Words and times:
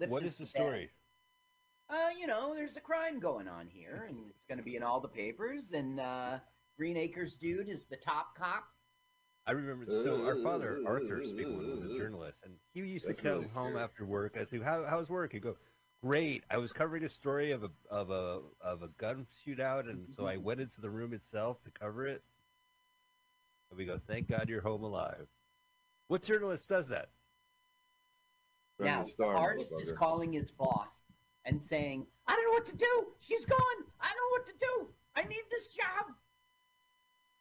Lips 0.00 0.10
What 0.10 0.22
is 0.22 0.32
is 0.32 0.38
the 0.38 0.46
story? 0.46 0.88
Uh, 1.90 2.08
you 2.18 2.26
know, 2.26 2.54
there's 2.54 2.76
a 2.76 2.80
crime 2.80 3.20
going 3.20 3.46
on 3.46 3.66
here, 3.68 4.06
and 4.08 4.16
it's 4.30 4.46
going 4.48 4.56
to 4.56 4.64
be 4.64 4.76
in 4.76 4.82
all 4.82 4.98
the 4.98 5.08
papers. 5.08 5.72
And 5.74 6.00
uh, 6.00 6.38
Green 6.78 6.96
Acres 6.96 7.34
dude 7.34 7.68
is 7.68 7.84
the 7.84 7.96
top 7.96 8.34
cop. 8.34 8.64
I 9.46 9.52
remember. 9.52 9.84
So 9.86 10.24
our 10.24 10.36
father 10.36 10.80
Arthur 10.86 11.18
Spiegelman 11.18 11.82
was 11.82 11.90
a 11.90 11.98
journalist, 11.98 12.38
and 12.44 12.54
he 12.72 12.80
used 12.80 13.08
That's 13.08 13.18
to 13.18 13.22
come 13.22 13.32
really 13.32 13.48
home 13.48 13.72
scary. 13.72 13.84
after 13.84 14.06
work. 14.06 14.38
I 14.40 14.44
say, 14.44 14.58
"How 14.58 14.86
how's 14.88 15.10
work?" 15.10 15.32
He'd 15.32 15.42
go, 15.42 15.56
"Great. 16.02 16.44
I 16.50 16.56
was 16.56 16.72
covering 16.72 17.04
a 17.04 17.08
story 17.10 17.50
of 17.50 17.64
a 17.64 17.70
of 17.90 18.10
a 18.10 18.40
of 18.62 18.82
a 18.82 18.88
gun 18.96 19.26
shootout, 19.44 19.90
and 19.90 20.06
so 20.16 20.26
I 20.26 20.38
went 20.38 20.60
into 20.60 20.80
the 20.80 20.88
room 20.88 21.12
itself 21.12 21.62
to 21.64 21.70
cover 21.70 22.06
it." 22.06 22.22
And 23.70 23.78
we 23.78 23.84
go, 23.84 23.98
"Thank 23.98 24.28
God 24.28 24.48
you're 24.48 24.62
home 24.62 24.82
alive." 24.82 25.26
What 26.08 26.22
journalist 26.22 26.68
does 26.68 26.88
that? 26.88 27.10
Brenda 28.80 29.02
now, 29.02 29.06
Starr, 29.06 29.34
the 29.34 29.38
artist 29.38 29.72
is 29.80 29.92
calling 29.92 30.32
his 30.32 30.50
boss 30.50 31.04
and 31.44 31.62
saying, 31.62 32.06
"I 32.26 32.34
don't 32.34 32.44
know 32.44 32.52
what 32.52 32.66
to 32.66 32.76
do. 32.76 33.14
She's 33.20 33.44
gone. 33.44 33.84
I 34.00 34.08
don't 34.08 34.16
know 34.16 34.30
what 34.30 34.46
to 34.46 34.52
do. 34.58 34.94
I 35.14 35.22
need 35.24 35.44
this 35.50 35.68
job." 35.68 36.16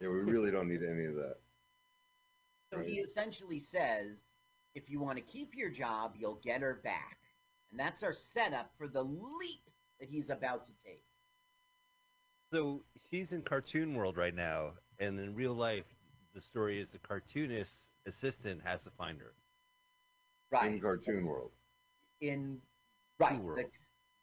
Yeah, 0.01 0.09
we 0.09 0.19
really 0.19 0.51
don't 0.51 0.67
need 0.67 0.83
any 0.83 1.05
of 1.05 1.15
that. 1.15 1.37
So 2.71 2.81
he 2.81 2.99
essentially 2.99 3.59
says, 3.59 4.27
"If 4.75 4.89
you 4.89 4.99
want 4.99 5.17
to 5.17 5.23
keep 5.23 5.55
your 5.55 5.69
job, 5.69 6.15
you'll 6.17 6.35
get 6.35 6.61
her 6.61 6.75
back," 6.75 7.19
and 7.71 7.79
that's 7.79 8.03
our 8.03 8.13
setup 8.13 8.75
for 8.77 8.87
the 8.87 9.03
leap 9.03 9.69
that 9.99 10.09
he's 10.09 10.29
about 10.29 10.67
to 10.67 10.73
take. 10.83 11.05
So 12.51 12.85
she's 13.09 13.31
in 13.31 13.43
cartoon 13.43 13.93
world 13.95 14.17
right 14.17 14.33
now, 14.33 14.77
and 14.97 15.19
in 15.19 15.35
real 15.35 15.53
life, 15.53 15.95
the 16.33 16.41
story 16.41 16.79
is 16.81 16.89
the 16.89 16.99
cartoonist's 16.99 17.89
assistant 18.05 18.61
has 18.63 18.83
to 18.83 18.91
find 18.91 19.19
her. 19.19 19.35
Right. 20.51 20.73
In 20.73 20.79
cartoon 20.81 21.25
world. 21.25 21.51
in 22.21 22.57
right 23.19 23.39
World. 23.41 23.65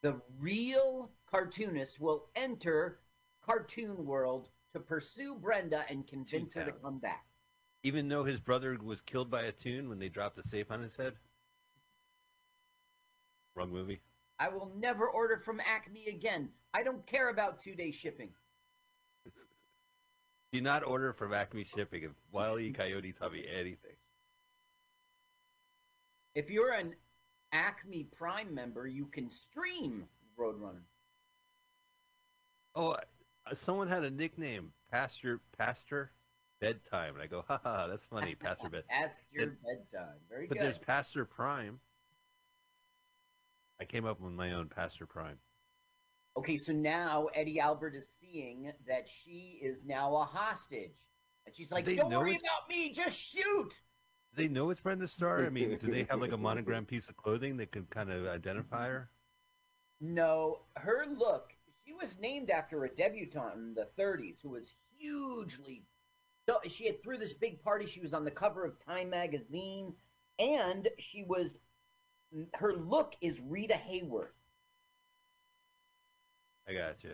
the, 0.01 0.09
the 0.11 0.21
real 0.39 1.09
cartoonist 1.29 1.99
will 1.99 2.25
enter 2.35 2.99
cartoon 3.45 4.05
world 4.05 4.49
to 4.73 4.79
pursue 4.79 5.35
brenda 5.35 5.85
and 5.89 6.05
convince 6.07 6.53
her 6.53 6.65
to 6.65 6.71
come 6.73 6.99
back 6.99 7.25
Even 7.83 8.07
though 8.09 8.23
his 8.25 8.39
brother 8.39 8.77
was 8.83 8.99
killed 9.01 9.29
by 9.31 9.43
a 9.43 9.51
tune 9.51 9.87
when 9.87 9.99
they 9.99 10.09
dropped 10.09 10.37
a 10.37 10.43
safe 10.43 10.69
on 10.71 10.81
his 10.83 10.95
head. 10.97 11.13
Wrong 13.55 13.71
movie. 13.71 14.01
i 14.39 14.49
will 14.49 14.71
never 14.77 15.07
order 15.07 15.37
from 15.43 15.59
acme 15.61 16.07
again 16.07 16.49
i 16.73 16.83
don't 16.83 17.05
care 17.07 17.29
about 17.29 17.61
two 17.61 17.73
day 17.75 17.91
shipping 17.91 18.29
Do 20.53 20.61
not 20.61 20.85
order 20.85 21.11
from 21.11 21.33
Acme 21.33 21.65
Shipping 21.65 22.03
if 22.03 22.11
Wile 22.31 22.57
E. 22.57 22.71
Coyote 22.71 23.11
taught 23.11 23.33
me 23.33 23.43
anything. 23.53 23.97
If 26.37 26.51
you're 26.51 26.71
an 26.71 26.93
acme 27.51 28.03
prime 28.15 28.53
member 28.53 28.87
you 28.87 29.05
can 29.07 29.29
stream 29.29 30.03
roadrunner 30.39 30.83
Oh, 32.79 32.91
uh, 32.91 33.55
someone 33.55 33.87
had 33.87 34.03
a 34.03 34.11
nickname, 34.11 34.71
Pastor 34.91 35.41
Pastor 35.57 36.11
Bedtime, 36.61 37.15
and 37.15 37.23
I 37.23 37.25
go, 37.25 37.43
haha, 37.47 37.87
that's 37.87 38.03
funny, 38.03 38.35
Pastor 38.35 38.69
Bed. 38.69 38.83
past 38.89 39.15
your 39.31 39.47
bedtime 39.47 40.19
very 40.29 40.45
But 40.45 40.53
good 40.53 40.59
But 40.59 40.63
there's 40.63 40.77
Pastor 40.77 41.25
Prime. 41.25 41.79
I 43.81 43.85
came 43.85 44.05
up 44.05 44.19
with 44.21 44.31
my 44.33 44.53
own 44.53 44.67
Pastor 44.69 45.07
Prime. 45.07 45.39
okay 46.37 46.59
so 46.59 46.71
now 46.71 47.29
eddie 47.33 47.59
albert 47.59 47.95
is 47.95 48.11
seeing 48.21 48.71
that 48.87 49.07
she 49.09 49.59
is 49.59 49.79
now 49.83 50.15
a 50.15 50.23
hostage 50.23 50.99
and 51.47 51.55
she's 51.55 51.71
like 51.71 51.85
don't 51.95 52.11
worry 52.11 52.35
about 52.35 52.69
me 52.69 52.93
just 52.93 53.17
shoot 53.17 53.73
they 54.37 54.47
know 54.47 54.69
it's 54.69 54.79
Brenda 54.79 55.07
Starr? 55.07 55.45
I 55.45 55.49
mean, 55.49 55.77
do 55.77 55.91
they 55.91 56.03
have 56.09 56.21
like 56.21 56.31
a 56.31 56.37
monogram 56.37 56.85
piece 56.87 57.09
of 57.09 57.17
clothing 57.17 57.57
that 57.57 57.71
can 57.71 57.85
kind 57.89 58.11
of 58.11 58.27
identify 58.27 58.87
her? 58.87 59.09
No, 59.99 60.59
her 60.77 61.05
look. 61.17 61.51
She 61.85 61.93
was 61.93 62.15
named 62.19 62.49
after 62.49 62.85
a 62.85 62.89
debutante 62.89 63.55
in 63.55 63.73
the 63.73 63.87
30s 63.99 64.35
who 64.41 64.49
was 64.49 64.75
hugely. 64.97 65.83
So 66.47 66.59
she 66.69 66.85
had 66.85 67.03
threw 67.03 67.17
this 67.17 67.33
big 67.33 67.61
party. 67.61 67.87
She 67.87 67.99
was 67.99 68.13
on 68.13 68.23
the 68.23 68.31
cover 68.31 68.63
of 68.63 68.83
Time 68.85 69.09
magazine, 69.09 69.93
and 70.39 70.87
she 70.99 71.23
was. 71.23 71.59
Her 72.55 72.73
look 72.75 73.15
is 73.21 73.39
Rita 73.39 73.73
Hayworth. 73.73 74.35
I 76.67 76.73
got 76.73 77.03
you. 77.03 77.11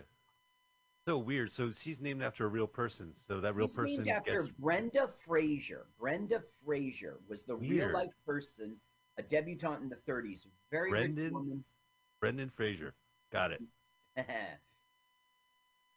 So 1.06 1.18
weird. 1.18 1.52
So 1.52 1.70
she's 1.70 2.00
named 2.00 2.22
after 2.22 2.46
a 2.46 2.48
real 2.48 2.66
person. 2.66 3.12
So 3.28 3.40
that 3.40 3.54
real 3.54 3.68
person 3.68 3.84
gets. 3.84 3.90
She's 3.90 3.98
person 3.98 4.04
named 4.04 4.16
after 4.16 4.42
gets 4.42 4.54
Brenda 4.58 5.10
Frazier. 5.26 5.86
Brenda 6.00 6.42
Frazier 6.64 7.18
was 7.28 7.42
the 7.42 7.56
real 7.56 7.92
life 7.92 8.12
person, 8.24 8.76
a 9.18 9.22
debutante 9.22 9.82
in 9.82 9.90
the 9.90 9.98
30s. 10.10 10.46
Very 10.70 10.90
Brendan? 10.90 11.32
woman. 11.32 11.64
Brendan 12.20 12.48
Fraser. 12.48 12.94
Got 13.30 13.52
it. 13.52 13.60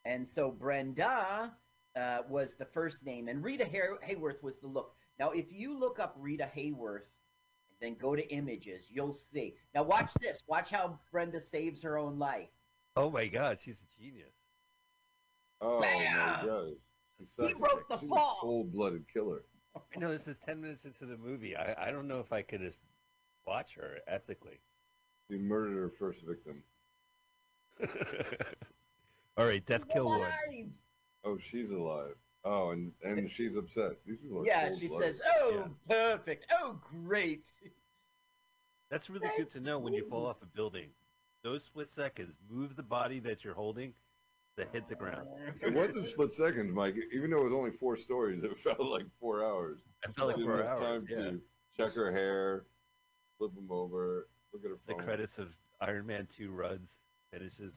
and 0.06 0.28
so 0.28 0.52
Brenda 0.52 1.54
uh, 1.96 2.20
was 2.30 2.56
the 2.56 2.66
first 2.66 3.06
name, 3.06 3.30
and 3.30 3.44
Rita 3.44 3.64
Hay- 3.64 4.16
Hayworth 4.16 4.44
was 4.44 4.60
the 4.60 4.68
look. 4.68 4.94
Now, 5.20 5.32
if 5.32 5.46
you 5.52 5.78
look 5.78 6.00
up 6.00 6.16
Rita 6.20 6.50
Hayworth 6.54 7.08
and 7.70 7.80
then 7.80 7.96
go 7.96 8.14
to 8.14 8.28
images, 8.30 8.86
you'll 8.90 9.16
see. 9.16 9.56
Now, 9.74 9.84
watch 9.84 10.12
this. 10.20 10.40
Watch 10.48 10.70
how 10.70 11.00
Brenda 11.14 11.40
saves 11.40 11.82
her 11.82 11.98
own 11.98 12.20
life. 12.20 12.50
Oh 12.98 13.10
my 13.10 13.28
God, 13.28 13.58
she's 13.64 13.78
a 13.82 14.02
genius. 14.02 14.34
Oh 15.62 15.80
my 15.80 16.42
god. 16.46 16.74
She 17.18 17.24
He 17.24 17.30
sucks. 17.50 17.60
wrote 17.60 17.88
the 17.90 17.98
She's 18.00 18.10
fall. 18.10 18.38
a 18.38 18.42
cold-blooded 18.42 19.06
killer. 19.12 19.44
I 19.96 20.00
know 20.00 20.12
this 20.12 20.28
is 20.28 20.38
ten 20.46 20.62
minutes 20.62 20.86
into 20.86 21.06
the 21.06 21.18
movie. 21.18 21.56
I, 21.56 21.88
I 21.88 21.92
don't 21.92 22.08
know 22.08 22.20
if 22.20 22.32
I 22.32 22.42
could 22.42 22.62
just 22.62 22.80
watch 23.46 23.76
her 23.76 23.98
ethically. 24.08 24.60
She 25.30 25.38
murdered 25.38 25.76
her 25.78 25.92
first 26.00 26.20
victim. 26.28 26.64
All 29.38 29.46
right, 29.46 29.64
Death 29.66 29.88
Kill 29.92 30.06
One. 30.06 30.32
Oh, 31.24 31.38
she's 31.52 31.72
alive. 31.72 32.16
Oh, 32.44 32.72
and 32.72 32.92
and 33.04 33.30
she's 33.30 33.56
upset. 33.56 33.94
These 34.06 34.18
people 34.18 34.42
are 34.42 34.46
Yeah, 34.46 34.70
she 34.78 34.88
cold-blooded. 34.88 35.16
says, 35.16 35.22
"Oh, 35.40 35.70
perfect. 35.88 36.46
Oh, 36.60 36.80
great." 37.04 37.46
That's 38.90 39.10
really 39.10 39.30
good 39.38 39.52
to 39.52 39.60
know 39.60 39.80
when 39.80 39.94
you 39.94 40.08
fall 40.10 40.26
off 40.26 40.38
a 40.42 40.46
building. 40.46 40.88
Those 41.44 41.64
split 41.66 41.92
seconds, 41.94 42.36
move 42.50 42.76
the 42.76 42.84
body 42.84 43.20
that 43.20 43.44
you're 43.44 43.54
holding 43.54 43.94
to 44.58 44.66
hit 44.74 44.88
the 44.90 44.96
ground. 44.96 45.28
It 45.62 45.74
was 45.74 45.96
a 45.96 46.04
split 46.04 46.32
second, 46.32 46.74
Mike. 46.74 46.96
Even 47.14 47.30
though 47.32 47.42
it 47.42 47.46
was 47.46 47.54
only 47.54 47.72
four 47.72 47.96
stories, 47.96 48.44
it 48.44 48.58
felt 48.60 48.80
like 48.82 49.06
four 49.20 49.44
hours. 49.44 49.80
I 50.08 50.12
felt 50.12 50.30
like 50.30 50.38
Didn't 50.38 50.52
four 50.52 50.64
hours. 50.66 50.80
time 50.80 51.08
Yeah. 51.10 51.18
to 51.18 51.42
check 51.78 51.94
her 51.94 52.12
hair, 52.12 52.66
flip 53.38 53.54
them 53.56 53.68
over, 53.70 54.30
look 54.52 54.64
at 54.66 54.72
her 54.72 54.78
The 54.88 54.96
credits 54.96 55.38
of 55.38 55.50
Iron 55.82 56.08
Man 56.08 56.28
2 56.36 56.52
runs, 56.52 56.96
finishes. 57.32 57.74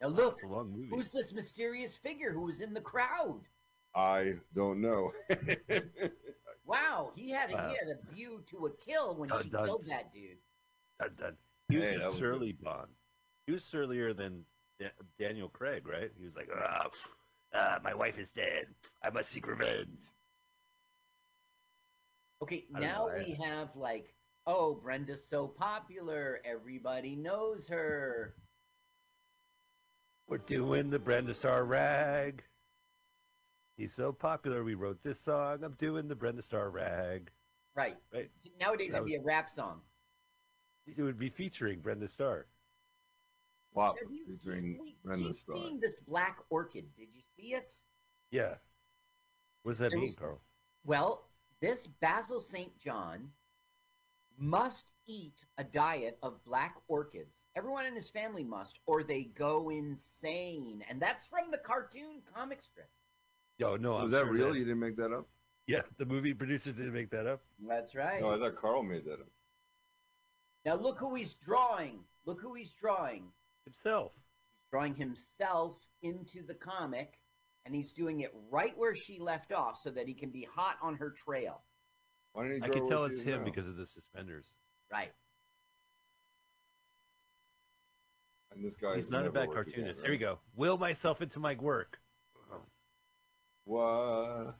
Now 0.00 0.08
look, 0.08 0.34
It's 0.42 0.44
a 0.44 0.48
long 0.48 0.72
movie. 0.72 0.88
who's 0.90 1.10
this 1.10 1.32
mysterious 1.32 1.96
figure 1.96 2.32
who 2.32 2.42
was 2.42 2.60
in 2.60 2.74
the 2.74 2.80
crowd? 2.80 3.40
I 3.94 4.34
don't 4.54 4.80
know. 4.80 5.12
Wow, 6.64 7.10
he 7.16 7.28
had 7.28 7.50
a, 7.50 7.54
Wow. 7.54 7.68
he 7.70 7.76
had 7.76 7.88
a 7.98 8.14
view 8.14 8.42
to 8.50 8.66
a 8.66 8.70
kill 8.76 9.16
when 9.16 9.28
Dun, 9.28 9.42
she 9.42 9.50
dun. 9.50 9.64
killed 9.66 9.84
that 9.88 10.12
dude. 10.14 10.38
Dun, 11.00 11.10
dun. 11.18 11.36
He 11.68 11.76
was 11.76 11.88
Hey, 11.88 11.96
that 11.98 12.06
a 12.06 12.10
was 12.10 12.18
surly 12.20 12.52
Bond. 12.52 12.88
He 13.46 13.52
was 13.52 13.64
surlier 13.64 14.14
than 14.16 14.38
Da- 14.38 14.44
Daniel 15.18 15.48
Craig, 15.48 15.86
right? 15.86 16.10
He 16.18 16.24
was 16.24 16.34
like, 16.36 16.48
ah, 16.54 16.86
ah, 17.54 17.78
my 17.82 17.94
wife 17.94 18.18
is 18.18 18.30
dead. 18.30 18.66
I 19.02 19.10
must 19.10 19.30
seek 19.30 19.46
revenge. 19.46 19.98
Okay, 22.42 22.64
I 22.74 22.80
now 22.80 23.06
know, 23.06 23.12
I- 23.14 23.18
we 23.18 23.32
have 23.44 23.68
like, 23.76 24.14
oh, 24.46 24.74
Brenda's 24.74 25.22
so 25.28 25.46
popular, 25.46 26.40
everybody 26.44 27.14
knows 27.16 27.66
her. 27.68 28.34
We're 30.28 30.38
doing 30.38 30.90
the 30.90 30.98
Brenda 30.98 31.34
Starr 31.34 31.64
rag. 31.64 32.42
He's 33.76 33.92
so 33.94 34.12
popular, 34.12 34.64
we 34.64 34.74
wrote 34.74 35.02
this 35.02 35.20
song. 35.20 35.62
I'm 35.64 35.72
doing 35.74 36.08
the 36.08 36.14
Brenda 36.14 36.42
Starr 36.42 36.70
rag. 36.70 37.30
Right. 37.74 37.96
Right. 38.12 38.30
Nowadays 38.60 38.90
That 38.92 38.98
it'd 38.98 39.06
be 39.06 39.16
a 39.16 39.22
rap 39.22 39.50
song. 39.54 39.80
It 40.86 41.00
would 41.00 41.18
be 41.18 41.30
featuring 41.30 41.80
Brenda 41.80 42.08
Starr. 42.08 42.46
Wow, 43.74 43.94
Have 44.00 44.10
you- 44.10 44.26
featuring 44.26 44.78
we 44.78 44.96
Brenda 45.02 45.28
keep 45.28 45.36
Starr. 45.36 45.56
seeing 45.56 45.80
this 45.80 46.00
black 46.00 46.38
orchid. 46.50 46.94
Did 46.94 47.14
you 47.14 47.22
see 47.36 47.54
it? 47.54 47.74
Yeah. 48.30 48.58
What 49.62 49.72
does 49.72 49.78
that 49.78 49.90
There 49.90 49.98
mean, 50.00 50.14
Carl? 50.14 50.40
Well, 50.84 51.30
this 51.60 51.86
Basil 51.86 52.40
St. 52.40 52.76
John 52.78 53.32
must 54.36 54.88
eat 55.06 55.44
a 55.58 55.64
diet 55.64 56.18
of 56.22 56.42
black 56.44 56.76
orchids. 56.88 57.42
Everyone 57.54 57.86
in 57.86 57.94
his 57.94 58.08
family 58.08 58.44
must, 58.44 58.78
or 58.86 59.02
they 59.02 59.24
go 59.24 59.70
insane. 59.70 60.84
And 60.88 61.00
that's 61.00 61.26
from 61.26 61.50
the 61.50 61.58
cartoon 61.58 62.22
comic 62.34 62.60
strip. 62.60 62.90
Yo, 63.58 63.76
no, 63.76 63.96
I'm 63.96 64.02
Was 64.04 64.12
that 64.12 64.24
sure 64.24 64.32
real? 64.32 64.56
You 64.56 64.64
didn't 64.64 64.80
make 64.80 64.96
that 64.96 65.12
up? 65.12 65.28
Yeah, 65.66 65.82
the 65.96 66.06
movie 66.06 66.34
producers 66.34 66.76
didn't 66.76 66.92
make 66.94 67.10
that 67.10 67.26
up. 67.26 67.42
That's 67.60 67.94
right. 67.94 68.20
No, 68.20 68.30
I 68.32 68.38
thought 68.38 68.56
Carl 68.56 68.82
made 68.82 69.04
that 69.04 69.20
up. 69.20 69.30
Now 70.64 70.74
look 70.74 70.98
who 70.98 71.14
he's 71.14 71.34
drawing. 71.34 72.04
Look 72.24 72.40
who 72.40 72.54
he's 72.54 72.72
drawing. 72.72 73.32
Himself. 73.64 74.12
He's 74.14 74.70
drawing 74.70 74.94
himself 74.94 75.76
into 76.02 76.44
the 76.46 76.54
comic, 76.54 77.18
and 77.64 77.74
he's 77.74 77.92
doing 77.92 78.20
it 78.20 78.32
right 78.50 78.76
where 78.76 78.94
she 78.94 79.18
left 79.18 79.52
off 79.52 79.80
so 79.82 79.90
that 79.90 80.06
he 80.08 80.14
can 80.14 80.30
be 80.30 80.46
hot 80.54 80.76
on 80.82 80.96
her 80.96 81.10
trail. 81.10 81.62
Why 82.32 82.44
didn't 82.48 82.64
he 82.64 82.70
I 82.70 82.72
can 82.72 82.88
tell 82.88 83.04
it's 83.04 83.20
him 83.20 83.40
now? 83.40 83.44
because 83.44 83.66
of 83.68 83.76
the 83.76 83.86
suspenders. 83.86 84.46
Right. 84.90 85.12
And 88.54 88.64
this 88.64 88.74
guy 88.74 88.96
He's 88.96 89.10
not 89.10 89.26
a 89.26 89.30
bad 89.30 89.50
cartoonist. 89.52 90.02
Here 90.02 90.10
we 90.10 90.18
go. 90.18 90.38
Will 90.56 90.76
myself 90.76 91.22
into 91.22 91.38
my 91.40 91.54
work. 91.54 91.98
What? 93.64 94.56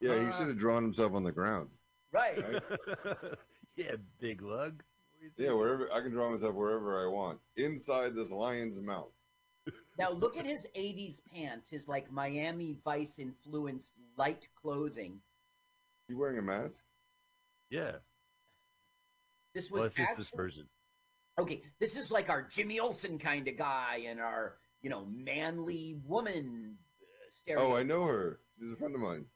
Yeah, 0.00 0.18
he 0.18 0.26
Ah. 0.26 0.38
should 0.38 0.48
have 0.48 0.58
drawn 0.58 0.82
himself 0.82 1.12
on 1.12 1.22
the 1.24 1.30
ground. 1.32 1.68
Right. 2.10 2.38
Right. 2.42 2.62
yeah, 3.76 3.96
big 4.18 4.40
lug. 4.42 4.82
What 5.20 5.36
do 5.36 5.42
you 5.42 5.48
Yeah, 5.48 5.54
wherever 5.54 5.92
I 5.92 6.00
can 6.00 6.12
draw 6.12 6.30
myself 6.30 6.54
wherever 6.54 7.02
I 7.02 7.06
want, 7.06 7.38
inside 7.56 8.14
this 8.14 8.30
lion's 8.30 8.80
mouth. 8.80 9.12
Now 9.98 10.10
look 10.12 10.36
at 10.38 10.46
his 10.46 10.66
'80s 10.74 11.20
pants. 11.30 11.68
His 11.68 11.86
like 11.88 12.10
Miami 12.10 12.78
Vice 12.84 13.18
influenced 13.18 13.92
light 14.16 14.48
clothing. 14.60 15.20
You 16.08 16.16
wearing 16.16 16.38
a 16.38 16.42
mask? 16.42 16.80
Yeah. 17.68 17.96
This 19.54 19.70
Well, 19.70 19.82
was 19.82 19.88
it's 19.88 19.96
just 19.96 20.16
this 20.16 20.26
actually- 20.28 20.36
version. 20.36 20.68
okay. 21.38 21.62
This 21.78 21.96
is 21.96 22.10
like 22.10 22.30
our 22.30 22.42
Jimmy 22.42 22.80
Olsen 22.80 23.18
kind 23.18 23.46
of 23.46 23.56
guy 23.58 24.04
and 24.08 24.18
our 24.20 24.56
you 24.80 24.88
know 24.88 25.04
manly 25.04 26.00
woman 26.06 26.78
uh. 27.48 27.54
Oh, 27.56 27.74
I 27.76 27.82
know 27.82 28.04
her. 28.06 28.40
She's 28.58 28.72
a 28.72 28.76
friend 28.76 28.94
of 28.94 29.00
mine. 29.02 29.26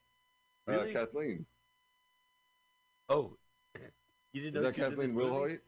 Really? 0.67 0.95
Uh, 0.97 1.01
Kathleen. 1.01 1.47
Oh, 3.11 3.37
you 4.33 4.41
didn't 4.41 4.49
Is 4.49 4.55
know 4.55 4.63
that 4.63 4.75
she 4.75 4.81
was 4.81 4.91
Kathleen 4.91 5.13
movie? 5.13 5.59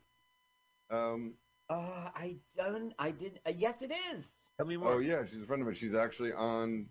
Wilhoite? 0.91 1.13
Um. 1.15 1.35
Uh, 1.69 2.11
I 2.15 2.37
don't. 2.57 2.93
I 2.99 3.11
did. 3.11 3.41
Uh, 3.47 3.53
yes, 3.57 3.83
it 3.83 3.91
is. 4.15 4.31
Tell 4.57 4.67
me 4.67 4.77
more. 4.77 4.95
Oh 4.95 4.99
yeah, 4.99 5.23
she's 5.29 5.43
a 5.43 5.47
friend 5.47 5.63
of 5.63 5.67
mine. 5.67 5.77
She's 5.77 5.95
actually 5.95 6.33
on 6.33 6.87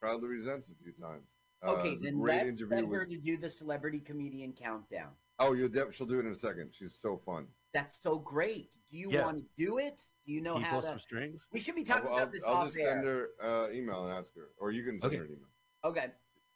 Proudly 0.00 0.28
Resents 0.28 0.68
a 0.68 0.74
few 0.82 0.92
times. 0.92 1.26
Okay, 1.64 1.92
Uh, 1.94 1.98
then 2.02 2.18
great 2.20 2.34
let's 2.38 2.48
interview 2.48 2.68
get 2.68 2.84
her 2.92 3.00
with. 3.00 3.10
to 3.10 3.16
do 3.18 3.36
the 3.36 3.48
celebrity 3.48 4.00
comedian 4.00 4.52
countdown. 4.52 5.10
Oh, 5.38 5.52
you'll 5.52 5.68
def- 5.68 5.94
she'll 5.94 6.06
do 6.08 6.18
it 6.18 6.26
in 6.26 6.32
a 6.32 6.36
second. 6.36 6.70
She's 6.76 6.98
so 7.00 7.16
fun. 7.24 7.46
That's 7.72 7.96
so 7.96 8.18
great. 8.18 8.70
Do 8.90 8.98
you 8.98 9.10
Yeah. 9.12 9.24
want 9.24 9.38
to 9.38 9.44
do 9.56 9.78
it? 9.78 10.02
Do 10.26 10.32
you 10.32 10.40
know 10.40 10.54
Can 10.54 10.62
you 10.62 10.66
how 10.66 10.72
pull 10.72 10.82
to? 10.82 10.88
some 10.88 10.98
strings? 10.98 11.40
We 11.52 11.60
should 11.60 11.76
be 11.76 11.84
talking 11.84 12.08
I'll, 12.08 12.18
about 12.18 12.32
this 12.32 12.42
I'll 12.44 12.54
off 12.54 12.66
just 12.66 12.78
air. 12.78 12.88
send 12.88 13.04
her 13.06 13.28
uh, 13.40 13.68
email 13.72 14.04
and 14.04 14.12
ask 14.12 14.34
her, 14.34 14.48
or 14.58 14.72
you 14.72 14.82
can 14.82 15.00
send 15.00 15.04
Okay. 15.12 15.16
her 15.18 15.24
an 15.24 15.30
email. 15.30 15.48
Okay. 15.84 16.06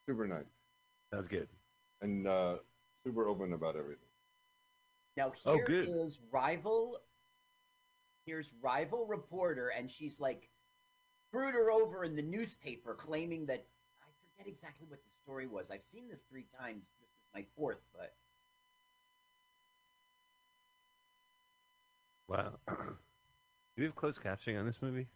Super 0.07 0.27
nice 0.27 0.45
That's 1.13 1.27
good. 1.29 1.49
and 2.03 2.27
uh, 2.27 2.57
super 3.05 3.27
open 3.29 3.53
about 3.53 3.77
everything. 3.77 4.06
Now 5.17 5.33
Oh, 5.47 5.55
here 5.57 5.65
good. 5.65 5.89
is 5.89 6.19
rival. 6.31 6.99
Here's 8.27 8.51
rival 8.61 9.07
reporter, 9.07 9.69
and 9.69 9.91
she's 9.91 10.21
like 10.21 10.51
screwed 11.29 11.55
her 11.55 11.71
over 11.71 12.05
in 12.05 12.15
the 12.17 12.23
newspaper, 12.23 12.95
claiming 12.95 13.47
that 13.47 13.65
I 14.03 14.07
forget 14.21 14.53
exactly 14.53 14.87
what 14.89 15.01
the 15.03 15.11
story 15.23 15.47
was. 15.47 15.71
I've 15.71 15.85
seen 15.85 16.09
this 16.09 16.21
three 16.29 16.47
times. 16.61 16.85
This 17.01 17.09
is 17.09 17.15
my 17.35 17.45
fourth, 17.57 17.81
but 17.95 18.15
Wow. 22.29 22.59
Do 22.69 22.97
we 23.83 23.85
have 23.85 23.95
closed 23.95 24.21
captioning 24.21 24.59
on 24.59 24.67
this 24.67 24.77
movie? 24.83 25.07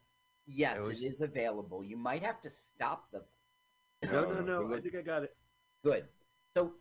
yes, 0.47 0.79
always- 0.81 1.00
it 1.02 1.06
is 1.06 1.20
available. 1.20 1.82
You 1.85 1.97
might 1.97 2.23
have 2.23 2.41
to 2.43 2.50
stop 2.50 3.11
the. 3.11 3.25
No, 4.05 4.11
No, 4.11 4.23
no, 4.32 4.41
no, 4.41 4.61
no. 4.62 4.69
look- 4.69 4.79
I 4.79 4.82
think 4.82 4.94
I 4.97 5.02
got 5.02 5.25
it. 5.25 5.37
Good. 5.85 6.08
So 6.56 6.75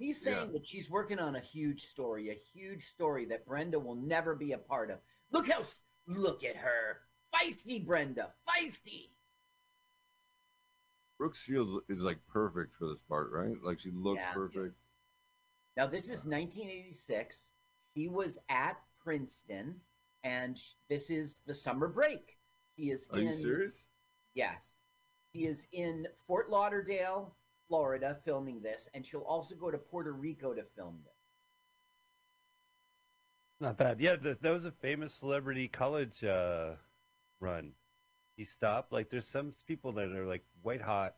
he's 0.00 0.20
saying 0.20 0.46
yeah. 0.46 0.52
that 0.52 0.66
she's 0.66 0.90
working 0.90 1.18
on 1.20 1.36
a 1.36 1.40
huge 1.40 1.86
story, 1.86 2.30
a 2.30 2.58
huge 2.58 2.88
story 2.88 3.26
that 3.26 3.46
Brenda 3.46 3.78
will 3.78 3.94
never 3.94 4.34
be 4.34 4.52
a 4.52 4.58
part 4.58 4.90
of. 4.90 4.98
Look 5.30 5.48
how 5.48 5.62
look 6.08 6.42
at 6.42 6.56
her, 6.56 7.02
feisty 7.32 7.86
Brenda, 7.86 8.30
feisty. 8.48 9.10
Brooke 11.18 11.36
Shields 11.36 11.84
is 11.90 12.00
like 12.00 12.18
perfect 12.32 12.74
for 12.78 12.88
this 12.88 12.98
part, 13.08 13.30
right? 13.30 13.54
Like 13.62 13.78
she 13.78 13.90
looks 13.90 14.20
Yeah. 14.20 14.32
perfect. 14.32 14.74
Now 15.76 15.86
this 15.86 16.04
is 16.04 16.24
1986. 16.24 17.50
He 17.94 18.08
was 18.08 18.38
at 18.48 18.78
Princeton, 19.04 19.80
and 20.24 20.58
this 20.88 21.10
is 21.10 21.40
the 21.46 21.54
summer 21.54 21.88
break. 21.88 22.38
He 22.76 22.90
is 22.90 23.06
Are 23.12 23.18
in. 23.18 23.28
you 23.28 23.34
serious? 23.34 23.84
Yes, 24.34 24.78
he 25.32 25.46
is 25.46 25.66
in 25.72 26.06
Fort 26.26 26.48
Lauderdale, 26.48 27.36
Florida, 27.74 28.16
filming 28.24 28.60
this, 28.60 28.88
and 28.94 29.06
she'll 29.06 29.20
also 29.20 29.54
go 29.54 29.70
to 29.70 29.78
Puerto 29.78 30.12
Rico 30.12 30.52
to 30.52 30.64
film 30.76 30.98
this. 31.04 31.14
Not 33.60 33.76
bad. 33.76 34.00
Yeah, 34.00 34.16
th- 34.16 34.38
that 34.40 34.50
was 34.52 34.64
a 34.64 34.72
famous 34.72 35.14
celebrity 35.14 35.68
college 35.68 36.24
uh, 36.24 36.72
run. 37.38 37.70
He 38.36 38.42
stopped. 38.42 38.92
Like, 38.92 39.08
there's 39.08 39.26
some 39.26 39.52
people 39.68 39.92
that 39.92 40.08
are 40.10 40.26
like 40.26 40.42
white 40.62 40.80
hot, 40.82 41.14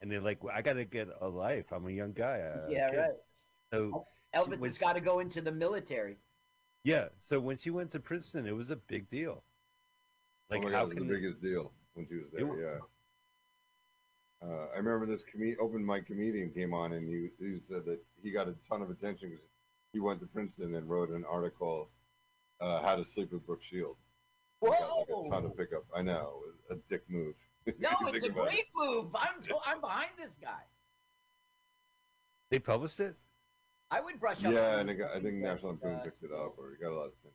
and 0.00 0.10
they're 0.10 0.20
like, 0.20 0.40
"I 0.52 0.60
got 0.60 0.72
to 0.72 0.84
get 0.84 1.08
a 1.20 1.28
life. 1.28 1.66
I'm 1.70 1.86
a 1.86 1.90
young 1.92 2.12
guy." 2.12 2.38
I 2.38 2.68
yeah, 2.70 2.90
kids." 2.90 2.98
right. 2.98 3.10
So 3.72 4.06
Elvis 4.34 4.64
has 4.64 4.78
got 4.78 4.94
to 4.94 5.00
go 5.00 5.20
into 5.20 5.40
the 5.40 5.52
military. 5.52 6.16
yeah, 6.82 7.08
so 7.20 7.38
when 7.38 7.56
she 7.58 7.70
went 7.70 7.92
to 7.92 8.00
Princeton, 8.00 8.46
it 8.46 8.56
was 8.56 8.70
a 8.70 8.76
big 8.76 9.08
deal. 9.08 9.44
Like, 10.50 10.62
oh 10.62 10.68
my 10.68 10.72
how 10.72 10.82
it 10.82 10.88
was 10.88 10.94
can 10.94 11.06
the 11.06 11.14
biggest 11.14 11.42
deal 11.42 11.72
when 11.94 12.06
she 12.08 12.14
was 12.16 12.24
there. 12.32 12.40
You- 12.40 12.60
yeah. 12.60 12.78
Uh, 14.46 14.66
I 14.74 14.76
remember 14.76 15.06
this 15.06 15.22
com- 15.32 15.56
open 15.60 15.84
mic 15.84 16.06
comedian 16.06 16.50
came 16.50 16.72
on 16.72 16.92
and 16.92 17.08
he, 17.08 17.30
he 17.44 17.58
said 17.68 17.84
that 17.86 17.98
he 18.22 18.30
got 18.30 18.48
a 18.48 18.54
ton 18.68 18.82
of 18.82 18.90
attention 18.90 19.30
because 19.30 19.46
he 19.92 19.98
went 20.00 20.20
to 20.20 20.26
Princeton 20.26 20.74
and 20.76 20.88
wrote 20.88 21.10
an 21.10 21.24
article, 21.28 21.88
uh, 22.60 22.80
"How 22.82 22.96
to 22.96 23.04
Sleep 23.04 23.32
with 23.32 23.44
Brooke 23.46 23.62
Shields." 23.62 23.98
He 24.60 24.68
got, 24.68 24.80
like, 24.80 25.08
a 25.08 25.28
ton 25.30 25.44
of 25.46 25.56
pickup. 25.56 25.84
I 25.94 26.02
know, 26.02 26.40
a 26.70 26.76
dick 26.88 27.02
move. 27.08 27.34
No, 27.80 27.88
it's 28.06 28.24
a 28.24 28.30
about 28.30 28.46
it. 28.46 28.50
great 28.50 28.66
move. 28.76 29.06
I'm 29.16 29.42
I'm 29.66 29.80
behind 29.80 30.10
this 30.16 30.36
guy. 30.40 30.62
they 32.48 32.60
published 32.60 33.00
it? 33.00 33.16
I 33.90 34.00
would 34.00 34.20
brush 34.20 34.44
up. 34.44 34.52
Yeah, 34.52 34.78
and 34.78 34.88
it 34.88 34.98
the 34.98 35.02
got, 35.02 35.16
I 35.16 35.20
think 35.20 35.34
National 35.34 35.72
that, 35.72 35.82
Lampoon 35.84 36.00
uh, 36.00 36.04
picked 36.04 36.22
it 36.22 36.30
up, 36.30 36.54
or 36.58 36.70
he 36.70 36.82
got 36.84 36.92
a 36.92 36.94
lot 36.96 37.06
of 37.06 37.14
things. 37.24 37.34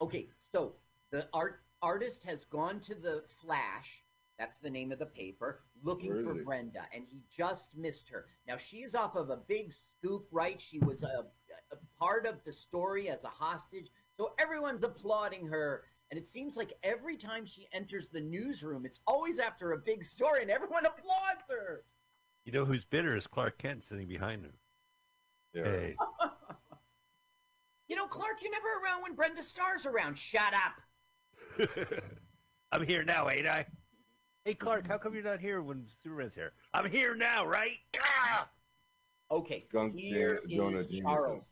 Okay, 0.00 0.26
so 0.52 0.72
the 1.12 1.28
art 1.32 1.60
artist 1.82 2.24
has 2.24 2.44
gone 2.46 2.80
to 2.80 2.96
the 2.96 3.22
Flash. 3.40 4.02
That's 4.38 4.58
the 4.58 4.70
name 4.70 4.92
of 4.92 4.98
the 4.98 5.06
paper, 5.06 5.60
looking 5.82 6.10
Where 6.10 6.20
is 6.20 6.26
for 6.26 6.34
he? 6.34 6.40
Brenda, 6.40 6.82
and 6.94 7.04
he 7.08 7.24
just 7.36 7.76
missed 7.76 8.08
her. 8.10 8.26
Now 8.46 8.56
she 8.56 8.78
is 8.78 8.94
off 8.94 9.16
of 9.16 9.30
a 9.30 9.36
big 9.36 9.72
scoop, 9.72 10.26
right? 10.30 10.60
She 10.60 10.78
was 10.78 11.02
a, 11.02 11.24
a 11.72 11.76
part 11.98 12.24
of 12.24 12.36
the 12.44 12.52
story 12.52 13.08
as 13.08 13.24
a 13.24 13.28
hostage, 13.28 13.90
so 14.16 14.34
everyone's 14.38 14.84
applauding 14.84 15.46
her. 15.48 15.82
And 16.10 16.18
it 16.18 16.26
seems 16.26 16.56
like 16.56 16.72
every 16.82 17.16
time 17.16 17.44
she 17.44 17.68
enters 17.72 18.08
the 18.08 18.20
newsroom, 18.20 18.86
it's 18.86 19.00
always 19.06 19.38
after 19.38 19.72
a 19.72 19.78
big 19.78 20.04
story, 20.04 20.40
and 20.42 20.50
everyone 20.50 20.86
applauds 20.86 21.50
her. 21.50 21.84
You 22.44 22.52
know 22.52 22.64
who's 22.64 22.84
bitter 22.84 23.16
is 23.16 23.26
Clark 23.26 23.58
Kent 23.58 23.84
sitting 23.84 24.08
behind 24.08 24.44
him. 24.44 24.52
Yeah. 25.52 25.64
Hey, 25.64 25.96
You 27.88 27.96
know, 27.96 28.06
Clark, 28.06 28.36
you're 28.42 28.52
never 28.52 28.68
around 28.84 29.02
when 29.02 29.14
Brenda 29.14 29.42
Starr's 29.42 29.86
around. 29.86 30.18
Shut 30.18 30.52
up. 30.54 31.68
I'm 32.72 32.86
here 32.86 33.02
now, 33.02 33.30
ain't 33.30 33.48
I? 33.48 33.64
Hey, 34.48 34.54
Clark, 34.54 34.86
how 34.86 34.96
come 34.96 35.12
you're 35.12 35.22
not 35.22 35.40
here 35.40 35.60
when 35.60 35.84
Superman's 36.02 36.34
here? 36.34 36.52
I'm 36.72 36.90
here 36.90 37.14
now, 37.14 37.44
right? 37.44 37.76
Ah! 38.00 38.48
Okay, 39.30 39.60
Skunk 39.68 39.94
here 39.94 40.40
Jan- 40.48 40.56
Jonah 40.56 40.78
is 40.78 40.86
Jameson. 40.86 41.02
Charles. 41.02 41.44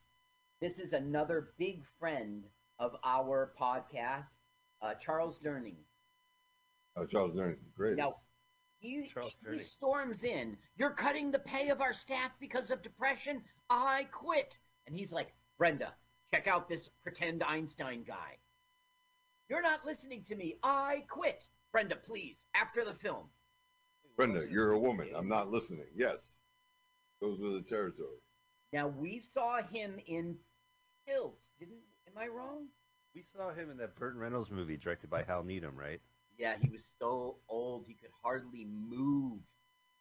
This 0.62 0.78
is 0.78 0.94
another 0.94 1.50
big 1.58 1.82
friend 1.98 2.44
of 2.78 2.92
our 3.04 3.52
podcast, 3.60 4.30
uh, 4.80 4.94
Charles 4.94 5.38
Durning. 5.44 5.76
Oh, 6.96 7.04
Charles 7.04 7.36
Dern's 7.36 7.60
is 7.60 7.68
great. 7.68 7.98
Now, 7.98 8.14
he, 8.78 9.10
he 9.52 9.58
storms 9.62 10.24
in. 10.24 10.56
You're 10.78 10.94
cutting 10.94 11.30
the 11.30 11.40
pay 11.40 11.68
of 11.68 11.82
our 11.82 11.92
staff 11.92 12.30
because 12.40 12.70
of 12.70 12.82
depression. 12.82 13.42
I 13.68 14.08
quit. 14.10 14.56
And 14.86 14.96
he's 14.96 15.12
like, 15.12 15.34
Brenda, 15.58 15.92
check 16.32 16.46
out 16.46 16.66
this 16.66 16.88
pretend 17.02 17.42
Einstein 17.42 18.04
guy. 18.04 18.38
You're 19.50 19.60
not 19.60 19.84
listening 19.84 20.24
to 20.28 20.34
me. 20.34 20.56
I 20.62 21.04
quit. 21.10 21.46
Brenda, 21.76 21.96
please, 21.96 22.38
after 22.54 22.86
the 22.86 22.94
film. 22.94 23.24
Brenda, 24.16 24.46
you're 24.50 24.72
a 24.72 24.78
woman. 24.78 25.08
I'm 25.14 25.28
not 25.28 25.50
listening. 25.50 25.84
Yes. 25.94 26.16
Goes 27.20 27.38
with 27.38 27.52
the 27.52 27.60
territory. 27.68 28.16
Now, 28.72 28.88
we 28.88 29.20
saw 29.34 29.60
him 29.62 29.98
in 30.06 30.36
Tilt. 31.06 31.36
Didn't, 31.60 31.76
am 32.08 32.14
I 32.16 32.28
wrong? 32.28 32.68
We 33.14 33.22
saw 33.36 33.52
him 33.52 33.70
in 33.70 33.76
that 33.76 33.94
Burton 33.94 34.18
Reynolds 34.18 34.50
movie 34.50 34.78
directed 34.78 35.10
by 35.10 35.22
Hal 35.24 35.42
Needham, 35.44 35.76
right? 35.76 36.00
Yeah, 36.38 36.54
he 36.58 36.70
was 36.70 36.80
so 36.98 37.36
old 37.46 37.84
he 37.86 37.92
could 37.92 38.08
hardly 38.24 38.64
move. 38.64 39.40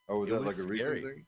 Oh, 0.08 0.20
was 0.20 0.30
It 0.30 0.32
that 0.32 0.44
was 0.46 0.58
like 0.58 0.66
a 0.66 0.76
scary. 0.76 0.94
recent 1.02 1.14
thing? 1.14 1.26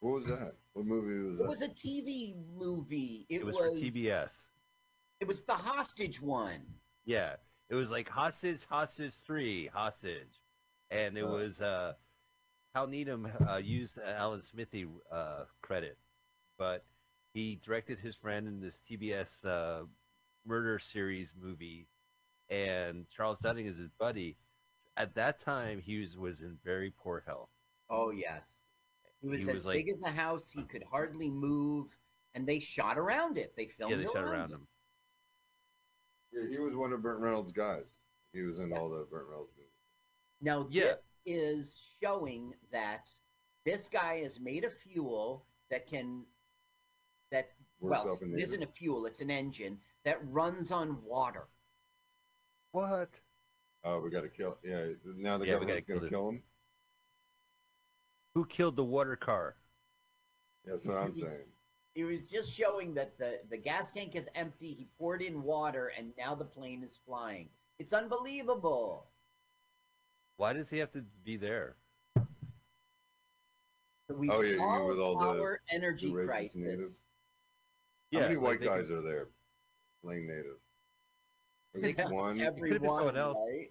What 0.00 0.10
was 0.12 0.26
that? 0.26 0.56
What 0.74 0.84
movie 0.84 1.26
was 1.26 1.36
It 1.36 1.38
that? 1.38 1.44
It 1.44 1.48
was 1.48 1.62
a 1.62 1.68
TV 1.68 2.34
movie. 2.54 3.24
It, 3.30 3.36
It, 3.36 3.46
was, 3.46 3.56
for 3.56 3.70
TBS. 3.70 4.32
It 5.20 5.26
was 5.26 5.40
the 5.44 5.54
hostage 5.54 6.20
one. 6.20 6.60
Yeah, 7.06 7.36
it 7.70 7.74
was 7.74 7.90
like 7.90 8.08
Hostage, 8.08 8.64
Hostage 8.68 9.12
Three, 9.26 9.66
Hostage, 9.66 10.40
and 10.90 11.16
it 11.18 11.22
Oh. 11.22 11.32
was 11.36 11.60
uh, 11.60 11.94
Hal 12.74 12.86
Needham 12.86 13.28
uh, 13.48 13.56
used 13.56 13.98
Alan 13.98 14.42
Smithee 14.42 14.86
uh, 15.12 15.44
credit, 15.62 15.98
but 16.58 16.84
he 17.34 17.60
directed 17.64 17.98
his 17.98 18.16
friend 18.16 18.46
in 18.48 18.60
this 18.60 18.78
TBS 18.90 19.44
uh, 19.44 19.84
murder 20.46 20.78
series 20.78 21.28
movie, 21.40 21.86
and 22.48 23.06
Charles 23.10 23.38
Durning 23.42 23.66
is 23.70 23.76
his 23.76 23.90
buddy. 23.98 24.36
At 24.96 25.14
that 25.14 25.38
time, 25.40 25.80
he 25.80 26.00
was, 26.00 26.16
was 26.16 26.40
in 26.40 26.58
very 26.64 26.90
poor 26.90 27.22
health. 27.26 27.50
Oh 27.90 28.10
yes, 28.10 28.46
he 29.20 29.28
was 29.28 29.42
He 29.44 29.48
as 29.50 29.54
was 29.54 29.64
like- 29.66 29.76
big 29.76 29.88
as 29.90 30.02
a 30.02 30.10
house. 30.10 30.48
He 30.50 30.62
could 30.64 30.82
hardly 30.90 31.30
move, 31.30 31.86
and 32.34 32.46
they 32.46 32.60
shot 32.60 32.98
around 32.98 33.38
it. 33.38 33.54
They 33.56 33.66
filmed. 33.66 33.92
yeah, 33.92 33.98
they 33.98 34.04
shot 34.12 34.24
around 34.24 34.50
him. 34.52 34.66
Yeah, 36.32 36.48
he 36.50 36.58
was 36.58 36.74
one 36.74 36.92
of 36.92 37.02
Burt 37.02 37.20
Reynolds' 37.20 37.52
guys. 37.52 37.94
He 38.32 38.42
was 38.42 38.58
in 38.58 38.72
all 38.72 38.88
the 38.88 39.06
Burt 39.10 39.26
Reynolds 39.28 39.52
movies. 39.56 39.72
Now, 40.40 40.66
Yeah. 40.70 40.94
this 40.94 41.18
is 41.24 41.92
showing 42.00 42.54
that 42.70 43.08
this 43.64 43.88
guy 43.88 44.14
is 44.16 44.38
made 44.40 44.64
of 44.64 44.72
fuel 44.74 45.46
that 45.70 45.86
can, 45.86 46.26
that, 47.30 47.54
Works 47.80 48.04
well, 48.04 48.12
up 48.14 48.22
in 48.22 48.32
it 48.32 48.36
the 48.36 48.42
isn't 48.42 48.62
a 48.62 48.66
fuel, 48.66 49.06
it's 49.06 49.20
an 49.20 49.30
engine 49.30 49.80
that 50.04 50.18
runs 50.28 50.70
on 50.70 51.02
water. 51.02 51.48
What? 52.72 53.10
Oh, 53.84 54.00
we 54.00 54.10
got 54.10 54.22
to 54.22 54.28
kill. 54.28 54.58
Yeah, 54.64 54.88
now 55.04 55.38
the 55.38 55.46
Yeah, 55.46 55.58
we 55.58 55.66
going 55.66 55.80
to 55.80 55.86
kill 55.86 56.08
kill 56.08 56.28
him. 56.30 56.42
Who 58.34 58.44
killed 58.46 58.76
the 58.76 58.84
water 58.84 59.16
car? 59.16 59.56
That's 60.64 60.84
what 60.84 60.98
I'm 60.98 61.14
saying. 61.18 61.52
He 61.94 62.04
was 62.04 62.26
just 62.26 62.52
showing 62.52 62.94
that 62.94 63.18
the, 63.18 63.40
the 63.50 63.56
gas 63.56 63.90
tank 63.92 64.14
is 64.14 64.26
empty, 64.34 64.72
he 64.74 64.86
poured 64.98 65.22
in 65.22 65.42
water, 65.42 65.92
and 65.98 66.12
now 66.16 66.34
the 66.34 66.44
plane 66.44 66.82
is 66.84 66.98
flying. 67.06 67.48
It's 67.78 67.92
unbelievable. 67.92 69.06
Why 70.36 70.52
does 70.52 70.68
he 70.68 70.78
have 70.78 70.92
to 70.92 71.02
be 71.24 71.36
there? 71.36 71.76
We 74.10 74.30
Oh, 74.30 74.40
yeah, 74.40 74.52
you 74.54 74.60
mean 74.60 74.86
with 74.88 74.98
all 75.00 75.18
the- 75.18 75.58
energy 75.70 76.08
the 76.08 76.14
racist 76.14 76.26
crisis. 76.26 76.54
natives? 76.56 77.02
Yeah, 78.10 78.20
How 78.20 78.26
many 78.28 78.38
white 78.38 78.60
they 78.60 78.66
guys 78.66 78.86
can- 78.86 78.96
are 78.96 79.02
there? 79.02 79.28
Plain 80.02 80.26
natives. 80.26 80.62
I 81.74 81.78
They 81.80 81.82
think 81.88 81.98
can- 81.98 82.14
one. 82.14 82.38
could've 82.38 82.56
been 82.80 82.88
someone 82.88 83.16
else. 83.18 83.36
right? 83.50 83.70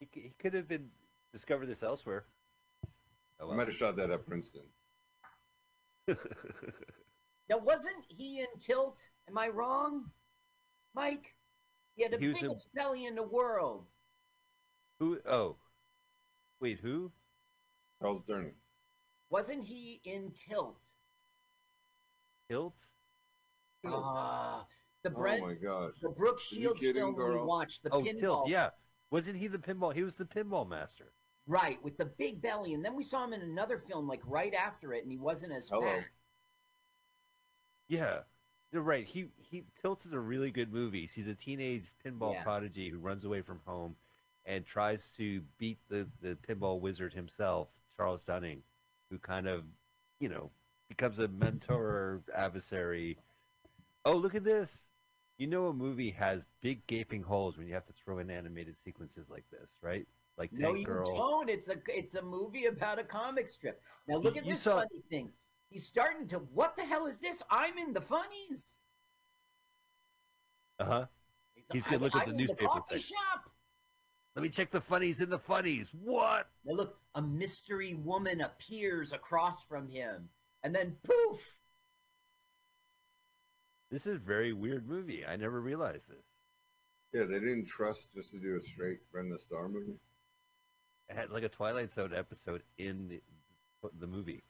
He, 0.00 0.06
c- 0.14 0.20
he 0.22 0.32
could 0.38 0.54
have 0.54 0.68
been 0.68 0.88
discovered 1.32 1.66
this 1.66 1.82
elsewhere. 1.82 2.24
Oh, 3.40 3.50
I 3.50 3.56
might 3.56 3.66
have 3.66 3.76
shot 3.76 3.96
that 3.96 4.10
at 4.10 4.24
Princeton. 4.26 4.62
Now, 7.48 7.58
wasn't 7.58 8.04
he 8.08 8.40
in 8.40 8.46
Tilt? 8.60 8.98
Am 9.28 9.38
I 9.38 9.48
wrong, 9.48 10.10
Mike? 10.94 11.34
He 11.96 12.02
had 12.02 12.12
the 12.12 12.18
He 12.18 12.28
was 12.28 12.36
in- 12.38 12.42
biggest 12.48 12.72
belly 12.74 13.06
in 13.06 13.14
the 13.14 13.22
world. 13.22 13.86
who? 14.98 15.18
Oh, 15.26 15.56
wait, 16.60 16.78
who? 16.80 17.12
Charles 18.00 18.22
Durning. 18.28 18.54
Wasn't 19.30 19.64
he 19.64 20.00
in 20.04 20.32
Tilt? 20.32 20.78
Tilt. 22.48 22.86
Ah, 23.86 24.66
the 25.02 25.10
Oh 25.14 25.38
my 25.38 25.54
gosh. 25.54 25.94
the 26.00 26.08
Brooke 26.08 26.38
Are 26.38 26.54
you 26.54 26.60
Shields 26.62 26.80
kidding, 26.80 27.02
film 27.02 27.14
we 27.14 27.22
girl? 27.22 27.46
watched, 27.46 27.82
the 27.82 27.90
oh, 27.90 28.02
pinball, 28.02 28.18
Tilt. 28.20 28.48
Yeah, 28.48 28.70
wasn't 29.10 29.36
he 29.36 29.46
the 29.48 29.58
pinball? 29.58 29.94
He 29.94 30.02
was 30.02 30.16
the 30.16 30.24
pinball 30.24 30.68
master. 30.68 31.12
right, 31.46 31.82
with 31.82 31.96
the 31.96 32.04
big 32.06 32.42
belly, 32.42 32.74
and 32.74 32.84
then 32.84 32.94
we 32.94 33.02
saw 33.04 33.24
him 33.24 33.32
in 33.32 33.40
another 33.42 33.78
film 33.78 34.06
like 34.06 34.20
right 34.26 34.52
after 34.54 34.92
it, 34.94 35.02
and 35.02 35.10
he 35.12 35.18
wasn't 35.18 35.52
as 35.52 35.68
Hello. 35.68 35.82
fat. 35.82 36.04
Yeah, 37.88 38.18
you're 38.72 38.82
right. 38.82 39.04
He 39.06 39.28
he 39.38 39.64
Tilt 39.80 40.04
is 40.04 40.12
a 40.12 40.18
really 40.18 40.50
good 40.50 40.72
movie. 40.72 41.06
He's 41.06 41.26
a 41.26 41.34
teenage 41.34 41.84
pinball 42.04 42.34
Yeah. 42.34 42.42
prodigy 42.42 42.90
who 42.90 42.98
runs 42.98 43.24
away 43.24 43.42
from 43.42 43.60
home 43.64 43.96
and 44.44 44.64
tries 44.66 45.08
to 45.16 45.40
beat 45.58 45.78
the 45.88 46.06
the 46.20 46.36
pinball 46.36 46.80
wizard 46.80 47.12
himself, 47.12 47.68
Charles 47.96 48.20
Durning, 48.26 48.60
who 49.10 49.18
kind 49.18 49.46
of, 49.48 49.64
you 50.20 50.28
know, 50.28 50.50
becomes 50.88 51.18
a 51.18 51.28
mentor 51.28 52.22
adversary. 52.34 53.18
Oh, 54.04 54.16
look 54.16 54.34
at 54.34 54.44
this! 54.44 54.84
You 55.38 55.46
know, 55.46 55.66
a 55.68 55.72
movie 55.72 56.10
has 56.10 56.42
big 56.60 56.86
gaping 56.86 57.22
holes 57.22 57.56
when 57.56 57.66
you 57.66 57.74
have 57.74 57.86
to 57.86 57.92
throw 57.92 58.18
in 58.18 58.30
animated 58.30 58.76
sequences 58.78 59.28
like 59.30 59.44
this, 59.50 59.70
right? 59.82 60.06
Like 60.36 60.50
Girl. 60.52 60.72
No, 60.72 60.74
you 60.74 60.84
Girl. 60.86 61.16
don't. 61.16 61.48
It's 61.48 61.68
a 61.68 61.76
it's 61.88 62.14
a 62.16 62.22
movie 62.22 62.66
about 62.66 62.98
a 62.98 63.04
comic 63.04 63.48
strip. 63.48 63.82
Now 64.06 64.16
look 64.18 64.34
You- 64.34 64.42
at 64.42 64.46
this 64.46 64.60
saw- 64.62 64.76
funny 64.80 65.02
thing. 65.10 65.32
He's 65.70 65.86
starting 65.86 66.26
to. 66.28 66.38
What 66.38 66.76
the 66.76 66.84
hell 66.84 67.06
is 67.06 67.18
this? 67.18 67.42
I'm 67.50 67.76
in 67.78 67.92
the 67.92 68.00
funnies. 68.00 68.72
Uh 70.78 70.84
huh. 70.84 71.06
He's 71.72 71.84
gonna 71.84 71.96
I'm- 71.96 72.02
look 72.04 72.16
at 72.16 72.22
I'm 72.22 72.28
the 72.28 72.30
in 72.32 72.36
newspaper 72.46 72.66
coffee 72.66 72.98
section. 72.98 73.16
shop. 73.16 73.50
Let 74.36 74.42
me 74.44 74.48
check 74.50 74.70
the 74.70 74.80
funnies 74.80 75.20
in 75.20 75.28
the 75.30 75.38
funnies. 75.38 75.88
What? 75.92 76.48
Now 76.64 76.74
look, 76.74 76.96
a 77.16 77.20
mystery 77.22 77.94
woman 77.94 78.40
appears 78.40 79.12
across 79.12 79.62
from 79.64 79.88
him, 79.88 80.28
and 80.62 80.74
then 80.74 80.96
poof. 81.02 81.40
This 83.90 84.06
is 84.06 84.16
a 84.16 84.18
very 84.18 84.52
weird 84.52 84.86
movie. 84.88 85.24
I 85.26 85.36
never 85.36 85.60
realized 85.60 86.08
this. 86.08 86.24
Yeah, 87.12 87.24
they 87.24 87.40
didn't 87.40 87.66
trust 87.66 88.12
just 88.14 88.30
to 88.32 88.38
do 88.38 88.56
a 88.56 88.62
straight 88.62 88.98
Brenda 89.10 89.38
Starr 89.38 89.68
movie. 89.68 89.98
It 91.08 91.16
had 91.16 91.30
like 91.30 91.42
a 91.42 91.48
Twilight 91.48 91.92
Zone 91.92 92.12
episode 92.14 92.62
in 92.78 93.08
the 93.08 93.20
the 93.98 94.06
movie. 94.06 94.44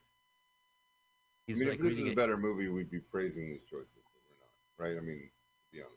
I 1.49 1.53
mean, 1.55 1.69
like 1.69 1.77
if 1.77 1.81
this 1.81 1.89
reading 1.91 2.05
is 2.07 2.09
a 2.09 2.13
it. 2.13 2.17
better 2.17 2.37
movie, 2.37 2.69
we'd 2.69 2.91
be 2.91 3.01
praising 3.01 3.49
these 3.49 3.63
choices, 3.69 3.89
but 3.95 4.21
we're 4.29 4.89
not, 4.91 4.95
right? 4.95 4.99
I 4.99 5.05
mean, 5.05 5.19
to 5.21 5.77
be 5.77 5.81
honest. 5.81 5.95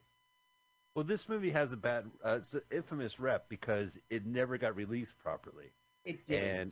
Well, 0.96 1.05
this 1.05 1.27
movie 1.29 1.51
has 1.51 1.72
a 1.72 1.77
bad, 1.77 2.05
uh, 2.25 2.39
it's 2.41 2.53
an 2.53 2.62
infamous 2.72 3.20
rep 3.20 3.48
because 3.50 3.98
it 4.10 4.25
never 4.25 4.58
got 4.58 4.75
released 4.75 5.17
properly. 5.17 5.72
It 6.05 6.25
didn't. 6.25 6.50
And 6.50 6.72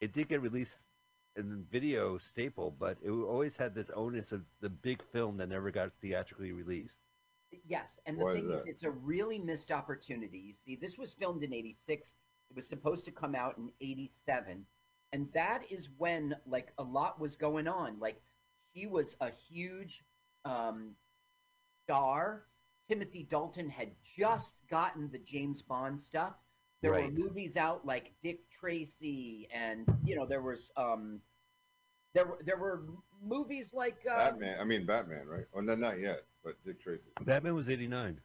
it 0.00 0.12
did 0.12 0.28
get 0.28 0.40
released 0.40 0.80
in 1.36 1.64
video 1.70 2.18
staple, 2.18 2.74
but 2.78 2.96
it 3.02 3.10
always 3.10 3.56
had 3.56 3.74
this 3.74 3.90
onus 3.94 4.32
of 4.32 4.42
the 4.60 4.68
big 4.68 5.02
film 5.12 5.36
that 5.38 5.48
never 5.48 5.70
got 5.70 5.90
theatrically 6.00 6.52
released. 6.52 6.94
Yes, 7.66 7.98
and 8.06 8.18
the 8.18 8.24
Why 8.24 8.34
thing 8.34 8.50
is, 8.50 8.62
that? 8.62 8.70
it's 8.70 8.84
a 8.84 8.90
really 8.90 9.38
missed 9.38 9.72
opportunity. 9.72 10.38
You 10.38 10.54
see, 10.54 10.76
this 10.76 10.96
was 10.96 11.12
filmed 11.12 11.42
in 11.42 11.52
'86. 11.52 12.14
It 12.50 12.56
was 12.56 12.68
supposed 12.68 13.04
to 13.06 13.10
come 13.10 13.34
out 13.34 13.58
in 13.58 13.70
'87, 13.80 14.64
and 15.12 15.28
that 15.34 15.62
is 15.70 15.88
when 15.98 16.36
like 16.46 16.72
a 16.78 16.82
lot 16.82 17.20
was 17.20 17.36
going 17.36 17.68
on. 17.68 17.98
Like 17.98 18.20
he 18.72 18.86
was 18.86 19.16
a 19.20 19.30
huge 19.30 20.04
um, 20.44 20.94
star. 21.84 22.44
Timothy 22.88 23.24
Dalton 23.30 23.68
had 23.68 23.90
just 24.16 24.52
gotten 24.68 25.10
the 25.10 25.18
James 25.18 25.62
Bond 25.62 26.00
stuff. 26.00 26.34
There 26.82 26.92
Right. 26.92 27.04
were 27.06 27.10
movies 27.10 27.56
out 27.56 27.84
like 27.84 28.12
Dick 28.22 28.40
Tracy, 28.50 29.48
and 29.52 29.86
you 30.04 30.16
know 30.16 30.24
there 30.26 30.40
was 30.40 30.70
um, 30.76 31.20
there 32.14 32.24
were 32.26 32.38
there 32.44 32.56
were 32.56 32.84
movies 33.22 33.74
like 33.74 33.98
uh, 34.10 34.16
Batman. 34.16 34.58
I 34.60 34.64
mean, 34.64 34.86
Batman, 34.86 35.26
right? 35.26 35.44
Oh, 35.54 35.60
no, 35.60 35.74
not 35.74 35.98
yet, 36.00 36.22
but 36.42 36.54
Dick 36.64 36.80
Tracy. 36.80 37.10
Batman 37.22 37.54
was 37.54 37.68
89. 37.68 38.18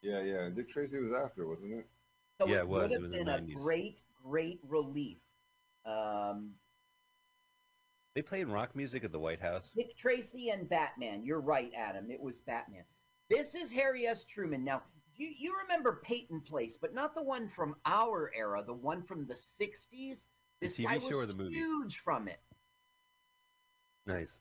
Yeah, 0.00 0.22
yeah. 0.22 0.48
Dick 0.48 0.70
Tracy 0.70 0.98
was 0.98 1.12
after, 1.12 1.46
wasn't 1.46 1.74
it? 1.74 1.86
So 2.40 2.46
Yeah, 2.48 2.56
it 2.56 2.60
it 2.60 2.68
was. 2.68 2.82
would 2.82 2.90
It 2.90 2.94
have 2.94 3.02
was 3.02 3.10
been 3.12 3.28
a 3.28 3.40
great, 3.54 3.98
great 4.24 4.60
release. 4.66 5.18
Um, 5.86 6.52
They 8.14 8.22
playing 8.22 8.50
rock 8.50 8.74
music 8.76 9.04
at 9.04 9.12
the 9.12 9.18
White 9.18 9.40
House. 9.40 9.70
Dick 9.74 9.96
Tracy 9.96 10.50
and 10.50 10.68
Batman. 10.68 11.24
You're 11.24 11.40
right, 11.40 11.70
Adam. 11.76 12.10
It 12.10 12.20
was 12.20 12.40
Batman. 12.40 12.84
This 13.28 13.54
is 13.54 13.72
Harry 13.72 14.06
S. 14.06 14.24
Truman. 14.24 14.64
Now, 14.64 14.82
you, 15.16 15.30
you 15.36 15.54
remember 15.62 16.00
Peyton 16.04 16.40
Place, 16.40 16.76
but 16.80 16.94
not 16.94 17.14
the 17.14 17.22
one 17.22 17.48
from 17.48 17.74
our 17.86 18.30
era, 18.36 18.62
the 18.66 18.74
one 18.74 19.02
from 19.02 19.26
the 19.26 19.34
60s. 19.34 19.78
The 20.60 20.68
This 20.68 20.76
TV 20.76 20.84
guy 20.84 20.98
show 20.98 21.04
was 21.16 21.24
or 21.24 21.26
the 21.26 21.34
movie? 21.34 21.54
huge 21.54 21.98
from 21.98 22.28
it. 22.28 22.40
Nice. 24.06 24.36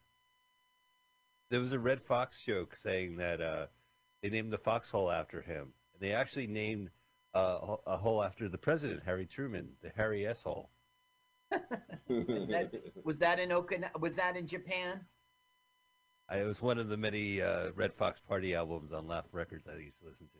There 1.50 1.60
was 1.62 1.74
a 1.74 1.80
Redd 1.80 2.02
Foxx 2.02 2.44
joke 2.44 2.76
saying 2.76 3.18
that 3.18 3.40
uh, 3.42 3.68
they 4.22 4.30
named 4.30 4.52
the 4.52 4.58
foxhole 4.58 5.12
after 5.12 5.42
him. 5.42 5.74
They 6.00 6.12
actually 6.14 6.48
named 6.48 6.90
uh, 7.34 7.76
a 7.88 7.98
hole 7.98 8.24
after 8.24 8.50
the 8.50 8.58
president, 8.58 9.04
Harry 9.06 9.26
Truman, 9.26 9.70
the 9.82 9.92
Harry 9.96 10.26
S. 10.28 10.42
hole. 10.44 10.70
That- 12.08 12.72
Was 13.04 13.18
that 13.20 13.40
in 13.40 13.50
Okina- 13.50 14.00
Was 14.00 14.16
that 14.16 14.36
in 14.36 14.48
Japan? 14.48 15.02
I, 16.30 16.38
it 16.38 16.46
was 16.46 16.62
one 16.62 16.78
of 16.78 16.88
the 16.88 16.96
many 16.96 17.42
uh, 17.42 17.72
Redd 17.76 17.94
Foxx 17.94 18.22
party 18.22 18.56
albums 18.56 18.94
on 18.94 19.08
Laff 19.08 19.26
Records 19.34 19.68
I 19.68 19.78
used 19.78 20.00
to 20.00 20.06
listen 20.06 20.28
to. 20.28 20.40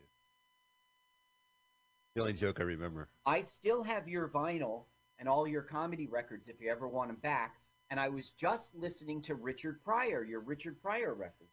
The 2.14 2.20
only 2.22 2.32
joke 2.32 2.58
I 2.58 2.62
remember. 2.62 3.08
I 3.26 3.42
still 3.42 3.82
have 3.82 4.08
your 4.08 4.28
vinyl 4.28 4.84
and 5.18 5.28
all 5.28 5.46
your 5.46 5.62
comedy 5.62 6.06
records 6.06 6.48
if 6.48 6.60
you 6.60 6.70
ever 6.70 6.88
want 6.88 7.08
them 7.10 7.18
back. 7.22 7.56
And 7.90 8.00
I 8.00 8.08
was 8.08 8.30
just 8.30 8.74
listening 8.74 9.20
to 9.22 9.34
Richard 9.34 9.82
Pryor, 9.84 10.24
your 10.24 10.40
Richard 10.40 10.80
Pryor 10.80 11.12
record. 11.12 11.48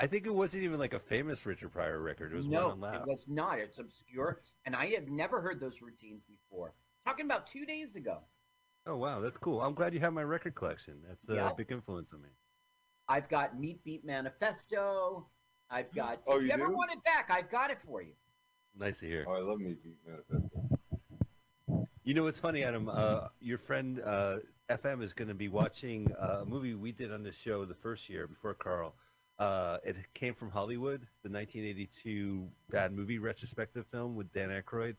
I 0.00 0.06
think 0.06 0.26
it 0.26 0.34
wasn't 0.34 0.64
even 0.64 0.80
like 0.80 0.94
a 0.94 0.98
famous 0.98 1.44
Richard 1.46 1.72
Pryor 1.72 2.00
record. 2.00 2.32
It 2.32 2.36
was 2.36 2.46
no, 2.46 2.68
one 2.68 2.72
on 2.72 2.80
Laff. 2.80 2.94
it 3.02 3.06
was 3.06 3.26
not. 3.28 3.58
It's 3.58 3.78
obscure, 3.78 4.40
and 4.64 4.74
I 4.74 4.86
have 4.86 5.08
never 5.08 5.40
heard 5.40 5.60
those 5.60 5.82
routines 5.82 6.22
before. 6.24 6.72
Talking 7.06 7.26
about 7.26 7.46
two 7.46 7.64
days 7.66 7.94
ago, 7.94 8.18
Oh 8.86 8.96
wow, 8.96 9.20
that's 9.20 9.36
cool. 9.38 9.60
I'm 9.62 9.74
glad 9.74 9.94
you 9.94 10.00
have 10.00 10.12
my 10.12 10.22
record 10.24 10.54
collection. 10.54 10.94
That's 11.06 11.28
a 11.28 11.34
Yeah. 11.34 11.52
big 11.56 11.72
influence 11.72 12.12
on 12.12 12.20
me. 12.22 12.28
I've 13.08 13.28
got 13.28 13.58
Meat 13.58 13.82
Beat 13.84 14.04
Manifesto. 14.04 15.26
I've 15.70 15.92
got. 15.94 16.22
Oh, 16.26 16.36
if 16.36 16.42
you 16.42 16.48
you 16.48 16.52
ever 16.52 16.68
want 16.70 16.90
it 16.92 17.02
back, 17.04 17.30
I've 17.30 17.50
got 17.50 17.70
it 17.70 17.78
for 17.86 18.02
you. 18.02 18.12
Nice 18.78 18.98
to 18.98 19.06
hear. 19.06 19.24
Oh, 19.26 19.32
I 19.32 19.40
love 19.40 19.58
Meat 19.60 19.82
Beat 19.82 19.98
Manifesto. 20.06 20.78
You 22.02 22.12
know 22.12 22.24
what's 22.24 22.38
funny, 22.38 22.62
Adam? 22.64 22.88
Uh, 22.90 23.28
your 23.40 23.56
friend 23.56 24.00
uh, 24.04 24.36
FM 24.68 25.02
is 25.02 25.14
going 25.14 25.28
to 25.28 25.34
be 25.34 25.48
watching 25.48 26.12
uh, 26.20 26.40
a 26.42 26.44
movie 26.44 26.74
we 26.74 26.92
did 26.92 27.10
on 27.10 27.22
this 27.22 27.34
show 27.34 27.64
the 27.64 27.74
first 27.74 28.10
year 28.10 28.26
before 28.26 28.52
Carl. 28.52 28.94
Uh, 29.38 29.78
it 29.82 29.96
came 30.12 30.34
from 30.34 30.50
Hollywood, 30.50 31.00
the 31.22 31.30
1982 31.30 32.46
bad 32.70 32.92
movie 32.92 33.18
retrospective 33.18 33.86
film 33.90 34.16
with 34.16 34.30
Dan 34.32 34.50
Aykroyd. 34.50 34.96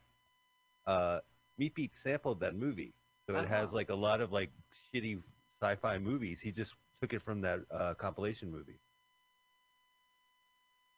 Uh, 0.87 1.19
Meat 1.59 1.75
Beat 1.75 1.95
sampled 1.95 2.39
that 2.39 2.55
movie, 2.55 2.93
so 3.27 3.35
it 3.35 3.47
has 3.47 3.67
Uh-huh. 3.67 3.75
like 3.75 3.89
a 3.89 3.95
lot 3.95 4.21
of 4.21 4.31
like 4.31 4.51
shitty 4.93 5.23
sci-fi 5.61 5.97
movies. 5.97 6.41
He 6.41 6.51
just 6.51 6.73
took 7.01 7.13
it 7.13 7.21
from 7.21 7.41
that 7.41 7.59
uh, 7.71 7.93
compilation 7.95 8.51
movie. 8.51 8.79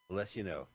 The 0.10 0.16
less 0.16 0.36
you 0.36 0.44
know. 0.44 0.68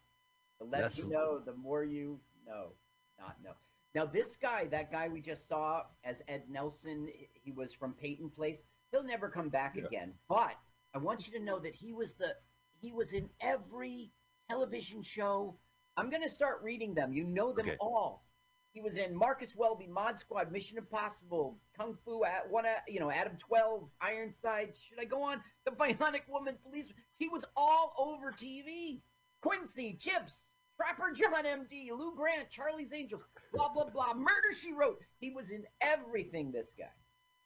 The 0.61 0.67
less 0.67 0.83
That's 0.83 0.99
you 0.99 1.09
know, 1.09 1.39
the 1.39 1.55
more 1.55 1.85
you 1.85 2.21
know. 2.47 2.73
Not 3.19 3.37
know. 3.43 3.53
Now, 3.95 4.07
this 4.07 4.37
guy, 4.37 4.67
that 4.69 4.91
guy 4.91 5.09
we 5.09 5.21
just 5.21 5.49
saw 5.49 5.83
as 6.05 6.23
Ed 6.27 6.45
Nelson, 6.49 7.09
he 7.35 7.53
was 7.53 7.73
from 7.73 7.93
Peyton 7.95 8.31
Place. 8.31 8.63
He'll 8.91 9.05
never 9.05 9.29
come 9.29 9.49
back 9.49 9.77
Yeah. 9.77 9.87
again. 9.87 10.15
But 10.29 10.57
I 10.95 10.99
want 10.99 11.27
you 11.27 11.33
to 11.39 11.45
know 11.45 11.59
that 11.59 11.75
he 11.75 11.93
was 11.93 12.15
the 12.15 12.37
he 12.81 12.93
was 12.93 13.13
in 13.13 13.29
every 13.41 14.11
television 14.49 15.03
show. 15.03 15.57
I'm 15.97 16.11
going 16.11 16.23
to 16.23 16.31
start 16.31 16.63
reading 16.63 16.95
them. 16.95 17.13
You 17.13 17.25
know 17.25 17.53
them 17.53 17.67
Okay. 17.69 17.77
all. 17.81 18.25
He 18.73 18.81
was 18.81 18.97
in 18.97 19.15
Marcus 19.15 19.55
Welby, 19.55 19.87
Mod 19.87 20.19
Squad, 20.19 20.51
Mission 20.51 20.79
Impossible, 20.79 21.59
Kung 21.77 21.97
Fu, 22.05 22.25
at 22.25 22.51
one, 22.51 22.65
uh, 22.65 22.71
you 22.89 23.01
know, 23.01 23.11
Adam 23.11 23.35
12, 23.39 23.87
Ironside. 24.01 24.73
Should 24.89 24.99
I 24.99 25.05
go 25.05 25.23
on? 25.23 25.43
The 25.67 25.73
Bionic 25.73 26.23
Woman 26.29 26.57
Police. 26.65 26.87
He 27.19 27.29
was 27.29 27.45
all 27.55 27.95
over 27.99 28.33
TV. 28.33 29.01
Quincy, 29.43 29.99
Chips, 30.01 30.47
Trapper 30.77 31.13
John 31.13 31.45
MD, 31.45 31.91
Lou 31.91 32.15
Grant, 32.17 32.49
Charlie's 32.49 32.95
Angels, 32.95 33.23
blah, 33.53 33.69
blah, 33.69 33.91
blah. 33.91 34.15
Murder, 34.15 34.53
She 34.59 34.73
Wrote. 34.73 35.01
He 35.21 35.31
was 35.31 35.51
in 35.51 35.65
everything, 35.83 36.51
this 36.51 36.69
guy. 36.79 36.85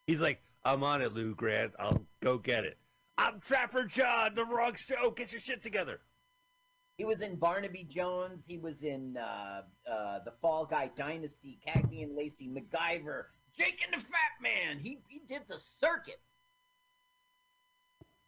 He's 0.07 0.21
like, 0.21 0.41
I'm 0.65 0.85
on 0.85 1.03
it, 1.03 1.13
Lou 1.13 1.35
Grant. 1.35 1.73
I'll 1.81 2.07
go 2.23 2.39
get 2.39 2.65
it. 2.65 2.79
I'm 3.19 3.41
Trapper 3.41 3.85
John, 3.87 4.35
the 4.35 4.45
wrong 4.45 4.75
show. 4.75 5.11
Get 5.11 5.33
your 5.33 5.41
shit 5.41 5.63
together. 5.63 6.01
He 6.97 7.05
was 7.05 7.21
in 7.21 7.37
Barnaby 7.37 7.85
Jones. 7.85 8.45
He 8.47 8.59
was 8.59 8.83
in 8.83 9.17
uh, 9.19 9.63
uh, 9.91 10.21
The 10.25 10.33
Fall 10.41 10.65
Guy 10.65 10.91
Dynasty, 10.97 11.59
Cagney 11.67 12.03
and 12.03 12.17
Lacey, 12.17 12.49
MacGyver, 12.49 13.25
Jake 13.57 13.83
and 13.85 13.93
the 14.01 14.05
Fat 14.05 14.41
Man. 14.41 14.79
He, 14.79 14.99
he 15.09 15.21
did 15.29 15.43
the 15.49 15.59
circuit. 15.81 16.21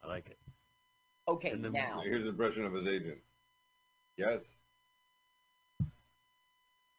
I 0.04 0.08
like 0.08 0.28
it. 0.30 0.38
Okay, 1.26 1.50
And 1.50 1.64
then- 1.64 1.72
now. 1.72 2.00
Here's 2.04 2.22
an 2.22 2.28
impression 2.28 2.64
of 2.64 2.72
his 2.74 2.86
agent. 2.86 3.18
Yes. 4.16 4.42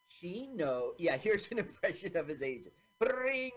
She 0.07 0.47
know. 0.55 0.93
Yeah, 0.97 1.17
here's 1.17 1.47
an 1.51 1.59
impression 1.59 2.17
of 2.17 2.27
his 2.27 2.41
agent. 2.41 2.73
Bring, 2.99 3.51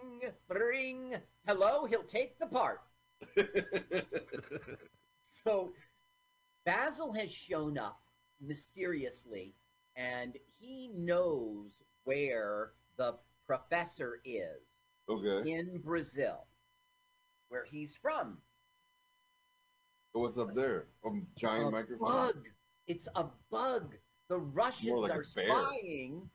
bring. 0.48 1.14
Hello, 1.46 1.86
he'll 1.86 2.02
take 2.04 2.38
the 2.38 2.46
part. 2.46 2.82
So 5.44 5.72
Basil 6.64 7.12
has 7.14 7.28
shown 7.32 7.76
up 7.76 8.00
mysteriously, 8.42 9.54
and 9.96 10.36
he 10.58 10.90
knows 10.94 11.78
where 12.04 12.72
the 12.96 13.14
professor 13.46 14.20
is 14.24 14.62
okay. 15.08 15.50
in 15.50 15.80
Brazil, 15.82 16.46
where 17.48 17.64
he's 17.64 17.96
from. 18.00 18.38
What's 20.12 20.38
up 20.38 20.54
there? 20.54 20.88
A 21.04 21.10
giant 21.38 21.68
a 21.68 21.70
microphone. 21.70 22.08
bug. 22.08 22.48
It's 22.86 23.08
a 23.14 23.26
bug. 23.50 23.94
The 24.28 24.38
Russians 24.38 25.00
like 25.00 25.12
are 25.12 25.24
spying. 25.24 26.28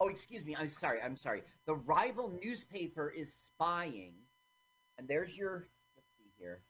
Oh, 0.00 0.08
excuse 0.08 0.44
me. 0.44 0.54
I'm 0.56 0.68
sorry. 0.68 1.00
I'm 1.02 1.16
sorry. 1.16 1.42
The 1.66 1.74
rival 1.74 2.38
newspaper 2.42 3.10
is 3.10 3.34
spying, 3.34 4.14
and 4.98 5.08
there's 5.08 5.34
your. 5.36 5.68
Let's 5.96 6.08
see 6.16 6.30
here. 6.38 6.62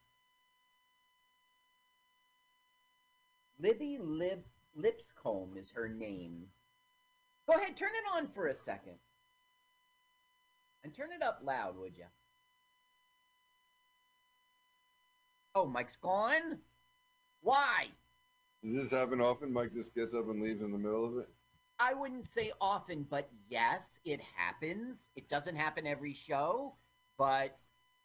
Libby 3.61 3.99
Lib 4.01 4.45
Lipscomb 4.75 5.57
is 5.57 5.71
her 5.71 5.89
name. 5.89 6.45
Go 7.49 7.57
ahead, 7.57 7.77
turn 7.77 7.89
it 7.89 8.17
on 8.17 8.29
for 8.29 8.47
a 8.47 8.55
second, 8.55 8.99
and 10.85 10.95
turn 10.95 11.09
it 11.13 11.23
up 11.23 11.41
loud, 11.43 11.77
would 11.79 11.97
you? 11.97 12.05
Oh, 15.55 15.67
Mike's 15.67 15.97
gone. 15.97 16.59
Why? 17.41 17.87
Does 18.63 18.75
this 18.75 18.91
happen 18.91 19.21
often? 19.21 19.53
Mike 19.53 19.73
just 19.73 19.95
gets 19.95 20.15
up 20.15 20.29
and 20.29 20.43
leaves 20.43 20.63
in 20.63 20.71
the 20.71 20.79
middle 20.79 21.05
of 21.05 21.19
it. 21.19 21.29
I 21.81 21.95
wouldn't 21.95 22.27
say 22.27 22.53
often, 22.61 23.07
but 23.09 23.31
yes, 23.49 23.99
it 24.05 24.21
happens. 24.37 25.09
It 25.17 25.29
doesn't 25.29 25.57
happen 25.57 25.87
every 25.87 26.13
show, 26.13 26.75
but 27.17 27.57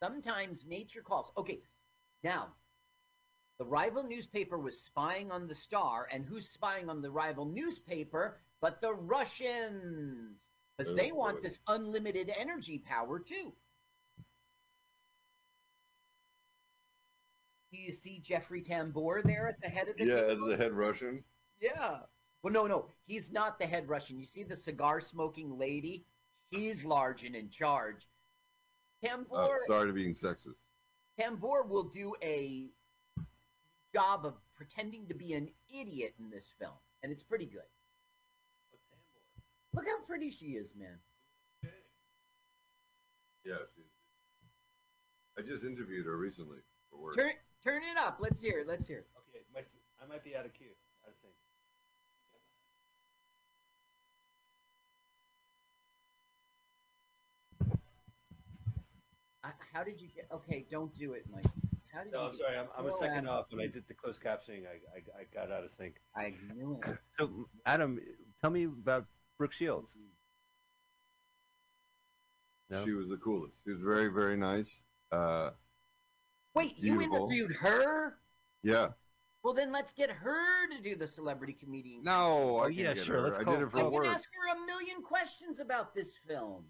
sometimes 0.01 0.65
nature 0.65 1.01
calls. 1.01 1.31
Okay, 1.37 1.61
now, 2.23 2.49
the 3.59 3.65
rival 3.65 4.03
newspaper 4.03 4.57
was 4.57 4.79
spying 4.81 5.31
on 5.31 5.47
the 5.47 5.55
star, 5.55 6.07
and 6.11 6.25
who's 6.25 6.47
spying 6.49 6.89
on 6.89 7.01
the 7.01 7.11
rival 7.11 7.45
newspaper 7.45 8.37
but 8.61 8.81
the 8.81 8.93
Russians? 8.93 10.39
Because 10.77 10.93
Oh, 10.93 10.95
they 10.95 11.11
want 11.11 11.43
this 11.43 11.59
unlimited 11.67 12.31
energy 12.35 12.79
power, 12.79 13.19
too. 13.19 13.53
Do 17.71 17.77
you 17.79 17.91
see 17.91 18.19
Jeffrey 18.19 18.61
Tambor 18.61 19.23
there 19.23 19.47
at 19.47 19.59
the 19.61 19.67
head 19.69 19.87
of 19.87 19.97
the 19.97 20.05
Yeah, 20.05 20.15
as 20.15 20.39
the 20.39 20.55
head 20.57 20.73
Russian. 20.73 21.23
Yeah. 21.59 21.99
Well, 22.43 22.53
no, 22.53 22.67
no. 22.67 22.89
He's 23.05 23.31
not 23.31 23.57
the 23.57 23.65
head 23.65 23.87
Russian. 23.89 24.19
You 24.19 24.25
see 24.25 24.43
the 24.43 24.55
cigar 24.55 25.01
smoking 25.01 25.57
lady? 25.57 26.05
He's 26.49 26.85
large 26.85 27.23
and 27.23 27.35
in 27.35 27.49
charge. 27.49 28.07
Tambor, 29.03 29.25
Uh, 29.63 29.67
sorry 29.67 29.87
to 29.87 29.93
being 29.93 30.13
sexist. 30.13 30.65
Tambor 31.19 31.67
will 31.67 31.85
do 31.89 32.13
a 32.21 32.69
job 33.93 34.25
of 34.25 34.33
pretending 34.55 35.07
to 35.07 35.13
be 35.13 35.33
an 35.33 35.49
idiot 35.69 36.15
in 36.19 36.29
this 36.29 36.51
film, 36.59 36.73
and 37.01 37.11
it's 37.11 37.23
pretty 37.23 37.45
good. 37.45 37.61
Look 39.73 39.85
how 39.87 40.05
pretty 40.05 40.29
she 40.29 40.47
is, 40.47 40.71
man. 40.77 40.99
Yeah. 43.45 43.55
She, 43.75 43.81
I 45.37 45.41
just 45.41 45.63
interviewed 45.63 46.05
her 46.05 46.15
recently 46.15 46.59
for 46.89 47.01
work. 47.01 47.17
Turn, 47.17 47.31
turn 47.63 47.81
it 47.83 47.97
up. 47.97 48.17
Let's 48.21 48.41
hear. 48.41 48.59
it. 48.59 48.67
Let's 48.67 48.87
hear. 48.87 48.99
it. 48.99 49.07
Okay, 49.29 49.43
my, 49.53 49.61
I 50.01 50.07
might 50.07 50.23
be 50.23 50.35
out 50.35 50.45
of 50.45 50.53
cue. 50.53 50.67
Out 51.03 51.09
of 51.09 51.15
sync. 51.21 51.33
How 59.73 59.83
did 59.83 59.99
you 59.99 60.07
get? 60.15 60.27
Okay, 60.31 60.65
don't 60.69 60.95
do 60.95 61.13
it, 61.13 61.25
Mike. 61.33 61.62
How 61.93 62.03
did 62.03 62.11
No, 62.11 62.23
you 62.23 62.29
I'm 62.29 62.35
sorry. 62.35 62.57
I'm, 62.57 62.65
I'm 62.77 62.85
a 62.87 62.97
second 62.97 63.27
off. 63.27 63.45
When 63.51 63.61
I 63.61 63.67
did 63.71 63.83
the 63.87 63.93
closed 63.93 64.21
captioning, 64.21 64.63
I, 64.65 64.79
I, 64.95 65.21
I 65.21 65.23
got 65.33 65.51
out 65.51 65.63
of 65.63 65.71
sync. 65.77 65.95
I 66.15 66.33
knew 66.53 66.79
it. 66.85 66.97
So, 67.19 67.47
Adam, 67.67 67.99
tell 68.41 68.49
me 68.49 68.63
about 68.65 69.05
Brooke 69.37 69.53
Shields. 69.53 69.87
No? 72.71 72.83
She 72.85 72.91
was 72.93 73.07
the 73.07 73.17
coolest. 73.17 73.53
She 73.63 73.71
was 73.71 73.81
very, 73.81 74.07
very 74.07 74.35
nice. 74.35 74.75
Uh, 75.11 75.51
Wait, 76.55 76.73
you 76.77 76.99
interviewed 77.01 77.51
her? 77.61 78.15
yeah. 78.63 78.87
Well, 79.43 79.53
then 79.53 79.71
let's 79.71 79.91
get 79.91 80.09
her 80.09 80.67
to 80.75 80.81
do 80.81 80.95
the 80.95 81.07
celebrity 81.07 81.53
comedian. 81.53 82.01
No, 82.03 82.13
Oh, 82.13 82.57
I 82.59 82.69
yeah, 82.69 82.85
can't 82.85 82.97
get 82.97 83.05
sure, 83.05 83.17
her. 83.17 83.21
let's 83.23 83.37
I 83.37 83.43
call- 83.43 83.53
did 83.53 83.63
it 83.63 83.71
for 83.71 83.77
I 83.77 83.81
for 83.81 83.87
Oh, 83.87 84.01
can 84.03 84.05
ask 84.15 84.25
her 84.33 84.57
a 84.63 84.65
million 84.65 85.03
questions 85.03 85.59
about 85.59 85.93
this 85.93 86.15
film. 86.27 86.63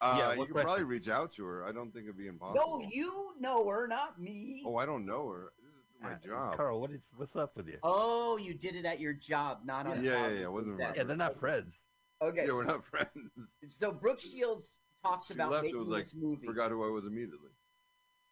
Uh, 0.00 0.16
Yeah, 0.18 0.32
you 0.32 0.38
what 0.38 0.48
could 0.48 0.62
probably 0.62 0.84
reach 0.84 1.08
out 1.08 1.32
to 1.34 1.44
her. 1.44 1.64
I 1.64 1.72
don't 1.72 1.92
think 1.92 2.04
it'd 2.04 2.16
be 2.16 2.26
impossible. 2.28 2.80
No, 2.80 2.88
you 2.90 3.34
know 3.38 3.68
her, 3.68 3.86
not 3.86 4.20
me. 4.20 4.62
Oh, 4.66 4.76
I 4.76 4.86
don't 4.86 5.04
know 5.04 5.28
her. 5.28 5.52
This 5.62 5.72
is 5.74 6.02
my 6.02 6.12
Uh, 6.12 6.18
job. 6.18 6.56
Carl, 6.56 6.80
what 6.80 6.90
is 6.90 7.02
what's 7.16 7.36
up 7.36 7.54
with 7.56 7.68
you? 7.68 7.78
Oh, 7.82 8.38
you 8.38 8.54
did 8.54 8.76
it 8.76 8.86
at 8.86 8.98
your 9.00 9.12
job, 9.12 9.60
not 9.64 9.86
on. 9.86 10.02
Yeah, 10.02 10.12
yeah, 10.12 10.16
Hollywood 10.18 10.38
yeah, 10.38 10.44
it 10.44 10.52
wasn't 10.52 10.78
set. 10.78 10.96
Yeah, 10.96 11.04
they're 11.04 11.16
not 11.16 11.38
friends. 11.38 11.74
Okay, 12.22 12.46
Yeah, 12.46 12.52
we're 12.52 12.64
not 12.64 12.84
friends. 12.86 13.30
so 13.78 13.92
Brooke 13.92 14.20
Shields 14.20 14.78
talks 15.02 15.26
She 15.28 15.34
about 15.34 15.50
left, 15.50 15.64
it 15.64 15.66
making 15.68 15.80
was 15.80 15.88
like, 15.88 16.04
this 16.04 16.14
movie. 16.14 16.46
Forgot 16.46 16.70
who 16.70 16.84
I 16.86 16.90
was 16.90 17.04
immediately. 17.04 17.50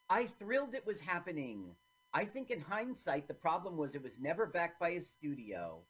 I 0.09 0.25
thrilled 0.39 0.73
it 0.73 0.85
was 0.85 0.99
happening. 0.99 1.75
I 2.13 2.25
think 2.25 2.49
in 2.49 2.59
hindsight, 2.61 3.27
the 3.27 3.33
problem 3.35 3.77
was 3.77 3.93
it 3.93 4.01
was 4.01 4.19
never 4.19 4.47
backed 4.47 4.79
by 4.79 4.89
a 4.89 5.01
studio. 5.03 5.83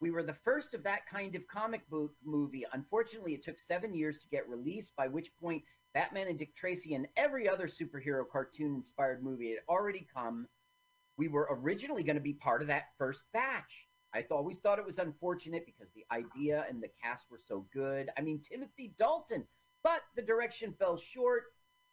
We 0.00 0.10
were 0.10 0.22
the 0.22 0.34
first 0.44 0.74
of 0.74 0.84
that 0.84 1.06
kind 1.06 1.34
of 1.34 1.46
comic 1.48 1.88
book 1.90 2.12
movie. 2.24 2.64
Unfortunately, 2.72 3.34
it 3.34 3.42
took 3.42 3.58
seven 3.58 3.94
years 3.94 4.18
to 4.18 4.28
get 4.28 4.48
released, 4.48 4.94
by 4.96 5.08
which 5.08 5.34
point 5.36 5.64
Batman 5.92 6.28
and 6.28 6.38
Dick 6.38 6.54
Tracy 6.54 6.94
and 6.94 7.08
every 7.16 7.48
other 7.48 7.66
superhero 7.66 8.22
cartoon 8.30 8.76
inspired 8.76 9.22
movie 9.22 9.50
had 9.50 9.58
already 9.68 10.06
come. 10.14 10.46
We 11.16 11.28
were 11.28 11.48
originally 11.50 12.04
going 12.04 12.16
to 12.16 12.22
be 12.22 12.34
part 12.34 12.62
of 12.62 12.68
that 12.68 12.90
first 12.96 13.22
batch. 13.32 13.88
I 14.14 14.24
always 14.30 14.60
thought 14.60 14.78
it 14.78 14.86
was 14.86 14.98
unfortunate 14.98 15.66
because 15.66 15.88
the 15.94 16.06
idea 16.12 16.64
and 16.68 16.82
the 16.82 16.90
cast 17.02 17.24
were 17.30 17.40
so 17.44 17.66
good. 17.72 18.08
I 18.16 18.22
mean, 18.22 18.40
Timothy 18.40 18.94
Dalton, 18.98 19.44
but 19.82 20.02
the 20.14 20.22
direction 20.22 20.72
fell 20.78 20.96
short. 20.96 21.44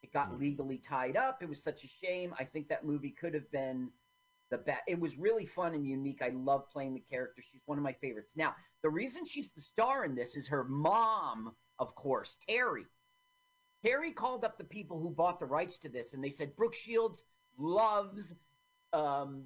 It 0.04 0.14
got 0.14 0.30
Hmm. 0.30 0.38
legally 0.40 0.78
tied 0.78 1.18
up. 1.18 1.42
It 1.42 1.50
was 1.50 1.64
such 1.64 1.84
a 1.84 1.88
shame. 1.88 2.36
I 2.38 2.46
think 2.46 2.68
that 2.68 2.86
movie 2.86 3.12
could 3.12 3.34
have 3.34 3.50
been 3.52 3.92
the 4.52 4.58
best. 4.58 4.82
It 4.88 5.00
was 5.00 5.18
really 5.18 5.46
fun 5.46 5.74
and 5.74 5.88
unique. 5.88 6.22
I 6.22 6.30
love 6.30 6.70
playing 6.72 6.94
the 6.94 7.04
character. 7.10 7.42
She's 7.42 7.62
one 7.66 7.78
of 7.78 7.84
my 7.84 7.94
favorites. 7.94 8.34
Now, 8.36 8.56
the 8.84 8.90
reason 8.90 9.26
she's 9.26 9.52
the 9.52 9.62
star 9.62 10.06
in 10.06 10.16
this 10.16 10.36
is 10.36 10.48
her 10.48 10.64
mom, 10.64 11.54
of 11.80 11.96
course, 11.96 12.38
Terry. 12.48 12.86
Terry 13.84 14.12
called 14.12 14.44
up 14.46 14.58
the 14.58 14.64
people 14.64 15.00
who 15.00 15.10
bought 15.10 15.40
the 15.40 15.46
rights 15.46 15.78
to 15.80 15.90
this, 15.90 16.14
and 16.14 16.24
they 16.24 16.30
said 16.30 16.56
Brooke 16.56 16.74
Shields 16.76 17.24
loves 17.58 18.34
um, 18.94 19.46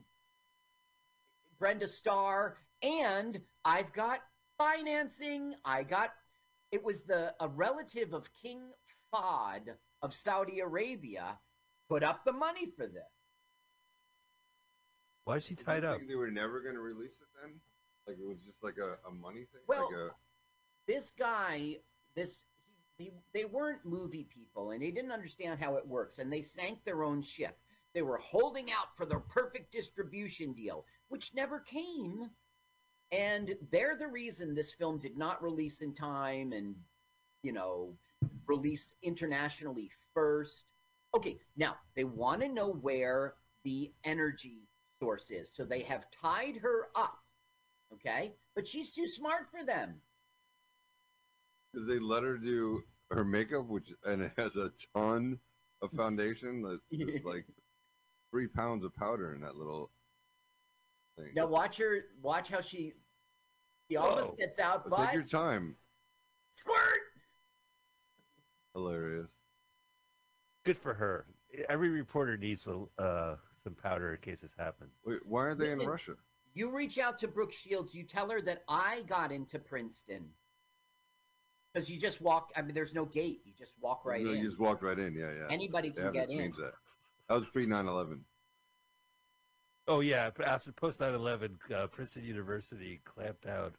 Brenda 1.58 1.88
Starr, 1.88 2.58
and 2.82 3.40
I've 3.66 3.92
got 3.94 4.20
financing. 4.58 5.56
I 5.66 5.84
got. 5.84 6.12
It 6.72 6.84
was 6.84 7.02
the 7.04 7.34
a 7.40 7.48
relative 7.48 8.14
of 8.14 8.30
King 8.42 8.62
Fahd 9.14 9.76
of 10.02 10.14
Saudi 10.14 10.60
Arabia 10.60 11.38
put 11.90 12.04
up 12.04 12.24
the 12.24 12.32
money 12.32 12.72
for 12.78 12.88
this. 12.88 13.19
Why 15.30 15.38
is 15.38 15.44
she 15.44 15.54
Did 15.54 15.64
tied 15.64 15.84
you 15.84 15.90
up? 15.90 15.98
think 15.98 16.10
they 16.10 16.16
were 16.16 16.32
never 16.32 16.60
going 16.60 16.74
to 16.74 16.82
release 16.82 17.12
it 17.22 17.28
then? 17.40 17.54
Like 18.08 18.18
it 18.20 18.28
was 18.28 18.40
just 18.44 18.64
like 18.64 18.78
a, 18.80 18.98
a 19.08 19.12
money 19.12 19.46
thing. 19.52 19.62
Well, 19.68 19.86
like 19.86 19.96
a, 19.96 20.10
this 20.88 21.14
guy, 21.20 21.76
this 22.16 22.46
he, 22.98 23.04
he, 23.04 23.12
they 23.32 23.46
weren't 23.46 23.86
movie 23.86 24.28
people, 24.34 24.72
and 24.72 24.82
they 24.82 24.90
didn't 24.90 25.12
understand 25.12 25.60
how 25.60 25.76
it 25.76 25.88
works, 25.88 26.18
and 26.18 26.34
they 26.34 26.42
sank 26.42 26.84
their 26.84 27.04
own 27.04 27.22
ship. 27.22 27.60
They 27.94 28.02
were 28.02 28.18
holding 28.18 28.72
out 28.72 28.88
for 28.98 29.06
their 29.06 29.20
perfect 29.20 29.72
distribution 29.72 30.52
deal, 30.54 30.84
which 31.10 31.32
never 31.36 31.60
came. 31.60 32.32
And 33.12 33.54
they're 33.72 33.98
the 33.98 34.08
reason 34.08 34.56
this 34.56 34.72
film 34.72 34.98
did 34.98 35.16
not 35.16 35.44
release 35.44 35.82
in 35.82 35.94
time 35.94 36.54
and, 36.54 36.74
you 37.44 37.52
know, 37.52 37.94
released 38.48 38.96
internationally 39.04 39.92
first. 40.12 40.64
Okay, 41.16 41.38
now 41.56 41.76
they 41.96 42.04
want 42.04 42.42
to 42.42 42.48
know 42.48 42.72
where 42.72 43.36
the 43.64 43.92
energy 44.04 44.69
source 45.00 45.32
is. 45.32 45.50
So 45.54 45.64
they 45.64 45.82
have 45.82 46.06
tied 46.12 46.58
her 46.62 46.88
up. 46.96 47.18
Okay? 47.94 48.34
But 48.56 48.68
she's 48.68 48.92
too 48.92 49.08
smart 49.08 49.48
for 49.52 49.66
them. 49.66 49.96
Did 51.74 51.88
they 51.88 52.00
let 52.00 52.24
her 52.24 52.38
do 52.38 52.84
her 53.12 53.24
makeup, 53.24 53.68
which 53.68 53.92
and 54.06 54.22
it 54.22 54.32
has 54.38 54.56
a 54.56 54.72
ton 54.96 55.40
of 55.82 55.92
foundation. 55.92 56.62
That 56.62 56.80
there's 56.92 57.24
like 57.26 57.46
three 58.32 58.48
pounds 58.48 58.84
of 58.84 58.96
powder 58.96 59.34
in 59.34 59.42
that 59.42 59.56
little 59.56 59.92
thing. 61.18 61.30
Now 61.36 61.48
watch 61.48 61.78
her. 61.78 62.06
Watch 62.22 62.50
how 62.50 62.62
she. 62.62 62.94
She 63.90 63.98
almost 63.98 64.38
gets 64.38 64.60
out, 64.60 64.84
But 64.84 64.98
but 64.98 65.06
Take 65.06 65.14
your 65.16 65.24
time. 65.24 65.76
squirt. 66.54 67.00
Hilarious. 68.76 69.32
Good 70.64 70.78
for 70.78 70.94
her. 70.94 71.26
Every 71.68 71.90
reporter 71.90 72.38
needs 72.38 72.68
a, 72.68 72.84
uh, 73.02 73.36
some 73.64 73.74
powder 73.76 74.14
in 74.14 74.22
case 74.22 74.40
this 74.42 74.52
happens. 74.58 74.92
Wait, 75.06 75.26
why 75.26 75.42
aren't 75.42 75.60
they 75.60 75.72
in 75.72 75.80
Russia? 75.80 76.14
You 76.54 76.70
reach 76.76 76.98
out 76.98 77.20
to 77.20 77.28
Brooke 77.28 77.54
Shields. 77.54 77.94
You 77.94 78.04
tell 78.04 78.30
her 78.30 78.42
that 78.42 78.64
I 78.68 79.02
got 79.08 79.32
into 79.32 79.60
Princeton 79.60 80.26
because 81.74 81.90
you 81.90 82.00
just 82.00 82.20
walk. 82.22 82.52
I 82.56 82.62
mean, 82.62 82.74
there's 82.74 82.94
no 82.94 83.06
gate. 83.06 83.42
You 83.46 83.54
just 83.58 83.74
walk 83.80 84.04
right 84.06 84.24
No, 84.24 84.32
in. 84.32 84.38
You 84.40 84.48
just 84.50 84.60
walked 84.60 84.82
right 84.84 84.98
in. 84.98 85.14
Yeah, 85.14 85.32
yeah. 85.32 85.48
Anybody 85.50 85.90
they 85.90 85.96
can 85.96 86.04
haven't 86.06 86.20
get 86.22 86.30
in. 86.30 86.40
changed 86.40 86.58
that. 86.60 86.74
That 87.30 87.36
was 87.36 87.46
pre 87.54 87.66
9/11. 87.68 88.20
Oh 89.88 90.02
yeah, 90.02 90.30
after 90.46 90.72
post 90.72 91.00
9/11, 91.00 91.58
uh, 91.74 91.88
Princeton 91.88 92.24
University 92.24 93.02
clamped 93.06 93.42
down. 93.44 93.72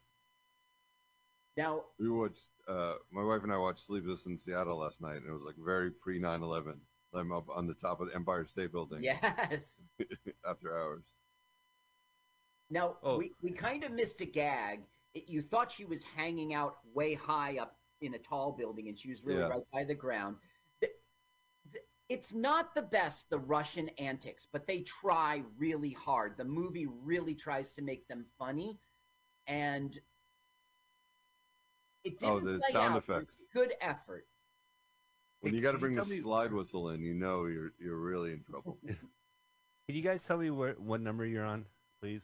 Now, 1.57 1.85
We 1.99 2.09
watched. 2.09 2.41
Uh, 2.69 2.95
my 3.11 3.25
wife 3.25 3.43
and 3.43 3.53
I 3.53 3.57
watched 3.59 3.85
Sleepless 3.87 4.27
in 4.27 4.39
Seattle 4.39 4.79
last 4.79 5.01
night, 5.01 5.17
and 5.17 5.27
it 5.27 5.33
was 5.33 5.43
like 5.43 5.57
very 5.57 5.91
pre 5.91 6.21
9/11. 6.21 6.75
I'm 7.15 7.33
up 7.33 7.49
on 7.55 7.67
the 7.67 7.75
top 7.75 8.01
of 8.01 8.09
the 8.09 8.15
Empire 8.15 8.47
State 8.47 8.73
Building 8.73 9.03
yes. 9.03 9.81
after 10.49 10.79
hours. 10.79 11.05
Now 12.71 12.97
Oh. 13.03 13.19
we, 13.19 13.33
we 13.43 13.51
kind 13.51 13.83
of 13.85 13.91
missed 13.93 14.21
a 14.21 14.27
gag. 14.27 14.81
It, 15.15 15.29
you 15.29 15.43
thought 15.43 15.73
she 15.73 15.85
was 15.85 16.03
hanging 16.05 16.55
out 16.55 16.77
way 16.95 17.15
high 17.15 17.59
up 17.59 17.77
in 18.01 18.15
a 18.15 18.19
tall 18.19 18.53
building, 18.53 18.89
and 18.89 18.99
she 18.99 19.11
was 19.11 19.25
really 19.25 19.41
Yeah. 19.41 19.49
right 19.49 19.63
by 19.73 19.85
the 19.85 19.95
ground. 19.95 20.37
The- 20.81 20.91
the- 21.73 21.81
it's 22.09 22.33
not 22.33 22.75
the 22.77 22.83
best, 22.83 23.29
the 23.29 23.41
Russian 23.41 23.89
antics, 23.99 24.47
but 24.53 24.67
they 24.69 24.83
try 24.83 25.43
really 25.59 25.93
hard. 25.93 26.37
The 26.37 26.45
movie 26.45 26.87
really 26.87 27.35
tries 27.35 27.73
to 27.73 27.83
make 27.83 28.07
them 28.07 28.25
funny, 28.39 28.79
and 29.49 29.99
it 32.05 32.15
oh, 32.23 32.39
didn't 32.39 32.49
Oh, 32.49 32.53
the 32.53 32.59
play 32.61 32.73
sound 32.73 32.95
out. 32.95 33.03
It 33.03 33.09
was 33.09 33.17
effects. 33.17 33.37
Good 33.53 33.75
effort. 33.81 34.27
When 35.41 35.55
you 35.55 35.63
got 35.63 35.73
to 35.73 35.79
bring 35.79 35.95
the 35.95 36.03
tell 36.03 36.11
me- 36.11 36.21
slide 36.21 36.53
whistle 36.53 36.91
in, 36.91 37.01
you 37.01 37.15
know 37.15 37.47
you're 37.47 37.73
you're 37.79 37.97
really 37.97 38.33
in 38.33 38.43
trouble. 38.43 38.79
Can 38.87 39.97
you 39.97 40.03
guys 40.03 40.25
tell 40.25 40.37
me 40.39 40.51
where 40.51 40.75
what 40.75 41.01
number 41.01 41.25
you're 41.27 41.45
on, 41.45 41.65
please? 42.01 42.23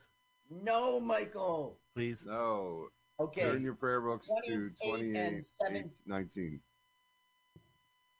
No, 0.50 1.00
Michael. 1.00 1.78
Please. 1.94 2.22
no, 2.24 2.88
Okay. 3.18 3.40
turn 3.42 3.62
your 3.62 3.74
prayer 3.74 4.00
books 4.00 4.28
to 4.46 4.70
28 4.84 4.88
28, 4.88 5.16
and 5.16 5.44
seven- 5.44 5.90
19. 6.06 6.60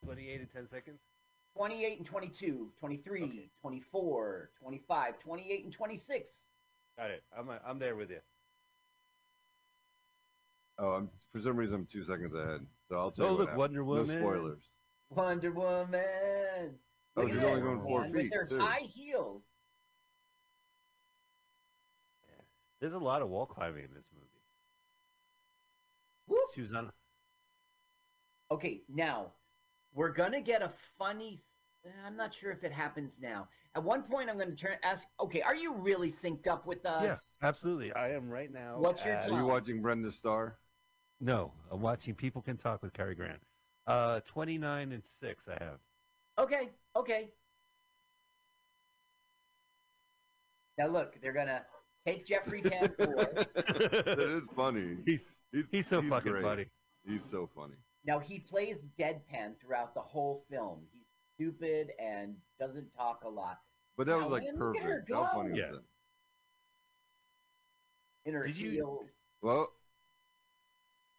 28 0.04 0.40
and 0.40 0.52
10 0.52 0.66
seconds. 0.66 1.00
28 1.56 1.98
and 1.98 2.06
22, 2.06 2.72
23, 2.78 3.22
Okay. 3.22 3.50
24, 3.61 4.50
25, 4.61 5.18
28 5.18 5.64
and 5.64 5.72
26. 5.72 6.30
Got 6.98 7.11
it. 7.11 7.22
I'm 7.37 7.48
I'm 7.66 7.78
there 7.78 7.96
with 7.96 8.11
you. 8.11 8.20
Oh, 10.78 10.90
I'm, 10.92 11.11
for 11.32 11.40
some 11.40 11.56
reason 11.56 11.76
I'm 11.76 11.87
two 11.87 12.04
seconds 12.04 12.35
ahead. 12.35 12.66
So 12.88 12.96
I'll 12.96 13.11
tell 13.11 13.26
Oh 13.26 13.28
you 13.30 13.35
what 13.35 13.38
look, 13.40 13.48
happened. 13.50 13.59
Wonder 13.59 13.85
Woman. 13.85 14.09
No 14.09 14.20
spoilers. 14.20 14.62
Wonder 15.11 15.53
Woman. 15.53 16.01
Oh, 17.16 17.23
Look 17.23 17.31
at 17.31 17.35
she's 17.37 17.45
only 17.45 17.61
going 17.62 17.81
four 17.81 18.01
man, 18.03 18.12
feet, 18.12 18.33
With 18.38 18.49
too. 18.51 18.59
high 18.59 18.81
heels. 18.81 19.42
There's 22.81 22.92
a 22.92 22.99
lot 22.99 23.23
of 23.23 23.29
wall 23.29 23.47
climbing 23.47 23.85
in 23.85 23.95
this 23.95 24.05
movie. 24.12 24.27
Whoop. 26.29 26.40
She 26.55 26.61
was 26.61 26.73
on. 26.75 26.90
Okay, 28.51 28.83
now 28.88 29.33
we're 29.95 30.12
gonna 30.12 30.42
get 30.42 30.61
a 30.61 30.71
funny. 30.99 31.42
Eh, 31.87 31.88
I'm 32.07 32.16
not 32.16 32.35
sure 32.35 32.51
if 32.53 32.64
it 32.64 32.73
happens 32.73 33.19
now. 33.21 33.49
At 33.75 33.83
one 33.83 34.03
point, 34.03 34.29
I'm 34.29 34.38
gonna 34.38 34.55
turn 34.55 34.77
ask. 34.83 35.05
Okay, 35.21 35.40
are 35.40 35.55
you 35.55 35.73
really 35.73 36.12
synced 36.12 36.47
up 36.47 36.66
with 36.66 36.85
us? 36.85 37.03
Yeah, 37.03 37.49
absolutely. 37.49 37.92
I 37.95 38.11
am 38.12 38.29
right 38.29 38.53
now. 38.53 38.79
What's 38.79 39.05
your 39.05 39.14
at- 39.14 39.31
Are 39.31 39.38
you 39.38 39.47
watching 39.47 39.81
Brenda 39.81 40.12
Starr? 40.12 40.59
No, 41.19 41.53
I'm 41.71 41.81
watching 41.81 42.14
People 42.14 42.42
Can 42.42 42.59
Talk 42.59 42.83
with 42.83 42.92
Cary 42.92 43.14
Grant. 43.14 43.40
Uh, 43.87 44.20
29 44.27 44.92
and 44.92 45.03
6 45.20 45.49
I 45.49 45.64
have. 45.64 45.79
Okay, 46.38 46.70
okay. 46.96 47.31
Now 50.79 50.88
look, 50.88 51.20
they're 51.22 51.33
gonna 51.33 51.62
take 52.07 52.27
Jeffrey 52.27 52.61
Tambor. 52.62 53.46
that 53.55 54.18
is 54.18 54.42
funny. 54.55 54.96
he's 55.07 55.22
he's 55.70 55.87
so 55.87 56.03
fucking 56.03 56.33
great. 56.33 56.44
funny. 56.44 56.66
He's 57.07 57.22
so 57.31 57.49
funny. 57.55 57.75
Now 58.05 58.18
he 58.18 58.38
plays 58.40 58.87
deadpan 58.99 59.59
throughout 59.61 59.94
the 59.94 60.01
whole 60.03 60.44
film. 60.51 60.81
He's 60.92 61.05
stupid 61.35 61.92
and 61.99 62.35
doesn't 62.61 62.92
talk 62.94 63.22
a 63.25 63.29
lot. 63.29 63.59
But 63.96 64.07
that 64.09 64.18
Now, 64.18 64.25
was 64.25 64.33
like 64.33 64.42
man, 64.44 64.59
look 64.59 64.77
at 64.77 64.83
her 64.83 64.88
perfect. 65.07 65.12
How 65.12 65.22
go. 65.22 65.29
funny 65.33 65.51
was 65.51 65.59
Yeah. 65.59 65.70
that? 65.72 65.83
In 68.27 68.35
her 68.35 68.46
Did 68.46 68.57
you- 68.59 68.70
heels. 68.72 69.09
Well, 69.40 69.72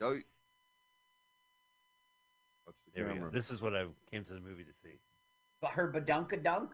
oh, 0.01 0.09
watch 0.09 0.21
the 0.21 0.23
There 2.97 3.05
we 3.07 3.13
camera. 3.13 3.29
go. 3.31 3.35
This 3.35 3.51
is 3.51 3.61
what 3.61 3.75
I 3.75 3.85
came 4.11 4.25
to 4.25 4.33
the 4.33 4.39
movie 4.39 4.63
to 4.63 4.73
see. 4.83 4.99
But 5.61 5.71
her 5.71 5.91
badunka 5.91 6.43
dunk. 6.43 6.71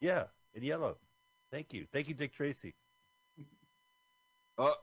Yeah, 0.00 0.24
in 0.54 0.62
yellow. 0.62 0.96
Thank 1.50 1.72
you. 1.72 1.86
Thank 1.92 2.08
you, 2.08 2.14
Dick 2.14 2.32
Tracy. 2.34 2.74
Oh, 4.58 4.74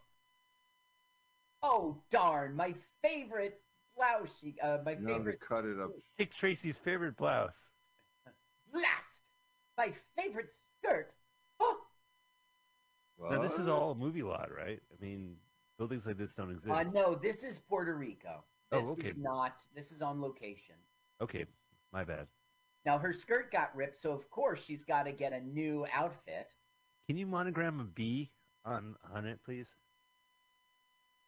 Oh 1.65 1.97
darn! 2.11 2.55
My 2.55 2.75
favorite 3.01 3.61
blouse. 3.95 4.29
She, 4.41 4.55
uh, 4.61 4.79
my 4.85 4.91
you 4.91 4.97
have 4.97 5.05
to 5.07 5.13
favorite 5.13 5.39
cut 5.39 5.63
it 5.65 5.79
up. 5.79 5.91
Dick 6.17 6.33
Tracy's 6.33 6.75
favorite 6.77 7.15
blouse. 7.15 7.57
blast. 8.71 8.87
My 9.77 9.93
favorite 10.17 10.51
skirt. 10.83 11.13
Oh, 11.59 11.77
Now, 13.31 13.41
this 13.41 13.53
is 13.53 13.59
What? 13.59 13.69
all 13.69 13.95
movie 13.95 14.23
lot, 14.23 14.49
right? 14.55 14.79
I 14.91 15.03
mean, 15.03 15.35
buildings 15.77 16.05
like 16.05 16.17
this 16.17 16.33
don't 16.33 16.51
exist. 16.51 16.69
uh, 16.73 16.83
no, 16.83 17.15
this 17.15 17.43
is 17.43 17.59
Puerto 17.69 17.95
Rico. 17.95 18.43
Oh, 18.73 18.81
This 18.95 18.99
okay. 18.99 19.07
is 19.09 19.17
not. 19.17 19.55
This 19.75 19.91
is 19.91 20.01
on 20.01 20.21
location. 20.21 20.75
Okay, 21.21 21.45
my 21.91 22.03
bad. 22.03 22.27
Now 22.85 22.97
her 22.97 23.13
skirt 23.13 23.51
got 23.51 23.75
ripped, 23.75 24.01
so 24.01 24.11
of 24.11 24.29
course 24.29 24.63
she's 24.63 24.83
got 24.83 25.03
to 25.03 25.11
get 25.11 25.31
a 25.31 25.39
new 25.41 25.85
outfit. 25.93 26.47
Can 27.07 27.17
you 27.17 27.27
monogram 27.27 27.79
a 27.79 27.83
B 27.83 28.31
on 28.65 28.95
on 29.13 29.25
it, 29.25 29.39
please? 29.45 29.67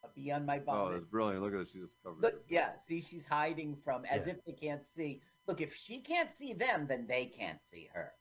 A 0.04 0.08
bee 0.14 0.32
on 0.32 0.46
my 0.46 0.62
Oh, 0.68 0.92
that's 0.92 1.06
brilliant. 1.06 1.42
Look 1.44 1.54
at 1.54 1.62
it. 1.62 1.68
She 1.72 1.80
just 1.80 1.96
covered 2.04 2.22
Look, 2.22 2.34
it. 2.34 2.46
yeah. 2.50 2.72
See, 2.78 3.02
she's 3.02 3.26
hiding 3.26 3.76
from 3.84 4.06
as 4.06 4.26
Yeah. 4.28 4.34
if 4.34 4.46
they 4.46 4.52
can't 4.52 4.84
see. 4.84 5.22
Look, 5.48 5.62
if 5.62 5.76
she 5.76 6.00
can't 6.00 6.30
see 6.32 6.54
them, 6.54 6.88
then 6.88 7.06
they 7.08 7.26
can't 7.28 7.64
see 7.64 7.90
her. 7.94 8.14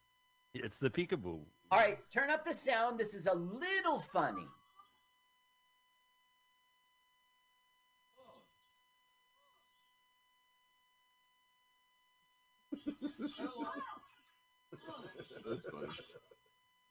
It's 0.54 0.78
the 0.78 0.90
peekaboo. 0.90 1.40
All 1.70 1.78
right, 1.78 1.98
turn 2.12 2.30
up 2.30 2.44
the 2.44 2.54
sound. 2.54 2.98
This 2.98 3.14
is 3.14 3.26
a 3.26 3.34
little 3.34 3.98
funny. 3.98 4.46
That's 15.46 15.60
funny. 15.70 15.86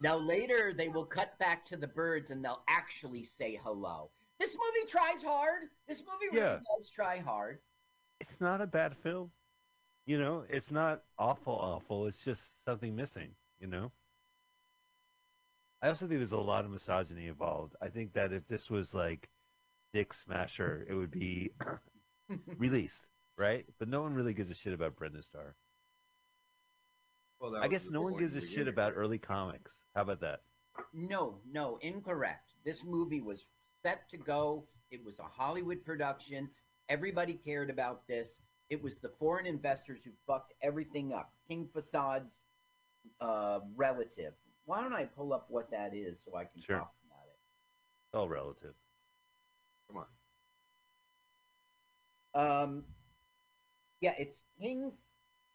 Now 0.02 0.18
later 0.18 0.74
they 0.78 0.90
will 0.90 1.06
cut 1.06 1.38
back 1.40 1.66
to 1.68 1.78
the 1.78 1.88
birds 1.88 2.30
and 2.32 2.44
they'll 2.44 2.64
actually 2.68 3.24
say 3.24 3.60
hello. 3.64 4.12
This 4.40 4.52
movie 4.52 4.88
tries 4.90 5.24
hard. 5.24 5.70
This 5.88 6.00
movie 6.02 6.28
really 6.32 6.40
Yeah. 6.46 6.60
does 6.78 6.90
try 6.90 7.20
hard. 7.20 7.60
It's 8.20 8.42
not 8.42 8.62
a 8.62 8.68
bad 8.68 8.96
film. 8.98 9.32
You 10.06 10.20
know, 10.20 10.46
it's 10.50 10.70
not 10.72 11.04
awful, 11.18 11.54
awful. 11.54 12.08
It's 12.08 12.22
just 12.24 12.64
something 12.66 12.96
missing. 12.96 13.36
You 13.60 13.68
know. 13.68 13.92
I 15.82 15.90
also 15.90 16.08
think 16.08 16.20
there's 16.20 16.32
a 16.34 16.38
lot 16.38 16.66
of 16.66 16.72
misogyny 16.72 17.28
involved. 17.28 17.76
I 17.82 17.88
think 17.90 18.14
that 18.14 18.32
if 18.34 18.46
this 18.48 18.70
was 18.70 18.94
like 18.94 19.30
Dick 19.94 20.14
Smasher, 20.14 20.86
it 20.90 20.94
would 20.94 21.12
be 21.12 21.52
released, 22.58 23.06
right? 23.38 23.66
But 23.80 23.88
no 23.90 24.02
one 24.02 24.14
really 24.14 24.34
gives 24.34 24.50
a 24.50 24.56
shit 24.56 24.74
about 24.74 24.96
Brenda 24.96 25.22
Starr. 25.22 25.56
Well, 27.44 27.58
I 27.58 27.68
guess 27.68 27.90
no 27.90 28.02
one 28.02 28.18
gives 28.18 28.34
a 28.38 28.40
shit 28.40 28.50
beginning. 28.52 28.70
about 28.70 28.94
early 28.96 29.18
comics. 29.18 29.70
How 29.96 30.04
about 30.04 30.22
that? 30.22 30.40
no, 30.94 31.40
no, 31.52 31.78
incorrect. 31.82 32.54
This 32.64 32.84
movie 32.86 33.20
was 33.22 33.46
set 33.86 34.10
to 34.12 34.18
go. 34.18 34.64
It 34.92 35.04
was 35.04 35.20
a 35.20 35.24
Hollywood 35.24 35.84
production. 35.84 36.50
Everybody 36.88 37.34
cared 37.34 37.70
about 37.70 38.08
this. 38.08 38.40
It 38.70 38.82
was 38.82 39.00
the 39.00 39.10
foreign 39.20 39.46
investors 39.46 40.00
who 40.06 40.12
fucked 40.26 40.54
everything 40.62 41.12
up. 41.14 41.34
King 41.46 41.68
Fassad's 41.76 42.44
uh, 43.20 43.60
relative. 43.76 44.32
Why 44.66 44.82
don't 44.82 44.94
I 44.94 45.04
pull 45.04 45.34
up 45.34 45.48
what 45.50 45.70
that 45.72 45.94
is 45.94 46.20
so 46.26 46.38
I 46.38 46.46
can 46.46 46.62
Sure. 46.62 46.78
talk 46.78 46.94
about 47.06 47.26
it? 47.28 47.38
It's 48.08 48.16
all 48.16 48.30
relative. 48.30 48.74
Come 49.92 50.06
on. 52.34 52.62
Um, 52.64 52.84
yeah, 54.00 54.14
it's 54.18 54.44
King 54.60 54.94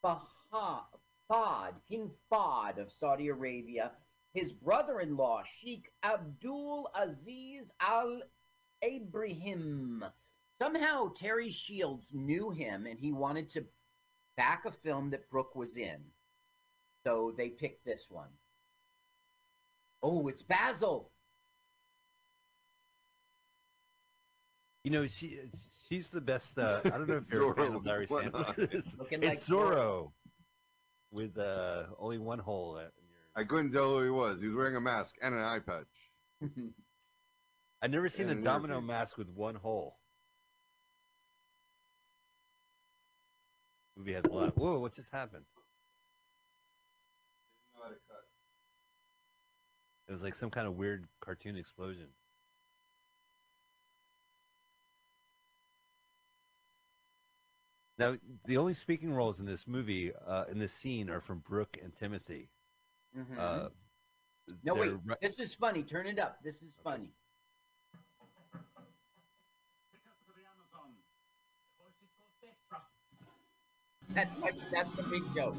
Fahad, 0.04 0.82
Fahd, 1.30 1.74
King 1.88 2.10
Fahd 2.32 2.78
of 2.78 2.92
Saudi 2.92 3.28
Arabia. 3.28 3.92
His 4.34 4.52
brother-in-law, 4.52 5.42
Sheikh 5.60 5.90
Abdul 6.02 6.90
Aziz 6.94 7.72
Al 7.80 8.22
Ibrahim. 8.84 10.04
Somehow 10.60 11.12
Terry 11.14 11.50
Shields 11.50 12.08
knew 12.12 12.50
him 12.50 12.86
and 12.86 12.98
he 12.98 13.12
wanted 13.12 13.48
to 13.50 13.64
back 14.36 14.64
a 14.64 14.72
film 14.72 15.10
that 15.10 15.28
Brooke 15.30 15.54
was 15.54 15.76
in. 15.76 15.98
So 17.04 17.32
they 17.36 17.48
picked 17.48 17.84
this 17.84 18.06
one. 18.10 18.28
Oh, 20.02 20.28
it's 20.28 20.42
Basil. 20.42 21.10
You 24.84 24.90
know, 24.92 25.06
she 25.06 25.40
she's 25.88 26.08
the 26.08 26.20
best. 26.20 26.58
Uh, 26.58 26.80
I 26.84 26.90
don't 26.90 27.08
know 27.08 27.16
if 27.16 27.30
you're 27.30 27.50
a 27.50 27.54
fan 27.56 27.74
of 27.74 27.84
Larry 27.84 28.06
Zorro, 28.06 28.30
Sandler. 28.30 28.72
It's 28.72 28.96
like 28.98 29.40
Zorro 29.40 30.12
with 31.10 31.38
uh, 31.38 31.84
only 31.98 32.18
one 32.18 32.38
hole. 32.38 32.78
At 32.78 32.92
in 32.98 33.42
I 33.42 33.44
couldn't 33.44 33.72
tell 33.72 33.90
who 33.90 34.04
he 34.04 34.10
was. 34.10 34.40
He 34.40 34.48
was 34.48 34.56
wearing 34.56 34.76
a 34.76 34.80
mask 34.80 35.14
and 35.22 35.34
an 35.34 35.40
eye 35.40 35.60
patch. 35.60 35.86
I've 37.82 37.90
never 37.90 38.08
seen 38.08 38.28
and 38.28 38.38
an 38.38 38.44
domino 38.44 38.80
mask 38.80 39.16
with 39.16 39.28
one 39.28 39.54
hole. 39.54 39.96
Movie 43.96 44.14
has 44.14 44.24
a 44.24 44.28
lot. 44.28 44.56
Whoa! 44.56 44.78
What 44.78 44.94
just 44.94 45.10
happened? 45.12 45.44
It 50.08 50.12
was 50.12 50.22
like 50.22 50.36
some 50.36 50.50
kind 50.50 50.66
of 50.66 50.76
weird 50.76 51.06
cartoon 51.20 51.56
explosion. 51.56 52.06
Now, 57.98 58.16
the 58.46 58.56
only 58.56 58.74
speaking 58.74 59.12
roles 59.12 59.40
in 59.40 59.44
this 59.44 59.66
movie, 59.66 60.12
uh, 60.26 60.44
in 60.50 60.58
this 60.58 60.72
scene, 60.72 61.10
are 61.10 61.20
from 61.20 61.40
Brooke 61.40 61.76
and 61.82 61.92
Timothy. 61.96 62.48
Mhm. 63.16 63.38
Uh, 63.38 63.68
no, 64.62 64.74
wait. 64.74 64.94
This 65.20 65.40
is 65.40 65.54
funny. 65.54 65.82
Turn 65.82 66.06
it 66.06 66.18
up. 66.18 66.40
This 66.42 66.62
is 66.62 66.72
funny. 66.84 67.12
That's 74.14 74.30
that's 74.72 74.96
the 74.96 75.02
big 75.04 75.22
joke. 75.34 75.56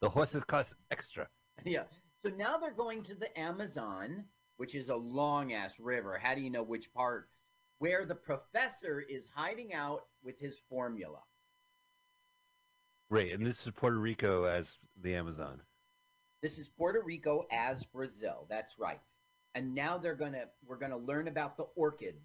the 0.00 0.08
horses 0.08 0.44
cost 0.44 0.74
extra. 0.90 1.28
Yeah. 1.64 1.84
So 2.24 2.30
now 2.30 2.56
they're 2.56 2.72
going 2.72 3.02
to 3.04 3.14
the 3.14 3.38
Amazon, 3.38 4.24
which 4.56 4.74
is 4.74 4.88
a 4.88 4.96
long 4.96 5.52
ass 5.52 5.78
river. 5.78 6.18
How 6.20 6.34
do 6.34 6.40
you 6.40 6.50
know 6.50 6.62
which 6.62 6.92
part? 6.94 7.28
Where 7.78 8.04
the 8.06 8.14
professor 8.14 9.00
is 9.00 9.28
hiding 9.34 9.74
out 9.74 10.06
with 10.24 10.38
his 10.38 10.58
formula. 10.68 11.18
Right, 13.12 13.30
and 13.30 13.44
this 13.44 13.66
is 13.66 13.72
Puerto 13.76 13.98
Rico 13.98 14.44
as 14.44 14.78
the 15.02 15.14
Amazon. 15.14 15.60
This 16.40 16.56
is 16.56 16.70
Puerto 16.78 17.02
Rico 17.04 17.44
as 17.52 17.84
Brazil. 17.84 18.46
That's 18.48 18.78
right. 18.78 19.00
And 19.54 19.74
now 19.74 19.98
they're 19.98 20.14
gonna 20.14 20.44
we're 20.66 20.78
gonna 20.78 20.96
learn 20.96 21.28
about 21.28 21.58
the 21.58 21.66
orchids. 21.76 22.24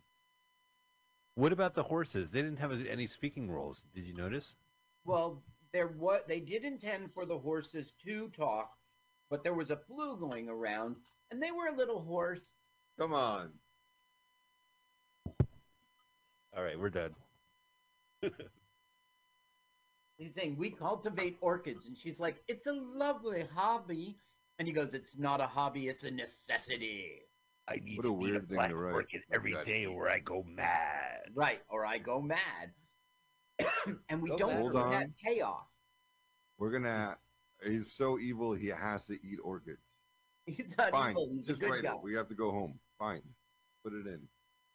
What 1.35 1.51
about 1.51 1.75
the 1.75 1.83
horses? 1.83 2.29
They 2.31 2.41
didn't 2.41 2.59
have 2.59 2.71
any 2.71 3.05
speaking 3.05 3.51
roles. 3.51 3.83
Did 3.93 4.05
you 4.05 4.13
notice? 4.13 4.55
Well, 5.03 5.43
there 5.73 5.87
what 5.87 6.25
they 6.25 6.39
did 6.39 6.63
intend 6.63 7.13
for 7.13 7.25
the 7.25 7.37
horses 7.37 7.91
to 8.05 8.29
talk, 8.29 8.71
but 9.29 9.43
there 9.43 9.55
was 9.55 9.71
a 9.71 9.75
flu 9.89 10.15
going 10.15 10.47
around, 10.47 10.95
and 11.31 11.43
they 11.43 11.51
were 11.51 11.67
a 11.67 11.75
little 11.75 11.99
hoarse. 11.99 12.53
Come 12.97 13.13
on. 13.13 13.49
All 16.55 16.63
right, 16.63 16.79
we're 16.79 16.89
done. 16.89 17.13
He's 20.17 20.33
saying 20.33 20.57
we 20.57 20.71
cultivate 20.71 21.37
orchids, 21.41 21.87
and 21.87 21.97
she's 21.97 22.19
like, 22.19 22.43
"It's 22.47 22.65
a 22.65 22.73
lovely 22.73 23.43
hobby," 23.53 24.17
and 24.57 24.67
he 24.67 24.73
goes, 24.73 24.93
"It's 24.93 25.15
not 25.17 25.39
a 25.41 25.45
hobby; 25.47 25.87
it's 25.89 26.03
a 26.03 26.11
necessity." 26.11 27.21
I 27.67 27.75
need 27.75 27.97
What 27.97 28.05
a 28.05 28.09
to 28.09 28.13
eat 28.13 28.17
a 28.17 28.31
weird 28.31 28.47
thing 28.47 28.55
black 28.55 28.69
to 28.69 28.75
write. 28.77 28.93
orchid 28.93 29.21
every 29.31 29.51
God. 29.53 29.65
day, 29.65 29.85
or 29.85 30.09
I 30.09 30.19
go 30.19 30.41
mad. 30.43 31.31
Right, 31.35 31.61
or 31.69 31.85
I 31.85 31.97
go 31.99 32.21
mad. 32.21 32.73
and 34.09 34.21
we 34.21 34.29
Go 34.29 34.37
don't 34.37 34.49
mad. 34.53 34.59
Hold 34.61 34.71
forget 34.71 35.03
on. 35.03 35.13
payoff. 35.23 35.67
We're 36.57 36.71
gonna. 36.71 37.17
He's 37.63 37.91
so 37.91 38.17
evil. 38.19 38.53
He 38.53 38.67
has 38.67 39.05
to 39.07 39.13
eat 39.13 39.39
orchids. 39.43 39.81
He's 40.45 40.71
not 40.77 40.91
Fine. 40.91 41.11
evil; 41.11 41.29
he's 41.31 41.45
a 41.45 41.47
Just 41.49 41.59
good 41.59 41.69
write 41.71 41.83
guy. 41.83 41.93
it. 41.93 42.01
We 42.01 42.15
have 42.15 42.29
to 42.29 42.35
go 42.35 42.51
home. 42.51 42.79
Fine. 42.97 43.21
Put 43.83 43.93
it 43.93 44.07
in. 44.07 44.27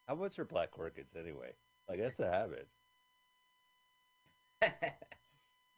How 0.06 0.14
much 0.14 0.38
are 0.38 0.44
black 0.44 0.78
orchids 0.78 1.16
anyway? 1.16 1.52
Like 1.88 1.98
that's 1.98 2.20
a 2.20 2.30
habit. 2.30 2.68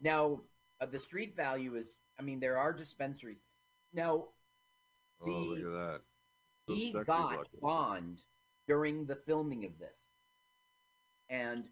now, 0.04 0.40
uh, 0.80 0.86
the 0.86 0.98
street 0.98 1.34
value 1.34 1.74
is, 1.76 1.96
I 2.18 2.22
mean, 2.22 2.38
there 2.38 2.58
are 2.58 2.72
dispensaries. 2.72 3.42
Now, 3.92 4.28
Oh, 5.20 5.26
The- 5.26 5.32
look 5.32 5.58
at 5.58 5.64
that. 5.64 6.00
So 6.68 6.74
he 6.74 6.92
got 6.92 7.06
Black. 7.06 7.46
Bond 7.60 8.20
during 8.66 9.06
the 9.06 9.16
filming 9.16 9.64
of 9.64 9.78
this. 9.78 9.96
And 11.30 11.64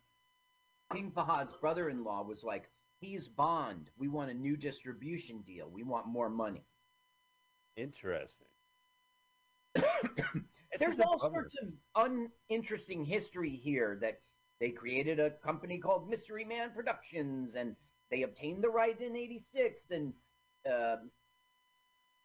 King 0.93 1.11
Fahad's 1.11 1.53
brother 1.55 1.91
in 1.91 2.05
law 2.05 2.23
was 2.23 2.43
like, 2.43 2.71
He's 3.01 3.27
Bond. 3.29 3.91
We 3.99 4.09
want 4.09 4.31
a 4.31 4.35
new 4.35 4.57
distribution 4.57 5.43
deal. 5.43 5.69
We 5.69 5.83
want 5.83 6.07
more 6.07 6.31
money. 6.31 6.63
Interesting. 7.77 8.47
There's 10.79 11.01
all 11.01 11.19
bummer. 11.19 11.49
sorts 11.49 11.57
of 11.63 11.69
uninteresting 12.49 13.05
history 13.05 13.51
here 13.51 13.99
that 14.01 14.21
they 14.61 14.71
created 14.71 15.19
a 15.19 15.31
company 15.31 15.79
called 15.79 16.09
Mystery 16.09 16.45
Man 16.45 16.71
Productions 16.71 17.57
and 17.57 17.75
they 18.13 18.23
obtained 18.23 18.63
the 18.63 18.69
right 18.69 19.01
in 19.01 19.17
86 19.17 19.81
and 19.91 20.13
um 20.71 21.11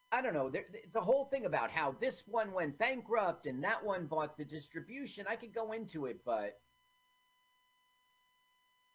I 0.10 0.22
don't 0.22 0.34
know. 0.34 0.50
There, 0.50 0.64
it's 0.74 0.96
a 0.96 1.02
whole 1.02 1.26
thing 1.26 1.46
about 1.46 1.70
how 1.70 1.94
this 2.00 2.24
one 2.28 2.54
went 2.54 2.78
bankrupt 2.78 3.46
and 3.46 3.62
that 3.66 3.84
one 3.84 4.06
bought 4.06 4.38
the 4.38 4.46
distribution. 4.46 5.26
I 5.30 5.36
could 5.36 5.54
go 5.54 5.74
into 5.74 6.06
it, 6.06 6.22
but 6.26 6.60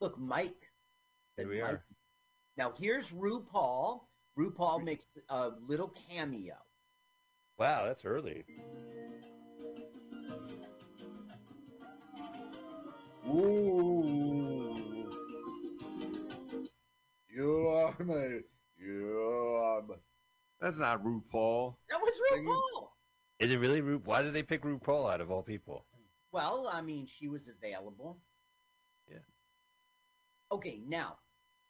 look, 0.01 0.19
Mike. 0.19 0.71
Here 1.37 1.47
we 1.49 1.61
Mike- 1.61 1.71
are. 1.71 1.85
Now 2.57 2.73
here's 2.79 3.09
RuPaul. 3.11 4.01
RuPaul 4.39 4.83
makes 4.83 5.05
a 5.29 5.51
little 5.69 5.93
cameo. 6.09 6.55
Wow, 7.59 7.85
that's 7.87 8.05
early. 8.07 8.45
Ooh. 13.29 14.22
You 17.99 18.05
are 18.05 18.07
my. 18.07 18.41
You 18.79 19.61
are 19.63 19.83
my. 19.83 19.95
That's 20.61 20.79
not 20.79 21.05
RuPaul. 21.05 21.75
That 21.91 22.01
was 22.01 22.15
RuPaul. 22.33 22.89
Is 23.41 23.51
it 23.51 23.59
really 23.59 23.81
Ru? 23.81 24.01
Why 24.05 24.23
did 24.23 24.33
they 24.33 24.43
pick 24.43 24.63
RuPaul 24.63 25.13
out 25.13 25.21
of 25.21 25.31
all 25.31 25.43
people? 25.43 25.85
Well, 26.31 26.71
I 26.73 26.81
mean, 26.81 27.07
she 27.07 27.29
was 27.29 27.49
available. 27.49 28.19
Yeah. 29.09 29.19
Okay, 30.51 30.81
now, 30.87 31.17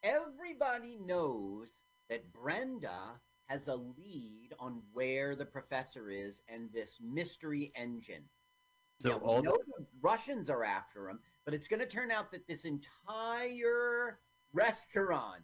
everybody 0.03 0.99
knows 1.05 1.79
that 2.11 2.33
Brenda 2.33 3.21
has 3.47 3.69
a 3.69 3.75
lead 3.75 4.51
on 4.59 4.83
where 4.93 5.35
the 5.35 5.45
professor 5.45 6.11
is 6.11 6.41
and 6.49 6.71
this 6.73 6.99
mystery 7.01 7.73
engine. 7.75 8.25
So 9.01 9.11
Now, 9.11 9.19
all 9.19 9.43
know 9.43 9.59
the 9.79 9.87
Russians 10.01 10.49
are 10.49 10.65
after 10.65 11.09
him, 11.09 11.19
but 11.45 11.55
it's 11.55 11.67
going 11.67 11.81
to 11.81 11.87
turn 11.87 12.11
out 12.11 12.31
that 12.33 12.47
this 12.47 12.65
entire 12.65 14.19
restaurant. 14.53 15.43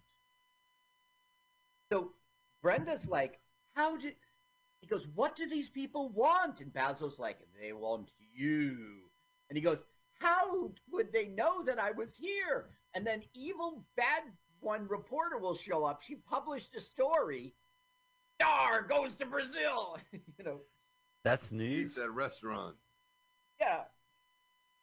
So 1.90 2.12
Brenda's 2.62 3.09
like, 3.09 3.40
"How 3.74 3.96
did?" 3.96 4.14
He 4.81 4.87
goes, 4.87 5.07
"What 5.14 5.37
do 5.37 5.48
these 5.48 5.68
people 5.68 6.11
want?" 6.11 6.61
And 6.61 6.72
Basil's 6.72 7.18
like, 7.18 7.38
"They 7.61 7.72
want 7.72 8.11
you." 8.35 9.11
And 9.48 9.57
he 9.57 9.62
goes, 9.62 9.83
"How 10.20 10.72
would 10.90 11.12
they 11.12 11.27
know 11.27 11.62
that 11.64 11.79
I 11.79 11.90
was 11.92 12.14
here?" 12.16 12.70
And 12.94 13.07
then 13.07 13.22
evil 13.35 13.85
bad 13.96 14.22
one 14.61 14.88
reporter 14.88 15.38
will 15.38 15.57
show 15.57 15.85
up. 15.85 16.03
She 16.03 16.16
published 16.16 16.74
a 16.74 16.81
story. 16.81 17.55
Starr 18.40 18.83
goes 18.83 19.14
to 19.16 19.27
Brazil. 19.27 19.98
you 20.12 20.44
know, 20.44 20.61
that's 21.24 21.51
news. 21.51 21.92
Eats 21.92 21.98
at 21.98 22.11
restaurant. 22.12 22.77
yeah. 23.61 23.83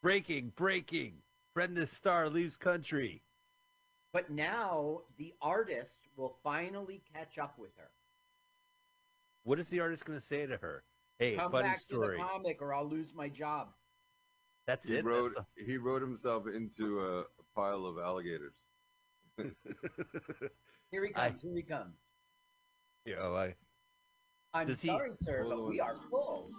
Breaking, 0.02 0.52
breaking. 0.56 1.14
Brenda 1.54 1.88
Starr 1.88 2.30
leaves 2.30 2.58
country. 2.58 3.24
But 4.12 4.30
now 4.30 5.02
the 5.18 5.34
artist 5.42 6.05
will 6.16 6.38
finally 6.44 7.02
catch 7.14 7.38
up 7.38 7.58
with 7.58 7.72
her. 7.78 7.90
What 9.44 9.60
is 9.60 9.70
the 9.70 9.80
artist 9.80 10.06
going 10.06 10.20
to 10.20 10.26
say 10.26 10.46
to 10.46 10.58
her? 10.58 10.84
Hey, 11.20 11.36
Come 11.36 11.52
funny 11.52 11.70
back 11.70 11.80
story. 11.80 12.18
to 12.18 12.24
the 12.24 12.28
comic, 12.30 12.62
or 12.62 12.74
I'll 12.74 12.88
lose 12.90 13.14
my 13.16 13.30
job. 13.30 13.70
That's 14.68 14.88
He 14.88 14.96
it. 14.98 15.06
rode 15.06 15.34
That's 15.36 15.48
he 15.68 15.78
wrote 15.78 16.02
himself 16.02 16.48
into 16.48 17.00
a, 17.02 17.20
a 17.22 17.26
pile 17.56 17.86
of 17.86 17.98
alligators. 18.00 18.54
Here 19.38 21.06
he 21.06 21.14
I- 21.16 21.30
comes. 21.30 21.42
Here 21.44 21.56
he 21.56 21.62
comes. 21.62 21.96
you 23.06 23.16
oh, 23.20 23.24
know, 23.30 23.36
I 23.36 23.56
I'm 24.54 24.68
Does 24.68 24.82
he- 24.82 24.88
sorry, 24.88 25.12
sir, 25.16 25.46
but 25.48 25.68
we 25.68 25.80
are 25.80 25.96
full. 26.10 26.50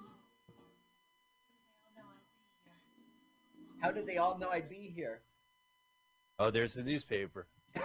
How 3.82 3.90
did 3.90 4.06
they 4.06 4.16
all 4.18 4.38
know 4.38 4.48
I'd 4.50 4.68
be 4.70 4.92
here? 4.94 5.22
oh, 6.38 6.50
there's 6.50 6.74
the 6.74 6.82
newspaper. 6.82 7.46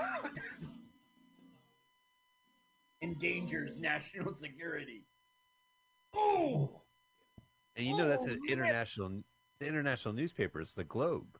Endangers 3.01 3.77
national 3.77 4.33
security. 4.41 5.05
Oh, 6.13 6.81
And 7.75 7.85
you 7.85 7.95
know 7.97 8.07
that's 8.07 8.23
Oh, 8.23 8.31
an 8.31 8.39
rip. 8.41 8.51
international 8.51 9.23
the 9.59 9.67
international 9.67 10.13
newspaper. 10.13 10.59
It's 10.61 10.73
the 10.73 10.83
Globe. 10.83 11.37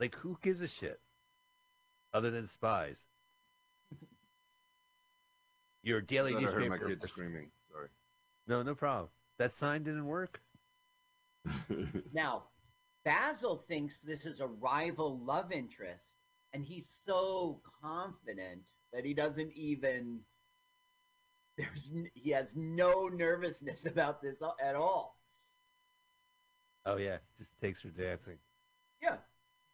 Like 0.00 0.14
who 0.16 0.36
gives 0.42 0.60
a 0.60 0.68
shit? 0.68 1.00
Other 2.12 2.30
than 2.30 2.46
spies. 2.46 3.00
Your 5.82 6.00
daily 6.00 6.32
Thought 6.34 6.44
I 6.44 6.50
heard 6.52 6.60
my 6.68 6.68
newspaper. 6.76 6.88
kids 6.88 7.08
screaming. 7.10 7.50
Sorry. 7.70 7.88
No, 8.46 8.62
no 8.62 8.74
problem. 8.74 9.08
That 9.38 9.52
sign 9.52 9.82
didn't 9.84 10.06
work. 10.06 10.40
now 12.12 12.44
Basil 13.04 13.64
thinks 13.68 14.00
this 14.02 14.26
is 14.26 14.40
a 14.40 14.46
rival 14.46 15.18
love 15.24 15.50
interest, 15.50 16.10
and 16.52 16.64
he's 16.64 16.90
so 17.06 17.60
confident 17.82 18.62
that 18.92 19.04
he 19.04 19.14
doesn't 19.14 19.52
even. 19.52 20.20
There's 21.58 21.90
he 22.14 22.30
has 22.30 22.56
no 22.56 23.08
nervousness 23.08 23.84
about 23.86 24.22
this 24.22 24.42
at 24.62 24.74
all. 24.74 25.18
Oh 26.86 26.96
yeah, 26.96 27.18
just 27.36 27.58
takes 27.60 27.82
her 27.82 27.90
dancing. 27.90 28.38
Yeah. 29.02 29.16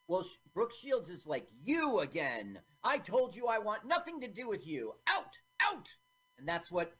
Well, 0.08 0.24
Brooke 0.54 0.72
Shields 0.72 1.10
is 1.10 1.26
like, 1.26 1.46
you 1.62 2.00
again. 2.00 2.58
I 2.82 2.98
told 2.98 3.36
you 3.36 3.46
I 3.46 3.58
want 3.58 3.86
nothing 3.86 4.20
to 4.20 4.28
do 4.28 4.48
with 4.48 4.66
you. 4.66 4.94
Out, 5.06 5.36
out. 5.60 5.86
And 6.38 6.48
that's 6.48 6.70
what 6.70 6.92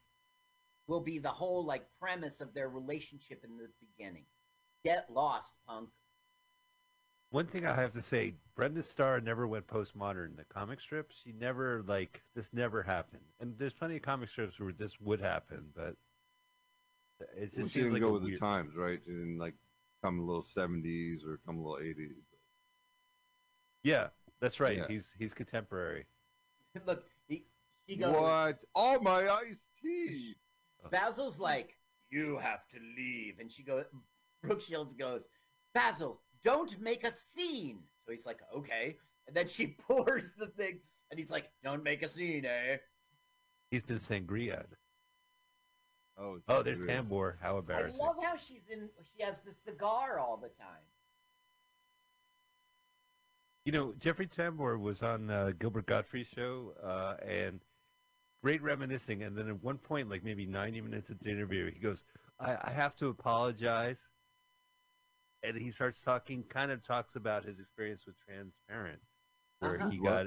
will 0.89 1.01
be 1.01 1.19
the 1.19 1.31
whole 1.31 1.65
like 1.65 1.87
premise 2.01 2.41
of 2.41 2.53
their 2.53 2.69
relationship 2.69 3.45
in 3.45 3.57
the 3.57 3.69
beginning. 3.81 4.25
Get 4.85 5.07
lost, 5.11 5.53
punk. 5.67 5.89
One 7.31 7.47
thing 7.47 7.67
I 7.67 7.75
have 7.75 7.93
to 7.93 8.01
say, 8.01 8.35
Brenda 8.57 8.83
Starr 8.83 9.21
never 9.21 9.47
went 9.47 9.67
postmodern. 9.67 10.37
The 10.37 10.45
comic 10.45 10.81
strips, 10.81 11.17
she 11.23 11.33
never 11.33 11.85
like 11.87 12.23
this 12.35 12.49
never 12.53 12.83
happened. 12.83 13.23
And 13.41 13.55
there's 13.59 13.75
plenty 13.75 13.97
of 13.97 14.03
comic 14.03 14.31
strips 14.31 14.59
where 14.59 14.73
this 14.73 14.99
would 15.01 15.21
happen, 15.21 15.67
but 15.77 15.95
it 17.37 17.47
just 17.47 17.59
Well, 17.59 17.67
she 17.67 17.73
seems 17.73 17.75
didn't 17.75 17.93
like 17.93 18.03
go 18.03 18.13
with 18.13 18.23
weird... 18.23 18.37
the 18.37 18.41
times, 18.41 18.75
right? 18.75 19.01
She 19.05 19.13
didn't 19.13 19.39
like 19.39 19.55
come 20.03 20.21
a 20.21 20.23
little 20.23 20.43
seventies 20.43 21.23
or 21.25 21.39
come 21.45 21.59
a 21.59 21.63
little 21.63 21.79
eighties. 21.79 22.17
Yeah, 23.83 24.09
that's 24.41 24.59
right. 24.59 24.79
Yeah. 24.79 24.87
He's 24.89 25.13
he's 25.19 25.35
contemporary. 25.35 26.07
Look, 26.87 27.05
he, 27.29 27.45
she 27.87 27.97
goes, 27.97 28.15
What? 28.15 28.65
All 28.75 29.01
my 29.01 29.29
iced 29.29 29.65
tea. 29.83 30.35
Basil's 30.91 31.39
like, 31.39 31.77
you 32.11 32.39
have 32.39 32.67
to 32.69 32.77
leave. 32.97 33.39
And 33.39 33.51
she 33.51 33.63
goes, 33.63 33.85
Brooke 34.43 34.61
Shields 34.61 34.95
goes, 34.95 35.23
Basil, 35.75 36.21
don't 36.49 36.81
make 36.81 37.05
a 37.05 37.13
scene. 37.35 37.81
So 38.07 38.13
he's 38.13 38.25
like, 38.27 38.41
okay. 38.57 38.97
And 39.27 39.37
then 39.37 39.49
she 39.49 39.67
pours 39.87 40.25
the 40.39 40.47
thing, 40.47 40.81
and 41.11 41.19
he's 41.19 41.31
like, 41.31 41.51
don't 41.63 41.83
make 41.83 42.03
a 42.03 42.09
scene, 42.09 42.45
eh? 42.47 42.77
He's 43.71 43.83
been 43.83 43.99
sangria. 43.99 44.65
Oh, 46.17 46.39
Oh, 46.49 46.63
there's 46.63 46.79
good. 46.79 46.89
Tambor. 46.89 47.35
How 47.41 47.59
embarrassing! 47.59 48.01
I 48.01 48.05
embarrassing. 48.05 48.07
love 48.07 48.17
how 48.23 48.37
she's 48.37 48.63
in. 48.71 48.89
She 49.15 49.23
has 49.23 49.39
the 49.45 49.53
cigar 49.53 50.19
all 50.19 50.37
the 50.37 50.49
time. 50.49 50.83
You 53.65 53.73
know, 53.73 53.93
Jeffrey 53.99 54.27
Tambor 54.27 54.81
was 54.81 55.03
on 55.03 55.29
uh, 55.31 55.53
Gilbert 55.61 55.87
Gottfried's 55.87 56.31
show, 56.31 56.73
uh, 56.83 57.17
and 57.25 57.61
great 58.43 58.63
reminiscing. 58.63 59.23
And 59.25 59.37
then 59.37 59.49
at 59.49 59.63
one 59.63 59.77
point, 59.77 60.09
like 60.09 60.25
maybe 60.25 60.47
90 60.47 60.81
minutes 60.81 61.11
into 61.11 61.23
the 61.25 61.31
interview, 61.31 61.71
he 61.71 61.79
goes, 61.79 62.03
I, 62.41 62.57
I 62.65 62.71
have 62.71 62.97
to 62.97 63.09
apologize. 63.09 64.01
And 65.43 65.57
he 65.57 65.71
starts 65.71 66.01
talking, 66.01 66.43
kind 66.45 66.71
of 66.73 66.83
talks 66.83 67.15
about 67.17 67.45
his 67.45 67.61
experience 67.61 68.07
with 68.07 68.17
Transparent, 68.19 69.01
where 69.61 69.77
Uh-huh. 69.77 69.91
he 69.91 69.99
got 69.99 70.27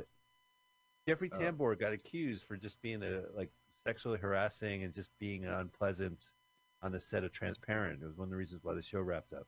Jeffrey 1.08 1.30
Oh. 1.34 1.38
Tambor 1.38 1.78
got 1.78 1.92
accused 1.94 2.46
for 2.46 2.56
just 2.56 2.82
being 2.82 3.04
a 3.04 3.26
like 3.34 3.52
sexually 3.84 4.20
harassing 4.20 4.84
and 4.84 4.94
just 4.94 5.18
being 5.20 5.46
unpleasant 5.46 6.32
on 6.82 6.92
the 6.92 7.00
set 7.00 7.24
of 7.24 7.32
Transparent. 7.32 8.02
It 8.02 8.06
was 8.06 8.16
one 8.18 8.28
of 8.28 8.32
the 8.32 8.38
reasons 8.38 8.64
why 8.64 8.74
the 8.74 8.82
show 8.82 9.02
wrapped 9.02 9.34
up. 9.34 9.48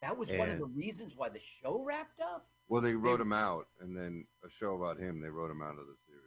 That 0.00 0.16
was 0.16 0.28
one 0.30 0.50
of 0.50 0.58
the 0.58 0.66
reasons 0.66 1.16
why 1.16 1.28
the 1.30 1.40
show 1.40 1.82
wrapped 1.82 2.20
up. 2.20 2.48
Well, 2.68 2.82
they 2.82 2.94
wrote 2.94 3.20
him 3.20 3.32
out, 3.32 3.68
and 3.80 3.96
then 3.96 4.26
a 4.44 4.48
show 4.48 4.74
about 4.74 4.98
him. 4.98 5.20
They 5.20 5.28
wrote 5.30 5.50
him 5.50 5.62
out 5.62 5.78
of 5.78 5.86
the 5.86 5.96
series. 6.06 6.20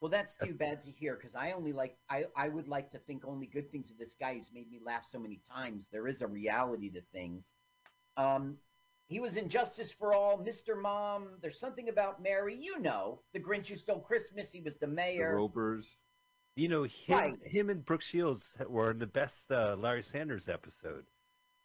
Well, 0.00 0.10
that's 0.10 0.36
too 0.36 0.54
bad 0.54 0.82
to 0.84 0.90
hear 0.90 1.14
because 1.16 1.34
I 1.34 1.52
only 1.52 1.72
like 1.72 1.96
I 2.10 2.26
I 2.36 2.48
would 2.48 2.66
like 2.68 2.90
to 2.90 2.98
think 2.98 3.24
only 3.24 3.46
good 3.46 3.70
things 3.70 3.90
of 3.90 3.98
this 3.98 4.14
guy. 4.14 4.34
He's 4.34 4.52
made 4.52 4.70
me 4.70 4.80
laugh 4.84 5.06
so 5.10 5.18
many 5.18 5.40
times. 5.50 5.88
There 5.88 6.08
is 6.08 6.22
a 6.22 6.26
reality 6.26 6.90
to 6.90 7.00
things. 7.12 7.54
Um, 8.16 8.56
he 9.08 9.20
was 9.20 9.36
in 9.36 9.48
Justice 9.48 9.90
for 9.90 10.14
All, 10.14 10.38
Mr. 10.38 10.80
Mom. 10.80 11.28
There's 11.40 11.58
something 11.60 11.88
about 11.88 12.22
Mary. 12.22 12.56
You 12.58 12.80
know, 12.80 13.20
The 13.34 13.40
Grinch 13.40 13.66
Who 13.68 13.76
Stole 13.76 14.00
Christmas. 14.00 14.50
He 14.50 14.60
was 14.60 14.74
the 14.74 14.86
The 14.86 14.92
mayor. 14.92 15.36
Ropers. 15.36 15.96
You 16.56 16.68
know, 16.68 16.82
him, 16.84 16.90
Right. 17.18 17.34
him 17.44 17.70
and 17.70 17.84
Brooke 17.84 18.02
Shields 18.02 18.52
were 18.68 18.90
in 18.90 18.98
the 18.98 19.06
best 19.06 19.50
uh, 19.50 19.76
Larry 19.78 20.02
Sanders 20.02 20.48
episode. 20.48 21.04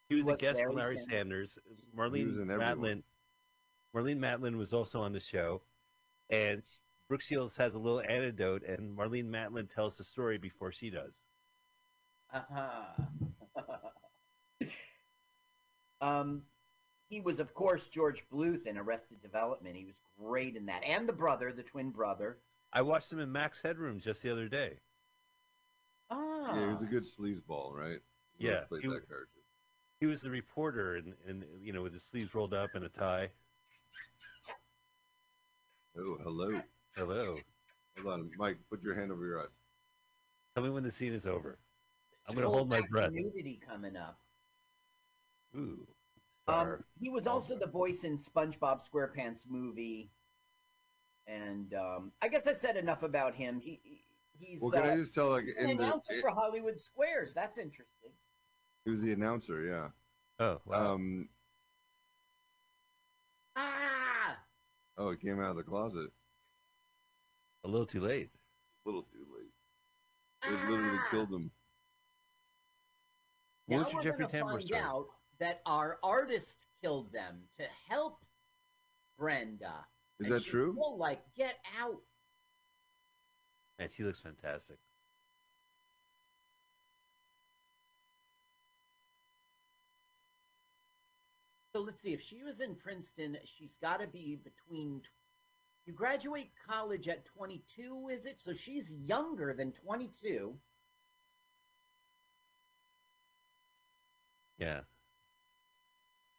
He 0.09 0.15
was 0.15 0.27
a 0.29 0.37
guest 0.37 0.57
Larry 0.57 0.69
on 0.71 0.75
Larry 0.77 0.99
Sanders? 0.99 1.57
Sanders. 1.65 1.89
Marlene 1.95 2.37
was. 2.37 2.47
Matlin. 2.47 3.03
Marlene 3.95 4.19
Matlin 4.19 4.57
was 4.57 4.73
also 4.73 5.01
on 5.01 5.11
the 5.11 5.19
show, 5.19 5.61
and 6.29 6.61
Brooke 7.09 7.21
Shields 7.21 7.55
has 7.57 7.75
a 7.75 7.79
little 7.79 7.99
anecdote, 8.01 8.63
and 8.63 8.97
Marlene 8.97 9.25
Matlin 9.29 9.67
tells 9.73 9.97
the 9.97 10.03
story 10.05 10.37
before 10.37 10.71
she 10.71 10.89
does. 10.89 11.13
Uh-huh. 12.33 13.03
Um, 16.01 16.41
he 17.09 17.19
was, 17.21 17.39
of 17.39 17.53
course, 17.53 17.87
George 17.87 18.23
Bluth 18.31 18.65
in 18.65 18.77
Arrested 18.77 19.21
Development. 19.21 19.75
He 19.75 19.85
was 19.85 19.95
great 20.19 20.55
in 20.55 20.65
that, 20.67 20.83
and 20.83 21.07
the 21.07 21.13
brother, 21.13 21.51
the 21.51 21.63
twin 21.63 21.89
brother. 21.91 22.37
I 22.73 22.81
watched 22.81 23.11
him 23.11 23.19
in 23.19 23.31
Max 23.31 23.61
Headroom 23.61 23.99
just 23.99 24.21
the 24.21 24.31
other 24.31 24.47
day. 24.49 24.79
Ah, 26.09 26.55
Yeah, 26.55 26.67
he 26.67 26.73
was 26.73 26.81
a 26.81 26.85
good 26.85 27.05
sleazeball, 27.05 27.73
right? 27.73 27.99
He 28.37 28.45
Yeah, 28.47 28.53
always 28.55 28.67
played 28.67 28.81
he- 28.83 28.89
that 28.89 29.07
character. 29.07 29.31
He 29.99 30.05
was 30.05 30.21
the 30.21 30.29
reporter, 30.29 30.97
and, 30.97 31.15
and 31.27 31.43
you 31.59 31.73
know, 31.73 31.81
with 31.81 31.93
his 31.93 32.03
sleeves 32.03 32.35
rolled 32.35 32.53
up 32.53 32.75
and 32.75 32.85
a 32.85 32.89
tie. 32.89 33.29
Oh, 35.97 36.17
hello. 36.21 36.61
Hello. 36.95 37.39
Hold 37.97 38.13
on, 38.13 38.31
Mike. 38.37 38.57
Put 38.69 38.83
your 38.83 38.93
hand 38.93 39.11
over 39.11 39.25
your 39.25 39.41
eyes. 39.41 39.47
Tell 40.53 40.63
me 40.63 40.69
when 40.69 40.83
the 40.83 40.91
scene 40.91 41.13
is 41.13 41.25
over. 41.25 41.57
I'm 42.27 42.35
going 42.35 42.45
to 42.45 42.51
hold 42.51 42.69
my 42.69 42.81
breath. 42.91 43.11
Nudity 43.11 43.59
coming 43.67 43.97
up. 43.97 44.19
Ooh. 45.57 45.87
Um, 46.47 46.83
he 46.99 47.09
was 47.09 47.27
also 47.27 47.57
the 47.57 47.67
voice 47.67 48.03
in 48.03 48.17
SpongeBob 48.17 48.81
SquarePants 48.87 49.41
movie, 49.49 50.11
and 51.27 51.73
um, 51.73 52.11
I 52.21 52.29
guess 52.29 52.47
I 52.47 52.53
said 52.53 52.77
enough 52.77 53.03
about 53.03 53.35
him. 53.35 53.59
He, 53.59 53.81
he 53.83 54.05
he's 54.39 54.61
Well, 54.61 54.71
can 54.71 54.83
uh, 54.83 54.93
I 54.93 54.95
just 54.95 55.13
tell, 55.13 55.29
like, 55.29 55.45
he's 55.45 55.57
an 55.57 55.71
in 55.71 55.77
the, 55.77 55.83
announcer 55.83 56.13
it- 56.13 56.21
for 56.21 56.29
Hollywood 56.29 56.79
Squares. 56.79 57.33
That's 57.33 57.57
interesting. 57.57 58.11
he 58.85 58.91
was 58.91 59.01
the 59.01 59.11
announcer, 59.11 59.63
yeah. 59.63 59.87
oh, 60.45 60.61
wow. 60.65 60.93
Um, 60.93 61.29
Ah, 63.59 64.37
oh, 64.99 65.09
he 65.09 65.17
came 65.17 65.41
out 65.41 65.49
of 65.49 65.57
the 65.57 65.63
closet 65.63 66.11
a 67.63 67.67
little 67.67 67.87
too 67.87 68.01
late. 68.01 68.29
a 68.85 68.89
little 68.89 69.01
too 69.01 69.25
late. 69.35 70.53
It 70.53 70.69
literally 70.69 70.99
ah. 71.01 71.07
killed 71.09 71.29
him. 71.29 71.51
What 73.65 73.77
now 73.77 73.83
was 73.83 73.93
your 73.93 74.03
Jeffrey 74.03 74.27
gonna 74.31 74.45
Tambor 74.45 74.61
story? 74.61 74.79
out 74.79 75.07
that 75.39 75.61
our 75.65 75.97
artist 76.03 76.55
killed 76.81 77.11
them 77.11 77.41
to 77.57 77.65
help 77.89 78.19
Brenda. 79.17 79.85
Is 80.19 80.25
And 80.25 80.35
that 80.35 80.43
she's 80.43 80.51
true? 80.51 80.73
still 80.73 80.97
like, 80.97 81.21
get 81.35 81.55
out. 81.79 82.01
Man, 83.79 83.89
she 83.95 84.03
looks 84.03 84.19
fantastic. 84.19 84.77
So 91.73 91.81
let's 91.81 92.01
see. 92.01 92.13
If 92.13 92.21
she 92.21 92.43
was 92.43 92.59
in 92.61 92.75
Princeton, 92.75 93.37
she's 93.45 93.77
got 93.81 93.99
to 93.99 94.07
be 94.07 94.39
between. 94.43 95.01
You 95.85 95.93
graduate 95.93 96.51
college 96.69 97.07
at 97.07 97.23
22, 97.25 98.09
is 98.11 98.25
it? 98.25 98.41
So 98.43 98.53
she's 98.53 98.93
younger 98.93 99.53
than 99.53 99.71
22. 99.71 100.53
Yeah. 104.57 104.81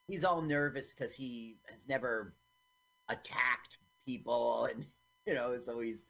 He's 0.08 0.24
all 0.24 0.40
nervous 0.42 0.92
because 0.94 1.12
he 1.12 1.58
has 1.70 1.86
never 1.86 2.34
attacked 3.08 3.78
people, 4.06 4.64
and 4.64 4.84
you 5.26 5.34
know, 5.34 5.56
so 5.64 5.78
he's. 5.80 6.06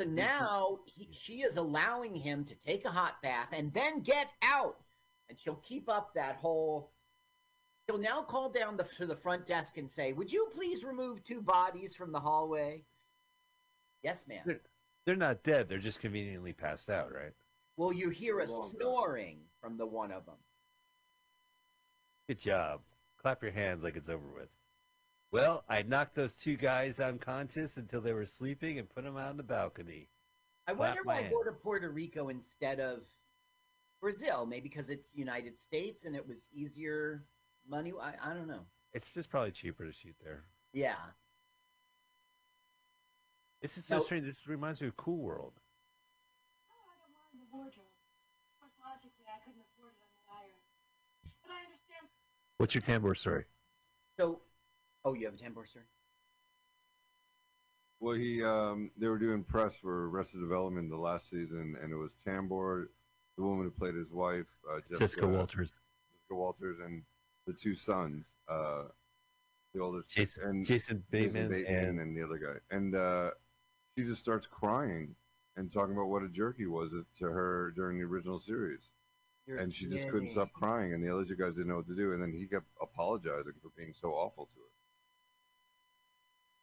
So 0.00 0.06
now 0.06 0.78
he, 0.86 1.08
she 1.12 1.42
is 1.42 1.56
allowing 1.58 2.14
him 2.16 2.44
to 2.46 2.54
take 2.54 2.84
a 2.86 2.90
hot 2.90 3.20
bath 3.22 3.48
and 3.52 3.72
then 3.74 4.00
get 4.00 4.28
out. 4.42 4.76
and 5.28 5.38
she'll 5.38 5.62
keep 5.66 5.88
up 5.88 6.14
that 6.14 6.36
whole. 6.36 6.92
She'll 7.88 7.98
now 7.98 8.22
call 8.22 8.48
down 8.50 8.76
the, 8.76 8.86
to 8.98 9.06
the 9.06 9.16
front 9.16 9.46
desk 9.46 9.76
and 9.76 9.90
say, 9.90 10.12
"Would 10.12 10.32
you 10.32 10.48
please 10.54 10.84
remove 10.84 11.24
two 11.24 11.40
bodies 11.42 11.94
from 11.94 12.12
the 12.12 12.20
hallway?" 12.20 12.84
Yes, 14.02 14.26
ma'am. 14.28 14.42
They're, 14.46 14.60
they're 15.06 15.16
not 15.16 15.42
dead. 15.42 15.68
They're 15.68 15.78
just 15.78 16.00
conveniently 16.00 16.52
passed 16.52 16.88
out, 16.90 17.12
right? 17.12 17.32
Well, 17.76 17.92
you 17.92 18.10
hear 18.10 18.40
a 18.40 18.46
snoring 18.46 19.38
from 19.60 19.76
the 19.76 19.86
one 19.86 20.12
of 20.12 20.24
them. 20.26 20.36
Good 22.28 22.38
job. 22.38 22.80
Clap 23.20 23.42
your 23.42 23.52
hands 23.52 23.82
like 23.82 23.96
it's 23.96 24.08
over 24.08 24.26
with. 24.34 24.48
Well, 25.30 25.64
I 25.68 25.82
knocked 25.82 26.14
those 26.14 26.34
two 26.34 26.56
guys 26.56 27.00
unconscious 27.00 27.76
until 27.76 28.00
they 28.00 28.12
were 28.12 28.26
sleeping 28.26 28.78
and 28.78 28.88
put 28.88 29.04
them 29.04 29.16
out 29.16 29.30
on 29.30 29.36
the 29.36 29.42
balcony. 29.42 30.08
I 30.66 30.74
Clap 30.74 30.78
wonder 30.96 31.02
why 31.04 31.22
hand. 31.22 31.32
go 31.32 31.42
to 31.42 31.52
Puerto 31.52 31.90
Rico 31.90 32.28
instead 32.28 32.80
of 32.80 33.00
Brazil. 34.00 34.46
Maybe 34.46 34.68
because 34.68 34.90
it's 34.90 35.08
United 35.14 35.58
States 35.58 36.04
and 36.04 36.14
it 36.14 36.26
was 36.26 36.48
easier 36.52 37.24
money. 37.68 37.92
I, 38.00 38.14
I 38.30 38.34
don't 38.34 38.46
know. 38.48 38.66
It's 38.92 39.08
just 39.14 39.30
probably 39.30 39.52
cheaper 39.52 39.84
to 39.86 39.92
shoot 39.92 40.14
there. 40.22 40.44
Yeah. 40.72 40.96
This 43.62 43.78
is 43.78 43.86
so 43.86 43.98
No. 43.98 44.02
strange. 44.04 44.26
This 44.26 44.46
reminds 44.46 44.80
me 44.80 44.88
of 44.88 44.96
Cool 44.96 45.18
World. 45.18 45.54
Oh, 46.68 46.74
I 46.92 46.94
don't 47.00 47.14
mind 47.14 47.40
the 47.40 47.48
wardrobe. 47.56 47.86
Of 48.60 48.68
course, 48.68 48.76
logically, 48.84 49.24
I 49.30 49.38
couldn't 49.46 49.62
afford 49.72 49.94
it 49.96 50.02
on 50.02 50.10
that 50.12 50.26
iron. 50.44 50.60
But 51.40 51.50
I 51.56 51.62
understand. 51.64 52.06
What's 52.62 52.76
your 52.76 52.82
Tambor 52.82 53.18
story? 53.18 53.42
So, 54.16 54.38
oh, 55.04 55.14
you 55.14 55.24
have 55.26 55.34
a 55.34 55.36
temper, 55.36 55.66
story? 55.68 55.84
Well, 57.98 58.14
he 58.14 58.44
um, 58.44 58.92
they 58.96 59.08
were 59.08 59.18
doing 59.18 59.42
press 59.42 59.72
for 59.82 60.08
Arrested 60.08 60.38
Development 60.38 60.88
the 60.88 60.96
last 60.96 61.28
season, 61.28 61.74
and 61.82 61.92
it 61.92 61.96
was 61.96 62.12
Tambor, 62.24 62.86
the 63.36 63.42
woman 63.42 63.64
who 63.64 63.70
played 63.72 63.96
his 63.96 64.12
wife, 64.12 64.46
uh, 64.70 64.76
Jessica, 64.88 65.00
Jessica 65.00 65.26
Walters. 65.26 65.72
Jessica 66.12 66.34
Walters, 66.36 66.76
and 66.84 67.02
the 67.48 67.52
two 67.52 67.74
sons, 67.74 68.26
uh, 68.48 68.84
the 69.74 69.80
older 69.80 70.04
Jason, 70.08 70.44
and 70.44 70.64
Jason 70.64 71.02
Jason 71.10 71.48
Bateman, 71.48 71.98
and 71.98 72.16
the 72.16 72.22
other 72.22 72.38
guy, 72.38 72.76
and 72.76 72.94
uh, 72.94 73.30
she 73.98 74.04
just 74.04 74.20
starts 74.20 74.46
crying 74.46 75.16
and 75.56 75.72
talking 75.72 75.96
about 75.96 76.10
what 76.10 76.22
a 76.22 76.28
jerk 76.28 76.58
he 76.58 76.66
was 76.66 76.92
to 77.18 77.24
her 77.24 77.72
during 77.74 77.98
the 77.98 78.04
original 78.04 78.38
series, 78.38 78.90
You're 79.46 79.58
and 79.58 79.74
she 79.74 79.86
just 79.86 80.08
couldn't 80.08 80.30
stop 80.30 80.52
crying, 80.52 80.92
and 80.92 81.02
the 81.02 81.12
other 81.12 81.24
two 81.24 81.34
guys 81.36 81.54
didn't 81.54 81.68
know 81.68 81.76
what 81.76 81.88
to 81.88 81.96
do, 81.96 82.12
and 82.12 82.22
then 82.22 82.32
he 82.32 82.46
kept 82.46 82.66
apologizing 82.80 83.54
for 83.60 83.70
being 83.76 83.92
so 83.92 84.10
awful 84.12 84.46
to 84.46 84.60
her. 84.60 84.66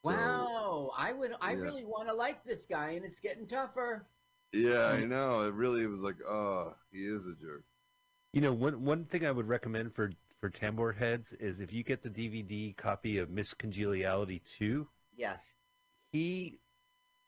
So- 0.04 0.10
Wow, 0.18 0.92
I 0.98 1.12
would. 1.12 1.34
I 1.42 1.52
Yeah. 1.54 1.60
really 1.60 1.84
want 1.84 2.08
to 2.08 2.14
like 2.14 2.44
this 2.46 2.66
guy, 2.66 2.92
and 2.92 3.04
it's 3.06 3.20
getting 3.20 3.48
tougher. 3.48 4.08
Yeah, 4.54 4.86
I 4.88 5.04
know. 5.06 5.42
It 5.42 5.54
really 5.54 5.86
was 5.88 6.02
like, 6.02 6.22
oh, 6.26 6.76
he 6.92 7.06
is 7.06 7.26
a 7.28 7.36
jerk. 7.36 7.66
You 8.34 8.42
know, 8.42 8.54
one 8.54 8.84
one 8.86 9.06
thing 9.06 9.26
I 9.26 9.32
would 9.32 9.48
recommend 9.48 9.94
for 9.94 10.12
for 10.40 10.50
Tambor 10.50 10.96
heads 10.96 11.34
is 11.34 11.60
if 11.60 11.74
you 11.74 11.84
get 11.84 12.02
the 12.02 12.10
DVD 12.10 12.72
copy 12.78 13.18
of 13.18 13.30
Miss 13.30 13.54
Congeniality 13.54 14.40
two, 14.40 14.88
Yes. 15.18 15.42
he 16.14 16.62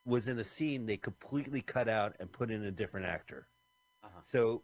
was 0.06 0.30
in 0.30 0.40
a 0.40 0.44
scene 0.46 0.86
they 0.86 0.96
completely 0.98 1.62
cut 1.62 1.90
out 1.90 2.16
and 2.20 2.32
put 2.32 2.50
in 2.50 2.64
a 2.64 2.72
different 2.72 3.06
actor. 3.06 3.48
Uh-huh. 4.02 4.22
So 4.24 4.64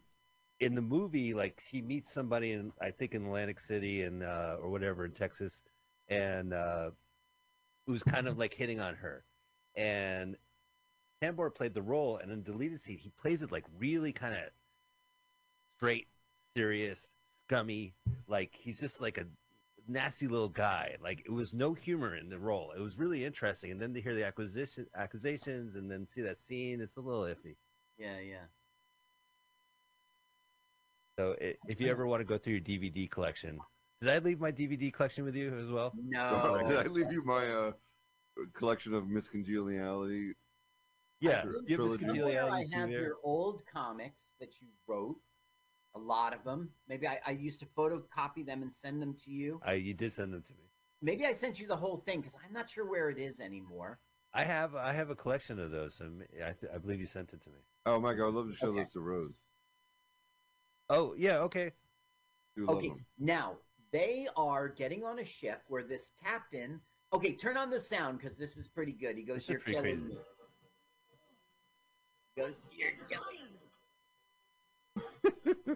in 0.60 0.76
the 0.76 0.82
movie, 0.82 1.34
like 1.34 1.62
he 1.62 1.82
meets 1.82 2.12
somebody 2.12 2.53
in 2.53 2.72
I 2.82 2.91
think 2.91 3.14
in 3.14 3.26
Atlantic 3.26 3.60
City 3.60 4.03
and 4.03 4.24
uh, 4.24 4.58
or 4.62 4.70
whatever 4.70 5.05
in 5.05 5.12
Texas, 5.12 5.64
and 6.10 6.53
uh, 6.53 6.91
who's 7.86 8.03
kind 8.03 8.28
of 8.28 8.38
like 8.38 8.53
hitting 8.53 8.80
on 8.80 8.95
her, 8.95 9.24
and 9.76 10.36
Tambor 11.22 11.53
played 11.53 11.74
the 11.74 11.82
role, 11.82 12.18
and 12.18 12.32
in 12.32 12.43
deleted 12.43 12.80
scene 12.80 12.97
he 12.97 13.12
plays 13.22 13.41
it 13.41 13.51
like 13.51 13.66
really 13.78 14.12
kind 14.12 14.34
of 14.34 14.41
straight, 15.78 16.08
serious, 16.55 17.14
scummy, 17.47 17.93
like 18.28 18.55
he's 18.60 18.80
just 18.80 18.99
like 19.01 19.18
a 19.18 19.26
nasty 19.88 20.28
little 20.28 20.49
guy. 20.49 20.95
Like 21.01 21.22
it 21.26 21.32
was 21.32 21.53
no 21.53 21.74
humor 21.74 22.16
in 22.16 22.30
the 22.30 22.39
role. 22.39 22.72
It 22.76 22.82
was 22.82 22.97
really 22.97 23.24
interesting, 23.26 23.72
and 23.72 23.82
then 23.82 23.93
to 23.93 24.01
hear 24.01 24.16
the 24.16 24.26
acquisition 24.26 24.88
accusations 24.95 25.76
and 25.76 25.89
then 25.89 26.08
see 26.08 26.22
that 26.22 26.38
scene, 26.38 26.82
it's 26.82 26.97
a 26.97 27.01
little 27.01 27.24
iffy. 27.24 27.55
Yeah, 27.97 28.20
yeah. 28.20 28.45
So 31.18 31.36
i 31.41 31.55
if 31.68 31.82
you 31.82 31.89
ever 31.89 32.05
want 32.05 32.22
to 32.22 32.26
go 32.26 32.38
through 32.38 32.53
your 32.53 32.61
DVD 32.61 33.09
collection, 33.09 33.59
did 34.01 34.09
I 34.09 34.20
leave 34.20 34.39
my 34.39 34.51
DVD 34.51 34.93
collection 34.93 35.24
with 35.24 35.36
you 35.36 35.57
as 35.57 35.70
well? 35.70 35.95
No. 35.97 36.63
Did 36.70 36.78
I 36.78 36.88
leave 36.88 37.11
you 37.11 37.24
my 37.24 37.47
uh, 37.51 37.72
collection 38.53 38.93
of 38.93 39.07
Miss 39.07 39.28
Congeniality? 39.28 40.34
Yeah, 41.20 41.41
Tri- 41.41 41.51
you 41.65 41.82
have 41.82 41.99
this 41.99 42.51
I 42.51 42.68
have 42.72 42.89
there. 42.89 43.01
your 43.01 43.18
old 43.24 43.65
comics 43.65 44.26
that 44.39 44.61
you 44.61 44.68
wrote. 44.88 45.20
A 45.95 45.99
lot 45.99 46.34
of 46.36 46.43
them. 46.43 46.70
Maybe 46.88 47.07
I, 47.07 47.20
I 47.26 47.32
used 47.32 47.59
to 47.61 47.65
photocopy 47.65 48.45
them 48.45 48.61
and 48.61 48.72
send 48.72 49.01
them 49.01 49.15
to 49.24 49.32
you. 49.32 49.59
I 49.65 49.74
you 49.74 49.95
did 49.95 50.13
send 50.13 50.32
them 50.32 50.43
to 50.43 50.53
me. 50.53 50.70
Maybe 51.01 51.26
I 51.26 51.34
sent 51.34 51.59
you 51.59 51.65
the 51.68 51.76
whole 51.76 51.97
thing 51.97 52.22
because 52.22 52.38
I'm 52.45 52.53
not 52.53 52.70
sure 52.70 52.86
where 52.86 53.09
it 53.09 53.18
is 53.18 53.39
anymore. 53.39 53.99
I 54.34 54.43
have 54.43 54.76
I 54.76 54.93
have 54.93 55.09
a 55.09 55.15
collection 55.15 55.57
of 55.57 55.72
those. 55.72 55.99
And 55.99 56.22
I, 56.43 56.51
th- 56.53 56.72
I 56.72 56.78
believe 56.78 56.99
you 56.99 57.07
sent 57.07 57.34
it 57.34 57.41
to 57.41 57.49
me. 57.49 57.61
Oh 57.88 57.99
my 57.99 58.13
god, 58.13 58.28
I'd 58.28 58.34
love 58.36 58.49
to 58.49 58.55
show 58.55 58.68
Okay. 58.68 58.84
those 58.84 58.93
to 58.93 58.99
Rose. 58.99 59.41
Oh 60.89 61.13
yeah, 61.17 61.38
okay. 61.39 61.71
She 62.53 62.61
would 62.61 62.69
love 62.69 62.77
Okay, 62.77 62.93
now 63.19 63.57
they 63.91 64.27
are 64.35 64.69
getting 64.69 65.03
on 65.03 65.19
a 65.19 65.25
ship 65.25 65.61
where 65.67 65.83
this 65.83 66.11
captain. 66.23 66.79
Okay, 67.13 67.33
turn 67.35 67.57
on 67.57 67.69
the 67.69 67.79
sound 67.79 68.19
because 68.19 68.38
this 68.38 68.57
is 68.57 68.67
pretty 68.67 68.91
good. 68.91 69.17
He 69.17 69.23
goes, 69.23 69.38
This 69.38 69.43
is 69.45 69.49
"You're 69.49 69.59
killing 69.59 69.83
crazy. 69.83 70.09
me." 70.09 70.17
He 72.35 72.41
goes, 72.41 72.53
"You're 72.71 72.91
killing 73.09 73.47
me." 75.61 75.75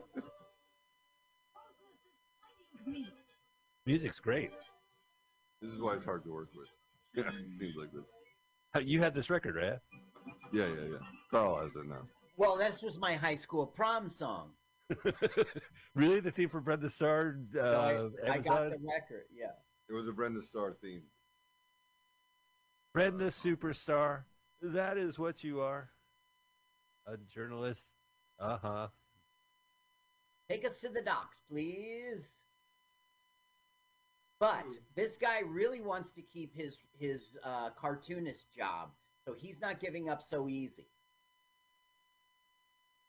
Music's 3.85 4.19
great. 4.19 4.51
This 5.61 5.71
is 5.71 5.81
why 5.81 5.95
it's 5.95 6.05
hard 6.05 6.23
to 6.23 6.31
work 6.31 6.49
with. 6.55 6.67
Yeah, 7.15 7.31
it 7.31 7.59
seems 7.59 7.75
like 7.75 7.89
this. 7.93 8.85
You 8.85 9.01
had 9.01 9.13
this 9.13 9.29
record, 9.29 9.55
right? 9.55 9.79
Yeah, 10.53 10.67
yeah, 10.67 10.91
yeah. 10.91 10.97
Carl 11.29 11.61
has 11.61 11.75
it 11.75 11.85
now. 11.87 12.01
Well, 12.37 12.57
this 12.57 12.81
was 12.81 12.97
my 12.99 13.15
high 13.15 13.35
school 13.35 13.65
prom 13.65 14.07
song. 14.09 14.51
really, 15.95 16.19
the 16.19 16.31
theme 16.31 16.49
for 16.49 16.61
Brenda 16.61 16.89
Starr 16.89 17.37
uh, 17.55 17.63
So 17.63 18.11
I, 18.25 18.31
I 18.31 18.37
got 18.37 18.63
episode? 18.63 18.71
the 18.73 18.87
record. 18.87 19.25
Yeah. 19.33 19.51
It 19.89 19.93
was 19.93 20.07
a 20.07 20.11
Brenda 20.11 20.41
Starr 20.41 20.75
theme. 20.81 21.03
Brenda 22.93 23.27
superstar. 23.27 24.23
That 24.61 24.97
is 24.97 25.17
what 25.17 25.43
you 25.43 25.61
are. 25.61 25.89
A 27.07 27.17
journalist. 27.17 27.87
Uh 28.39 28.57
huh. 28.61 28.87
Take 30.49 30.65
us 30.65 30.79
to 30.81 30.89
the 30.89 31.01
docks, 31.01 31.39
please. 31.49 32.41
But 34.39 34.65
this 34.95 35.17
guy 35.17 35.41
really 35.47 35.81
wants 35.81 36.11
to 36.11 36.21
keep 36.21 36.55
his 36.55 36.77
his 36.97 37.37
uh, 37.43 37.69
cartoonist 37.79 38.53
job, 38.53 38.89
so 39.23 39.33
he's 39.37 39.61
not 39.61 39.79
giving 39.79 40.09
up 40.09 40.21
so 40.21 40.49
easy. 40.49 40.87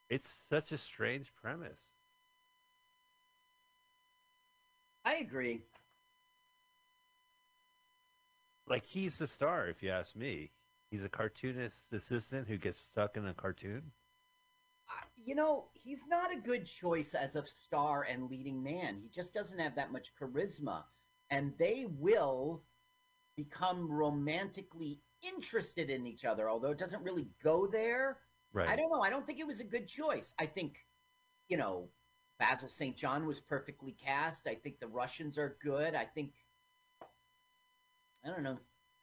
It's 0.08 0.32
such 0.48 0.72
a 0.72 0.78
strange 0.78 1.32
premise. 1.40 1.80
I 5.04 5.16
agree. 5.16 5.62
Like 8.68 8.84
he's 8.86 9.18
the 9.18 9.26
star, 9.26 9.68
if 9.68 9.82
you 9.82 9.90
ask 9.90 10.14
me. 10.14 10.50
He's 10.90 11.02
a 11.02 11.08
cartoonist 11.08 11.92
assistant 11.92 12.46
who 12.46 12.58
gets 12.58 12.80
stuck 12.80 13.16
in 13.16 13.26
a 13.26 13.34
cartoon. 13.34 13.82
You 15.24 15.34
know, 15.34 15.68
he's 15.72 16.06
not 16.08 16.32
a 16.32 16.40
good 16.40 16.66
choice 16.66 17.14
as 17.14 17.36
a 17.36 17.44
star 17.46 18.02
and 18.02 18.28
leading 18.28 18.62
man. 18.62 18.98
He 19.00 19.08
just 19.08 19.32
doesn't 19.32 19.58
have 19.58 19.74
that 19.76 19.92
much 19.92 20.12
charisma, 20.20 20.82
and 21.30 21.52
they 21.58 21.86
will 21.98 22.62
become 23.36 23.90
romantically 23.90 25.00
interested 25.22 25.90
in 25.90 26.06
each 26.06 26.24
other. 26.24 26.50
Although 26.50 26.72
it 26.72 26.78
doesn't 26.78 27.02
really 27.02 27.28
go 27.42 27.66
there. 27.66 28.18
Right. 28.52 28.68
I 28.68 28.76
don't 28.76 28.90
know. 28.90 29.00
I 29.00 29.10
don't 29.10 29.26
think 29.26 29.38
it 29.38 29.46
was 29.46 29.60
a 29.60 29.64
good 29.64 29.88
choice. 29.88 30.32
I 30.38 30.46
think, 30.46 30.74
you 31.48 31.56
know, 31.56 31.88
Basil 32.38 32.68
St. 32.68 32.96
John 32.96 33.26
was 33.26 33.40
perfectly 33.40 33.92
cast. 33.92 34.46
I 34.46 34.54
think 34.56 34.78
the 34.80 34.88
Russians 34.88 35.38
are 35.38 35.56
good. 35.62 35.94
I 35.94 36.04
think, 36.04 36.32
I 38.24 38.28
don't 38.28 38.42
know. 38.42 38.58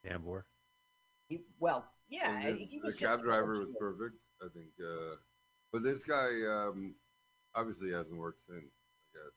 Tambor. 0.06 0.44
He, 1.28 1.42
well, 1.60 1.86
yeah, 2.10 2.32
And 2.40 2.58
he, 2.58 2.66
the, 2.66 2.66
he 2.72 2.80
the 2.80 2.86
was 2.88 2.96
just 2.96 3.04
cab 3.12 3.24
driver 3.24 3.52
was 3.52 3.60
unfortunate. 3.62 3.80
perfect. 3.80 4.16
I 4.42 4.48
think. 4.54 4.70
Uh, 4.80 5.16
but 5.74 5.84
this 5.84 6.04
guy 6.04 6.30
um, 6.50 6.96
obviously 7.56 7.92
hasn't 7.92 8.18
worked 8.18 8.42
since. 8.48 8.64
I 8.64 9.18
guess 9.18 9.34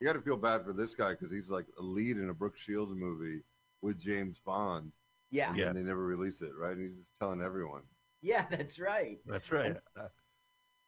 you 0.00 0.06
got 0.06 0.12
to 0.14 0.20
feel 0.22 0.36
bad 0.36 0.64
for 0.64 0.72
this 0.72 0.94
guy 0.94 1.10
because 1.12 1.30
he's 1.32 1.50
like 1.50 1.66
a 1.78 1.82
lead 1.82 2.16
in 2.18 2.30
a 2.30 2.34
Brooke 2.34 2.56
Shields 2.56 2.92
movie 2.94 3.42
with 3.82 3.98
James 4.00 4.38
Bond, 4.44 4.92
Yeah, 5.30 5.48
and 5.50 5.58
Yeah. 5.58 5.72
they 5.72 5.80
never 5.80 6.04
release 6.04 6.40
it, 6.40 6.52
right? 6.58 6.76
And 6.76 6.88
he's 6.88 6.98
just 7.00 7.18
telling 7.18 7.40
everyone. 7.42 7.82
yeah, 8.22 8.46
that's 8.50 8.78
right. 8.78 9.18
That's 9.26 9.50
right. 9.52 9.76
Uh, 9.98 10.08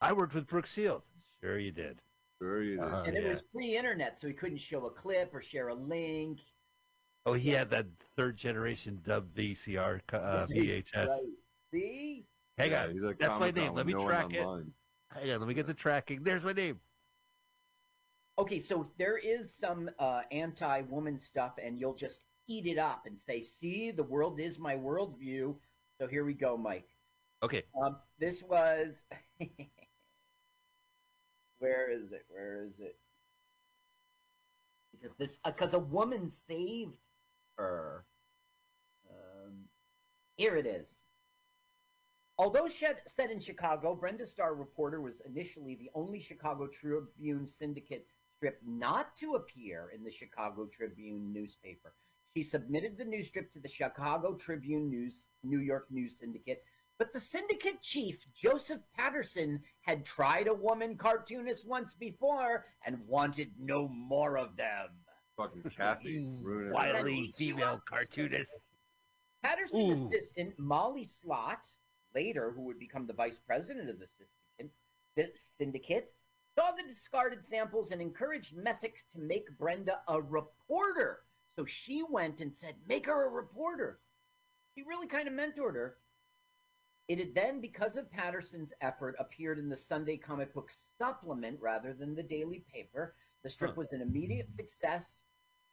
I 0.00 0.12
worked 0.12 0.34
with 0.34 0.46
Brooke 0.46 0.66
Shields. 0.66 1.06
Sure, 1.40 1.58
you 1.58 1.72
did. 1.72 2.00
Sure, 2.40 2.62
you 2.62 2.76
did. 2.76 2.84
Uh-huh. 2.84 3.02
and 3.06 3.16
it 3.16 3.22
yeah. 3.22 3.30
was 3.30 3.42
pre-internet, 3.54 4.18
so 4.18 4.26
he 4.26 4.32
couldn't 4.32 4.58
show 4.58 4.86
a 4.86 4.90
clip 4.90 5.34
or 5.34 5.42
share 5.42 5.68
a 5.68 5.74
link. 5.74 6.40
Oh, 7.26 7.34
he 7.34 7.50
had 7.50 7.68
that 7.68 7.86
third 8.16 8.36
generation 8.36 8.98
dub 9.04 9.26
VCR 9.34 10.00
uh, 10.12 10.46
VHS. 10.46 11.08
right. 11.08 11.20
See, 11.72 12.24
Hang 12.60 12.70
Yeah, 12.70 12.84
on. 12.84 12.92
he's 12.92 13.02
like 13.02 13.18
That's 13.18 13.38
my 13.38 13.50
name. 13.50 13.74
Let 13.74 13.86
me 13.86 13.92
no 13.92 14.06
track 14.06 14.32
it. 14.34 14.44
online. 14.44 14.72
Hang 15.10 15.30
on. 15.32 15.40
Let 15.40 15.48
me 15.48 15.54
get 15.54 15.66
the 15.66 15.74
tracking. 15.74 16.22
There's 16.22 16.42
my 16.42 16.52
name. 16.52 16.80
Okay, 18.38 18.60
so 18.60 18.86
there 18.98 19.18
is 19.18 19.54
some 19.54 19.90
uh, 19.98 20.22
anti-woman 20.30 21.18
stuff, 21.18 21.52
and 21.62 21.78
you'll 21.78 21.94
just 21.94 22.20
eat 22.48 22.66
it 22.66 22.78
up 22.78 23.02
and 23.06 23.18
say, 23.18 23.42
"See, 23.42 23.90
the 23.90 24.02
world 24.02 24.40
is 24.40 24.58
my 24.58 24.76
worldview." 24.76 25.54
So 26.00 26.06
here 26.06 26.24
we 26.24 26.32
go, 26.32 26.56
Mike. 26.56 26.88
Okay. 27.42 27.64
Um, 27.82 27.96
this 28.18 28.42
was. 28.42 29.04
Where 31.58 31.90
is 31.90 32.12
it? 32.12 32.24
Where 32.28 32.64
is 32.64 32.80
it? 32.80 32.96
Because 34.92 35.16
this, 35.18 35.38
because 35.44 35.74
a 35.74 35.78
woman 35.78 36.30
saved 36.30 36.96
her. 37.56 38.04
Um, 39.10 39.64
here 40.36 40.56
it 40.56 40.66
is. 40.66 40.98
Although 42.38 42.68
set 42.68 43.30
in 43.30 43.40
Chicago, 43.40 43.94
Brenda 43.94 44.26
Starr 44.26 44.54
reporter 44.54 45.02
was 45.02 45.20
initially 45.26 45.74
the 45.74 45.90
only 45.94 46.20
Chicago 46.20 46.66
Tribune 46.66 47.46
syndicate 47.46 48.06
strip 48.36 48.58
not 48.66 49.14
to 49.16 49.34
appear 49.34 49.90
in 49.94 50.02
the 50.02 50.10
Chicago 50.10 50.64
Tribune 50.64 51.30
newspaper. 51.34 51.92
She 52.34 52.42
submitted 52.42 52.96
the 52.96 53.04
news 53.04 53.26
strip 53.26 53.52
to 53.52 53.60
the 53.60 53.68
Chicago 53.68 54.34
Tribune 54.34 54.88
News 54.88 55.26
New 55.42 55.58
York 55.58 55.88
News 55.90 56.18
Syndicate, 56.18 56.64
but 57.00 57.14
the 57.14 57.18
syndicate 57.18 57.80
chief, 57.80 58.18
Joseph 58.34 58.82
Patterson, 58.94 59.62
had 59.80 60.04
tried 60.04 60.48
a 60.48 60.52
woman 60.52 60.98
cartoonist 60.98 61.66
once 61.66 61.94
before 61.94 62.66
and 62.84 62.98
wanted 63.08 63.48
no 63.58 63.88
more 63.88 64.36
of 64.36 64.54
them. 64.58 64.88
Fucking 65.34 65.62
Kathy. 65.74 66.28
Wily 66.42 67.32
female 67.38 67.80
cartoonist. 67.88 68.50
Patterson's 69.42 69.98
Ooh. 69.98 70.06
assistant, 70.08 70.58
Mollie 70.58 71.06
Slott, 71.06 71.72
later 72.14 72.52
who 72.54 72.64
would 72.64 72.78
become 72.78 73.06
the 73.06 73.14
vice 73.14 73.38
president 73.46 73.88
of 73.88 73.98
the 73.98 74.06
syndicate, 74.58 74.76
the 75.16 75.30
syndicate, 75.58 76.12
saw 76.54 76.72
the 76.72 76.86
discarded 76.86 77.42
samples 77.42 77.92
and 77.92 78.02
encouraged 78.02 78.54
Messick 78.54 79.04
to 79.14 79.18
make 79.18 79.46
Brenda 79.58 80.00
a 80.06 80.20
reporter. 80.20 81.20
So 81.56 81.64
she 81.64 82.02
went 82.10 82.42
and 82.42 82.52
said, 82.52 82.74
Make 82.86 83.06
her 83.06 83.26
a 83.26 83.30
reporter. 83.30 84.00
He 84.74 84.82
really 84.82 85.06
kind 85.06 85.28
of 85.28 85.32
mentored 85.32 85.76
her. 85.76 85.96
It 87.10 87.18
had 87.18 87.34
then, 87.34 87.60
because 87.60 87.96
of 87.96 88.08
Patterson's 88.08 88.72
effort, 88.82 89.16
appeared 89.18 89.58
in 89.58 89.68
the 89.68 89.76
Sunday 89.76 90.16
comic 90.16 90.54
book 90.54 90.70
supplement 90.96 91.58
rather 91.60 91.92
than 91.92 92.14
the 92.14 92.22
daily 92.22 92.60
paper. 92.72 93.16
The 93.42 93.50
strip 93.50 93.70
Huh. 93.70 93.78
was 93.78 93.92
an 93.92 94.00
immediate 94.00 94.52
success, 94.52 95.24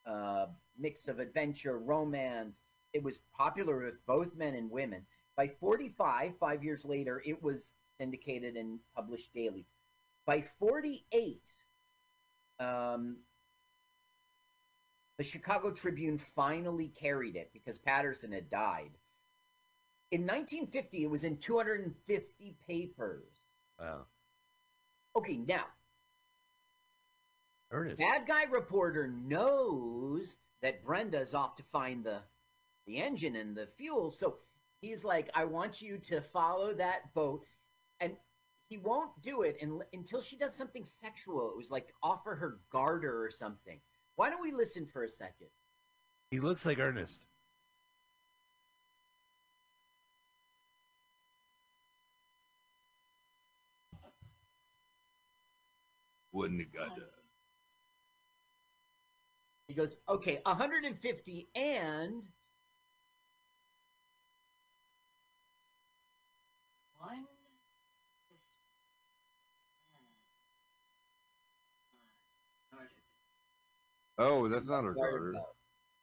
uh, 0.07 0.47
mix 0.79 1.07
of 1.07 1.19
adventure, 1.19 1.77
romance. 1.77 2.65
It 2.93 3.03
was 3.03 3.19
popular 3.35 3.85
with 3.85 4.03
both 4.07 4.33
men 4.33 4.55
and 4.55 4.71
women. 4.71 5.05
By 5.35 5.47
45, 5.47 6.35
five 6.39 6.63
years 6.63 6.83
later, 6.83 7.21
it 7.23 7.39
was 7.43 7.75
syndicated 7.99 8.57
and 8.57 8.79
published 8.95 9.31
daily. 9.31 9.67
By 10.25 10.41
48, 10.41 11.43
um, 12.59 13.23
the 15.19 15.23
Chicago 15.23 15.69
Tribune 15.69 16.17
finally 16.17 16.87
carried 16.87 17.35
it 17.35 17.53
because 17.53 17.77
Patterson 17.77 18.31
had 18.31 18.49
died. 18.49 18.97
In 20.11 20.21
1950, 20.21 21.03
it 21.03 21.09
was 21.09 21.23
in 21.23 21.37
250 21.37 22.55
papers. 22.65 23.41
Wow. 23.79 24.05
Okay, 25.17 25.37
now, 25.37 25.65
Ernest. 27.71 27.97
bad 27.97 28.25
guy 28.27 28.43
reporter 28.43 29.07
knows 29.07 30.37
that 30.61 30.83
Brenda's 30.85 31.33
off 31.33 31.55
to 31.57 31.63
find 31.71 32.03
the 32.03 32.19
the 32.85 32.99
engine 32.99 33.35
and 33.35 33.53
the 33.55 33.67
fuel, 33.77 34.11
so 34.11 34.37
he's 34.79 35.03
like, 35.03 35.29
"I 35.33 35.43
want 35.43 35.81
you 35.81 35.97
to 35.97 36.21
follow 36.21 36.73
that 36.75 37.13
boat," 37.13 37.45
and 37.99 38.15
he 38.69 38.77
won't 38.77 39.21
do 39.21 39.41
it 39.41 39.57
un- 39.61 39.83
until 39.91 40.21
she 40.21 40.37
does 40.37 40.55
something 40.55 40.85
sexual. 40.85 41.51
It 41.51 41.57
was 41.57 41.69
like 41.69 41.93
offer 42.01 42.35
her 42.35 42.61
garter 42.71 43.21
or 43.21 43.29
something. 43.29 43.81
Why 44.15 44.29
don't 44.29 44.41
we 44.41 44.51
listen 44.53 44.85
for 44.85 45.03
a 45.03 45.09
second? 45.09 45.49
He 46.31 46.39
looks 46.39 46.65
like 46.65 46.79
Ernest. 46.79 47.25
Wouldn't 56.37 56.61
have 56.61 56.71
got 56.71 56.95
that. 56.95 57.09
He 59.67 59.73
goes, 59.73 59.95
"Okay, 60.07 60.39
150 60.45 61.49
and 61.55 62.21
One 66.99 67.25
Oh, 74.19 74.47
that's 74.47 74.67
not 74.67 74.83
her 74.83 74.93
garter 74.93 75.17
daughter. 75.17 75.31
belt." 75.31 75.55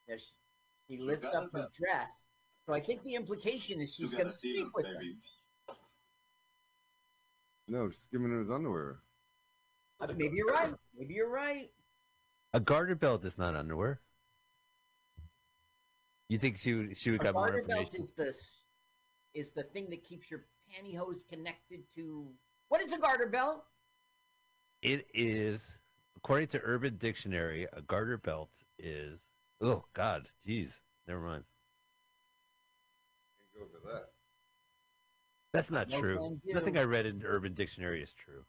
Yeah, 0.08 0.16
she, 0.16 0.96
she 0.96 1.00
lifts 1.00 1.26
up 1.26 1.52
her 1.52 1.68
dress. 1.72 2.24
So 2.66 2.72
I 2.74 2.80
think 2.80 3.04
the 3.04 3.14
implication 3.14 3.80
is 3.80 3.94
she's 3.94 4.12
going 4.12 4.26
to 4.26 4.36
sleep 4.36 4.66
with 4.74 4.86
him. 4.86 5.22
No, 7.68 7.88
she's 7.88 8.08
giving 8.10 8.32
him 8.32 8.40
his 8.40 8.50
underwear. 8.50 9.03
Maybe 10.00 10.36
you're 10.36 10.46
right. 10.52 10.74
Maybe 10.96 11.14
you're 11.14 11.30
right. 11.30 11.70
A 12.52 12.60
garter 12.60 12.94
belt 12.94 13.24
is 13.24 13.38
not 13.38 13.54
underwear. 13.54 14.00
You 16.28 16.38
think 16.38 16.58
she 16.58 16.74
would 16.74 16.96
she 16.96 17.10
would 17.10 17.20
A 17.20 17.24
got 17.24 17.34
more 17.34 17.48
garter 17.48 17.62
belt 17.66 17.80
information? 17.94 18.04
is 18.04 18.12
the 18.12 19.40
is 19.40 19.52
the 19.52 19.62
thing 19.64 19.90
that 19.90 20.04
keeps 20.04 20.30
your 20.30 20.44
pantyhose 20.70 21.26
connected 21.28 21.82
to. 21.96 22.28
What 22.68 22.80
is 22.80 22.92
a 22.92 22.98
garter 22.98 23.26
belt? 23.26 23.64
It 24.82 25.06
is, 25.14 25.78
according 26.16 26.48
to 26.48 26.60
Urban 26.62 26.96
Dictionary, 26.98 27.66
a 27.72 27.82
garter 27.82 28.18
belt 28.18 28.50
is. 28.78 29.20
Oh 29.60 29.84
God, 29.94 30.28
jeez, 30.46 30.72
never 31.06 31.20
mind. 31.20 31.44
Can't 33.56 33.70
go 33.72 33.78
for 33.80 33.86
that. 33.92 34.10
That's 35.52 35.70
not 35.70 35.88
No 35.88 36.00
true. 36.00 36.40
Nothing 36.46 36.76
I 36.76 36.82
read 36.82 37.06
in 37.06 37.22
Urban 37.24 37.54
Dictionary 37.54 38.02
is 38.02 38.12
true. 38.12 38.44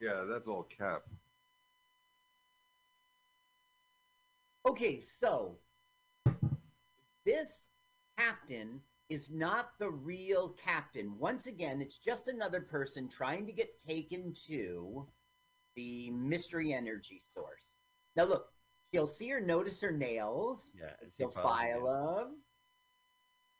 Yeah, 0.00 0.24
that's 0.28 0.46
all 0.48 0.64
cap. 0.64 1.02
Okay, 4.68 5.02
so 5.20 5.56
this 7.24 7.50
captain 8.18 8.80
is 9.08 9.30
not 9.30 9.70
the 9.78 9.90
real 9.90 10.54
captain. 10.62 11.18
Once 11.18 11.46
again, 11.46 11.80
it's 11.80 11.98
just 11.98 12.28
another 12.28 12.60
person 12.60 13.08
trying 13.08 13.46
to 13.46 13.52
get 13.52 13.80
taken 13.84 14.32
to 14.46 15.06
the 15.76 16.10
mystery 16.10 16.72
energy 16.72 17.20
source. 17.34 17.62
Now, 18.16 18.24
look, 18.24 18.46
she'll 18.92 19.06
see 19.06 19.28
her 19.30 19.40
notice 19.40 19.80
her 19.80 19.90
nails. 19.92 20.70
Yeah, 20.78 20.92
and 21.00 21.10
she 21.16 21.24
She'll 21.24 21.30
file 21.30 21.86
again. 21.88 22.16
them, 22.16 22.36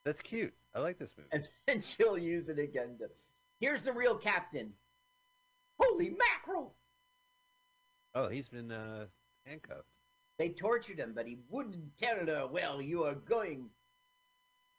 That's 0.04 0.20
cute. 0.20 0.54
I 0.74 0.80
like 0.80 0.98
this 0.98 1.12
movie. 1.16 1.28
and 1.32 1.48
then 1.66 1.80
she'll 1.96 2.18
use 2.18 2.48
it 2.48 2.58
again. 2.58 2.96
To... 3.00 3.06
Here's 3.58 3.82
the 3.82 3.92
real 3.92 4.16
captain. 4.16 4.72
Holy 5.80 6.10
mackerel! 6.10 6.74
Oh, 8.14 8.28
he's 8.28 8.48
been 8.48 8.70
uh, 8.70 9.06
handcuffed. 9.46 9.88
They 10.38 10.50
tortured 10.50 10.98
him, 10.98 11.12
but 11.14 11.26
he 11.26 11.38
wouldn't 11.48 11.96
tell 11.98 12.16
her, 12.16 12.46
well, 12.46 12.80
you 12.80 13.04
are 13.04 13.14
going. 13.14 13.68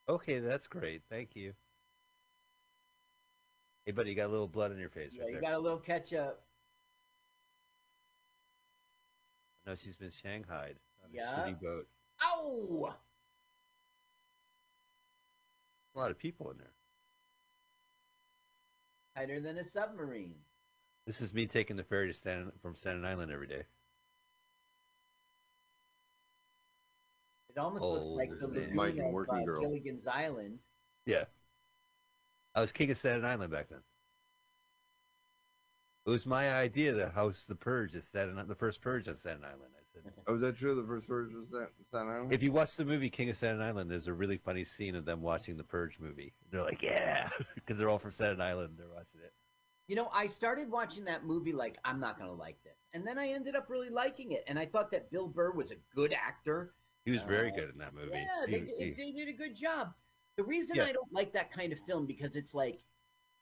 Okay, 0.10 0.40
that's 0.40 0.68
great. 0.68 1.02
Thank 1.10 1.36
you. 1.36 1.54
Hey, 3.86 3.92
buddy, 3.92 4.10
you 4.12 4.16
got 4.16 4.28
a 4.28 4.32
little 4.32 4.48
blood 4.48 4.72
on 4.72 4.80
your 4.80 4.90
face 4.90 5.12
right? 5.12 5.14
Yeah, 5.14 5.22
right 5.24 5.30
you 5.30 5.42
there. 5.42 5.52
got 5.52 5.58
a 5.58 5.60
little 5.60 5.80
ketchup. 5.80 6.42
No, 9.66 9.76
she's 9.76 9.96
been 9.96 10.12
shanghaied 10.12 10.78
on 11.04 11.12
a 11.16 11.18
shitty 11.18 11.62
boat. 11.62 11.88
Ow! 12.24 12.94
A 15.96 16.00
lot 16.00 16.12
of 16.12 16.18
people 16.18 16.50
in 16.52 16.58
there. 16.58 16.72
Tighter 19.16 19.40
than 19.40 19.58
a 19.58 19.64
submarine. 19.64 20.36
This 21.06 21.22
is 21.22 21.34
me 21.34 21.48
taking 21.48 21.78
the 21.78 21.84
ferry 21.84 22.08
to 22.08 22.14
Staten, 22.14 22.52
from 22.62 22.76
Staten 22.76 23.04
Island 23.06 23.32
every 23.32 23.48
day. 23.48 23.64
It 27.50 27.58
almost 27.58 27.84
looks 27.84 28.06
Oh, 28.08 28.14
like 28.14 28.30
the 28.40 28.48
man. 28.48 28.60
lagoon 28.62 28.76
Mike 28.76 28.98
of 28.98 29.12
Working 29.12 29.36
uh, 29.40 29.44
Girl. 29.44 29.62
Gilligan's 29.62 30.08
Island. 30.08 30.60
Yeah. 31.06 31.26
I 32.56 32.62
was 32.62 32.72
king 32.72 32.92
of 32.92 32.98
Staten 32.98 33.26
Island 33.26 33.52
back 33.52 33.70
then. 33.70 33.80
It 36.06 36.10
was 36.10 36.26
my 36.26 36.52
idea 36.54 36.94
to 36.94 37.10
house 37.10 37.44
the 37.48 37.56
purge 37.56 37.96
at 37.96 38.04
Staten 38.04 38.36
the 38.48 38.56
first 38.56 38.82
purge 38.82 39.08
on 39.08 39.18
Staten 39.18 39.44
Island. 39.44 39.72
I 39.76 39.84
said, 39.94 40.12
Oh, 40.28 40.36
is 40.36 40.42
that 40.42 40.58
true? 40.58 40.74
The 40.76 40.84
first 40.88 41.08
version 41.08 41.40
was 41.42 41.50
that 41.52 41.70
Staten 41.90 42.10
Island? 42.10 42.34
if 42.34 42.42
you 42.42 42.52
watch 42.52 42.76
the 42.76 42.86
movie 42.86 43.10
King 43.10 43.30
of 43.30 43.38
Staten 43.38 43.62
Island, 43.62 43.90
there's 43.92 44.08
a 44.08 44.14
really 44.14 44.38
funny 44.38 44.66
scene 44.66 44.96
of 44.96 45.06
them 45.06 45.22
watching 45.22 45.58
the 45.58 45.64
Purge 45.64 46.00
movie. 46.00 46.34
They're 46.52 46.64
like, 46.64 46.82
yeah, 46.82 47.30
because 47.56 47.78
they're 47.78 47.90
all 47.90 48.00
from 48.00 48.12
Staten 48.12 48.42
Island. 48.42 48.76
They're 48.78 48.88
watching 48.88 49.22
it. 49.24 49.34
You 49.88 49.96
know, 49.96 50.10
I 50.14 50.28
started 50.28 50.70
watching 50.72 51.04
that 51.06 51.26
movie 51.26 51.52
like, 51.54 51.78
I'm 51.84 52.00
not 52.00 52.18
going 52.18 52.30
to 52.30 52.36
like 52.36 52.58
this. 52.64 52.78
And 52.94 53.06
then 53.06 53.18
I 53.18 53.30
ended 53.30 53.56
up 53.56 53.70
really 53.70 53.90
liking 53.90 54.32
it. 54.32 54.44
And 54.48 54.58
I 54.58 54.66
thought 54.66 54.92
that 54.92 55.12
Bill 55.12 55.28
Burr 55.28 55.52
was 55.52 55.72
a 55.72 55.76
good 55.96 56.14
actor. 56.14 56.74
He 57.04 57.12
was 57.12 57.24
very 57.24 57.52
Uh, 57.52 57.56
good 57.56 57.70
in 57.72 57.78
that 57.80 57.94
movie. 57.94 58.12
Yeah, 58.14 58.46
He- 58.46 58.52
they, 58.52 58.60
did, 58.62 58.78
he- 58.78 58.92
they 58.94 59.12
did 59.12 59.28
a 59.28 59.34
good 59.34 59.56
job. 59.56 59.94
The 60.38 60.44
reason 60.44 60.78
Yeah. 60.78 60.86
I 60.86 60.92
don't 60.94 61.12
like 61.12 61.34
that 61.34 61.52
kind 61.52 61.74
of 61.74 61.80
film 61.88 62.06
because 62.06 62.36
it's 62.36 62.54
like, 62.54 62.84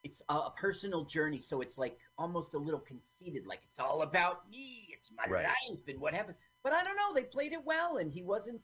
it's 0.03 0.21
a, 0.29 0.33
a 0.33 0.53
personal 0.57 1.03
journey, 1.03 1.39
so 1.39 1.61
it's 1.61 1.77
like 1.77 1.97
almost 2.17 2.53
a 2.53 2.57
little 2.57 2.79
conceited, 2.79 3.45
like 3.45 3.59
it's 3.69 3.79
all 3.79 4.01
about 4.01 4.49
me, 4.49 4.87
it's 4.97 5.11
my 5.11 5.25
Right. 5.29 5.45
life 5.45 5.79
and 5.89 5.99
what 5.99 6.13
happened. 6.13 6.37
But 6.63 6.71
I 6.73 6.83
don't 6.85 6.95
know, 6.95 7.13
they 7.13 7.25
played 7.25 7.51
it 7.51 7.63
well, 7.65 7.97
and 7.97 8.11
he 8.11 8.23
wasn't. 8.23 8.61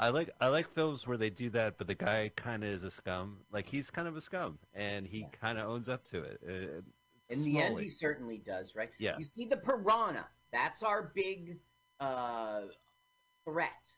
I 0.00 0.08
like 0.08 0.30
I 0.40 0.48
like 0.48 0.66
films 0.74 1.06
where 1.06 1.18
they 1.18 1.28
do 1.28 1.50
that, 1.50 1.76
but 1.76 1.86
the 1.86 1.94
guy 1.94 2.30
kind 2.34 2.64
of 2.64 2.70
is 2.70 2.84
a 2.84 2.90
scum. 2.90 3.36
Like 3.52 3.66
he's 3.66 3.90
kind 3.90 4.08
of 4.08 4.16
a 4.16 4.20
scum, 4.20 4.58
and 4.72 5.06
he 5.06 5.18
Yeah. 5.20 5.28
kind 5.28 5.58
of 5.58 5.68
owns 5.68 5.90
up 5.90 6.04
to 6.06 6.22
it. 6.22 6.40
Uh, 6.42 6.80
In 7.28 7.42
the 7.42 7.58
end, 7.60 7.78
he 7.78 7.90
certainly 7.90 8.38
does, 8.38 8.74
right? 8.74 8.90
Yeah. 8.98 9.18
You 9.18 9.24
see 9.24 9.44
the 9.44 9.58
piranha. 9.58 10.26
That's 10.52 10.82
our 10.82 11.02
big 11.14 11.60
uh, 12.00 12.62
threat. 13.44 13.92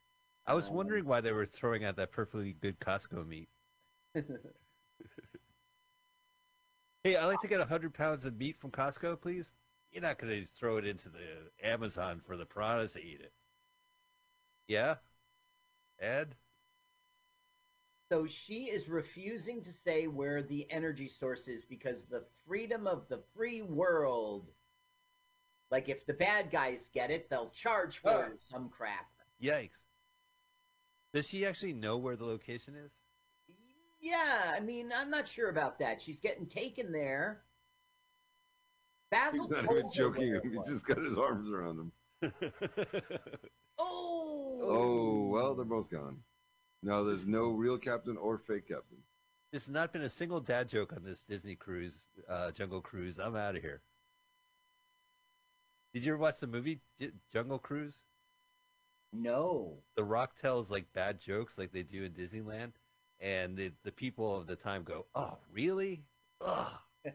I 0.44 0.54
was 0.54 0.66
Um, 0.66 0.74
wondering 0.74 1.04
why 1.04 1.20
they 1.20 1.30
were 1.32 1.46
throwing 1.46 1.84
out 1.84 1.94
that 1.96 2.10
perfectly 2.10 2.52
good 2.52 2.80
Costco 2.80 3.24
meat. 3.26 3.48
Hey, 7.04 7.16
I'd 7.16 7.26
like 7.26 7.40
to 7.40 7.48
get 7.48 7.60
hundred 7.66 7.94
pounds 7.94 8.24
of 8.24 8.36
meat 8.36 8.56
from 8.60 8.70
Costco, 8.70 9.20
please. 9.20 9.50
You're 9.90 10.02
not 10.02 10.18
going 10.18 10.32
to 10.40 10.46
throw 10.46 10.76
it 10.78 10.86
into 10.86 11.08
the 11.08 11.50
Amazon 11.60 12.20
for 12.20 12.36
the 12.36 12.46
piranhas 12.46 12.92
to 12.94 13.00
eat 13.02 13.20
it. 13.20 13.32
Yeah, 14.68 14.96
Ed. 16.02 16.34
So 18.10 18.26
she 18.26 18.64
is 18.64 18.88
refusing 18.88 19.62
to 19.62 19.72
say 19.72 20.06
where 20.06 20.42
the 20.42 20.66
energy 20.70 21.08
source 21.08 21.48
is 21.48 21.64
because 21.64 22.04
the 22.04 22.24
freedom 22.46 22.86
of 22.86 23.08
the 23.08 23.20
free 23.34 23.62
world. 23.62 24.50
Like 25.70 25.88
if 25.88 26.04
the 26.04 26.12
bad 26.12 26.50
guys 26.50 26.90
get 26.92 27.10
it, 27.10 27.30
they'll 27.30 27.48
charge 27.50 27.98
for 27.98 28.10
it 28.10 28.32
or 28.32 28.38
some 28.50 28.68
crap. 28.68 29.06
Yikes. 29.42 29.70
Does 31.14 31.26
she 31.26 31.46
actually 31.46 31.72
know 31.72 31.96
where 31.96 32.16
the 32.16 32.26
location 32.26 32.74
is? 32.74 32.90
Yeah, 34.00 34.54
I 34.54 34.60
mean, 34.60 34.92
I'm 34.94 35.10
not 35.10 35.28
sure 35.28 35.48
about 35.48 35.78
that. 35.78 36.02
She's 36.02 36.20
getting 36.20 36.46
taken 36.46 36.92
there. 36.92 37.42
Basil 39.10 39.46
He's 39.46 39.50
not 39.50 39.64
told 39.64 39.78
even 39.78 39.92
joking. 39.92 40.32
where 40.32 40.40
He 40.42 40.70
just 40.70 40.86
got 40.86 40.98
his 40.98 41.16
arms 41.16 41.50
around 41.50 41.78
him. 41.78 42.32
Oh. 43.82 44.58
Oh, 44.62 45.26
well, 45.28 45.54
they're 45.54 45.64
both 45.64 45.90
gone. 45.90 46.18
No, 46.82 47.04
there's 47.04 47.26
no 47.26 47.50
real 47.50 47.78
captain 47.78 48.16
or 48.16 48.38
fake 48.38 48.68
captain. 48.68 48.98
There's 49.50 49.68
not 49.68 49.92
been 49.92 50.02
a 50.02 50.08
single 50.08 50.40
dad 50.40 50.68
joke 50.68 50.92
on 50.92 51.04
this 51.04 51.22
Disney 51.22 51.54
cruise, 51.54 52.06
uh, 52.28 52.50
Jungle 52.52 52.80
Cruise. 52.80 53.18
I'm 53.18 53.36
out 53.36 53.56
of 53.56 53.62
here. 53.62 53.82
Did 55.92 56.04
you 56.04 56.12
ever 56.12 56.18
watch 56.18 56.38
the 56.40 56.46
movie 56.46 56.80
J- 56.98 57.12
Jungle 57.32 57.58
Cruise? 57.58 57.98
No. 59.12 59.76
The 59.94 60.04
Rock 60.04 60.40
tells 60.40 60.70
like 60.70 60.90
bad 60.94 61.20
jokes 61.20 61.58
like 61.58 61.70
they 61.72 61.82
do 61.82 62.04
in 62.04 62.12
Disneyland, 62.12 62.72
and 63.20 63.56
the 63.56 63.72
the 63.84 63.92
people 63.92 64.34
of 64.34 64.46
the 64.46 64.56
time 64.56 64.84
go, 64.84 65.06
"Oh, 65.14 65.36
really? 65.52 66.02
Ugh." 66.40 66.72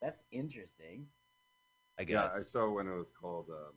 That's 0.00 0.22
interesting. 0.32 1.06
I 1.98 2.04
guess. 2.04 2.14
Yeah, 2.14 2.40
I 2.40 2.42
saw 2.42 2.70
when 2.70 2.86
it 2.88 2.96
was 2.96 3.10
called. 3.20 3.46
Um, 3.50 3.74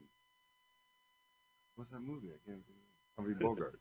what's 1.79 1.91
that 1.91 2.01
movie? 2.01 2.27
I 2.27 2.37
can't 2.45 2.61
think 2.65 2.67
of 2.67 2.75
it. 2.75 3.15
Humphrey 3.17 3.35
Bogart. 3.35 3.79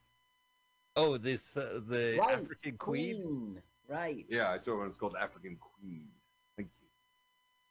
oh, 0.96 1.18
this 1.18 1.56
uh, 1.56 1.80
the 1.88 2.16
right. 2.18 2.38
African 2.38 2.78
Queen. 2.78 3.60
Right. 3.88 4.24
yeah, 4.28 4.50
I 4.50 4.58
saw 4.58 4.78
when 4.78 4.86
it's 4.86 4.96
called 4.96 5.16
African 5.20 5.56
Queen. 5.56 6.06
Thank 6.56 6.68
you. 6.80 6.86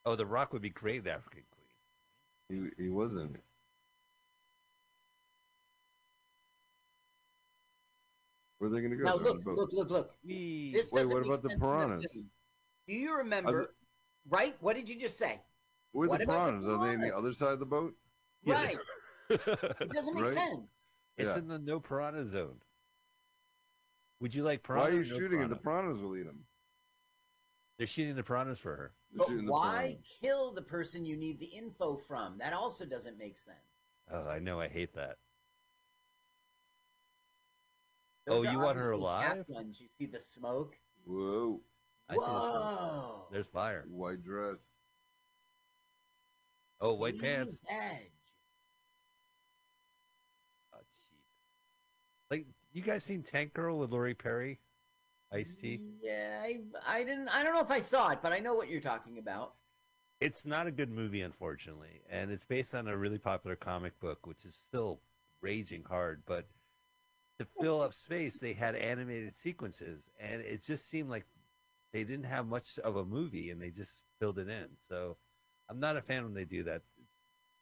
Oh, 0.06 0.16
the 0.16 0.26
Rock 0.26 0.52
would 0.52 0.62
be 0.62 0.70
great 0.70 1.06
in 1.06 1.08
African 1.08 1.44
Queen. 2.50 2.72
He, 2.78 2.84
he 2.84 2.90
wasn't. 2.90 3.36
it. 3.36 3.42
Where 8.58 8.70
are 8.70 8.74
they 8.74 8.80
going 8.80 8.92
to 8.92 8.98
go? 8.98 9.04
Now 9.04 9.18
They're 9.18 9.34
look, 9.34 9.46
look, 9.46 9.70
look, 9.72 9.90
look. 9.90 10.16
Wait, 10.26 10.86
what 10.92 11.26
about 11.26 11.44
the 11.44 11.50
piranhas? 11.50 12.06
Do 12.88 12.94
you 12.94 13.16
remember? 13.16 13.62
Are 13.62 13.70
right. 14.30 14.56
What 14.60 14.76
did 14.76 14.90
you 14.90 15.00
just 15.00 15.18
say? 15.18 15.40
Where 15.94 16.12
are 16.12 16.18
the 16.18 16.24
about 16.24 16.28
the 16.28 16.34
piranhas? 16.34 16.66
Are 16.66 16.86
they 16.86 16.94
in 16.96 17.02
the 17.02 17.16
other 17.16 17.34
side 17.34 17.54
of 17.54 17.60
the 17.60 17.66
boat? 17.66 17.94
Right. 18.46 18.78
It 19.30 19.92
doesn't 19.92 20.14
make 20.14 20.24
Right? 20.24 20.34
sense. 20.34 20.72
It's 21.18 21.28
Yeah. 21.28 21.38
in 21.38 21.48
the 21.48 21.60
no 21.60 21.80
piranha 21.80 22.26
zone. 22.26 22.62
Would 24.20 24.34
you 24.34 24.44
like 24.44 24.64
piranha? 24.64 24.86
Why 24.86 24.90
are 24.92 24.94
you 24.94 25.02
or 25.02 25.06
no 25.06 25.20
shooting 25.20 25.40
it? 25.42 25.48
piranha? 25.48 25.56
The 25.56 25.62
piranhas 25.62 26.02
will 26.02 26.18
eat 26.18 26.24
them. 26.26 26.46
They're 27.78 27.88
shooting 27.88 28.16
the 28.16 28.24
piranhas 28.24 28.60
for 28.60 28.76
her. 28.76 28.94
But 29.14 29.30
why 29.46 29.80
piranhas. 30.00 30.06
kill 30.22 30.54
the 30.54 30.62
person 30.64 31.06
you 31.06 31.16
need 31.18 31.40
the 31.40 31.46
info 31.46 31.98
from? 31.98 32.38
That 32.40 32.54
also 32.54 32.86
doesn't 32.86 33.18
make 33.18 33.38
sense. 33.40 33.58
Oh, 34.10 34.28
I 34.28 34.40
know. 34.40 34.60
I 34.60 34.68
hate 34.68 34.94
that. 34.96 35.18
Those 38.26 38.46
Oh, 38.46 38.52
you 38.52 38.60
want 38.60 38.78
her 38.78 38.94
obviously 38.94 39.02
alive? 39.04 39.38
cap 39.38 39.48
guns. 39.48 39.80
You 39.80 39.88
see 39.88 40.06
the 40.06 40.20
smoke? 40.20 40.76
Whoa, 41.06 41.62
I 42.10 42.14
see 42.16 42.20
the 42.20 42.26
smoke. 42.26 42.54
Whoa! 42.54 43.28
There's 43.32 43.48
fire. 43.50 43.86
white 43.88 44.22
dress. 44.24 44.58
Oh, 46.82 46.94
white 46.96 47.20
pants. 47.20 47.58
Queen's 47.66 47.80
Like 52.30 52.46
you 52.74 52.82
guys 52.82 53.04
seen 53.04 53.24
Tank 53.24 53.54
Girl 53.54 53.78
with 53.78 53.92
Lori 53.92 54.14
Petty, 54.14 54.60
Ice 55.32 55.56
T? 55.60 55.80
Yeah, 56.02 56.42
I, 56.44 56.60
I 56.86 57.04
didn't. 57.04 57.30
I 57.30 57.44
don't 57.44 57.54
know 57.54 57.62
if 57.62 57.72
I 57.72 57.82
saw 57.82 58.10
it, 58.10 58.20
but 58.22 58.34
I 58.34 58.40
know 58.40 58.54
what 58.54 58.70
you're 58.70 58.82
talking 58.82 59.18
about. 59.18 59.54
It's 60.20 60.46
not 60.46 60.68
a 60.68 60.72
good 60.72 60.90
movie, 60.90 61.22
unfortunately, 61.22 62.02
and 62.10 62.32
it's 62.32 62.46
based 62.46 62.74
on 62.74 62.88
a 62.88 62.98
really 62.98 63.20
popular 63.20 63.56
comic 63.56 64.00
book, 64.00 64.26
which 64.26 64.46
is 64.46 64.56
still 64.68 65.00
raging 65.42 65.84
hard. 65.88 66.24
But 66.26 66.48
to 67.40 67.48
fill 67.62 67.82
up 67.82 67.94
space, 67.94 68.36
they 68.36 68.54
had 68.54 68.76
animated 68.76 69.36
sequences, 69.36 70.02
and 70.20 70.42
it 70.42 70.64
just 70.64 70.90
seemed 70.90 71.10
like 71.10 71.26
they 71.94 72.04
didn't 72.04 72.26
have 72.26 72.48
much 72.48 72.80
of 72.80 72.96
a 72.96 73.06
movie, 73.06 73.52
and 73.52 73.62
they 73.62 73.70
just 73.70 73.92
filled 74.20 74.40
it 74.40 74.50
in. 74.50 74.66
So 74.90 75.18
I'm 75.70 75.80
not 75.80 75.98
a 75.98 76.02
fan 76.02 76.24
when 76.24 76.34
they 76.34 76.46
do 76.46 76.64
that. 76.64 76.82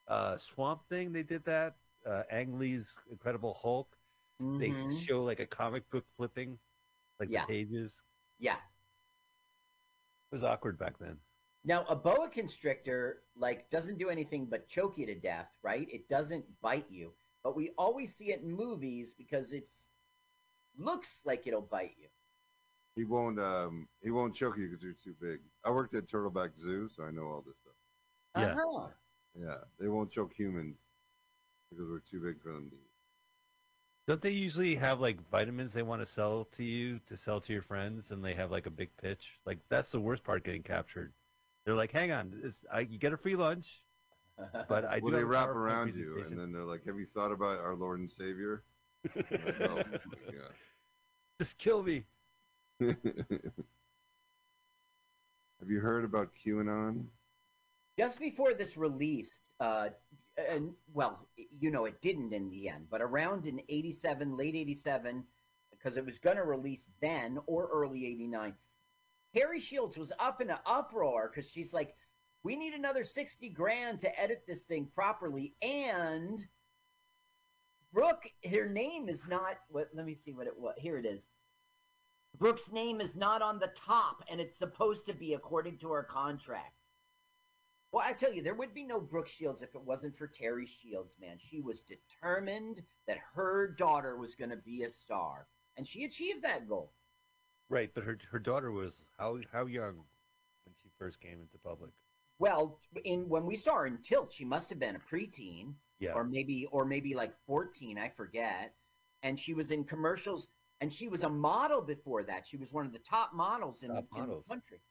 Uh, 0.08 0.38
Swamp 0.38 0.82
Thing, 0.90 1.12
they 1.12 1.24
did 1.24 1.44
that. 1.46 1.76
Uh, 2.08 2.24
Ang 2.32 2.58
Lee's 2.58 2.94
Incredible 3.12 3.58
Hulk, 3.62 3.98
they 4.40 4.70
Mhm. 4.70 5.06
show 5.06 5.24
like 5.24 5.40
a 5.40 5.46
comic 5.48 5.90
book 5.90 6.06
flipping, 6.18 6.60
like 7.20 7.30
Yeah. 7.30 7.46
the 7.46 7.48
pages. 7.54 7.98
Yeah. 8.40 8.58
It 10.32 10.36
was 10.36 10.44
awkward 10.44 10.78
back 10.78 10.98
then. 11.00 11.20
Now, 11.64 11.86
a 11.86 11.96
boa 11.96 12.30
constrictor 12.30 13.24
like 13.36 13.70
doesn't 13.70 13.98
do 13.98 14.10
anything 14.10 14.46
but 14.46 14.68
choke 14.68 14.98
you 14.98 15.06
to 15.08 15.16
death, 15.16 15.50
right? 15.64 15.90
It 15.92 16.08
doesn't 16.10 16.46
bite 16.62 16.90
you, 16.92 17.14
but 17.44 17.56
we 17.56 17.72
always 17.78 18.16
see 18.16 18.32
it 18.32 18.42
in 18.42 18.52
movies 18.52 19.14
because 19.14 19.52
it's 19.54 19.86
looks 20.78 21.22
like 21.26 21.48
it'll 21.48 21.62
bite 21.62 21.96
you. 21.98 22.10
He 22.96 23.04
won't. 23.04 23.40
Um, 23.40 23.90
he 24.02 24.12
won't 24.12 24.36
choke 24.36 24.58
you 24.58 24.68
because 24.68 24.84
you're 24.84 24.94
too 24.94 25.16
big. 25.20 25.42
I 25.64 25.72
worked 25.72 25.96
at 25.96 26.08
Turtleback 26.08 26.58
Zoo, 26.58 26.88
so 26.90 27.04
I 27.04 27.12
know 27.12 27.24
all 27.26 27.42
this 27.42 27.58
stuff. 27.58 27.76
Yeah. 28.36 28.54
Uh-huh. 28.54 28.90
Yeah, 29.38 29.64
they 29.80 29.88
won't 29.88 30.12
choke 30.12 30.34
humans 30.34 30.78
because 31.70 31.90
we're 31.90 32.00
too 32.00 32.22
big 32.22 32.42
for 32.42 32.54
them 32.54 32.70
to 32.70 32.76
eat. 32.76 32.95
Don't 34.08 34.22
they 34.22 34.32
usually 34.32 34.76
have 34.76 35.00
like 35.00 35.20
vitamins 35.30 35.74
they 35.74 35.82
want 35.84 36.02
to 36.02 36.06
sell 36.06 36.46
to 36.58 36.64
you 36.64 37.00
to 37.08 37.18
sell 37.18 37.42
to 37.42 37.54
your 37.54 37.64
friends, 37.64 38.12
and 38.12 38.24
they 38.24 38.36
have 38.36 38.52
like 38.52 38.68
a 38.68 38.72
big 38.72 38.90
pitch? 38.98 39.40
Like 39.46 39.60
that's 39.70 39.90
the 39.90 40.00
worst 40.00 40.24
part 40.24 40.44
getting 40.44 40.64
captured. 40.64 41.12
They're 41.66 41.76
like, 41.76 41.92
"Hang 41.92 42.12
on, 42.12 42.32
this, 42.44 42.56
I, 42.72 42.82
you 42.82 43.00
get 43.00 43.14
a 43.14 43.18
free 43.18 43.36
lunch, 43.36 43.84
but 44.68 44.86
I 44.86 45.00
well, 45.02 45.12
do." 45.12 45.18
they 45.18 45.24
wrap 45.24 45.50
around 45.50 45.96
you, 45.96 46.24
and 46.24 46.38
then 46.38 46.52
they're 46.52 46.64
like, 46.64 46.86
"Have 46.86 47.00
you 47.00 47.08
thought 47.08 47.32
about 47.32 47.60
our 47.60 47.76
Lord 47.76 48.00
and 48.00 48.12
Savior?" 48.12 48.64
Like, 49.16 49.62
oh, 49.62 49.76
my 49.76 49.84
Just 51.40 51.58
kill 51.58 51.84
me. 51.84 52.06
Have 55.60 55.70
you 55.70 55.80
heard 55.80 56.06
about 56.06 56.30
QAnon? 56.46 57.06
just 57.98 58.20
before 58.20 58.54
this 58.54 58.78
released, 58.78 59.52
uh, 59.60 59.90
and 60.38 60.72
well, 60.94 61.28
you 61.60 61.72
know, 61.72 61.86
it 61.86 62.02
didn't 62.02 62.34
in 62.34 62.50
the 62.50 62.70
end, 62.70 62.88
but 62.90 63.02
around 63.02 63.46
in 63.46 63.62
87, 63.70 64.36
late 64.38 64.56
87, 64.56 65.24
because 65.72 65.98
it 65.98 66.06
was 66.06 66.20
going 66.20 66.38
to 66.38 66.44
release 66.44 66.84
then 67.02 67.38
or 67.46 67.70
early 67.72 68.06
89, 68.06 68.54
Teri 69.36 69.62
Shields 69.62 69.98
was 69.98 70.14
up 70.20 70.42
in 70.42 70.50
an 70.50 70.58
uproar 70.66 71.32
because 71.34 71.50
she's 71.50 71.74
like, 71.74 71.96
we 72.44 72.56
need 72.56 72.74
another 72.74 73.04
60 73.04 73.50
grand 73.50 74.00
to 74.00 74.20
edit 74.20 74.44
this 74.48 74.62
thing 74.62 74.88
properly. 74.94 75.56
And 75.62 76.46
Brooke, 77.92 78.30
her 78.50 78.70
name 78.70 79.10
is 79.10 79.28
not, 79.28 79.58
what, 79.70 79.90
let 79.94 80.06
me 80.06 80.14
see 80.14 80.34
what 80.34 80.48
it 80.48 80.58
was. 80.58 80.76
Here 80.78 80.98
it 80.98 81.06
is. 81.06 81.28
Brooke's 82.38 82.72
name 82.72 83.00
is 83.00 83.16
not 83.16 83.42
on 83.42 83.60
the 83.60 83.72
top, 83.76 84.24
and 84.30 84.42
it's 84.42 84.58
supposed 84.58 85.06
to 85.08 85.14
be 85.14 85.34
according 85.34 85.78
to 85.80 85.90
her 85.92 86.04
contract. 86.04 86.75
Well, 87.96 88.04
I 88.06 88.12
tell 88.12 88.34
you, 88.34 88.44
there 88.44 88.56
would 88.56 88.74
be 88.74 88.84
no 88.84 89.00
Brooke 89.00 89.30
Shields 89.30 89.62
if 89.62 89.74
it 89.74 89.82
wasn't 89.82 90.18
for 90.18 90.28
Teri 90.28 90.68
Shields, 90.68 91.16
man. 91.18 91.38
She 91.40 91.62
was 91.62 91.82
determined 91.82 92.82
that 93.08 93.16
her 93.36 93.74
daughter 93.80 94.18
was 94.18 94.36
going 94.36 94.50
to 94.50 94.58
be 94.58 94.84
a 94.84 94.90
star, 94.90 95.48
and 95.78 95.88
she 95.88 96.04
achieved 96.04 96.44
that 96.44 96.68
goal. 96.68 96.92
Right, 97.70 97.90
but 97.96 98.04
her 98.04 98.18
her 98.30 98.38
daughter 98.38 98.74
was 98.74 99.00
how 99.18 99.38
how 99.50 99.66
young 99.68 99.96
when 100.66 100.76
she 100.84 100.90
first 101.00 101.22
came 101.22 101.40
into 101.40 101.58
public? 101.64 101.92
Well, 102.38 102.82
in 103.06 103.30
when 103.30 103.46
we 103.46 103.56
saw 103.56 103.76
her 103.76 103.88
in 103.88 104.00
Tilt, 104.00 104.34
she 104.34 104.44
must 104.44 104.68
have 104.72 104.80
been 104.80 104.98
a 104.98 105.16
preteen, 105.16 105.76
Yeah, 106.00 106.12
or 106.16 106.26
maybe, 106.26 106.68
or 106.74 106.84
maybe 106.84 107.16
like 107.16 107.32
fourteen, 107.48 107.98
I 107.98 108.10
forget. 108.10 108.74
And 109.24 109.40
she 109.40 109.54
was 109.54 109.72
in 109.72 109.86
commercials 109.86 110.48
and 110.82 110.94
she 110.94 111.08
was 111.08 111.24
a 111.24 111.30
model 111.30 111.82
before 111.82 112.24
that. 112.24 112.46
She 112.46 112.58
was 112.58 112.74
one 112.74 112.86
of 112.86 112.92
the 112.92 113.00
top 113.00 113.34
models 113.34 113.84
in, 113.84 113.90
Top 113.90 114.06
in 114.14 114.20
models. 114.20 114.44
the 114.46 114.54
country. 114.54 114.82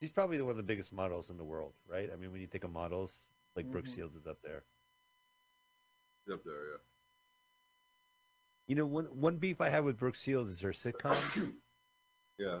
She's 0.00 0.10
probably 0.10 0.40
one 0.40 0.52
of 0.52 0.56
the 0.56 0.62
biggest 0.62 0.92
models 0.92 1.28
in 1.30 1.36
the 1.36 1.44
world, 1.44 1.74
right? 1.86 2.08
I 2.12 2.16
mean, 2.16 2.32
when 2.32 2.40
you 2.40 2.46
think 2.46 2.64
of 2.64 2.72
models, 2.72 3.12
like 3.54 3.70
Brooke 3.70 3.84
Mhm. 3.86 3.94
Shields 3.94 4.16
is 4.16 4.26
up 4.26 4.40
there. 4.42 4.64
Up 6.32 6.42
there, 6.44 6.70
yeah. 6.70 6.78
You 8.66 8.76
know, 8.76 8.86
one 8.86 9.06
one 9.20 9.36
beef 9.36 9.60
I 9.60 9.68
have 9.68 9.84
with 9.84 9.98
Brooke 9.98 10.14
Shields 10.14 10.50
is 10.52 10.60
her 10.60 10.72
sitcom, 10.72 11.16
Yeah. 12.38 12.60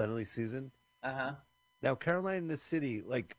Suddenly 0.00 0.24
Susan. 0.24 0.72
Uh 1.02 1.12
huh. 1.12 1.34
Now, 1.82 1.94
Caroline 1.94 2.38
in 2.38 2.48
the 2.48 2.56
City, 2.56 3.02
like 3.02 3.36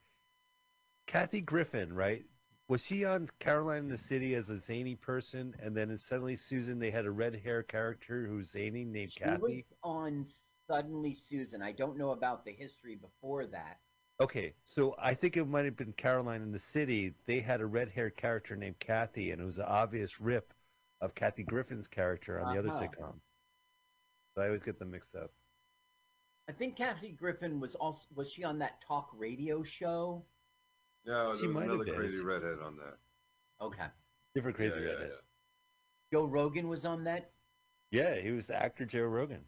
Kathy 1.08 1.42
Griffin, 1.42 1.94
right? 1.94 2.26
Was 2.70 2.86
she 2.86 3.04
on 3.06 3.30
Caroline 3.40 3.84
in 3.84 3.90
the 3.90 3.98
City 3.98 4.36
as 4.36 4.50
a 4.50 4.60
zany 4.60 4.96
person, 4.96 5.56
and 5.60 5.76
then 5.76 5.90
in 5.90 5.98
Suddenly 5.98 6.36
Susan, 6.36 6.80
they 6.80 6.92
had 6.92 7.06
a 7.06 7.12
red 7.12 7.36
hair 7.36 7.64
character 7.64 8.28
who's 8.28 8.52
zany 8.52 8.84
named 8.86 9.14
She 9.14 9.24
was 9.24 9.40
Kathy? 9.40 9.66
on 9.84 10.26
Suddenly 10.70 11.14
Susan. 11.14 11.62
I 11.62 11.72
don't 11.72 11.98
know 11.98 12.12
about 12.12 12.44
the 12.46 12.52
history 12.52 12.96
before 12.96 13.46
that. 13.48 13.78
Okay, 14.20 14.54
so 14.66 14.96
I 14.98 15.14
think 15.14 15.38
it 15.38 15.48
might 15.48 15.66
have 15.66 15.78
been 15.78 15.94
Caroline 15.94 16.42
in 16.42 16.52
the 16.52 16.60
City. 16.60 17.14
They 17.28 17.40
had 17.40 17.62
a 17.62 17.66
red 17.66 17.90
haired 17.90 18.18
character 18.18 18.56
named 18.56 18.80
Kathy, 18.80 19.32
and 19.32 19.42
it 19.42 19.46
was 19.46 19.60
an 19.60 19.66
obvious 19.66 20.20
rip 20.20 20.54
of 21.02 21.14
Kathy 21.14 21.44
Griffin's 21.44 21.88
character 21.88 22.40
on 22.42 22.52
the 22.54 22.60
other 22.60 22.70
Uh-huh. 22.70 22.82
sitcom. 22.82 23.20
So 24.36 24.42
I 24.42 24.48
always 24.48 24.64
get 24.64 24.80
them 24.80 24.92
mixed 24.92 25.16
up. 25.16 25.32
I 26.50 26.52
think 26.54 26.76
Kathy 26.76 27.12
Griffin 27.12 27.60
was 27.60 27.76
also 27.76 28.08
was 28.16 28.32
she 28.32 28.44
on 28.44 28.58
that 28.60 28.82
talk 28.82 29.10
radio 29.14 29.64
show? 29.64 30.26
No, 31.06 31.34
She 31.34 31.42
there 31.42 31.48
was 31.50 31.54
might 31.54 31.62
have 31.64 31.70
another 31.76 31.86
been. 31.86 31.96
crazy 31.96 32.24
redhead 32.24 32.60
on 32.60 32.76
that. 32.78 32.98
Okay. 33.62 33.88
Different 34.34 34.56
crazy 34.58 34.76
yeah, 34.76 34.82
yeah, 34.82 34.88
redhead. 34.94 35.10
yeah. 35.12 35.22
Joe 36.12 36.26
Rogan 36.26 36.68
was 36.68 36.86
on 36.86 37.04
that. 37.04 37.32
Yeah, 37.92 38.16
he 38.20 38.32
was 38.32 38.50
actor 38.50 38.86
Joe 38.86 39.04
Rogan. 39.04 39.46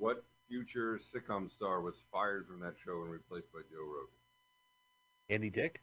What 0.00 0.24
future 0.48 0.98
sitcom 0.98 1.52
star 1.52 1.82
was 1.82 1.94
fired 2.10 2.46
from 2.46 2.58
that 2.60 2.72
show 2.82 3.02
and 3.02 3.10
replaced 3.12 3.52
by 3.52 3.60
Joe 3.70 3.84
Rogan? 3.84 4.08
Andy 5.28 5.50
Dick? 5.50 5.82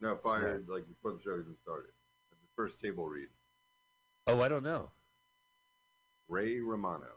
No, 0.00 0.16
fired 0.22 0.68
like 0.68 0.86
before 0.86 1.10
the 1.10 1.18
show 1.20 1.32
even 1.32 1.56
started. 1.60 1.90
At 2.30 2.38
the 2.38 2.46
first 2.54 2.80
table 2.80 3.08
read. 3.08 3.26
Oh, 4.28 4.40
I 4.40 4.48
don't 4.48 4.62
know. 4.62 4.92
Ray 6.28 6.60
Romano. 6.60 7.16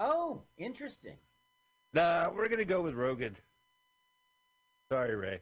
Oh, 0.00 0.42
interesting. 0.58 1.18
Nah, 1.92 2.30
we're 2.34 2.48
gonna 2.48 2.64
go 2.64 2.82
with 2.82 2.94
Rogan. 2.94 3.36
Sorry, 4.90 5.14
Ray. 5.14 5.40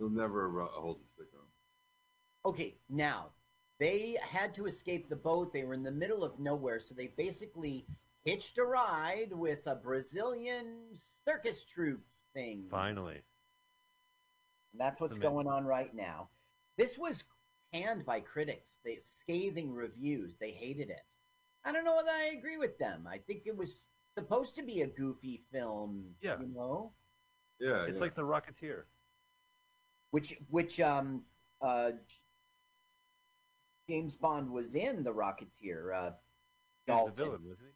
He'll 0.00 0.10
never 0.10 0.48
ru- 0.48 0.66
hold 0.72 0.96
a 0.98 1.22
sitcom. 1.22 1.46
Okay, 2.44 2.74
now 2.90 3.26
they 3.78 4.18
had 4.28 4.56
to 4.56 4.66
escape 4.66 5.08
the 5.08 5.14
boat. 5.14 5.52
They 5.52 5.62
were 5.62 5.74
in 5.74 5.84
the 5.84 5.92
middle 5.92 6.24
of 6.24 6.40
nowhere, 6.40 6.80
so 6.80 6.96
they 6.96 7.12
basically 7.16 7.86
hitched 8.24 8.58
a 8.58 8.64
ride 8.64 9.32
with 9.32 9.66
a 9.66 9.74
Brazilian 9.74 10.78
circus 11.24 11.64
troupe 11.64 12.04
thing. 12.32 12.66
Finally. 12.70 13.20
And 14.72 14.80
that's 14.80 15.00
what's 15.00 15.14
That's 15.14 15.24
amazing. 15.26 15.44
going 15.44 15.46
on 15.48 15.64
right 15.64 15.94
now. 15.94 16.28
This 16.76 16.98
was 16.98 17.22
panned 17.72 18.04
by 18.04 18.20
critics. 18.20 18.78
They 18.84 18.96
scathing 19.00 19.72
reviews. 19.72 20.36
They 20.38 20.50
hated 20.50 20.90
it. 20.90 21.02
I 21.64 21.72
don't 21.72 21.84
know 21.84 21.96
whether 21.96 22.10
I 22.10 22.34
agree 22.36 22.56
with 22.58 22.76
them. 22.78 23.06
I 23.08 23.18
think 23.18 23.42
it 23.46 23.56
was 23.56 23.82
supposed 24.18 24.54
to 24.56 24.62
be 24.62 24.82
a 24.82 24.86
goofy 24.86 25.42
film. 25.52 26.04
Yeah. 26.20 26.38
You 26.40 26.48
know? 26.54 26.92
Yeah, 27.60 27.84
It's 27.84 27.96
yeah. 27.96 28.00
like 28.00 28.14
the 28.14 28.22
Rocketeer. 28.22 28.82
Which 30.10 30.36
which 30.50 30.80
um 30.80 31.22
uh 31.60 31.92
James 33.88 34.16
Bond 34.16 34.50
was 34.50 34.74
in 34.74 35.02
the 35.04 35.12
Rocketeer, 35.12 35.94
uh 35.94 36.10
He 36.86 36.92
was 36.92 37.04
Dalton. 37.06 37.14
the 37.16 37.24
villain, 37.24 37.40
wasn't 37.44 37.68
he? 37.68 37.74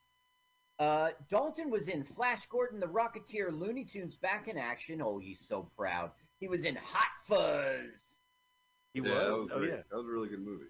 Uh, 0.78 1.10
Dalton 1.28 1.70
was 1.70 1.88
in 1.88 2.04
Flash 2.04 2.46
Gordon, 2.46 2.78
the 2.78 2.86
Rocketeer, 2.86 3.50
Looney 3.58 3.84
Tunes 3.84 4.14
back 4.16 4.46
in 4.46 4.56
action. 4.56 5.02
Oh, 5.02 5.18
he's 5.18 5.44
so 5.46 5.68
proud. 5.76 6.12
He 6.38 6.46
was 6.46 6.64
in 6.64 6.76
Hot 6.76 7.08
Fuzz. 7.26 8.18
He 8.94 9.00
yeah, 9.00 9.10
was. 9.10 9.20
That 9.22 9.30
was, 9.32 9.48
oh 9.52 9.58
great. 9.58 9.70
yeah. 9.70 9.76
that 9.90 9.96
was 9.96 10.06
a 10.06 10.10
really 10.12 10.28
good 10.28 10.44
movie. 10.44 10.66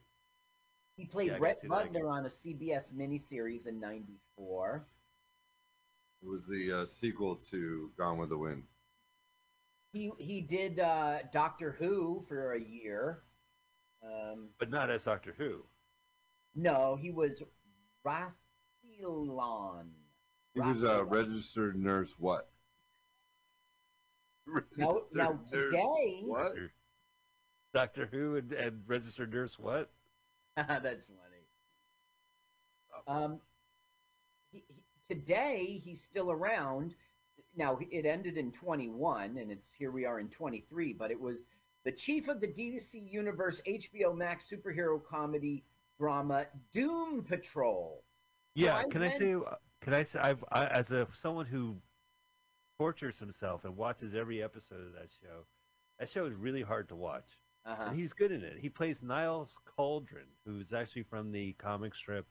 He 0.96 1.04
played 1.04 1.28
Yeah, 1.28 1.34
I 1.34 1.38
Rhett 1.38 1.60
see. 1.60 1.68
Butler 1.68 2.08
on 2.08 2.24
a 2.24 2.28
CBS 2.28 2.92
miniseries 2.94 3.66
in 3.66 3.78
'94. 3.78 4.86
It 6.22 6.26
was 6.28 6.46
the 6.46 6.72
uh, 6.72 6.86
sequel 6.88 7.36
to 7.50 7.90
Gone 7.96 8.18
with 8.18 8.30
the 8.30 8.38
Wind. 8.38 8.64
He 9.92 10.10
he 10.18 10.40
did 10.40 10.80
uh, 10.80 11.18
Doctor 11.32 11.72
Who 11.78 12.24
for 12.28 12.54
a 12.54 12.60
year. 12.60 13.22
Um, 14.02 14.48
But 14.58 14.70
not 14.70 14.90
as 14.90 15.04
Doctor 15.04 15.34
Who. 15.36 15.64
no, 16.54 16.96
he 17.00 17.10
was 17.10 17.42
Rassilon. 19.00 19.86
He 20.54 20.60
was 20.60 20.82
a 20.82 21.04
registered 21.04 21.76
nurse. 21.76 22.10
What? 22.18 22.48
Now, 24.76 25.02
now 25.12 25.38
nurse 25.52 25.70
today, 25.70 26.22
What? 26.24 26.54
Doctor 27.74 28.08
Who 28.10 28.36
and, 28.36 28.52
and 28.52 28.82
registered 28.86 29.32
nurse 29.32 29.58
what? 29.58 29.90
that's 30.56 31.06
funny. 31.06 31.44
Um, 33.06 33.40
he, 34.50 34.64
he, 34.68 35.14
today 35.14 35.80
he's 35.84 36.02
still 36.02 36.30
around. 36.30 36.94
Now 37.56 37.78
it 37.90 38.06
ended 38.06 38.36
in 38.36 38.52
21, 38.52 39.36
and 39.36 39.50
it's 39.50 39.70
here 39.78 39.90
we 39.90 40.04
are 40.06 40.18
in 40.18 40.28
23. 40.28 40.92
But 40.94 41.10
it 41.10 41.20
was 41.20 41.46
the 41.84 41.92
chief 41.92 42.28
of 42.28 42.40
the 42.40 42.48
DC 42.48 43.10
Universe 43.10 43.60
HBO 43.66 44.16
Max 44.16 44.44
superhero 44.50 45.00
comedy 45.04 45.64
drama 45.98 46.46
Doom 46.72 47.22
Patrol. 47.22 48.02
Yeah, 48.54 48.76
I 48.76 48.84
can 48.84 49.02
I 49.02 49.10
say? 49.10 49.36
Can 49.80 49.94
I 49.94 50.02
say? 50.02 50.18
I've 50.18 50.44
I, 50.50 50.66
as 50.66 50.90
a 50.90 51.06
someone 51.22 51.46
who 51.46 51.76
tortures 52.78 53.18
himself 53.18 53.64
and 53.64 53.76
watches 53.76 54.14
every 54.14 54.42
episode 54.42 54.80
of 54.86 54.92
that 54.94 55.08
show. 55.20 55.44
That 55.98 56.08
show 56.08 56.26
is 56.26 56.34
really 56.34 56.62
hard 56.62 56.88
to 56.90 56.94
watch, 56.96 57.26
Uh-huh. 57.66 57.84
and 57.88 57.96
he's 57.96 58.12
good 58.12 58.30
in 58.30 58.42
it. 58.44 58.58
He 58.60 58.68
plays 58.68 59.02
Niles 59.02 59.56
Caulder, 59.64 60.22
who's 60.44 60.72
actually 60.72 61.02
from 61.02 61.32
the 61.32 61.54
comic 61.54 61.94
strip. 61.94 62.26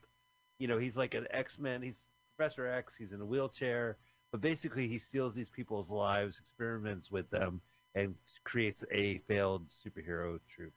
You 0.58 0.68
know, 0.68 0.78
he's 0.78 0.96
like 0.96 1.14
an 1.14 1.26
X 1.30 1.58
Men. 1.58 1.82
He's 1.82 2.00
Professor 2.36 2.66
X. 2.66 2.94
He's 2.96 3.12
in 3.12 3.20
a 3.20 3.26
wheelchair, 3.26 3.98
but 4.32 4.40
basically 4.40 4.88
he 4.88 4.98
steals 4.98 5.34
these 5.34 5.50
people's 5.50 5.90
lives, 5.90 6.38
experiments 6.38 7.10
with 7.10 7.28
them, 7.30 7.60
and 7.94 8.14
creates 8.44 8.84
a 8.90 9.18
failed 9.28 9.68
superhero 9.68 10.38
troop. 10.48 10.72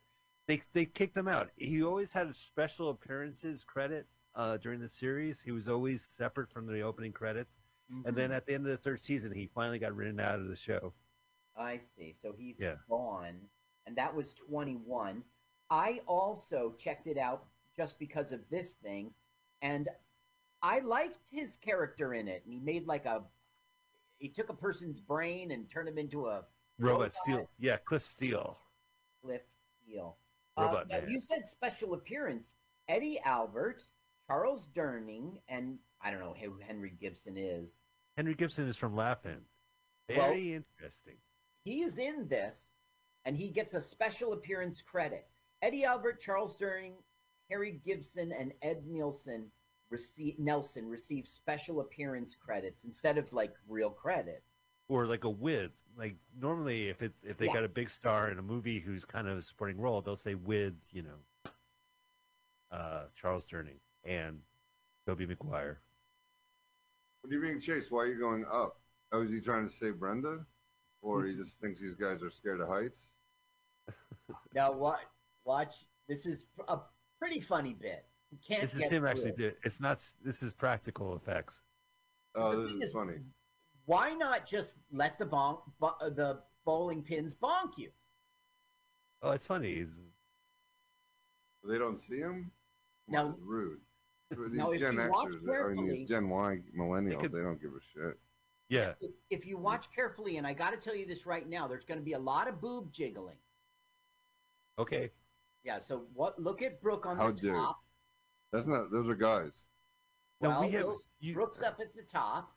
They 0.47 0.61
they 0.73 0.85
kicked 0.85 1.15
him 1.15 1.27
out. 1.27 1.49
He 1.55 1.81
always 1.83 2.11
had 2.11 2.27
a 2.27 2.33
special 2.33 2.89
appearances 2.89 3.63
credit 3.63 4.05
uh, 4.35 4.57
during 4.57 4.79
the 4.79 4.89
series. 4.89 5.41
He 5.41 5.51
was 5.51 5.67
always 5.67 6.01
separate 6.03 6.49
from 6.49 6.67
the 6.67 6.81
opening 6.81 7.11
credits. 7.11 7.57
And 8.05 8.15
then 8.15 8.31
at 8.31 8.45
the 8.45 8.53
end 8.53 8.65
of 8.65 8.71
the 8.71 8.77
third 8.77 9.01
season, 9.01 9.33
he 9.33 9.47
finally 9.53 9.77
got 9.77 9.93
written 9.93 10.17
out 10.21 10.39
of 10.39 10.47
the 10.47 10.55
show. 10.55 10.93
I 11.57 11.77
see. 11.79 12.15
So 12.17 12.31
he's 12.31 12.57
Yeah. 12.57 12.75
gone, 12.87 13.49
and 13.85 13.97
that 13.97 14.15
was 14.15 14.33
21. 14.33 15.25
I 15.69 15.99
also 16.07 16.73
checked 16.77 17.07
it 17.07 17.17
out 17.17 17.47
just 17.75 17.99
because 17.99 18.31
of 18.31 18.47
this 18.49 18.75
thing, 18.75 19.13
and 19.61 19.89
I 20.61 20.79
liked 20.79 21.19
his 21.31 21.57
character 21.57 22.13
in 22.13 22.29
it. 22.29 22.43
And 22.45 22.53
he 22.53 22.61
made 22.61 22.87
like 22.87 23.05
a, 23.05 23.25
he 24.19 24.29
took 24.29 24.47
a 24.47 24.53
person's 24.53 25.01
brain 25.01 25.51
and 25.51 25.69
turned 25.69 25.89
him 25.89 25.97
into 25.97 26.27
a 26.27 26.45
Robot 26.79 26.99
Robot. 27.01 27.13
Steel. 27.13 27.49
Yeah, 27.59 27.75
Cliff 27.75 28.03
Steele. 28.05 28.57
Cliff 29.21 29.41
Steele. 29.83 30.15
Robot 30.57 30.87
now 30.87 31.01
Man. 31.01 31.09
you 31.09 31.19
said 31.19 31.45
special 31.45 31.93
appearance. 31.93 32.55
Eddie 32.87 33.19
Albert, 33.25 33.83
Charles 34.31 34.69
Durning, 34.73 35.33
and 35.49 35.77
I 36.01 36.09
don't 36.09 36.21
know 36.21 36.33
who 36.39 36.53
Henry 36.65 36.93
Gibson 37.01 37.35
is. 37.35 37.79
Henry 38.15 38.33
Gibson 38.33 38.65
is 38.69 38.77
from 38.77 38.95
Laugh-In. 38.95 39.41
Well- 40.09 40.29
Very 40.29 40.53
interesting. 40.53 41.17
he 41.65 41.81
is 41.83 41.97
in 41.97 42.27
this 42.29 42.71
and 43.25 43.35
he 43.35 43.49
gets 43.49 43.73
a 43.73 43.81
special 43.81 44.31
appearance 44.33 44.81
credit. 44.81 45.27
Eddie 45.61 45.83
Albert, 45.83 46.21
Charles 46.21 46.55
Durning, 46.57 46.93
Harry 47.49 47.81
Gibson, 47.85 48.31
and 48.31 48.53
Ed 48.61 48.85
Nielsen 48.87 49.51
receive 49.89 50.39
Nelson 50.39 50.87
receive 50.87 51.27
special 51.27 51.81
appearance 51.81 52.33
credits 52.35 52.85
instead 52.85 53.17
of 53.17 53.31
like 53.33 53.53
real 53.67 53.89
credits. 53.91 54.47
Or 54.87 55.05
like 55.07 55.25
a 55.25 55.29
with. 55.29 55.71
Like 55.97 56.15
normally, 56.39 56.87
if 56.87 57.01
it 57.01 57.13
if 57.21 57.37
they 57.37 57.47
Yeah. 57.47 57.53
got 57.53 57.63
a 57.65 57.69
big 57.69 57.89
star 57.89 58.31
in 58.31 58.39
a 58.39 58.41
movie 58.41 58.79
who's 58.79 59.03
kind 59.03 59.27
of 59.27 59.37
a 59.37 59.41
supporting 59.41 59.77
role, 59.77 60.01
they'll 60.01 60.15
say 60.15 60.35
with 60.35 60.73
you 60.89 61.01
know 61.03 61.51
uh, 62.71 63.07
Charles 63.15 63.43
Durning 63.45 63.79
and 64.05 64.39
Tobey 65.07 65.25
Maguire. 65.25 65.79
What 67.21 67.31
are 67.31 67.35
you 67.35 67.41
being 67.41 67.59
chased? 67.61 67.91
Why 67.91 68.01
are 68.03 68.07
you 68.07 68.19
going 68.19 68.45
up? 68.51 68.77
Oh, 69.11 69.21
is 69.21 69.31
he 69.31 69.39
trying 69.41 69.67
to 69.67 69.73
save 69.73 69.99
Brenda? 69.99 70.39
Or 71.01 71.25
he 71.25 71.35
just 71.35 71.59
thinks 71.59 71.79
these 71.81 71.95
guys 71.95 72.21
are 72.23 72.31
scared 72.31 72.61
of 72.61 72.67
heights? 72.67 73.01
Now 74.55 74.71
watch, 74.71 74.99
watch. 75.45 75.73
This 76.07 76.25
is 76.25 76.47
a 76.67 76.79
pretty 77.19 77.41
funny 77.41 77.73
bit. 77.73 78.05
You 78.31 78.37
can't 78.47 78.61
This 78.61 78.73
is 78.75 78.79
get 78.79 78.91
him 78.91 79.05
actually. 79.05 79.29
it. 79.31 79.37
Do, 79.37 79.51
it's 79.63 79.79
not. 79.81 79.99
This 80.23 80.41
is 80.41 80.53
practical 80.53 81.15
effects. 81.15 81.59
Oh, 82.35 82.55
The 82.55 82.61
this 82.63 82.71
is 82.73 82.81
is- 82.83 82.91
funny. 82.93 83.15
Why 83.85 84.13
not 84.13 84.45
just 84.45 84.75
let 84.91 85.17
the 85.19 85.25
bonk, 85.25 85.59
bo- 85.79 85.95
uh, 85.99 86.09
the 86.11 86.39
bowling 86.65 87.01
pins 87.01 87.33
bonk 87.33 87.77
you? 87.77 87.89
Oh, 89.21 89.31
it's 89.31 89.45
funny. 89.45 89.85
They 91.67 91.77
don't 91.77 91.99
see 91.99 92.19
him? 92.19 92.51
Now- 93.09 93.31
It's 93.31 93.39
rude. 93.41 93.79
These 94.31 94.51
Now, 94.53 94.71
if 94.71 94.79
Gen 94.81 94.93
you 94.95 95.09
watch 95.09 95.27
Xers, 95.29 95.35
I 95.35 95.37
mean, 95.37 95.45
carefully- 95.45 95.89
these 95.89 96.09
Gen 96.09 96.29
Y 96.29 96.59
millennials, 96.77 97.19
could- 97.21 97.31
they 97.33 97.41
don't 97.41 97.61
give 97.61 97.71
a 97.75 97.79
shit. 97.93 98.19
Yeah. 98.69 98.93
If, 99.01 99.11
if 99.29 99.45
you 99.45 99.57
watch 99.57 99.91
carefully, 99.93 100.37
and 100.37 100.47
I 100.47 100.53
got 100.53 100.71
to 100.71 100.77
tell 100.77 100.95
you 100.95 101.05
this 101.05 101.25
right 101.25 101.47
now, 101.47 101.67
there's 101.67 101.83
going 101.83 101.99
to 101.99 102.03
be 102.05 102.13
a 102.13 102.19
lot 102.19 102.47
of 102.47 102.61
boob 102.61 102.91
jiggling. 102.93 103.35
Okay. 104.79 105.11
Yeah. 105.63 105.79
So 105.79 106.05
what? 106.13 106.41
Look 106.41 106.61
at 106.61 106.81
Brooke 106.81 107.05
on 107.05 107.17
How 107.17 107.31
the 107.31 107.41
dare 107.41 107.51
you. 107.51 107.57
top. 107.57 107.79
That's 108.53 108.65
not. 108.67 108.89
Those 108.91 109.09
are 109.09 109.15
guys. 109.15 109.51
Now 110.39 110.49
Well, 110.49 110.61
we 110.61 110.71
have. 110.71 110.85
those- 110.85 111.09
You, 111.19 111.33
Brooke's 111.33 111.61
up 111.61 111.79
at 111.81 111.93
the 111.93 112.03
top. 112.03 112.55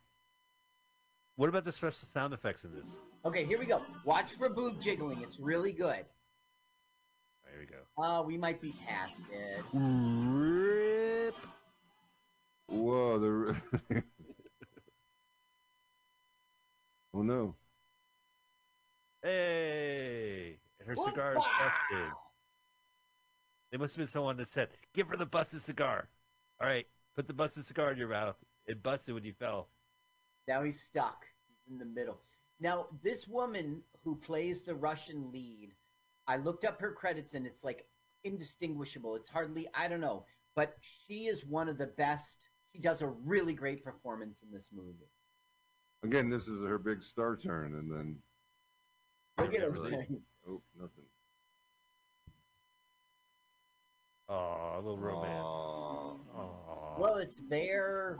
what 1.35 1.49
about 1.49 1.65
the 1.65 1.71
special 1.73 2.07
sound 2.07 2.33
effects 2.33 2.63
in 2.63 2.73
this? 2.73 2.85
Okay, 3.25 3.43
here 3.45 3.59
we 3.59 3.65
go. 3.65 3.81
Watch 4.05 4.33
for 4.37 4.47
boob 4.49 4.79
jiggling. 4.81 5.21
It's 5.21 5.39
really 5.39 5.73
good. 5.73 6.05
There 7.43 7.59
we 7.59 7.65
go. 7.65 8.01
Uh, 8.01 8.23
we 8.23 8.37
might 8.37 8.61
be 8.61 8.73
past 8.85 9.19
it. 9.31 9.63
Rip. 9.73 11.35
Whoa. 12.67 13.19
They're. 13.19 13.61
oh 17.13 17.21
no. 17.21 17.55
Hey, 19.23 20.57
and 20.79 20.87
her 20.87 20.95
cigar 20.95 21.31
is 21.31 21.43
busted. 21.59 22.11
They 23.71 23.77
must 23.77 23.95
have 23.95 24.05
been 24.05 24.07
someone 24.07 24.37
that 24.37 24.47
said, 24.47 24.69
"Give 24.93 25.07
her 25.07 25.17
the 25.17 25.25
busted 25.25 25.61
cigar." 25.61 26.07
All 26.61 26.67
right, 26.67 26.85
put 27.15 27.27
the 27.27 27.33
busted 27.33 27.65
cigar 27.65 27.91
in 27.91 27.97
your 27.97 28.07
mouth. 28.07 28.35
It 28.65 28.81
busted 28.83 29.13
when 29.13 29.23
you 29.23 29.33
fell. 29.33 29.69
Now 30.47 30.63
he's 30.63 30.79
stuck. 30.81 31.25
He's 31.47 31.71
in 31.71 31.79
the 31.79 31.85
middle. 31.85 32.19
Now, 32.59 32.87
this 33.03 33.27
woman 33.27 33.81
who 34.03 34.15
plays 34.15 34.61
the 34.61 34.75
Russian 34.75 35.31
lead, 35.31 35.71
I 36.27 36.37
looked 36.37 36.63
up 36.63 36.79
her 36.79 36.91
credits 36.91 37.33
and 37.33 37.45
it's 37.45 37.63
like 37.63 37.85
indistinguishable. 38.23 39.15
It's 39.15 39.29
hardly, 39.29 39.67
I 39.73 39.87
don't 39.87 40.01
know, 40.01 40.25
but 40.55 40.75
she 40.81 41.25
is 41.25 41.45
one 41.45 41.67
of 41.67 41.77
the 41.77 41.87
best. 41.87 42.37
She 42.75 42.81
does 42.81 43.01
a 43.01 43.07
really 43.07 43.53
great 43.53 43.85
performance 43.85 44.39
in 44.43 44.51
this 44.51 44.67
movie. 44.73 45.07
Again, 46.03 46.29
this 46.29 46.41
is 46.49 46.61
her 46.67 46.77
big 46.77 47.01
star 47.01 47.37
turn, 47.37 47.75
and 47.75 47.89
then 47.89 48.17
Look 49.37 49.47
at 49.47 49.53
Yeah, 49.53 49.59
her. 49.61 49.69
really. 49.71 50.21
oh, 50.47 50.61
nothing. 50.77 51.03
Oh, 54.27 54.73
a 54.75 54.81
little 54.81 54.97
romance. 54.97 55.45
Aw. 55.45 56.17
Aw. 56.35 56.99
Well, 56.99 57.15
it's 57.17 57.41
there. 57.49 58.17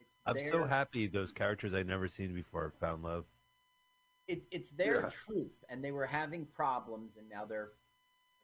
It's 0.00 0.08
I'm 0.26 0.34
their- 0.36 0.50
so 0.50 0.64
happy 0.64 1.06
those 1.08 1.32
characters 1.32 1.74
I'd 1.74 1.86
never 1.86 2.08
seen 2.08 2.32
before 2.34 2.72
found 2.80 3.02
love. 3.02 3.26
It, 4.28 4.44
it's 4.50 4.70
their 4.70 5.00
Yeah. 5.02 5.08
truth, 5.10 5.62
and 5.68 5.82
they 5.84 5.92
were 5.92 6.06
having 6.06 6.46
problems, 6.46 7.16
and 7.18 7.28
now 7.28 7.44
they're 7.44 7.72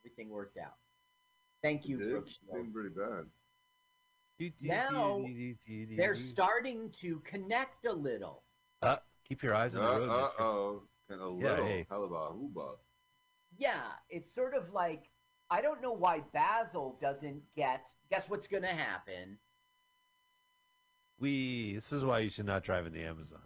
everything 0.04 0.28
worked 0.30 0.58
out. 0.58 0.76
Thank 1.62 1.86
you, 1.86 1.98
It 2.00 2.10
Brooke 2.10 2.28
seemed 2.28 2.72
pretty 2.74 2.90
bad. 2.90 3.30
Now, 4.62 5.24
They're 5.96 6.14
starting 6.14 6.90
to 7.00 7.20
connect 7.24 7.86
a 7.86 7.92
little. 7.92 8.44
Uh, 8.82 8.96
keep 9.26 9.42
your 9.42 9.54
eyes 9.54 9.74
on 9.74 9.82
the 9.82 9.88
road, 9.88 10.10
Uh 10.10 10.22
mister. 10.22 10.42
oh. 10.42 10.82
Kind 11.08 11.20
of 11.22 11.40
Yeah, 11.40 11.56
hey. 11.64 11.86
Halaba. 11.90 12.76
Yeah, 13.56 13.80
it's 14.10 14.32
sort 14.34 14.54
of 14.54 14.72
like 14.72 15.10
I 15.50 15.62
don't 15.62 15.80
know 15.80 15.92
why 15.92 16.20
Basil 16.32 16.98
doesn't 17.00 17.42
get. 17.56 17.86
Guess 18.10 18.28
what's 18.28 18.46
going 18.46 18.62
to 18.62 18.68
happen? 18.68 19.38
We. 21.18 21.74
This 21.74 21.90
is 21.92 22.04
why 22.04 22.18
you 22.20 22.28
should 22.30 22.44
not 22.46 22.62
drive 22.62 22.86
in 22.86 22.92
the 22.92 23.02
Amazon. 23.02 23.40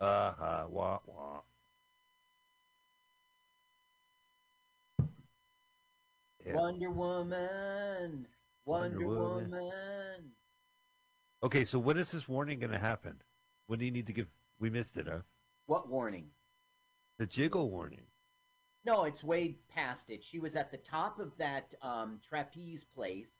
Uh 0.00 0.32
huh. 0.38 0.64
Wah 0.70 0.98
wah. 1.06 1.40
Yeah. 6.44 6.54
Wonder 6.54 6.90
Woman, 6.90 8.26
Wonder, 8.66 9.06
Wonder 9.06 9.20
Woman. 9.22 9.50
Woman. 9.50 10.30
Okay, 11.42 11.64
so 11.64 11.78
when 11.78 11.98
is 11.98 12.10
this 12.10 12.28
warning 12.28 12.60
going 12.60 12.72
to 12.72 12.78
happen? 12.78 13.20
When 13.66 13.78
do 13.78 13.84
you 13.84 13.90
need 13.90 14.06
to 14.06 14.12
give? 14.12 14.26
We 14.58 14.70
missed 14.70 14.96
it, 14.96 15.06
huh? 15.10 15.18
What 15.66 15.88
warning? 15.88 16.26
The 17.18 17.26
jiggle 17.26 17.70
warning. 17.70 18.02
No, 18.86 19.04
it's 19.04 19.22
way 19.24 19.56
past 19.74 20.10
it. 20.10 20.22
She 20.22 20.38
was 20.38 20.56
at 20.56 20.70
the 20.70 20.76
top 20.78 21.18
of 21.18 21.32
that 21.38 21.74
um, 21.82 22.20
trapeze 22.26 22.84
place, 22.94 23.30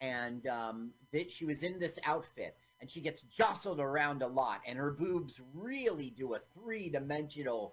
and 0.00 0.46
um, 0.46 0.90
that 1.12 1.30
she 1.30 1.44
was 1.44 1.62
in 1.62 1.78
this 1.78 1.98
outfit, 2.04 2.56
and 2.80 2.90
she 2.90 3.00
gets 3.00 3.22
jostled 3.22 3.80
around 3.80 4.22
a 4.22 4.26
lot, 4.26 4.60
and 4.66 4.78
her 4.78 4.90
boobs 4.90 5.40
really 5.54 6.10
do 6.10 6.34
a 6.34 6.38
three-dimensional 6.54 7.72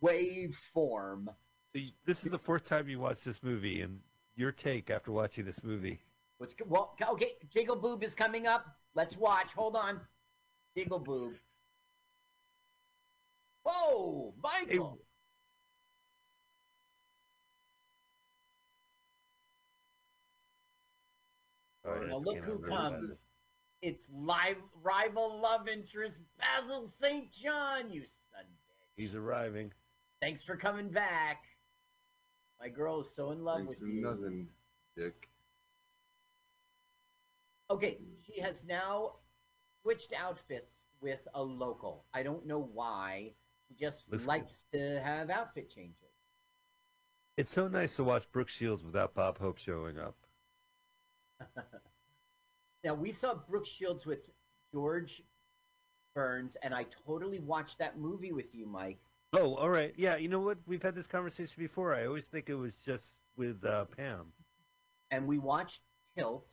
wave 0.00 0.56
form. 0.72 1.28
So 1.72 1.78
you- 1.80 1.92
This 2.06 2.24
is 2.24 2.30
the 2.32 2.38
fourth 2.38 2.66
time 2.66 2.88
you 2.88 3.00
watch 3.00 3.20
this 3.20 3.42
movie, 3.42 3.82
and 3.82 4.00
your 4.34 4.52
take 4.52 4.90
after 4.90 5.12
watching 5.12 5.44
this 5.44 5.62
movie. 5.62 6.00
What's 6.38 6.54
go- 6.54 6.66
well? 6.68 6.96
Okay, 7.00 7.32
Jiggle 7.52 7.76
Boob 7.76 8.02
is 8.02 8.14
coming 8.14 8.46
up. 8.46 8.66
Let's 8.94 9.16
watch. 9.16 9.52
Hold 9.54 9.76
on, 9.76 10.00
Jiggle 10.76 10.98
Boob. 10.98 11.34
Whoa, 13.64 14.34
Michael! 14.42 14.98
All 21.84 21.92
right, 21.92 22.08
Now 22.08 22.16
I 22.16 22.18
look 22.18 22.38
who 22.38 22.58
comes. 22.58 23.24
It's 23.82 24.10
live 24.12 24.56
rival 24.82 25.40
love 25.40 25.68
interest 25.68 26.20
Basil 26.38 26.88
St. 27.00 27.30
John. 27.32 27.90
You 27.90 28.02
son. 28.02 28.40
of 28.40 28.46
a 28.46 28.72
bitch. 28.72 28.96
He's 28.96 29.14
arriving. 29.14 29.70
Thanks 30.20 30.42
for 30.42 30.56
coming 30.56 30.88
back. 30.90 31.44
My 32.58 32.68
girl 32.68 33.02
is 33.02 33.08
so 33.14 33.30
in 33.32 33.44
love 33.44 33.58
Thanks 33.58 33.68
with 33.68 33.78
for 33.80 33.86
you. 33.86 34.02
nothing, 34.02 34.46
Dick. 34.96 35.25
Okay, 37.70 37.98
she 38.24 38.40
has 38.40 38.64
now 38.64 39.12
switched 39.82 40.12
outfits 40.16 40.74
with 41.00 41.26
a 41.34 41.42
local. 41.42 42.04
I 42.14 42.22
don't 42.22 42.46
know 42.46 42.70
why. 42.72 43.32
She 43.68 43.74
just 43.74 44.10
Looks 44.10 44.26
likes 44.26 44.64
to 44.72 45.00
have 45.02 45.30
outfit 45.30 45.70
changes. 45.70 45.94
It's 47.36 47.50
so 47.50 47.68
nice 47.68 47.96
to 47.96 48.04
watch 48.04 48.30
Brooke 48.32 48.48
Shields 48.48 48.84
without 48.84 49.14
Bob 49.14 49.38
Hope 49.38 49.58
showing 49.58 49.98
up. 49.98 50.16
Now 52.84 52.94
we 52.94 53.10
saw 53.10 53.34
Brooke 53.34 53.66
Shields 53.66 54.06
with 54.06 54.20
George 54.72 55.20
Burns, 56.14 56.56
and 56.62 56.72
I 56.72 56.86
totally 57.04 57.40
watched 57.40 57.78
that 57.80 57.98
movie 57.98 58.30
with 58.30 58.54
you, 58.54 58.64
Mike. 58.64 59.00
Oh, 59.32 59.56
all 59.56 59.70
right. 59.70 59.92
Yeah, 59.96 60.14
you 60.16 60.28
know 60.28 60.38
what? 60.38 60.58
We've 60.66 60.82
had 60.82 60.94
this 60.94 61.08
conversation 61.08 61.56
before. 61.58 61.96
I 61.96 62.06
always 62.06 62.26
think 62.26 62.48
it 62.48 62.54
was 62.54 62.76
just 62.84 63.04
with 63.36 63.64
uh, 63.64 63.86
Pam. 63.86 64.26
And 65.10 65.26
we 65.26 65.38
watched 65.38 65.80
Tilt, 66.16 66.46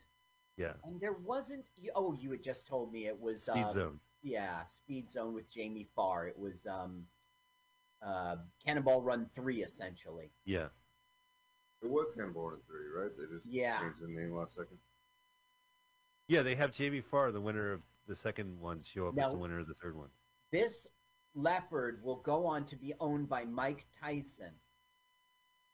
Yeah, 0.57 0.73
and 0.83 0.99
there 1.01 1.13
wasn't. 1.13 1.65
Oh, 1.95 2.13
you 2.13 2.31
had 2.31 2.43
just 2.43 2.67
told 2.67 2.91
me 2.91 3.07
it 3.07 3.19
was. 3.19 3.43
Speed 3.43 3.63
uh, 3.63 3.71
Zone. 3.73 3.99
Yeah, 4.21 4.63
Speed 4.65 5.11
Zone 5.11 5.33
with 5.33 5.49
Jamie 5.49 5.87
Farr. 5.95 6.27
It 6.27 6.37
was 6.37 6.65
um, 6.69 7.03
uh, 8.05 8.35
Cannonball 8.65 9.01
Run 9.01 9.29
three, 9.35 9.63
essentially. 9.63 10.31
Yeah. 10.45 10.67
It 11.81 11.89
was 11.89 12.07
Cannonball 12.15 12.51
Run 12.51 12.59
3, 12.65 12.77
right? 13.03 13.11
They 13.17 13.25
just 13.35 13.45
Yeah. 13.45 13.81
changed 13.81 13.99
the 13.99 14.07
name 14.07 14.31
last 14.33 14.55
second. 14.55 14.77
Yeah, 16.29 16.41
they 16.41 16.55
have 16.55 16.71
Jamie 16.71 17.01
Farr, 17.01 17.33
the 17.33 17.41
winner 17.41 17.73
of 17.73 17.81
the 18.07 18.15
second 18.15 18.57
one, 18.61 18.81
show 18.83 19.07
up 19.09 19.15
Now- 19.15 19.25
as 19.27 19.33
the 19.33 19.39
winner 19.39 19.59
of 19.59 19.67
the 19.67 19.73
third 19.73 19.97
one. 19.97 20.07
This 20.49 20.87
leopard 21.35 22.01
will 22.01 22.21
go 22.21 22.45
on 22.45 22.65
to 22.67 22.77
be 22.77 22.93
owned 23.01 23.27
by 23.27 23.43
Mike 23.43 23.85
Tyson, 23.99 24.53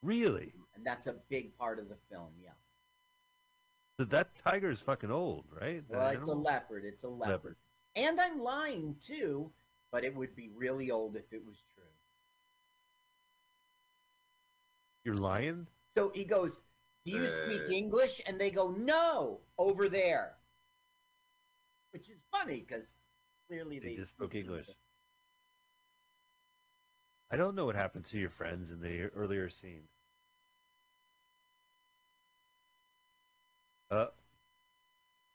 Really? 0.02 0.52
and 0.74 0.84
that's 0.84 1.06
a 1.06 1.14
big 1.30 1.56
part 1.56 1.78
of 1.78 1.90
the 1.90 1.98
film. 2.10 2.34
Yeah. 2.42 2.54
So 4.00 4.06
that 4.06 4.30
tiger 4.46 4.70
is 4.70 4.80
fucking 4.80 5.12
old, 5.12 5.44
right? 5.52 5.84
That 5.90 5.98
Well, 5.98 6.08
it's 6.12 6.28
a 6.28 6.34
leopard. 6.34 6.86
It's 6.86 7.04
a 7.04 7.10
leopard. 7.10 7.32
Leopard. 7.34 7.56
And 7.98 8.22
I'm 8.22 8.42
lying 8.42 8.96
too, 9.06 9.52
but 9.92 10.06
it 10.06 10.16
would 10.16 10.38
be 10.38 10.52
really 10.56 10.90
old 10.90 11.18
if 11.18 11.34
it 11.34 11.46
was 11.46 11.58
true. 11.76 11.84
You're 15.04 15.18
lying? 15.18 15.68
So 15.98 16.14
he 16.16 16.24
goes, 16.24 16.62
Do 17.04 17.12
you 17.12 17.28
speak 17.28 17.64
Uh. 17.68 17.74
English? 17.74 18.22
And 18.26 18.40
they 18.40 18.52
go, 18.52 18.72
No, 18.72 19.42
over 19.58 19.90
there. 19.90 20.38
Which 21.92 22.10
is 22.10 22.22
funny 22.32 22.66
because 22.66 22.86
clearly 23.50 23.80
They 23.80 23.90
they, 23.90 23.96
just 23.96 24.12
spoke 24.12 24.34
English. 24.34 24.68
I 27.32 27.36
don't 27.36 27.54
know 27.54 27.66
what 27.66 27.76
happened 27.76 28.06
to 28.06 28.18
your 28.18 28.30
friends 28.30 28.72
in 28.72 28.80
the 28.80 29.08
earlier 29.08 29.50
scene. 29.50 29.90
Uh, 33.92 34.06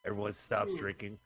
everyone 0.04 0.32
stops 0.32 0.70
Ooh. 0.70 0.78
drinking. 0.78 1.18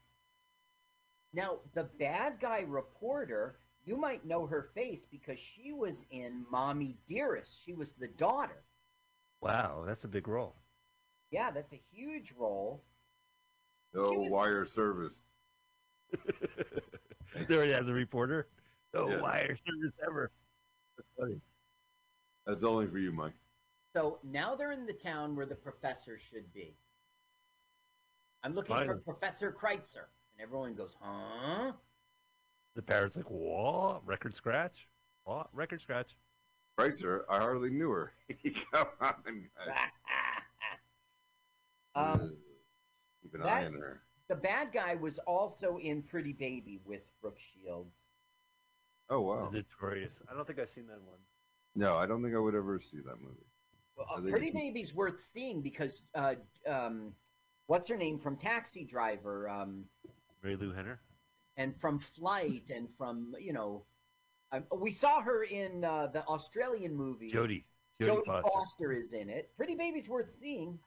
Now, 1.35 1.59
the 1.75 1.85
bad 1.99 2.41
guy 2.41 2.65
reporter, 2.67 3.59
you 3.85 3.97
might 3.97 4.25
know 4.25 4.47
her 4.47 4.71
face 4.75 5.07
because 5.11 5.39
she 5.39 5.73
was 5.73 6.07
in 6.11 6.45
Mommy 6.51 6.97
Dearest. 7.07 7.53
She 7.65 7.75
was 7.75 7.93
the 7.93 8.09
daughter. 8.09 8.63
Wow, 9.43 9.85
that's 9.87 10.05
a 10.05 10.09
big 10.09 10.27
role. 10.27 10.55
Yeah, 11.31 11.51
that's 11.51 11.73
a 11.75 11.81
huge 11.93 12.33
role. 12.39 12.83
No 13.95 14.11
was- 14.11 14.31
wire 14.31 14.65
service. 14.65 15.15
there 17.49 17.65
he 17.65 17.71
has 17.71 17.89
a 17.89 17.93
reporter. 17.93 18.49
No 18.95 19.11
Yeah. 19.11 19.21
wire 19.21 19.57
service 19.67 19.93
ever. 20.03 20.31
That's 20.97 21.09
funny. 21.19 21.41
That's 22.47 22.65
only 22.65 22.87
for 22.87 22.99
you, 22.99 23.13
Mike. 23.13 23.35
So 23.95 24.19
now 24.25 24.55
they're 24.55 24.73
in 24.73 24.87
the 24.87 24.95
town 24.95 25.37
where 25.37 25.45
the 25.45 25.55
professor 25.55 26.19
should 26.31 26.51
be. 26.55 26.75
I'm 28.49 28.55
looking 28.55 28.75
Finally. 28.75 29.01
for 29.05 29.13
Professor 29.13 29.53
Kreitzer. 29.53 30.09
And 30.33 30.41
everyone 30.43 30.73
goes, 30.75 30.93
huh? 31.03 31.73
The 32.77 32.81
parrot's 32.81 33.15
like, 33.15 33.29
what? 33.29 34.07
Record 34.07 34.35
scratch? 34.35 34.89
What? 35.25 35.49
Record 35.53 35.83
scratch. 35.83 36.17
Right, 36.79 36.97
sir. 36.97 37.27
I 37.29 37.41
hardly 37.41 37.69
knew 37.69 37.91
her. 37.91 38.13
Come 38.73 38.87
on, 39.03 39.15
guys. 39.27 39.77
um, 41.95 42.37
Keep 43.23 43.35
an 43.35 43.41
that- 43.41 43.49
eye 43.49 43.67
on 43.67 43.75
her. 43.75 44.01
the 44.31 44.37
bad 44.37 44.69
guy 44.73 44.95
was 44.95 45.19
also 45.27 45.77
in 45.83 46.01
Pretty 46.03 46.33
Baby 46.33 46.81
with 46.87 47.03
Brooke 47.21 47.37
Shields. 47.53 47.93
Oh 49.11 49.21
wow. 49.21 49.51
The 49.53 49.59
Notorious. 49.81 50.13
I 50.31 50.35
don't 50.35 50.47
think 50.47 50.59
I've 50.59 50.71
seen 50.71 50.87
that 50.87 51.03
one. 51.03 51.19
No, 51.77 51.97
I 51.97 52.07
don't 52.07 52.23
think 52.23 52.35
I 52.35 52.39
would 52.39 52.55
ever 52.55 52.81
see 52.81 52.99
that 53.05 53.21
movie. 53.21 53.45
Well, 53.95 54.07
I 54.11 54.15
uh, 54.15 54.21
think 54.21 54.31
Pretty 54.31 54.49
it's- 54.49 54.63
Baby's 54.63 54.95
worth 54.95 55.23
seeing 55.35 55.61
because, 55.61 56.01
uh, 56.15 56.37
um, 56.67 57.13
what's 57.69 57.87
her 57.89 57.97
name 57.97 58.19
from 58.19 58.37
Taxi 58.37 58.85
Driver? 58.85 59.49
Um, 59.49 59.85
Marilu 60.45 60.75
Henner. 60.75 60.99
and 61.57 61.75
from 61.81 62.01
Flight 62.01 62.65
and 62.75 62.89
from 62.99 63.35
you 63.41 63.53
know, 63.53 63.85
um, 64.53 64.65
we 64.77 64.91
saw 64.93 65.21
her 65.21 65.45
in 65.45 65.85
uh, 65.85 66.09
the 66.13 66.25
Australian 66.27 66.97
movie. 66.97 67.31
Jodie. 67.31 67.65
Jodie 68.01 68.09
Jodie 68.23 68.27
Foster. 68.27 68.51
Foster. 68.51 68.93
is 68.93 69.13
in 69.13 69.29
it. 69.29 69.51
Pretty 69.57 69.75
Baby's 69.77 70.09
worth 70.09 70.33
seeing. 70.41 70.79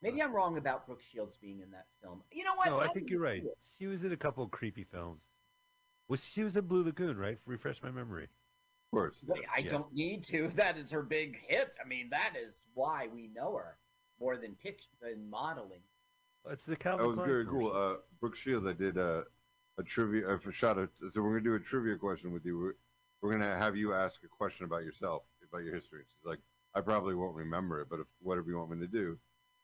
Maybe 0.00 0.22
I'm 0.22 0.32
wrong 0.32 0.58
about 0.58 0.86
Brooke 0.86 1.02
Shields 1.12 1.36
being 1.40 1.60
in 1.60 1.70
that 1.72 1.86
film. 2.00 2.22
You 2.30 2.44
know 2.44 2.54
what? 2.54 2.66
No, 2.68 2.78
I 2.78 2.84
I'll 2.86 2.92
think 2.92 3.10
you're 3.10 3.20
right. 3.20 3.42
it. 3.42 3.58
She 3.78 3.86
was 3.86 4.04
in 4.04 4.12
a 4.12 4.16
couple 4.16 4.44
of 4.44 4.50
creepy 4.52 4.84
films. 4.84 5.22
Was 6.08 6.24
she 6.24 6.44
was 6.44 6.56
in 6.56 6.66
Blue 6.66 6.84
Lagoon, 6.84 7.16
right? 7.16 7.38
Refresh 7.46 7.82
my 7.82 7.90
memory. 7.90 8.24
Of 8.24 8.90
course. 8.92 9.16
Wait, 9.26 9.42
I 9.54 9.60
Yeah. 9.60 9.70
don't 9.70 9.92
need 9.92 10.24
to. 10.28 10.50
That 10.56 10.78
is 10.78 10.90
her 10.90 11.02
big 11.02 11.36
hit. 11.48 11.74
I 11.84 11.86
mean, 11.88 12.08
that 12.10 12.34
is 12.40 12.54
why 12.74 13.08
we 13.12 13.28
know 13.34 13.56
her 13.56 13.76
more 14.20 14.36
than 14.36 14.54
pitch 14.62 14.82
than 15.00 15.28
modeling. 15.28 15.80
It's 16.50 16.64
the 16.64 16.76
Calvin 16.76 17.04
That 17.04 17.08
was 17.08 17.16
Klein 17.16 17.28
very 17.28 17.46
cool. 17.46 17.70
commercial. 17.70 17.92
Uh, 17.92 17.96
Brooke 18.20 18.36
Shields, 18.36 18.66
I 18.66 18.72
did 18.72 18.96
uh, 18.96 19.22
a 19.78 19.82
trivia 19.82 20.28
uh, 20.28 20.38
for 20.38 20.52
shot. 20.52 20.78
Of, 20.78 20.88
so 21.12 21.20
we're 21.22 21.30
gonna 21.38 21.44
do 21.44 21.54
a 21.54 21.60
trivia 21.60 21.96
question 21.96 22.32
with 22.32 22.44
you. 22.44 22.58
We're, 22.58 22.72
we're 23.20 23.32
gonna 23.32 23.58
have 23.58 23.76
you 23.76 23.92
ask 23.92 24.20
a 24.24 24.28
question 24.28 24.64
about 24.64 24.84
yourself, 24.84 25.22
about 25.50 25.64
your 25.64 25.74
history. 25.74 26.02
She's 26.08 26.24
like, 26.26 26.38
I 26.74 26.80
probably 26.80 27.14
won't 27.14 27.34
remember 27.34 27.80
it, 27.80 27.88
but 27.90 28.00
if, 28.00 28.06
whatever 28.22 28.48
you 28.48 28.56
want 28.58 28.70
me 28.70 28.78
to 28.78 28.86
do. 28.86 29.18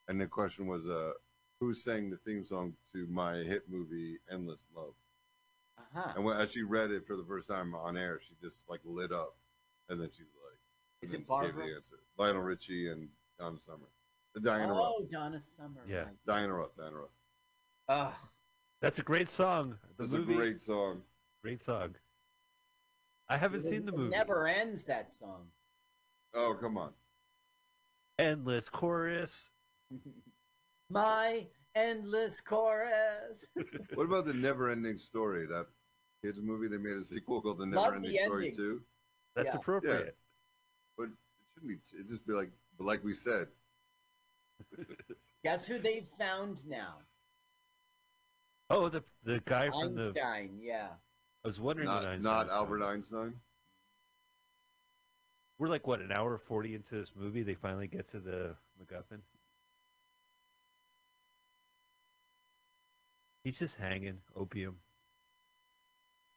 And 0.09 0.21
the 0.21 0.27
question 0.27 0.67
was, 0.67 0.85
uh, 0.87 1.13
who 1.61 1.73
sang 1.75 2.11
the 2.11 2.19
theme 2.19 2.45
song 2.45 2.75
to 2.93 3.07
my 3.07 3.37
hit 3.37 3.63
movie 3.71 4.19
Endless 4.31 4.61
Love? 4.77 4.95
Uh 5.79 5.83
huh. 5.95 6.13
And 6.17 6.25
when 6.25 6.37
as 6.37 6.51
she 6.51 6.63
read 6.63 6.91
it 6.91 7.07
for 7.07 7.17
the 7.17 7.25
first 7.25 7.49
time 7.49 7.75
on 7.75 7.97
air, 7.97 8.21
she 8.21 8.35
just 8.47 8.57
like 8.69 8.81
lit 8.85 9.13
up, 9.13 9.37
and 9.89 10.01
then 10.01 10.11
she's 10.15 10.27
like, 10.45 10.59
Is 11.03 11.11
it 11.11 11.13
she 11.13 11.19
gave 11.21 11.27
Barbara? 11.29 11.53
the 11.67 11.75
answer. 11.77 12.01
Lionel 12.19 12.43
Richie 12.43 12.91
and 12.91 13.09
Donna 13.39 13.57
Summer, 13.67 13.87
Diana 14.43 14.73
Ross, 14.73 14.95
Oh, 14.99 15.07
Donna 15.11 15.41
Summer. 15.57 15.83
Yeah. 15.89 16.05
right. 16.05 16.09
Diana 16.27 16.53
Ross, 16.55 16.71
Diana 16.77 16.97
Ross. 16.97 17.11
Ugh. 17.89 18.13
That's 18.81 18.99
a 18.99 19.03
great 19.03 19.31
song. 19.31 19.79
The 19.97 20.03
That's 20.05 20.13
movie, 20.13 20.35
a 20.35 20.37
great 20.37 20.61
song. 20.61 21.03
great 21.43 21.63
song. 21.63 21.95
I 23.29 23.37
haven't 23.37 23.63
seen 23.65 23.87
the 23.87 23.93
It 23.93 23.97
movie. 23.99 24.11
Never 24.11 24.47
ends 24.47 24.85
that 24.85 25.13
song. 25.15 25.47
Oh 26.35 26.57
come 26.61 26.77
on. 26.77 26.91
Endless 28.19 28.69
chorus. 28.69 29.51
My 30.91 31.47
endless 31.75 32.41
chorus. 32.41 33.39
What 33.95 34.05
about 34.05 34.27
the 34.27 34.35
Never 34.35 34.71
Ending 34.71 34.99
Story? 34.99 35.47
That 35.47 35.67
kids 36.23 36.39
movie 36.43 36.69
they 36.69 36.77
made 36.77 36.97
a 36.97 37.05
sequel 37.05 37.41
called 37.41 37.59
The 37.59 37.67
Never-Ending 37.67 38.19
Story 38.25 38.45
ending. 38.49 38.57
Two. 38.57 38.81
That's 39.37 39.47
Yeah. 39.49 39.57
appropriate. 39.57 40.17
But 40.99 41.05
it 41.05 41.11
shouldn't 41.55 41.69
be. 41.93 41.99
It 41.99 42.09
just 42.09 42.27
be 42.27 42.33
like, 42.35 42.51
but 42.79 42.85
like 42.87 43.03
we 43.05 43.15
said, 43.15 43.49
Guess 45.45 45.67
who 45.67 45.79
they've 45.79 46.09
found 46.19 46.59
now? 46.67 46.97
Oh, 48.71 48.89
the 48.89 49.03
the 49.25 49.41
guy 49.45 49.69
from 49.69 49.95
the. 49.95 50.07
Einstein. 50.07 50.59
Yeah. 50.61 50.89
I 51.45 51.49
was 51.49 51.61
wondering. 51.61 51.87
not 51.87 52.05
Einstein 52.05 52.23
not 52.23 52.51
Albert. 52.51 52.83
Einstein. 52.83 53.35
We're 55.59 55.69
like 55.69 55.87
what 55.87 56.01
an 56.01 56.13
hour 56.13 56.39
forty 56.39 56.75
into 56.75 56.95
this 56.95 57.13
movie. 57.15 57.43
They 57.43 57.55
finally 57.55 57.87
get 57.87 58.11
to 58.13 58.19
the 58.21 58.57
MacGuffin. 58.83 59.21
He's 63.45 63.59
just 63.59 63.77
hanging 63.77 64.19
opium. 64.35 64.77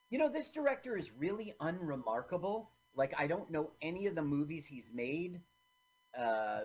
You 0.10 0.20
know, 0.20 0.30
this 0.30 0.52
director 0.52 0.98
is 0.98 1.10
really 1.18 1.54
unremarkable. 1.62 2.72
Like, 2.96 3.14
I 3.18 3.28
don't 3.28 3.50
know 3.50 3.72
any 3.82 4.08
of 4.08 4.16
the 4.16 4.22
movies 4.22 4.66
he's 4.66 4.92
made, 4.94 5.42
uh, 6.18 6.62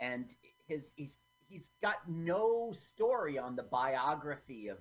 and 0.00 0.26
his 0.66 0.92
he's 0.96 1.18
he's 1.48 1.70
got 1.82 2.08
no 2.08 2.72
story 2.92 3.38
on 3.38 3.56
the 3.56 3.62
biography 3.62 4.68
of. 4.68 4.78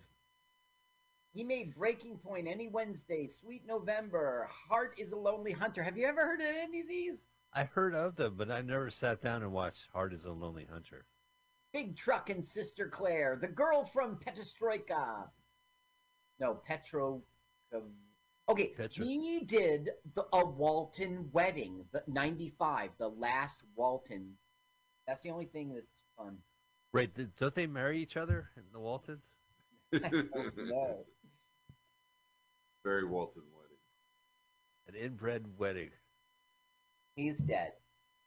He 1.34 1.44
made 1.44 1.74
Breaking 1.76 2.18
Point, 2.20 2.48
Any 2.48 2.68
Wednesday, 2.68 3.26
Sweet 3.26 3.66
November, 3.66 4.48
Heart 4.70 4.94
is 5.00 5.14
a 5.14 5.18
Lonely 5.18 5.52
Hunter. 5.52 5.82
Have 5.82 5.98
you 5.98 6.06
ever 6.06 6.22
heard 6.22 6.42
of 6.42 6.46
any 6.46 6.82
of 6.82 6.88
these? 6.88 7.18
I 7.52 7.64
heard 7.64 7.96
of 7.96 8.16
them, 8.16 8.36
but 8.38 8.52
I 8.52 8.62
never 8.62 8.92
sat 8.92 9.22
down 9.22 9.42
and 9.42 9.52
watched 9.52 9.88
Hard 9.92 10.14
is 10.14 10.26
a 10.26 10.32
Lonely 10.32 10.68
Hunter. 10.72 11.06
Big 11.72 11.98
Truck 11.98 12.30
and 12.30 12.46
Sister 12.46 12.88
Claire, 12.88 13.38
The 13.42 13.48
Girl 13.48 13.84
from 13.84 14.18
Petastroika. 14.18 15.28
No, 16.40 16.56
Petro. 16.68 17.24
Um, 17.74 17.94
okay, 18.48 18.68
Petra- 18.78 19.04
he 19.04 19.40
did 19.40 19.90
the, 20.16 20.26
a 20.34 20.46
Walton 20.46 21.30
wedding, 21.32 21.84
the 21.92 22.04
'95, 22.08 22.92
the 23.00 23.10
last 23.10 23.62
Waltons. 23.76 24.40
That's 25.08 25.24
the 25.24 25.32
only 25.32 25.46
thing 25.46 25.74
that's 25.74 26.04
fun. 26.18 26.38
Right? 26.94 27.14
th- 27.14 27.30
Don't 27.40 27.56
they 27.56 27.68
marry 27.68 28.00
each 28.00 28.18
other 28.18 28.50
in 28.56 28.64
the 28.72 28.80
Waltons? 28.80 29.24
I 29.94 30.00
don't 30.00 30.58
know. 30.68 31.06
Barry 32.84 33.06
Walton 33.06 33.44
wedding. 33.56 33.78
An 34.88 34.96
inbred 34.96 35.46
wedding. 35.58 35.90
He's 37.16 37.38
dead. 37.38 37.74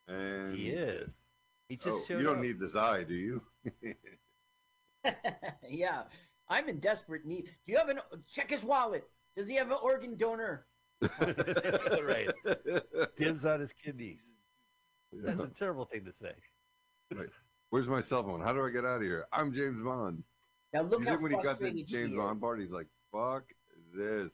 And 0.08 0.56
He 0.56 0.70
is. 0.70 1.12
He 1.68 1.76
just 1.76 1.88
oh, 1.88 2.02
showed 2.06 2.20
you 2.20 2.24
don't 2.26 2.36
up. 2.36 2.42
need 2.42 2.60
this 2.60 2.76
eye, 2.76 3.02
do 3.02 3.14
you? 3.14 3.42
yeah, 5.68 6.02
I'm 6.48 6.68
in 6.68 6.78
desperate 6.78 7.24
need. 7.24 7.46
Do 7.66 7.72
you 7.72 7.78
have 7.78 7.88
an 7.88 7.98
check 8.30 8.50
his 8.50 8.62
wallet? 8.62 9.04
Does 9.36 9.46
he 9.48 9.54
have 9.56 9.70
an 9.70 9.78
organ 9.82 10.16
donor? 10.16 10.66
right. 11.20 12.30
Dibs 13.18 13.44
on 13.44 13.60
his 13.60 13.72
kidneys. 13.72 14.20
That's 15.12 15.40
a 15.40 15.48
terrible 15.48 15.84
thing 15.84 16.04
to 16.04 16.12
say. 16.12 16.32
Where's 17.70 17.86
my 17.88 18.00
cell 18.00 18.22
phone? 18.22 18.40
How 18.40 18.52
do 18.52 18.64
I 18.64 18.70
get 18.70 18.84
out 18.84 18.96
of 18.96 19.02
here? 19.02 19.26
I'm 19.32 19.52
James 19.52 19.82
Bond. 19.82 20.22
Now 20.72 20.82
look 20.82 21.00
you 21.00 21.08
how 21.08 21.16
when 21.18 21.32
he 21.32 21.42
got 21.42 21.60
the 21.60 21.82
James 21.84 22.14
Bond 22.14 22.40
part, 22.40 22.60
he's 22.60 22.72
like, 22.72 22.86
"Fuck 23.12 23.44
this." 23.94 24.32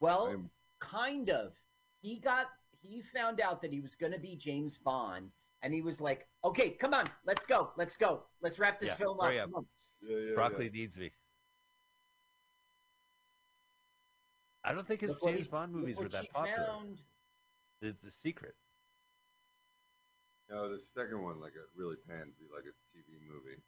Well, 0.00 0.26
I'm 0.26 0.50
kind 0.80 1.30
of. 1.30 1.52
He 2.00 2.16
got 2.16 2.46
he 2.80 3.02
found 3.14 3.40
out 3.40 3.62
that 3.62 3.72
he 3.72 3.80
was 3.80 3.94
going 3.94 4.12
to 4.12 4.18
be 4.18 4.36
James 4.36 4.78
Bond, 4.78 5.30
and 5.62 5.72
he 5.72 5.82
was 5.82 6.00
like, 6.00 6.26
"Okay, 6.44 6.70
come 6.70 6.94
on, 6.94 7.06
let's 7.26 7.46
go, 7.46 7.70
let's 7.76 7.96
go, 7.96 8.22
let's 8.42 8.58
wrap 8.58 8.80
this 8.80 8.88
Yeah, 8.90 8.94
film 8.96 9.20
up." 9.20 9.26
up. 9.26 9.64
Yeah, 10.00 10.16
yeah, 10.18 10.34
Broccoli 10.34 10.70
needs 10.70 10.96
me. 10.96 11.10
I 14.64 14.72
don't 14.72 14.86
think 14.86 15.00
his 15.00 15.12
James 15.24 15.40
he- 15.40 15.44
Bond 15.48 15.72
movies 15.72 15.96
were 15.96 16.08
that 16.08 16.30
popular. 16.32 16.66
found. 16.66 17.00
The, 17.80 17.96
the 18.02 18.10
Secret. 18.10 18.54
Yeah. 20.52 20.58
No, 20.58 20.68
the 20.68 20.80
second 20.94 21.22
one, 21.22 21.40
like, 21.40 21.52
it 21.52 21.62
really 21.76 21.96
panned 22.08 22.32
to 22.32 22.38
be 22.38 22.46
like 22.54 22.64
a 22.64 22.74
TV 22.96 23.18
movie. 23.28 23.60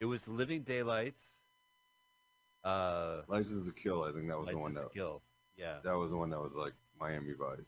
It 0.00 0.06
was 0.06 0.26
Living 0.28 0.62
Daylights. 0.62 1.34
Uh, 2.64 3.22
License 3.28 3.66
to 3.66 3.72
Kill. 3.72 4.04
I 4.04 4.12
think 4.12 4.28
that 4.28 4.38
was 4.38 4.48
the 4.48 4.56
one 4.56 4.72
License 4.72 4.84
that 4.84 4.92
to 4.92 4.98
Kill. 4.98 5.22
Yeah. 5.56 5.78
that 5.84 5.96
was 5.96 6.10
the 6.10 6.16
one 6.16 6.30
that 6.30 6.40
was 6.40 6.52
like 6.56 6.72
Miami 6.98 7.34
Vice. 7.38 7.66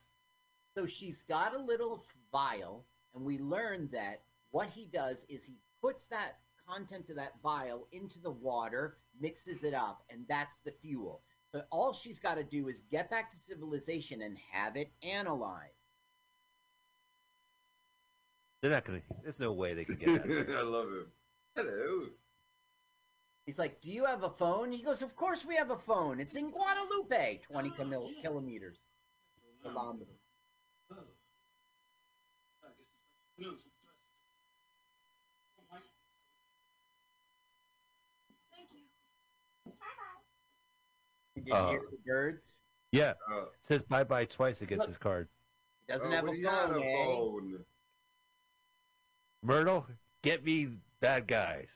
So 0.77 0.87
she's 0.87 1.23
got 1.29 1.55
a 1.55 1.59
little 1.59 2.05
vial, 2.31 2.87
and 3.15 3.25
we 3.25 3.39
learned 3.39 3.91
that 3.93 4.23
what 4.51 4.69
he 4.69 4.87
does 4.91 5.25
is 5.29 5.45
he 5.45 5.59
puts 5.83 6.07
that 6.07 6.39
content 6.67 7.11
of 7.11 7.17
that 7.17 7.33
vial 7.43 7.89
into 7.93 8.19
the 8.21 8.31
water, 8.31 8.97
mixes 9.21 9.65
it 9.65 9.75
up, 9.75 10.05
and 10.09 10.25
that's 10.29 10.61
the 10.65 10.73
fuel. 10.81 11.23
So 11.51 11.63
all 11.71 11.93
she's 11.93 12.19
got 12.19 12.37
to 12.37 12.45
do 12.45 12.69
is 12.69 12.83
get 12.91 13.11
back 13.11 13.31
to 13.33 13.39
civilization 13.39 14.23
and 14.23 14.39
have 14.53 14.77
it 14.77 14.91
analyzed. 15.03 15.82
They're 18.63 18.71
not 18.71 18.85
gonna. 18.85 19.03
There's 19.25 19.41
no 19.41 19.53
way 19.53 19.75
they 19.75 19.85
can 19.85 19.97
get 19.97 20.23
that. 20.23 20.51
I 20.57 20.63
love 20.63 20.87
him. 20.87 21.07
Hello. 21.57 22.07
He's 23.45 23.59
like, 23.59 23.81
"Do 23.81 23.91
you 23.91 24.05
have 24.05 24.23
a 24.23 24.31
phone?" 24.31 24.71
He 24.71 24.83
goes, 24.85 25.03
"Of 25.03 25.17
course 25.17 25.45
we 25.45 25.57
have 25.57 25.71
a 25.73 25.77
phone. 25.79 26.21
It's 26.21 26.37
in 26.37 26.51
Guadalupe, 26.51 27.41
twenty 27.51 27.71
kilo- 27.71 28.09
kilometers, 28.23 28.79
kilometers." 29.65 30.21
Thank 38.55 38.69
you. 38.75 38.83
Bye 39.67 39.73
bye. 39.99 40.21
Did 41.35 41.47
you 41.47 41.55
Uh, 41.55 41.71
hear 41.71 41.83
the 41.91 41.99
bird? 42.07 42.43
Yeah, 42.93 43.15
Uh, 43.31 43.47
says 43.61 43.83
bye 43.83 44.05
bye 44.05 44.27
twice 44.27 44.61
against 44.61 44.81
Look. 44.81 44.89
his 44.89 44.99
card. 44.99 45.29
Doesn't 45.89 46.13
oh, 46.13 46.15
have 46.15 46.25
a 46.25 46.27
but 46.29 46.37
he 46.37 46.43
had 46.43 46.69
phone, 46.69 46.83
a 46.83 46.85
eh? 46.85 47.07
phone. 47.07 47.65
Myrtle, 49.43 49.87
get 50.23 50.45
me 50.45 50.69
bad 51.01 51.27
guys. 51.27 51.69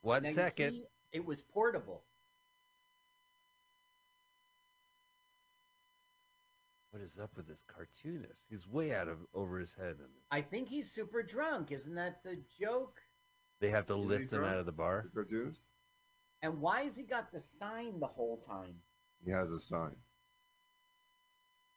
One 0.00 0.22
Now, 0.24 0.32
second. 0.32 0.72
see, 0.72 0.86
it 1.12 1.24
was 1.24 1.42
portable. 1.42 2.02
What 6.90 7.02
is 7.02 7.12
up 7.22 7.30
with 7.36 7.46
this 7.46 7.62
cartoonist? 7.66 8.40
He's 8.50 8.66
way 8.68 8.94
out 8.94 9.08
of 9.08 9.18
over 9.34 9.58
his 9.58 9.74
head. 9.74 9.92
in 9.92 9.98
this. 9.98 10.24
I 10.30 10.42
think 10.42 10.68
he's 10.68 10.92
super 10.92 11.22
drunk. 11.22 11.72
Isn't 11.72 11.94
that 11.94 12.22
the 12.22 12.38
joke? 12.60 13.00
They 13.60 13.70
have 13.70 13.86
to 13.86 13.94
Is 13.98 14.04
lift 14.06 14.24
him 14.32 14.40
drunk? 14.40 14.52
out 14.52 14.58
of 14.58 14.66
the 14.66 14.72
bar. 14.72 15.04
The 15.14 15.22
cartoonist? 15.22 15.60
And 16.42 16.60
why 16.60 16.82
has 16.82 16.96
he 16.96 17.04
got 17.04 17.32
the 17.32 17.40
sign 17.40 17.98
the 18.00 18.06
whole 18.06 18.38
time? 18.46 18.74
He 19.24 19.30
has 19.30 19.50
a 19.52 19.60
sign. 19.60 19.94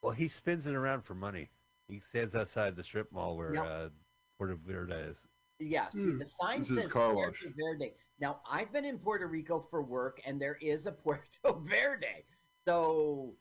Well, 0.02 0.12
he 0.12 0.28
spins 0.28 0.66
it 0.66 0.74
around 0.74 1.02
for 1.02 1.14
money. 1.14 1.48
He 1.88 2.00
stands 2.00 2.34
outside 2.34 2.74
the 2.76 2.82
strip 2.84 3.10
mall 3.12 3.36
where 3.36 3.54
Yep. 3.54 3.64
uh, 3.64 3.88
Puerto 4.36 4.56
Verde 4.56 4.92
is. 4.94 5.16
Yeah, 5.58 5.88
see, 5.90 6.02
Hmm, 6.02 6.18
the 6.18 6.26
sign 6.26 6.60
this 6.60 6.70
is 6.70 6.76
says 6.82 6.90
Puerto. 6.92 7.32
Verde. 7.56 7.94
Now, 8.20 8.40
I've 8.50 8.72
been 8.72 8.84
in 8.84 8.98
Puerto 8.98 9.26
Rico 9.26 9.66
for 9.70 9.82
work, 9.82 10.20
and 10.26 10.40
there 10.40 10.58
is 10.60 10.86
a 10.86 10.92
Puerto 11.04 11.52
Verde. 11.60 12.24
So, 12.66 13.34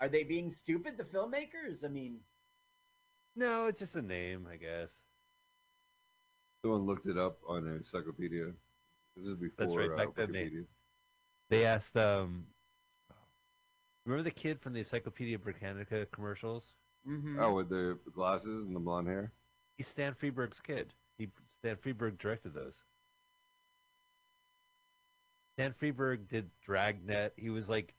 are 0.00 0.08
they 0.08 0.24
being 0.24 0.50
stupid, 0.52 0.96
the 0.96 1.04
filmmakers? 1.04 1.84
I 1.84 1.88
mean, 1.88 2.18
No, 3.34 3.66
it's 3.66 3.80
just 3.80 3.96
a 3.96 4.02
name, 4.02 4.46
I 4.50 4.56
guess. 4.56 4.92
Someone 6.62 6.82
looked 6.86 7.06
it 7.06 7.18
up 7.18 7.38
on 7.48 7.66
an 7.66 7.76
encyclopedia. 7.76 8.52
This 9.16 9.26
is 9.26 9.34
before 9.34 9.66
That's 9.66 9.76
right, 9.76 9.90
uh, 10.06 10.10
then 10.14 10.32
they- 10.32 10.44
Wikipedia. 10.44 10.66
They 11.48 11.64
asked, 11.66 11.96
um, 11.96 12.46
remember 14.06 14.22
the 14.22 14.30
kid 14.30 14.60
from 14.60 14.72
the 14.72 14.78
Encyclopedia 14.78 15.38
Britannica 15.38 16.06
commercials? 16.06 16.72
mhm. 17.06 17.42
Oh, 17.42 17.52
with 17.54 17.68
the 17.68 17.98
glasses 18.14 18.64
and 18.64 18.74
the 18.76 18.80
blonde 18.80 19.08
hair? 19.08 19.32
He's 19.76 19.88
Stan 19.88 20.14
Freberg's 20.14 20.60
kid. 20.60 20.94
Stan 21.62 21.76
Freberg 21.76 22.18
directed 22.18 22.54
those. 22.54 22.74
Stan 25.54 25.72
Freberg 25.80 26.28
did 26.28 26.50
Dragnet. 26.66 27.34
He 27.36 27.50
was 27.50 27.68
like, 27.68 27.94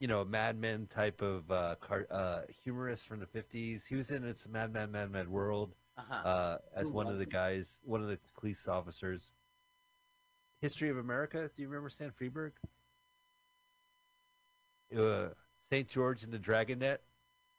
you 0.00 0.08
know, 0.08 0.22
a 0.22 0.24
Mad 0.24 0.58
Men 0.58 0.86
type 0.86 1.20
of 1.20 1.50
uh, 1.50 1.74
car, 1.80 2.06
uh, 2.10 2.40
humorist 2.64 3.06
from 3.06 3.20
the 3.20 3.26
fifties. 3.26 3.84
He 3.86 3.94
was 3.94 4.10
in 4.10 4.24
It's 4.24 4.46
a 4.46 4.48
Mad 4.48 4.72
Men, 4.72 4.90
Mad 4.92 5.10
Men 5.10 5.30
World 5.30 5.74
uh-huh. 5.98 6.28
uh, 6.28 6.58
as 6.74 6.84
Who 6.84 6.92
one 6.92 7.08
of 7.08 7.18
the 7.18 7.26
guys, 7.26 7.78
one 7.84 8.00
of 8.00 8.08
the 8.08 8.18
police 8.38 8.66
officers. 8.66 9.32
History 10.62 10.88
of 10.88 10.96
America. 10.96 11.50
Do 11.54 11.62
you 11.62 11.68
remember 11.68 11.90
Stan 11.90 12.10
Freberg? 12.18 12.52
Uh, 14.96 15.34
St. 15.70 15.86
George 15.88 16.24
and 16.24 16.32
the 16.32 16.38
Dragonet. 16.38 16.98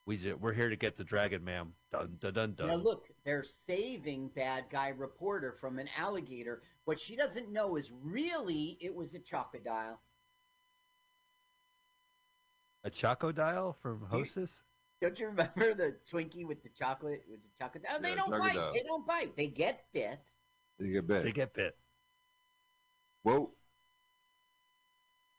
We 0.06 0.18
ju- 0.18 0.38
we're 0.42 0.54
here 0.54 0.70
to 0.70 0.76
get 0.76 0.98
the 0.98 1.04
dragon, 1.04 1.44
ma'am. 1.44 1.74
Dun 1.92 2.18
dun 2.20 2.34
dun 2.34 2.54
dun. 2.54 2.68
Now 2.68 2.76
look, 2.76 3.06
they're 3.30 3.44
saving 3.44 4.28
bad 4.36 4.64
guy 4.72 4.88
reporter 4.88 5.52
from 5.62 5.78
an 5.78 5.88
alligator. 5.96 6.64
What 6.86 7.00
she 7.00 7.16
doesn't 7.16 7.54
know 7.54 7.76
is 7.76 7.92
really 8.04 8.76
it 8.82 8.96
was 8.96 9.14
a 9.14 9.20
crocodile. 9.20 10.00
A 12.84 12.90
Chocodile 12.90 13.76
from 13.84 14.00
Do 14.00 14.06
Hostess? 14.08 14.64
Don't 15.00 15.20
you 15.20 15.28
remember 15.28 15.76
the 15.76 15.96
Twinkie 16.12 16.44
with 16.44 16.64
the 16.64 16.70
chocolate? 16.70 17.22
It 17.28 17.30
was 17.30 17.42
a 17.46 17.64
chocolate. 17.64 17.84
Oh, 17.94 18.00
they 18.02 18.10
Yeah, 18.10 18.16
don't 18.16 18.32
bite. 18.32 18.40
crocodile. 18.54 18.74
They 18.74 18.84
don't 18.84 19.06
bite. 19.06 19.38
They 19.38 19.46
get 19.48 19.84
bit. 19.94 20.20
Did 20.80 20.88
you 20.88 20.94
get 20.94 21.08
bit? 21.08 21.24
They 21.26 21.32
get 21.32 21.54
bit. 21.54 21.78
Whoa. 23.22 23.52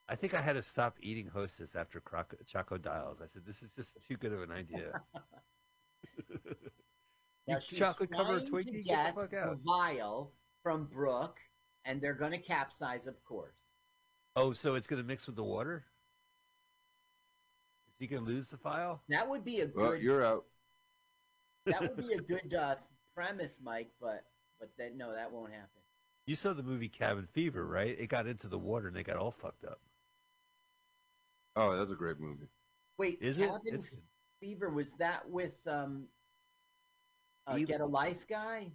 I 0.08 0.14
think 0.14 0.34
I 0.34 0.40
had 0.40 0.52
to 0.52 0.62
stop 0.62 0.96
eating 1.00 1.26
Hostess 1.26 1.74
after 1.74 1.98
croc- 1.98 2.36
Chocodiles. 2.46 3.20
I 3.20 3.26
said, 3.26 3.42
this 3.44 3.64
is 3.64 3.70
just 3.74 3.96
too 4.06 4.16
good 4.16 4.32
of 4.32 4.42
an 4.42 4.52
idea. 4.52 5.02
Now 7.50 7.56
you 7.56 7.62
she's 7.68 7.78
chocolate 7.78 8.10
covered 8.10 8.46
trying 8.48 8.64
to 8.64 8.70
Twinkie? 8.70 8.84
Get 8.84 8.86
get 8.86 9.14
the 9.14 9.20
fuck 9.22 9.34
out. 9.34 9.58
vial 9.64 10.32
from 10.62 10.84
Brooke, 10.86 11.38
and 11.84 12.00
they're 12.00 12.14
going 12.14 12.32
to 12.32 12.38
capsize, 12.38 13.06
of 13.06 13.22
course. 13.24 13.54
Oh, 14.36 14.52
so 14.52 14.74
it's 14.74 14.86
going 14.86 15.02
to 15.02 15.06
mix 15.06 15.26
with 15.26 15.36
the 15.36 15.42
water? 15.44 15.84
Is 17.88 17.96
he 17.98 18.06
going 18.06 18.24
to 18.24 18.30
lose 18.30 18.48
the 18.50 18.56
file? 18.56 19.02
That 19.08 19.28
would 19.28 19.44
be 19.44 19.60
a 19.60 19.68
Well, 19.74 19.92
good. 19.92 20.02
you're 20.02 20.24
out. 20.24 20.44
that 21.66 21.80
would 21.80 21.96
be 21.96 22.12
a 22.14 22.18
good 22.22 22.54
uh, 22.54 22.76
premise, 23.14 23.58
Mike. 23.62 23.90
But 24.00 24.24
but 24.58 24.70
that 24.78 24.96
no, 24.96 25.12
that 25.14 25.30
won't 25.32 25.52
happen. 25.52 25.68
You 26.26 26.36
saw 26.36 26.52
the 26.52 26.62
movie 26.62 26.88
Cabin 26.88 27.26
Fever, 27.32 27.66
right? 27.66 27.96
It 27.98 28.06
got 28.08 28.26
into 28.26 28.46
the 28.48 28.58
water 28.58 28.86
and 28.88 28.96
they 28.96 29.02
got 29.02 29.16
all 29.16 29.32
fucked 29.32 29.64
up. 29.64 29.80
Oh, 31.56 31.76
that's 31.76 31.90
a 31.90 31.94
great 31.96 32.20
movie. 32.20 32.46
Wait, 32.98 33.18
Is 33.20 33.38
it? 33.38 33.48
Cabin 33.48 33.60
It's- 33.74 33.90
Fever 34.40 34.70
was 34.70 34.92
that 34.92 35.28
with 35.28 35.54
um, 35.66 36.04
uh, 37.46 37.54
Eli- 37.56 37.64
Get 37.66 37.80
a 37.80 37.86
Life 37.86 38.26
guy? 38.28 38.72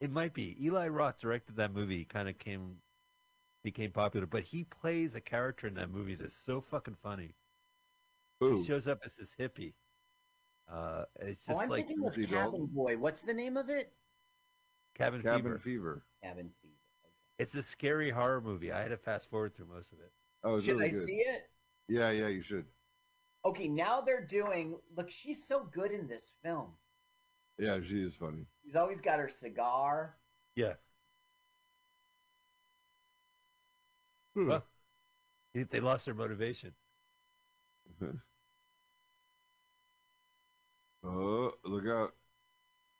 It 0.00 0.10
might 0.10 0.32
be. 0.32 0.56
Eli 0.64 0.88
Roth 0.88 1.18
directed 1.18 1.56
that 1.56 1.74
movie, 1.74 2.04
kind 2.04 2.28
of 2.28 2.38
came, 2.38 2.76
became 3.62 3.90
popular, 3.90 4.26
but 4.26 4.42
he 4.42 4.64
plays 4.64 5.14
a 5.14 5.20
character 5.20 5.66
in 5.66 5.74
that 5.74 5.90
movie 5.90 6.14
that's 6.14 6.34
so 6.36 6.60
fucking 6.60 6.96
funny. 7.02 7.34
Ooh. 8.42 8.56
He 8.56 8.64
shows 8.64 8.86
up 8.86 9.00
as 9.04 9.14
this 9.16 9.34
hippie. 9.38 9.74
Uh, 10.70 11.04
it's 11.20 11.44
Oh, 11.48 11.52
just 11.52 11.62
I'm 11.64 11.68
like 11.68 11.86
thinking 11.86 12.06
of 12.06 12.14
Timothy 12.14 12.32
Cabin 12.32 12.50
Dalton. 12.52 12.66
Boy. 12.72 12.96
What's 12.96 13.20
the 13.22 13.34
name 13.34 13.56
of 13.56 13.68
it? 13.68 13.92
Cabin, 14.94 15.20
Cabin 15.22 15.42
Fever. 15.42 15.58
Fever. 15.58 16.02
Cabin 16.22 16.50
Fever. 16.62 16.74
It's 17.38 17.54
a 17.54 17.62
scary 17.62 18.10
horror 18.10 18.40
movie. 18.40 18.70
I 18.72 18.80
had 18.80 18.88
to 18.90 18.96
fast 18.96 19.28
forward 19.28 19.54
through 19.54 19.66
most 19.66 19.92
of 19.92 19.98
it. 20.00 20.12
Oh, 20.44 20.56
it's 20.56 20.64
Should 20.64 20.76
really 20.76 20.88
I 20.88 20.92
good. 20.92 21.06
see 21.06 21.16
it? 21.16 21.50
Yeah, 21.88 22.10
yeah, 22.10 22.28
you 22.28 22.42
should. 22.42 22.64
Okay, 23.44 23.68
now 23.68 24.00
they're 24.00 24.24
doing. 24.24 24.78
Look, 24.96 25.10
she's 25.10 25.46
so 25.46 25.64
good 25.72 25.90
in 25.92 26.06
this 26.06 26.32
film. 26.42 26.68
Yeah, 27.58 27.78
she 27.86 28.02
is 28.02 28.14
funny. 28.14 28.46
She's 28.64 28.76
always 28.76 29.00
got 29.00 29.18
her 29.18 29.28
cigar. 29.28 30.16
Yeah. 30.56 30.74
Hmm. 34.34 34.48
Well, 34.48 34.64
they- 35.54 35.64
they 35.64 35.80
lost 35.80 36.04
their 36.06 36.14
motivation. 36.14 36.74
oh, 41.04 41.52
look 41.64 41.86
out. 41.86 42.14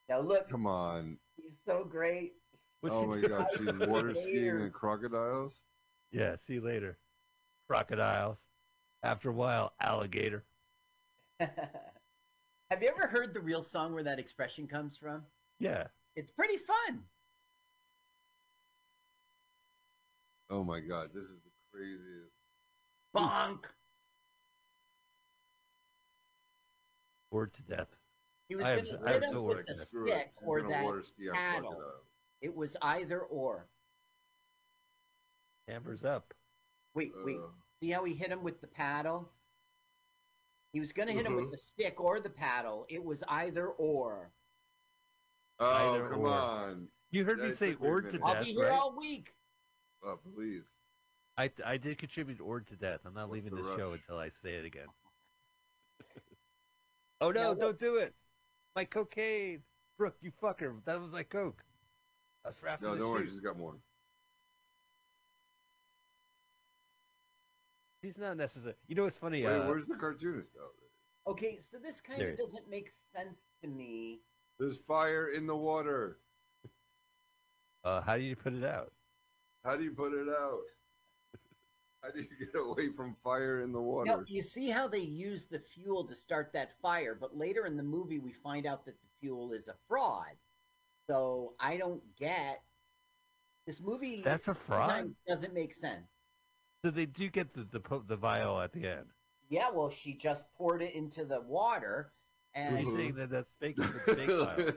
Now 0.09 0.20
look, 0.20 0.48
Come 0.51 0.66
on. 0.66 1.18
he's 1.36 1.59
so 1.64 1.84
great. 1.84 2.34
What's 2.80 2.94
oh 2.94 3.07
my 3.07 3.16
doing? 3.20 3.28
god, 3.28 3.46
she's 3.57 3.72
water 3.88 4.14
skiing 4.14 4.49
and 4.61 4.72
crocodiles? 4.72 5.62
Yeah, 6.11 6.37
see 6.37 6.54
you 6.54 6.61
later. 6.61 6.99
Crocodiles. 7.68 8.49
After 9.03 9.30
a 9.30 9.33
while, 9.33 9.74
alligator. 9.80 10.45
Have 12.71 12.83
you 12.83 12.88
ever 12.88 13.09
heard 13.09 13.34
the 13.34 13.41
real 13.41 13.64
song 13.64 13.92
where 13.92 14.05
that 14.05 14.21
expression 14.21 14.68
comes 14.68 14.97
from? 14.97 15.22
Yeah. 15.59 15.88
It's 16.14 16.30
pretty 16.30 16.57
fun. 16.57 17.01
Oh 20.51 20.63
my 20.63 20.79
god, 20.80 21.11
this 21.13 21.25
is 21.25 21.41
the 21.45 21.51
craziest. 21.72 22.33
Bonk. 23.17 23.59
Bored 27.33 27.55
to 27.55 27.63
death. 27.63 27.88
He 28.49 28.57
was 28.57 28.64
going 28.64 28.84
to 28.84 28.91
hit 29.07 29.22
him 29.25 29.34
with 29.45 29.57
worked 29.57 29.68
the 29.68 29.75
in 29.75 29.80
it. 29.80 29.87
Stick 29.88 30.33
or 30.45 30.63
that 30.63 30.84
water 30.84 31.03
ski 31.03 31.29
on 31.29 31.34
paddle. 31.34 31.71
crocodiles. 31.71 32.05
It 32.41 32.55
was 32.55 32.76
either 32.83 33.21
or. 33.21 33.67
Hammers 35.68 36.05
up. 36.05 36.34
Wait, 36.95 37.13
wait. 37.25 37.37
Uh. 37.37 37.49
See 37.80 37.91
how 37.91 38.05
he 38.05 38.14
hit 38.14 38.30
him 38.30 38.42
with 38.42 38.61
the 38.61 38.67
paddle? 38.67 39.29
He 40.72 40.80
was 40.80 40.92
going 40.92 41.09
to 41.09 41.14
hit 41.14 41.26
him 41.26 41.34
with 41.34 41.47
Mhm. 41.47 41.51
the 41.53 41.59
stick 41.59 42.01
or 42.01 42.21
the 42.21 42.30
paddle. 42.30 42.87
It 42.88 43.03
was 43.03 43.22
either 43.29 43.68
or. 43.68 44.33
Oh, 45.59 45.67
Either 45.67 46.09
come 46.09 46.21
or. 46.21 46.29
on. 46.29 46.88
You 47.11 47.25
heard 47.25 47.38
Yeah, 47.41 47.49
me 47.49 47.55
say 47.55 47.72
took 47.72 47.80
me 47.80 47.88
a 47.88 47.91
ord 47.91 48.05
to 48.07 48.13
minute. 48.13 48.25
I'll 48.26 48.45
be 48.45 48.53
here 48.53 48.64
right? 48.68 48.79
all 48.79 48.97
week. 48.97 49.34
Oh, 50.03 50.17
please. 50.17 50.64
I, 51.37 51.51
I 51.64 51.76
did 51.76 51.99
contribute 51.99 52.41
or 52.41 52.61
to 52.61 52.76
death. 52.76 53.01
I'm 53.05 53.14
not 53.14 53.29
What's 53.29 53.42
leaving 53.42 53.55
the 53.57 53.63
the 53.63 53.76
show 53.76 53.92
until 53.92 54.18
I 54.18 54.29
say 54.29 54.55
it 54.55 54.64
again. 54.64 54.87
oh 57.21 57.30
no, 57.30 57.53
Now, 57.53 57.55
don't 57.55 57.79
do 57.79 57.97
it. 57.97 58.14
My 58.76 58.84
cocaine. 58.84 59.64
Brooke, 59.99 60.17
you 60.21 60.30
fucker. 60.30 60.83
That 60.84 61.01
was 61.01 61.11
my 61.11 61.25
coke. 61.25 61.63
That's 62.45 62.57
for 62.57 62.68
after 62.68 62.87
No, 62.87 62.92
the 62.92 62.99
don't 63.01 63.11
worry, 63.11 63.25
shoot. 63.26 63.33
she's 63.33 63.41
got 63.41 63.59
more. 63.59 63.75
She's 68.02 68.16
not 68.18 68.36
necessary. 68.36 68.74
You 68.88 68.94
know 68.94 69.04
what's 69.04 69.16
funny? 69.16 69.44
Wait, 69.44 69.52
uh, 69.52 69.66
where's 69.66 69.86
the 69.86 69.94
cartoonist 69.96 70.50
out 70.60 70.70
there? 70.78 71.32
Okay, 71.32 71.58
so 71.70 71.76
this 71.78 72.00
kind 72.00 72.20
There 72.20 72.30
of 72.30 72.38
doesn't 72.38 72.68
make 72.70 72.90
sense 73.14 73.38
to 73.62 73.68
me. 73.68 74.20
There's 74.58 74.78
fire 74.80 75.28
in 75.28 75.46
the 75.46 75.56
water. 75.56 76.18
uh, 77.84 78.00
how 78.00 78.16
do 78.16 78.22
you 78.22 78.36
put 78.36 78.54
it 78.54 78.64
out? 78.64 78.92
How 79.64 79.76
do 79.76 79.84
you 79.84 79.92
put 79.92 80.12
it 80.14 80.28
out? 80.28 80.60
How 82.02 82.10
do 82.10 82.20
you 82.20 82.28
get 82.46 82.58
away 82.58 82.88
from 82.96 83.14
fire 83.22 83.60
in 83.60 83.72
the 83.72 83.78
Now, 83.78 83.84
water? 83.84 84.24
you 84.26 84.42
see 84.42 84.70
how 84.70 84.88
they 84.88 85.00
use 85.00 85.44
the 85.44 85.58
fuel 85.60 86.06
to 86.06 86.16
start 86.16 86.50
that 86.54 86.70
fire, 86.80 87.14
but 87.14 87.36
later 87.36 87.66
in 87.66 87.76
the 87.76 87.82
movie 87.82 88.18
we 88.18 88.32
find 88.32 88.64
out 88.66 88.86
that 88.86 88.94
the 89.02 89.08
fuel 89.20 89.52
is 89.52 89.68
a 89.68 89.74
fraud. 89.86 90.32
So 91.06 91.52
I 91.60 91.76
don't 91.76 92.00
get 92.18 92.62
this 93.66 93.80
movie. 93.82 94.22
That's 94.22 94.48
a 94.48 94.54
fraud. 94.54 94.88
sometimes 94.88 95.20
doesn't 95.28 95.52
make 95.52 95.74
sense. 95.74 96.20
So 96.84 96.90
they 96.90 97.07
do 97.07 97.28
get 97.28 97.52
the 97.52 97.64
the, 97.64 98.02
the 98.07 98.16
vial 98.16 98.61
at 98.61 98.72
the 98.72 98.86
end. 98.86 99.07
Yeah, 99.48 99.70
well, 99.72 99.90
she 99.90 100.14
just 100.14 100.44
poured 100.57 100.80
it 100.80 100.94
into 100.94 101.24
the 101.24 101.40
water, 101.40 102.12
and 102.54 102.78
He's 102.78 102.92
saying 102.92 103.14
that 103.16 103.30
that's 103.30 103.50
fake. 103.61 103.76
Fake 104.07 104.28
pile. 104.28 104.72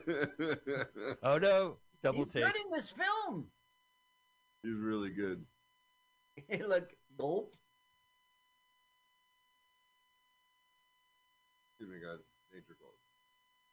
Oh 1.24 1.38
no! 1.38 1.78
Double 2.02 2.20
he's 2.20 2.32
take. 2.32 2.44
good 2.44 2.56
in 2.66 2.72
this 2.76 2.90
film. 2.90 3.46
He's 4.64 4.76
really 4.76 5.10
good. 5.10 5.46
Look, 6.68 6.90
gulp. 7.18 7.56
Excuse 11.80 12.02
me, 12.02 12.06
guys. 12.06 12.20
Nature 12.54 12.78
calls. 12.80 12.96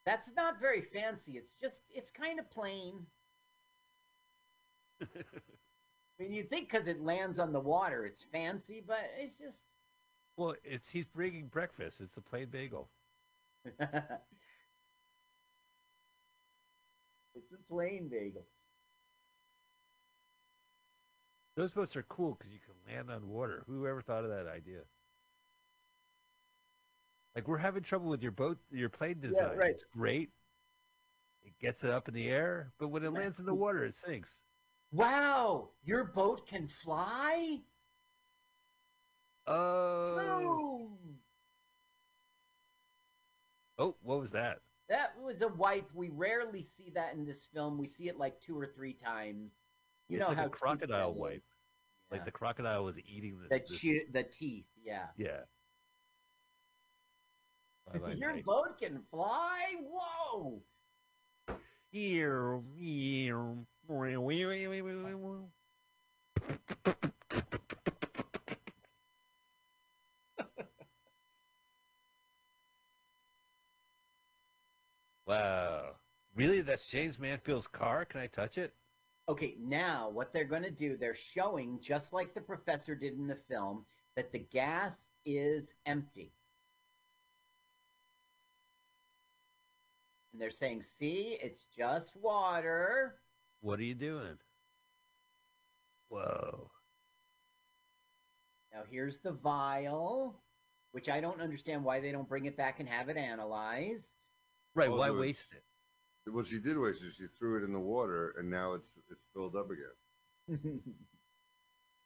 That's 0.05 0.31
not 0.37 0.61
very 0.61 0.83
fancy. 0.83 1.33
It's 1.33 1.55
just, 1.55 1.79
it's 1.91 2.11
kind 2.11 2.39
of 2.41 2.51
plain. 2.51 3.07
I 6.21 6.23
mean, 6.23 6.33
you 6.33 6.43
think 6.43 6.71
because 6.71 6.87
it 6.87 7.03
lands 7.03 7.39
on 7.39 7.51
the 7.51 7.61
water, 7.61 8.05
it's 8.05 8.23
fancy, 8.31 8.83
but 8.87 9.11
it's 9.19 9.39
just. 9.39 9.63
Well, 10.37 10.55
it's 10.63 10.89
he's 10.89 11.07
bringing 11.07 11.47
breakfast. 11.47 12.03
It's 12.03 12.19
a 12.19 12.21
plain 12.21 12.49
bagel. 12.51 12.91
it's 13.65 13.81
a 13.81 14.21
plain 17.71 18.09
bagel. 18.11 18.45
Those 21.57 21.71
boats 21.71 21.97
are 21.97 22.03
cool 22.03 22.37
because 22.39 22.53
you 22.53 22.61
can 22.61 22.95
land 22.95 23.11
on 23.11 23.27
water. 23.27 23.65
Who 23.67 23.87
ever 23.87 24.03
thought 24.03 24.25
of 24.25 24.31
that 24.31 24.47
idea? 24.47 24.81
Like 27.35 27.49
we're 27.49 27.59
having 27.59 27.83
trouble 27.83 28.11
with 28.11 28.23
your 28.23 28.33
boat, 28.33 28.59
your 28.71 28.91
plane 28.91 29.21
design. 29.21 29.53
Yeah, 29.53 29.59
right. 29.59 29.71
It's 29.71 29.85
great. 29.91 30.31
It 31.45 31.55
gets 31.61 31.83
it 31.83 31.91
up 31.91 32.09
in 32.09 32.15
the 32.15 32.29
air, 32.29 32.73
but 32.79 32.89
when 32.89 33.05
it 33.05 33.13
lands 33.13 33.39
in 33.39 33.47
the 33.47 33.55
water, 33.55 33.85
it 33.85 33.95
sinks. 33.95 34.43
Wow, 34.93 35.71
your 35.85 36.05
boat 36.05 36.47
can 36.47 36.67
fly? 36.67 37.61
Oh, 39.47 40.89
oh, 43.79 43.97
what 44.03 44.21
was 44.21 44.33
that? 44.33 44.59
That 44.89 45.13
was 45.23 45.43
a 45.43 45.49
wipe. 45.49 45.89
We 45.95 46.09
rarely 46.09 46.63
see 46.63 46.91
that 46.95 47.15
in 47.15 47.25
this 47.25 47.45
film. 47.55 47.79
We 47.79 47.87
see 47.87 48.09
it 48.09 48.19
like 48.19 48.41
two 48.41 48.59
or 48.59 48.67
three 48.67 48.95
times. 48.95 49.53
You 50.09 50.17
it's 50.19 50.23
know 50.25 50.29
like 50.31 50.39
how 50.39 50.47
a 50.47 50.51
crocodile 50.51 51.15
wipe. 51.15 51.37
is. 51.37 51.43
Like 52.11 52.25
the 52.25 52.33
crocodile 52.33 52.85
was 52.85 52.97
eating 52.99 53.39
the. 53.41 53.49
the, 53.49 53.61
che- 53.61 54.07
the 54.13 54.25
teeth. 54.25 54.67
Yeah. 54.85 55.07
yeah. 55.17 55.43
Bye 57.93 57.99
bye, 58.01 58.13
Your 58.13 58.35
Mike. 58.35 58.45
boat 58.45 58.79
can 58.81 59.01
fly. 59.11 59.61
Whoa! 59.81 60.61
Ew, 61.93 62.65
ew, 62.77 63.67
ew, 63.89 64.21
Really? 76.61 76.73
That's 76.73 76.87
Jayne 76.89 77.15
Mansfield's 77.19 77.67
car? 77.67 78.05
Can 78.05 78.21
I 78.21 78.27
touch 78.27 78.59
it? 78.59 78.75
Okay, 79.31 79.55
now 79.61 80.11
what 80.11 80.31
they're 80.33 80.45
going 80.45 80.63
to 80.63 80.71
do, 80.71 80.97
they're 80.97 81.15
showing, 81.15 81.79
just 81.81 82.13
like 82.13 82.35
the 82.35 82.41
professor 82.41 82.95
did 82.95 83.15
in 83.15 83.27
the 83.27 83.39
film, 83.49 83.87
that 84.15 84.31
the 84.31 84.41
gas 84.41 85.07
is 85.25 85.73
empty. 85.87 86.33
And 90.33 90.43
they're 90.43 90.51
saying, 90.51 90.83
see, 90.83 91.39
it's 91.43 91.65
just 91.65 92.15
water. 92.15 93.15
What 93.63 93.79
are 93.79 93.85
you 93.85 93.95
doing? 93.95 94.37
Whoa. 96.11 96.71
Now 98.75 98.83
here's 98.91 99.19
the 99.21 99.33
vial, 99.33 100.43
which 100.93 101.09
I 101.09 101.21
don't 101.23 101.41
understand 101.41 101.85
why 101.85 102.01
they 102.01 102.13
don't 102.13 102.29
bring 102.29 102.45
it 102.45 102.57
back 102.57 102.81
and 102.81 102.89
have 102.89 103.09
it 103.09 103.17
analyzed. 103.17 104.09
Right, 104.75 104.89
Oh, 104.91 104.97
why 104.97 105.09
was- 105.11 105.21
waste 105.21 105.53
it? 105.53 105.65
What 106.27 106.47
she 106.47 106.59
did 106.59 106.77
was 106.77 106.99
she 106.99 107.27
threw 107.39 107.59
it 107.59 107.65
in 107.65 107.73
the 107.73 107.81
water, 107.81 108.35
and 108.39 108.51
now 108.51 108.75
it's 108.75 108.91
it's 109.11 109.25
filled 109.35 109.57
up 109.57 109.69
again. 109.71 110.81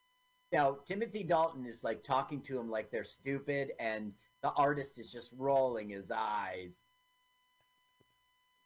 now 0.52 0.78
Timothy 0.86 1.24
Dalton 1.24 1.66
is 1.66 1.82
like 1.84 2.04
talking 2.04 2.40
to 2.42 2.58
him 2.58 2.70
like 2.70 2.90
they're 2.90 3.04
stupid, 3.04 3.72
and 3.78 4.12
the 4.42 4.50
artist 4.52 4.98
is 4.98 5.10
just 5.10 5.30
rolling 5.36 5.88
his 5.88 6.10
eyes. 6.10 6.80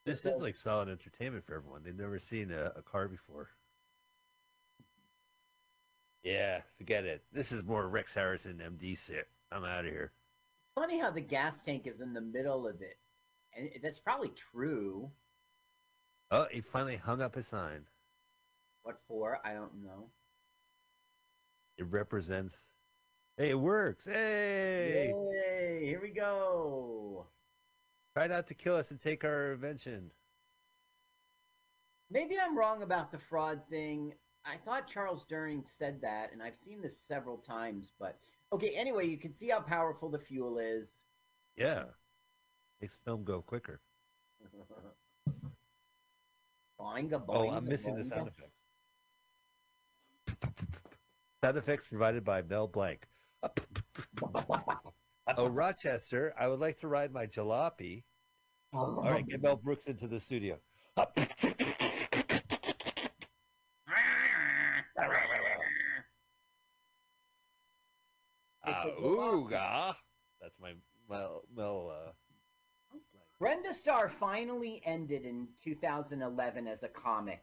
This 0.04 0.24
is 0.24 0.40
like 0.40 0.54
solid 0.54 0.88
entertainment 0.88 1.44
for 1.44 1.54
everyone. 1.54 1.82
They've 1.84 1.94
never 1.94 2.18
seen 2.18 2.50
a, 2.50 2.72
a 2.76 2.82
car 2.82 3.08
before. 3.08 3.50
Yeah, 6.22 6.60
forget 6.76 7.04
it. 7.04 7.22
This 7.32 7.52
is 7.52 7.62
more 7.62 7.88
Rex 7.88 8.14
Harrison 8.14 8.60
MD 8.64 8.98
shit. 8.98 9.28
I'm 9.52 9.64
out 9.64 9.84
of 9.84 9.90
here. 9.90 10.12
Funny 10.74 10.98
how 10.98 11.10
the 11.10 11.20
gas 11.20 11.62
tank 11.62 11.86
is 11.86 12.00
in 12.00 12.12
the 12.12 12.20
middle 12.20 12.66
of 12.66 12.80
it, 12.80 12.98
and 13.56 13.70
that's 13.82 13.98
probably 13.98 14.30
true. 14.30 15.10
Oh, 16.30 16.46
he 16.50 16.60
finally 16.60 16.96
hung 16.96 17.22
up 17.22 17.34
his 17.34 17.46
sign. 17.46 17.86
What 18.82 18.98
for? 19.08 19.38
I 19.44 19.54
don't 19.54 19.82
know. 19.82 20.10
It 21.78 21.86
represents. 21.90 22.58
Hey, 23.36 23.50
it 23.50 23.58
works. 23.58 24.04
Hey, 24.04 25.12
Yay! 25.32 25.84
Here 25.86 26.00
we 26.02 26.10
go. 26.10 27.26
try 28.14 28.26
not 28.26 28.46
to 28.48 28.54
kill 28.54 28.74
us 28.76 28.90
and 28.90 29.00
take 29.00 29.24
our 29.24 29.52
invention. 29.52 30.10
Maybe 32.10 32.36
I'm 32.38 32.56
wrong 32.58 32.82
about 32.82 33.12
the 33.12 33.18
fraud 33.18 33.60
thing. 33.70 34.14
I 34.44 34.56
thought 34.64 34.88
Charles 34.88 35.24
Durning 35.30 35.64
said 35.78 36.00
that, 36.02 36.32
and 36.32 36.42
I've 36.42 36.56
seen 36.56 36.80
this 36.80 36.98
several 36.98 37.36
times. 37.36 37.92
But 37.98 38.18
okay, 38.52 38.70
anyway, 38.70 39.06
you 39.06 39.18
can 39.18 39.32
see 39.34 39.48
how 39.48 39.60
powerful 39.60 40.08
the 40.08 40.18
fuel 40.18 40.58
is. 40.58 40.98
Yeah, 41.56 41.84
makes 42.80 42.96
film 42.96 43.24
go 43.24 43.40
quicker. 43.40 43.80
Boinga, 46.80 47.22
Oh, 47.28 47.50
I'm 47.50 47.64
missing 47.64 47.96
the 47.96 48.04
sound 48.04 48.28
effect. 48.28 48.52
Sound 51.42 51.56
effects 51.56 51.88
provided 51.88 52.24
by 52.24 52.42
Mel 52.42 52.66
Blanc. 52.68 53.04
Oh, 55.36 55.48
Rochester, 55.48 56.34
I 56.38 56.46
would 56.48 56.60
like 56.60 56.78
to 56.80 56.88
ride 56.88 57.12
my 57.12 57.26
jalopy. 57.26 58.02
All 58.72 59.02
right, 59.02 59.26
get 59.26 59.42
Mel 59.42 59.56
Brooks 59.56 59.86
into 59.86 60.06
the 60.06 60.20
studio. 60.20 60.58
Ah, 60.96 61.06
It's 68.66 68.76
a 68.84 69.00
jalopy. 69.00 69.02
ooga. 69.02 69.94
That's 70.40 70.58
my 70.60 70.72
Mel. 71.08 71.42
Mel 71.54 71.92
uh, 71.92 72.10
Brenda 73.38 73.72
Starr 73.72 74.10
finally 74.18 74.82
ended 74.84 75.24
in 75.24 75.48
2011 75.62 76.66
as 76.66 76.82
a 76.82 76.88
comic. 76.88 77.42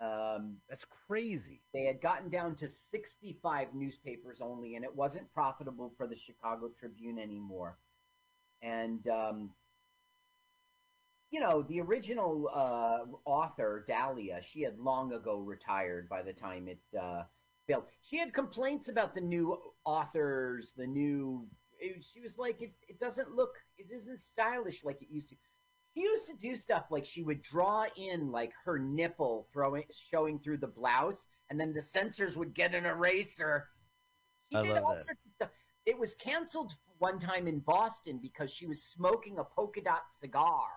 Um, 0.00 0.56
that's 0.68 0.84
crazy. 1.06 1.62
they 1.72 1.84
had 1.84 2.00
gotten 2.00 2.28
down 2.28 2.56
to 2.56 2.68
65 2.68 3.68
newspapers 3.74 4.38
only, 4.40 4.74
and 4.74 4.84
it 4.84 4.94
wasn't 4.94 5.32
profitable 5.32 5.92
for 5.96 6.06
the 6.06 6.16
Chicago 6.16 6.70
Tribune 6.78 7.18
anymore. 7.18 7.78
And, 8.62 9.06
um, 9.08 9.50
you 11.30 11.40
know, 11.40 11.62
the 11.62 11.80
original 11.80 12.48
uh, 12.52 13.04
author, 13.24 13.84
Dahlia, 13.88 14.40
she 14.42 14.62
had 14.62 14.78
long 14.78 15.12
ago 15.12 15.38
retired 15.38 16.08
by 16.08 16.22
the 16.22 16.32
time 16.32 16.68
it 16.68 16.80
uh, 17.00 17.22
failed. 17.66 17.84
She 18.02 18.18
had 18.18 18.34
complaints 18.34 18.88
about 18.88 19.14
the 19.14 19.20
new 19.20 19.56
authors, 19.84 20.72
the 20.76 20.86
new. 20.86 21.46
It, 21.78 22.04
she 22.12 22.20
was 22.20 22.38
like, 22.38 22.60
it, 22.60 22.72
it 22.88 23.00
doesn't 23.00 23.34
look, 23.34 23.54
it 23.90 23.94
isn't 23.94 24.18
stylish 24.18 24.84
like 24.84 25.00
it 25.02 25.08
used 25.10 25.28
to. 25.30 25.36
She 25.94 26.02
used 26.02 26.26
to 26.26 26.34
do 26.40 26.54
stuff 26.56 26.84
like 26.90 27.04
she 27.04 27.22
would 27.22 27.42
draw 27.42 27.84
in 27.96 28.30
like 28.30 28.52
her 28.64 28.78
nipple 28.78 29.48
throwing 29.52 29.84
showing 30.10 30.38
through 30.38 30.58
the 30.58 30.66
blouse, 30.68 31.26
and 31.50 31.60
then 31.60 31.72
the 31.72 31.82
censors 31.82 32.36
would 32.36 32.54
get 32.54 32.74
an 32.74 32.86
eraser. 32.86 33.68
She 34.50 34.56
I 34.58 34.62
did 34.62 34.72
love 34.74 34.84
all 34.84 34.94
that. 34.94 35.02
sorts 35.04 35.20
of 35.26 35.32
stuff. 35.34 35.50
It 35.84 35.98
was 35.98 36.14
canceled 36.14 36.72
one 36.98 37.18
time 37.18 37.46
in 37.48 37.58
Boston 37.58 38.20
because 38.22 38.50
she 38.52 38.66
was 38.66 38.82
smoking 38.82 39.38
a 39.38 39.44
polka 39.44 39.82
dot 39.82 40.02
cigar, 40.20 40.68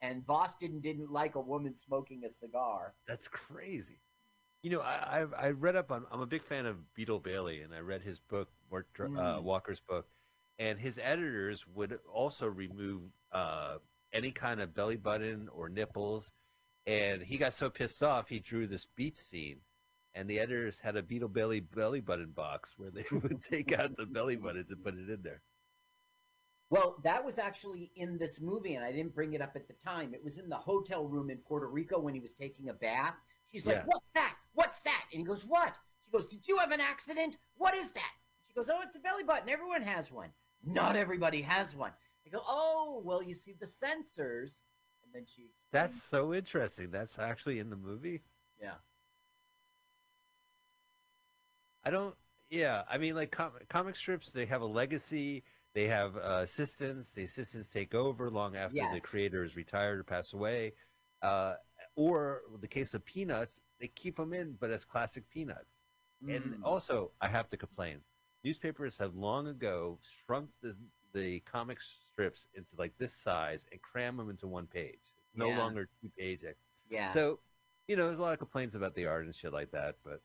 and 0.00 0.24
Boston 0.26 0.80
didn't 0.80 1.10
like 1.10 1.34
a 1.34 1.40
woman 1.40 1.74
smoking 1.76 2.22
a 2.24 2.32
cigar. 2.32 2.94
That's 3.06 3.28
crazy. 3.28 4.00
You 4.62 4.70
know, 4.70 4.80
I, 4.80 5.20
I've 5.20 5.34
I 5.34 5.48
read 5.50 5.76
up 5.76 5.92
on. 5.92 6.06
I'm 6.10 6.22
a 6.22 6.26
big 6.26 6.44
fan 6.44 6.64
of 6.66 6.76
Beetle 6.94 7.20
Bailey, 7.20 7.60
and 7.60 7.74
I 7.74 7.80
read 7.80 8.02
his 8.02 8.18
book, 8.20 8.48
Mort 8.70 8.86
uh, 8.98 9.02
Mm. 9.04 9.42
Walker's 9.42 9.80
book, 9.86 10.06
and 10.58 10.78
his 10.78 10.98
editors 11.02 11.64
would 11.74 11.98
also 12.12 12.46
remove 12.46 13.02
uh, 13.32 13.76
any 14.12 14.30
kind 14.30 14.60
of 14.60 14.74
belly 14.74 14.96
button 14.96 15.48
or 15.52 15.68
nipples, 15.68 16.30
and 16.86 17.22
he 17.22 17.36
got 17.36 17.52
so 17.52 17.68
pissed 17.68 18.02
off 18.02 18.28
he 18.28 18.38
drew 18.38 18.66
this 18.66 18.86
beach 18.96 19.16
scene, 19.16 19.58
and 20.14 20.28
the 20.28 20.38
editors 20.38 20.78
had 20.78 20.96
a 20.96 21.02
Beetle 21.02 21.28
Bailey 21.28 21.60
belly 21.60 22.00
button 22.00 22.30
box 22.30 22.74
where 22.78 22.90
they 22.90 23.04
would 23.12 23.42
take 23.42 23.72
out 23.72 23.96
the 23.96 24.06
belly 24.06 24.36
buttons 24.36 24.70
and 24.70 24.82
put 24.82 24.94
it 24.94 25.10
in 25.10 25.20
there. 25.22 25.42
Well, 26.68 26.96
that 27.04 27.24
was 27.24 27.38
actually 27.38 27.92
in 27.94 28.18
this 28.18 28.40
movie, 28.40 28.74
and 28.74 28.84
I 28.84 28.90
didn't 28.90 29.14
bring 29.14 29.34
it 29.34 29.40
up 29.40 29.52
at 29.54 29.68
the 29.68 29.74
time. 29.74 30.14
It 30.14 30.24
was 30.24 30.38
in 30.38 30.48
the 30.48 30.56
hotel 30.56 31.06
room 31.06 31.30
in 31.30 31.38
Puerto 31.38 31.68
Rico 31.68 32.00
when 32.00 32.12
he 32.12 32.20
was 32.20 32.32
taking 32.32 32.70
a 32.70 32.72
bath. 32.72 33.14
She's 33.52 33.66
like, 33.66 33.76
Yeah. 33.76 33.84
"What's 33.84 34.06
that? 34.14 34.36
What's 34.54 34.80
that?" 34.80 35.04
And 35.12 35.20
he 35.20 35.24
goes, 35.24 35.44
"What?" 35.44 35.74
She 36.04 36.10
goes, 36.10 36.26
"Did 36.26 36.48
you 36.48 36.58
have 36.58 36.72
an 36.72 36.80
accident? 36.80 37.36
What 37.56 37.74
is 37.76 37.92
that?" 37.92 38.12
She 38.48 38.54
goes, 38.54 38.68
"Oh, 38.68 38.80
it's 38.82 38.96
a 38.96 38.98
belly 38.98 39.22
button. 39.22 39.48
Everyone 39.48 39.82
has 39.82 40.10
one." 40.10 40.30
Not 40.64 40.96
everybody 40.96 41.42
has 41.42 41.74
one. 41.74 41.92
I 42.26 42.30
go, 42.30 42.40
oh, 42.46 43.00
well, 43.04 43.22
you 43.22 43.34
see 43.34 43.54
the 43.58 43.66
sensors, 43.66 44.60
and 45.04 45.12
then 45.14 45.24
she. 45.26 45.42
explains- 45.42 45.52
That's 45.72 46.02
so 46.02 46.34
interesting. 46.34 46.90
That's 46.90 47.18
actually 47.18 47.58
in 47.60 47.70
the 47.70 47.76
movie. 47.76 48.22
yeah. 48.60 48.74
I 51.84 51.90
don't. 51.90 52.14
Yeah, 52.50 52.82
I 52.90 52.98
mean, 52.98 53.14
like 53.14 53.30
com- 53.30 53.52
comic 53.68 53.96
strips, 53.96 54.30
they 54.30 54.46
have 54.46 54.60
a 54.62 54.66
legacy. 54.66 55.42
They 55.74 55.86
have 55.88 56.16
uh, 56.16 56.40
assistants. 56.42 57.10
The 57.10 57.24
assistants 57.24 57.68
take 57.68 57.94
over 57.94 58.30
long 58.30 58.56
after 58.56 58.76
the 58.92 59.00
creator 59.00 59.44
is 59.44 59.56
retired 59.56 59.98
or 60.00 60.04
passed 60.04 60.32
away. 60.32 60.72
Uh, 61.22 61.54
or 61.96 62.42
the 62.60 62.68
case 62.68 62.94
of 62.94 63.04
Peanuts, 63.04 63.60
they 63.80 63.88
keep 63.88 64.16
them 64.16 64.32
in, 64.32 64.56
but 64.60 64.70
as 64.70 64.84
classic 64.84 65.28
Peanuts. 65.30 65.80
And 66.28 66.54
Mm. 66.54 66.60
also, 66.64 67.10
I 67.20 67.28
have 67.28 67.48
to 67.50 67.56
complain. 67.56 68.00
Newspapers 68.46 68.96
have 68.98 69.16
long 69.16 69.48
ago 69.48 69.98
shrunk 70.24 70.48
the 70.62 70.76
the 71.12 71.40
comic 71.40 71.78
strips 71.80 72.46
into 72.54 72.76
like 72.78 72.96
this 72.96 73.12
size 73.12 73.66
and 73.72 73.82
cram 73.82 74.16
them 74.16 74.30
into 74.30 74.46
one 74.46 74.68
page. 74.68 75.00
No 75.34 75.48
Yeah. 75.48 75.58
longer 75.58 75.88
two 76.00 76.08
pages. 76.16 76.54
yeah. 76.88 77.10
So, 77.10 77.40
you 77.88 77.96
know, 77.96 78.06
there's 78.06 78.20
a 78.20 78.22
lot 78.22 78.34
of 78.34 78.38
complaints 78.38 78.76
about 78.76 78.94
the 78.94 79.04
art 79.06 79.24
and 79.24 79.34
shit 79.34 79.52
like 79.52 79.72
that. 79.72 79.96
But 80.04 80.20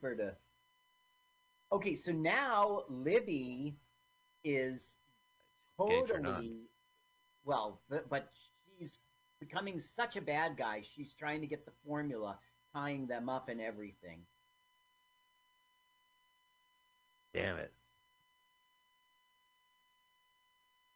her 0.00 0.14
to. 0.16 0.34
Okay, 1.72 1.94
so 1.94 2.10
now 2.10 2.84
Libby 2.88 3.76
is 4.42 4.94
Gay 5.78 5.84
or 5.84 6.20
not. 6.20 6.36
totally 6.36 6.70
well, 7.44 7.82
but, 7.90 8.08
but 8.08 8.32
she's 8.78 8.98
becoming 9.40 9.78
such 9.78 10.16
a 10.16 10.22
bad 10.22 10.56
guy. 10.56 10.82
She's 10.94 11.12
trying 11.12 11.42
to 11.42 11.46
get 11.46 11.66
the 11.66 11.72
formula, 11.84 12.38
tying 12.72 13.06
them 13.06 13.28
up 13.28 13.50
and 13.50 13.60
everything. 13.60 14.24
Damn 17.32 17.56
it, 17.58 17.72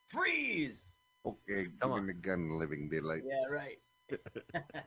Freeze! 0.08 0.90
Okay, 1.26 1.68
Come 1.80 1.90
give 1.90 1.90
on. 1.92 2.06
me 2.06 2.12
the 2.12 2.18
gun, 2.20 2.58
living 2.58 2.88
daylight. 2.88 3.22
Yeah, 3.24 3.46
right. 3.48 3.78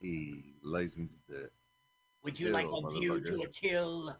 He 0.00 0.54
licensed 0.62 1.26
the. 1.28 1.50
Would 2.24 2.38
you 2.40 2.48
Ew, 2.48 2.52
like 2.52 2.70
a 2.72 2.82
view 2.82 3.20
to 3.20 3.32
motherfucker. 3.32 3.44
a 3.44 3.48
kill? 3.48 4.16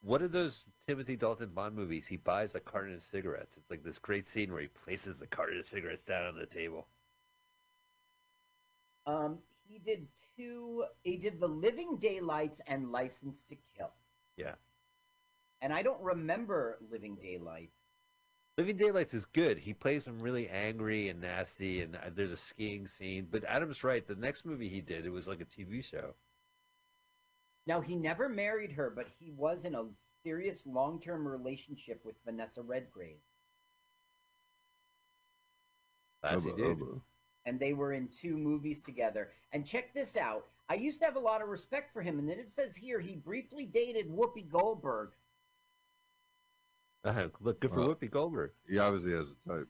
What 0.00 0.22
are 0.22 0.28
those 0.28 0.64
Timothy 0.86 1.16
Dalton 1.16 1.50
Bond 1.50 1.74
movies? 1.74 2.06
He 2.06 2.16
buys 2.18 2.54
a 2.54 2.60
carton 2.60 2.94
of 2.94 3.02
cigarettes. 3.02 3.56
It's 3.56 3.70
like 3.70 3.82
this 3.84 3.98
great 3.98 4.26
scene 4.26 4.52
where 4.52 4.62
he 4.62 4.68
places 4.68 5.16
the 5.18 5.26
carton 5.26 5.58
of 5.58 5.64
cigarettes 5.66 6.04
down 6.04 6.26
on 6.26 6.36
the 6.36 6.46
table. 6.46 6.86
Um, 9.06 9.38
he 9.66 9.78
did 9.78 10.06
two. 10.36 10.84
He 11.02 11.16
did 11.16 11.40
the 11.40 11.48
Living 11.48 11.96
Daylights 11.98 12.60
and 12.66 12.92
License 12.92 13.42
to 13.48 13.56
Kill. 13.76 13.90
Yeah. 14.36 14.54
And 15.60 15.72
I 15.72 15.82
don't 15.82 16.00
remember 16.00 16.78
Living 16.90 17.16
Daylights. 17.16 17.76
Living 18.56 18.76
Daylights 18.76 19.14
is 19.14 19.24
good. 19.26 19.58
He 19.58 19.72
plays 19.74 20.04
them 20.04 20.20
really 20.20 20.48
angry 20.48 21.08
and 21.08 21.20
nasty, 21.20 21.82
and 21.82 21.96
uh, 21.96 22.10
there's 22.14 22.32
a 22.32 22.36
skiing 22.36 22.86
scene. 22.86 23.28
But 23.30 23.44
Adam's 23.44 23.84
right. 23.84 24.06
The 24.06 24.16
next 24.16 24.44
movie 24.44 24.68
he 24.68 24.80
did, 24.80 25.06
it 25.06 25.10
was 25.10 25.28
like 25.28 25.40
a 25.40 25.44
TV 25.44 25.82
show. 25.84 26.14
Now 27.66 27.80
he 27.80 27.94
never 27.96 28.28
married 28.28 28.72
her, 28.72 28.90
but 28.90 29.08
he 29.18 29.30
was 29.30 29.64
in 29.64 29.74
a 29.74 29.84
serious 30.24 30.66
long-term 30.66 31.26
relationship 31.28 32.04
with 32.04 32.16
Vanessa 32.24 32.62
Redgrave, 32.62 33.20
Classy 36.22 36.50
Hubba, 36.50 36.86
dude. 36.86 37.00
and 37.46 37.58
they 37.60 37.72
were 37.74 37.92
in 37.92 38.08
two 38.08 38.36
movies 38.36 38.82
together. 38.82 39.32
And 39.52 39.66
check 39.66 39.92
this 39.94 40.16
out: 40.16 40.46
I 40.68 40.74
used 40.74 40.98
to 41.00 41.04
have 41.06 41.16
a 41.16 41.20
lot 41.20 41.42
of 41.42 41.48
respect 41.48 41.92
for 41.92 42.02
him, 42.02 42.18
and 42.18 42.28
then 42.28 42.38
it 42.38 42.52
says 42.52 42.76
here 42.76 43.00
he 43.00 43.16
briefly 43.16 43.66
dated 43.66 44.08
Whoopi 44.08 44.48
Goldberg. 44.48 45.10
Uh, 47.04 47.28
look 47.40 47.60
good 47.60 47.70
for 47.70 47.80
Well- 47.80 47.94
Whoopi 47.94 48.10
Goldberg. 48.10 48.52
He 48.68 48.78
obviously 48.78 49.12
has 49.12 49.26
a 49.28 49.48
type. 49.48 49.68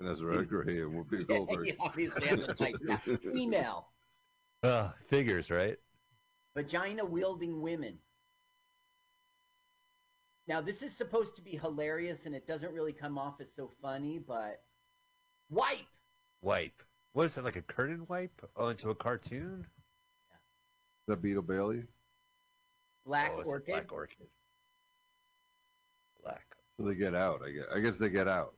And 0.00 0.08
as 0.08 0.20
a 0.20 0.26
Redgrave 0.26 0.86
and 0.86 0.92
Whoopi 1.04 1.26
Goldberg. 1.28 1.66
he 1.66 1.74
obviously 1.78 2.26
has 2.26 2.42
a 2.42 2.54
type. 2.54 2.76
Yeah, 2.86 2.98
female, 3.32 3.88
Uh, 4.62 4.90
figures, 5.08 5.50
right? 5.50 5.76
vagina-wielding 6.56 7.60
women. 7.60 7.98
Now 10.46 10.60
this 10.60 10.82
is 10.82 10.92
supposed 10.96 11.34
to 11.36 11.42
be 11.42 11.52
hilarious, 11.56 12.26
and 12.26 12.34
it 12.34 12.46
doesn't 12.46 12.72
really 12.72 12.92
come 12.92 13.18
off 13.18 13.40
as 13.40 13.52
so 13.52 13.70
funny, 13.82 14.18
but 14.18 14.62
wipe. 15.50 15.86
Wipe. 16.42 16.82
What 17.12 17.26
is 17.26 17.36
it 17.38 17.44
like 17.44 17.56
a 17.56 17.62
curtain 17.62 18.06
wipe? 18.08 18.40
Oh, 18.56 18.68
into 18.68 18.90
a 18.90 18.94
cartoon? 18.94 19.66
Is 20.32 21.08
that 21.08 21.22
Beetle 21.22 21.42
Bailey? 21.42 21.82
Black 23.06 23.32
oh, 23.34 23.40
it's 23.40 23.48
a 23.48 23.50
orchid. 23.52 23.66
Black 23.66 23.92
orchid. 23.92 24.26
Black. 26.78 26.86
So 26.86 26.92
they 26.92 26.98
get 26.98 27.14
out. 27.14 27.40
I 27.44 27.50
guess. 27.50 27.64
I 27.74 27.80
guess 27.80 27.98
they 27.98 28.08
get 28.08 28.28
out. 28.28 28.54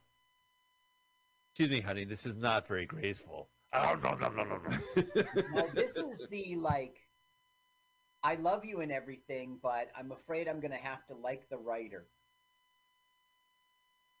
Excuse 1.51 1.69
me, 1.71 1.81
honey. 1.81 2.05
This 2.05 2.25
is 2.25 2.35
not 2.35 2.67
very 2.67 2.85
graceful. 2.85 3.49
Oh, 3.73 3.97
no, 4.01 4.13
no, 4.15 4.29
no, 4.29 4.43
no, 4.43 4.57
no. 4.57 4.77
Now 5.53 5.67
this 5.73 5.91
is 5.95 6.25
the 6.29 6.55
like 6.55 6.97
I 8.23 8.35
love 8.35 8.63
you 8.65 8.81
and 8.81 8.91
everything, 8.91 9.59
but 9.61 9.89
I'm 9.97 10.11
afraid 10.11 10.47
I'm 10.47 10.59
gonna 10.59 10.75
have 10.77 11.05
to 11.07 11.15
like 11.15 11.49
the 11.49 11.57
writer. 11.57 12.05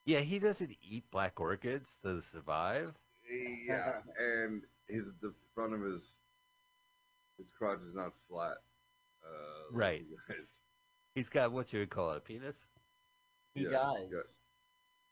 Yeah, 0.05 0.19
he 0.19 0.39
doesn't 0.39 0.71
eat 0.81 1.09
black 1.11 1.39
orchids 1.39 1.89
to 2.03 2.21
survive. 2.21 2.93
yeah, 3.67 3.99
and 4.19 4.63
his 4.87 5.03
the 5.21 5.33
front 5.55 5.73
of 5.73 5.81
his 5.81 6.19
his 7.37 7.47
crotch 7.57 7.79
is 7.79 7.93
not 7.93 8.13
flat. 8.29 8.57
Uh, 9.23 9.71
Right. 9.71 10.05
you. 10.09 10.17
He's 11.15 11.29
got 11.29 11.51
what 11.51 11.73
you 11.73 11.79
would 11.79 11.89
call 11.89 12.11
a 12.11 12.19
penis. 12.19 12.55
He 13.57 13.63
Yeah, 13.63 13.69
does. 13.71 14.11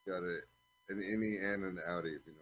Got 0.08 0.22
it. 0.24 0.44
An 0.90 0.98
innie 0.98 1.44
and 1.44 1.64
an 1.64 1.80
outie, 1.90 2.16
if 2.16 2.22
you 2.28 2.34
know 2.34 2.42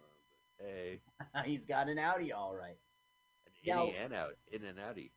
what 0.58 0.68
Hey, 0.68 1.00
He's 1.46 1.64
got 1.64 1.88
an 1.88 1.98
Audi 1.98 2.30
all 2.32 2.54
right. 2.54 2.76
an 3.46 3.74
Now- 3.74 3.86
and 3.88 4.12
out, 4.12 4.36
in 4.52 4.64
and 4.64 4.78
outie. 4.78 5.10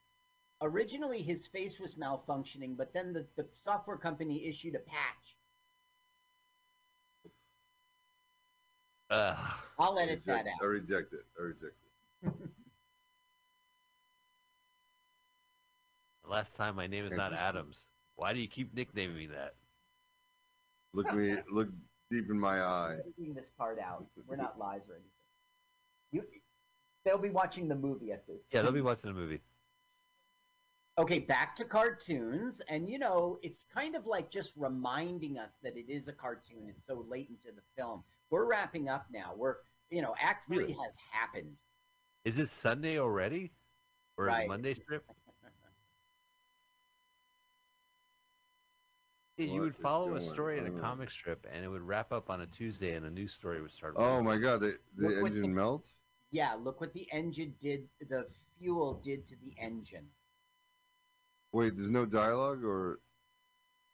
Originally 0.62 1.22
his 1.22 1.46
face 1.46 1.78
was 1.80 1.96
malfunctioning, 1.96 2.76
but 2.78 2.92
then 2.94 3.12
the, 3.14 3.28
the 3.36 3.48
software 3.54 3.98
company 3.98 4.46
issued 4.48 4.74
a 4.76 4.80
patch. 4.80 5.36
Ugh. 9.12 9.38
I'll 9.78 9.92
I'm 10.00 10.10
edit 10.10 10.24
that 10.26 10.46
I 10.62 10.66
reject 10.66 11.14
it. 11.14 11.26
I 11.38 11.44
reject 11.44 11.76
it. 12.24 12.32
Last 16.28 16.56
time 16.56 16.76
my 16.76 16.88
name 16.88 17.06
is 17.06 17.12
not 17.12 17.34
Adams. 17.34 17.78
Why 18.16 18.34
do 18.34 18.40
you 18.40 18.48
keep 18.48 18.74
nicknaming 18.74 19.16
me 19.18 19.28
that? 19.28 19.54
Look 20.94 21.14
me, 21.14 21.36
look 21.52 21.70
deep 22.10 22.30
in 22.30 22.40
my 22.40 22.62
eye. 22.62 22.98
Taking 23.18 23.34
this 23.34 23.50
part 23.58 23.80
out. 23.80 24.06
We're 24.28 24.36
not 24.36 24.58
live 24.58 24.82
or 24.90 24.96
anything. 24.96 25.12
You 26.12 26.24
they'll 27.06 27.18
be 27.18 27.30
watching 27.30 27.68
the 27.68 27.76
movie 27.76 28.12
at 28.12 28.26
this. 28.28 28.42
Yeah, 28.52 28.62
they'll 28.62 28.72
be 28.72 28.82
watching 28.82 29.14
the 29.14 29.20
movie. 29.20 29.42
Okay, 31.00 31.20
back 31.20 31.56
to 31.58 31.64
cartoons, 31.66 32.60
and 32.70 32.90
you 32.90 32.98
know, 32.98 33.38
it's 33.44 33.68
kind 33.72 33.96
of 33.96 34.08
like 34.08 34.32
just 34.32 34.54
reminding 34.58 35.38
us 35.38 35.52
that 35.62 35.78
it 35.78 35.90
is 35.90 36.08
a 36.08 36.14
cartoon. 36.14 36.66
It's 36.70 36.86
so 36.88 37.06
late 37.08 37.30
into 37.30 37.56
the 37.56 37.62
film. 37.78 38.04
We're 38.32 38.46
wrapping 38.46 38.90
up 38.90 39.06
now. 39.12 39.34
We're, 39.38 39.58
you 39.92 40.02
know, 40.02 40.16
Act 40.20 40.48
Three 40.48 40.58
Really? 40.60 40.74
has 40.74 40.96
happened. 41.12 41.54
Is 42.26 42.40
it 42.40 42.50
Sunday 42.50 43.00
already? 43.00 43.52
Or 44.18 44.26
Right. 44.26 44.46
it 44.46 44.48
Monday 44.50 44.74
strip? 44.74 45.06
You 49.38 49.62
would 49.62 49.76
follow 49.76 50.16
a 50.16 50.20
going 50.20 50.30
story 50.30 50.58
in 50.60 50.66
a 50.68 50.72
comic 50.72 51.12
strip, 51.12 51.46
and 51.54 51.64
it 51.64 51.68
would 51.68 51.82
wrap 51.82 52.12
up 52.12 52.30
on 52.30 52.42
a 52.42 52.48
Tuesday, 52.48 52.94
and 52.96 53.06
a 53.06 53.10
new 53.10 53.28
story 53.28 53.62
would 53.62 53.72
start. 53.72 53.94
Oh 53.98 54.22
my 54.22 54.38
god, 54.38 54.62
the, 54.62 54.78
the 54.98 55.10
Look 55.10 55.28
engine 55.28 55.42
the- 55.44 55.48
melts? 55.50 55.94
Yeah, 56.32 56.56
look 56.56 56.82
what 56.82 56.94
the 56.94 57.08
engine 57.14 57.54
did. 57.62 57.88
The 58.10 58.28
fuel 58.60 59.02
did 59.04 59.28
to 59.30 59.36
the 59.42 59.54
engine. 59.62 60.08
Wait, 61.54 61.78
there's 61.78 61.90
no 61.90 62.06
dialogue 62.06 62.64
or 62.66 63.00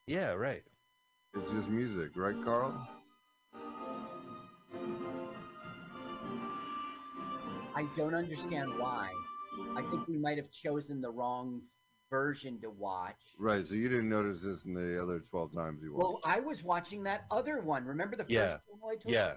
Yeah, 0.08 0.32
right. 0.32 0.64
it's 1.36 1.52
just 1.52 1.68
music, 1.70 2.12
right, 2.16 2.36
Carl? 2.44 2.88
I 7.76 7.84
don't 7.98 8.14
understand 8.16 8.72
why. 8.78 9.12
I 9.76 9.82
think 9.92 10.08
we 10.08 10.18
might 10.18 10.38
have 10.38 10.50
chosen 10.52 11.02
the 11.02 11.10
wrong 11.12 11.62
version 12.18 12.60
to 12.62 12.70
watch. 12.70 13.16
Right, 13.40 13.68
so 13.68 13.74
you 13.74 13.90
didn't 13.90 14.08
notice 14.10 14.42
this 14.44 14.66
in 14.66 14.76
the 14.76 15.02
other 15.02 15.22
12 15.32 15.52
times 15.52 15.82
you 15.82 15.94
watched. 15.96 16.04
Well. 16.04 16.20
I 16.24 16.40
was 16.42 16.62
watching 16.62 17.02
that 17.06 17.26
other 17.32 17.60
one. 17.62 17.84
Remember 17.86 18.16
the 18.16 18.24
first 18.24 18.32
Yeah. 18.32 18.50
channel 18.50 18.88
I 18.88 18.92
told 18.92 19.06
you? 19.06 19.14
Yeah. 19.14 19.34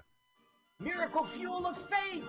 Miracle 0.79 1.25
fuel 1.29 1.67
of 1.67 1.79
fake. 1.89 2.23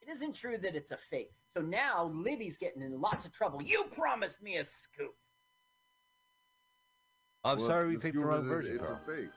It 0.00 0.08
isn't 0.10 0.34
true 0.34 0.58
that 0.58 0.76
it's 0.76 0.92
a 0.92 0.98
fake. 1.10 1.32
So 1.56 1.60
now 1.60 2.04
Libby's 2.14 2.56
getting 2.56 2.82
in 2.82 3.00
lots 3.00 3.24
of 3.24 3.32
trouble. 3.32 3.60
You 3.60 3.86
promised 3.96 4.40
me 4.42 4.58
a 4.58 4.64
scoop. 4.64 5.16
I'm 7.42 7.58
Well, 7.58 7.66
sorry 7.66 7.88
we 7.88 7.94
the 7.94 8.00
picked 8.00 8.14
the 8.14 8.20
wrong 8.20 8.42
is- 8.42 8.48
version. 8.48 8.76
It's 8.76 8.84
Carl. 8.86 9.00
a 9.02 9.06
fake. 9.16 9.30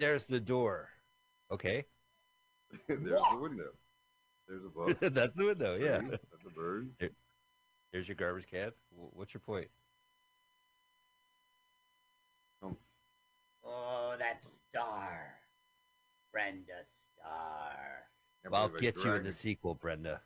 There's 0.00 0.26
the 0.26 0.40
door. 0.40 0.88
Okay. 1.52 1.84
There's 2.88 3.00
the 3.00 3.38
window. 3.38 3.70
There's 4.48 4.64
a 4.64 4.68
boat. 4.74 4.98
That's 5.00 5.34
the 5.36 5.46
window, 5.46 5.76
yeah. 5.76 5.98
Tree, 5.98 6.10
That's 6.10 6.46
a 6.46 6.50
bird. 6.50 6.90
Here's 7.92 8.08
your 8.08 8.16
garbage 8.16 8.46
can. 8.50 8.72
What's 8.90 9.34
your 9.34 9.40
point? 9.40 9.68
Oh, 13.64 14.14
that 14.18 14.42
star. 14.42 15.34
Brenda 16.32 16.72
Starr. 17.14 18.04
Can't 18.42 18.52
Well, 18.52 18.62
I'll 18.62 18.68
get 18.68 18.96
you 19.04 19.12
in 19.12 19.24
the 19.24 19.32
sequel, 19.32 19.74
Brenda. 19.74 20.20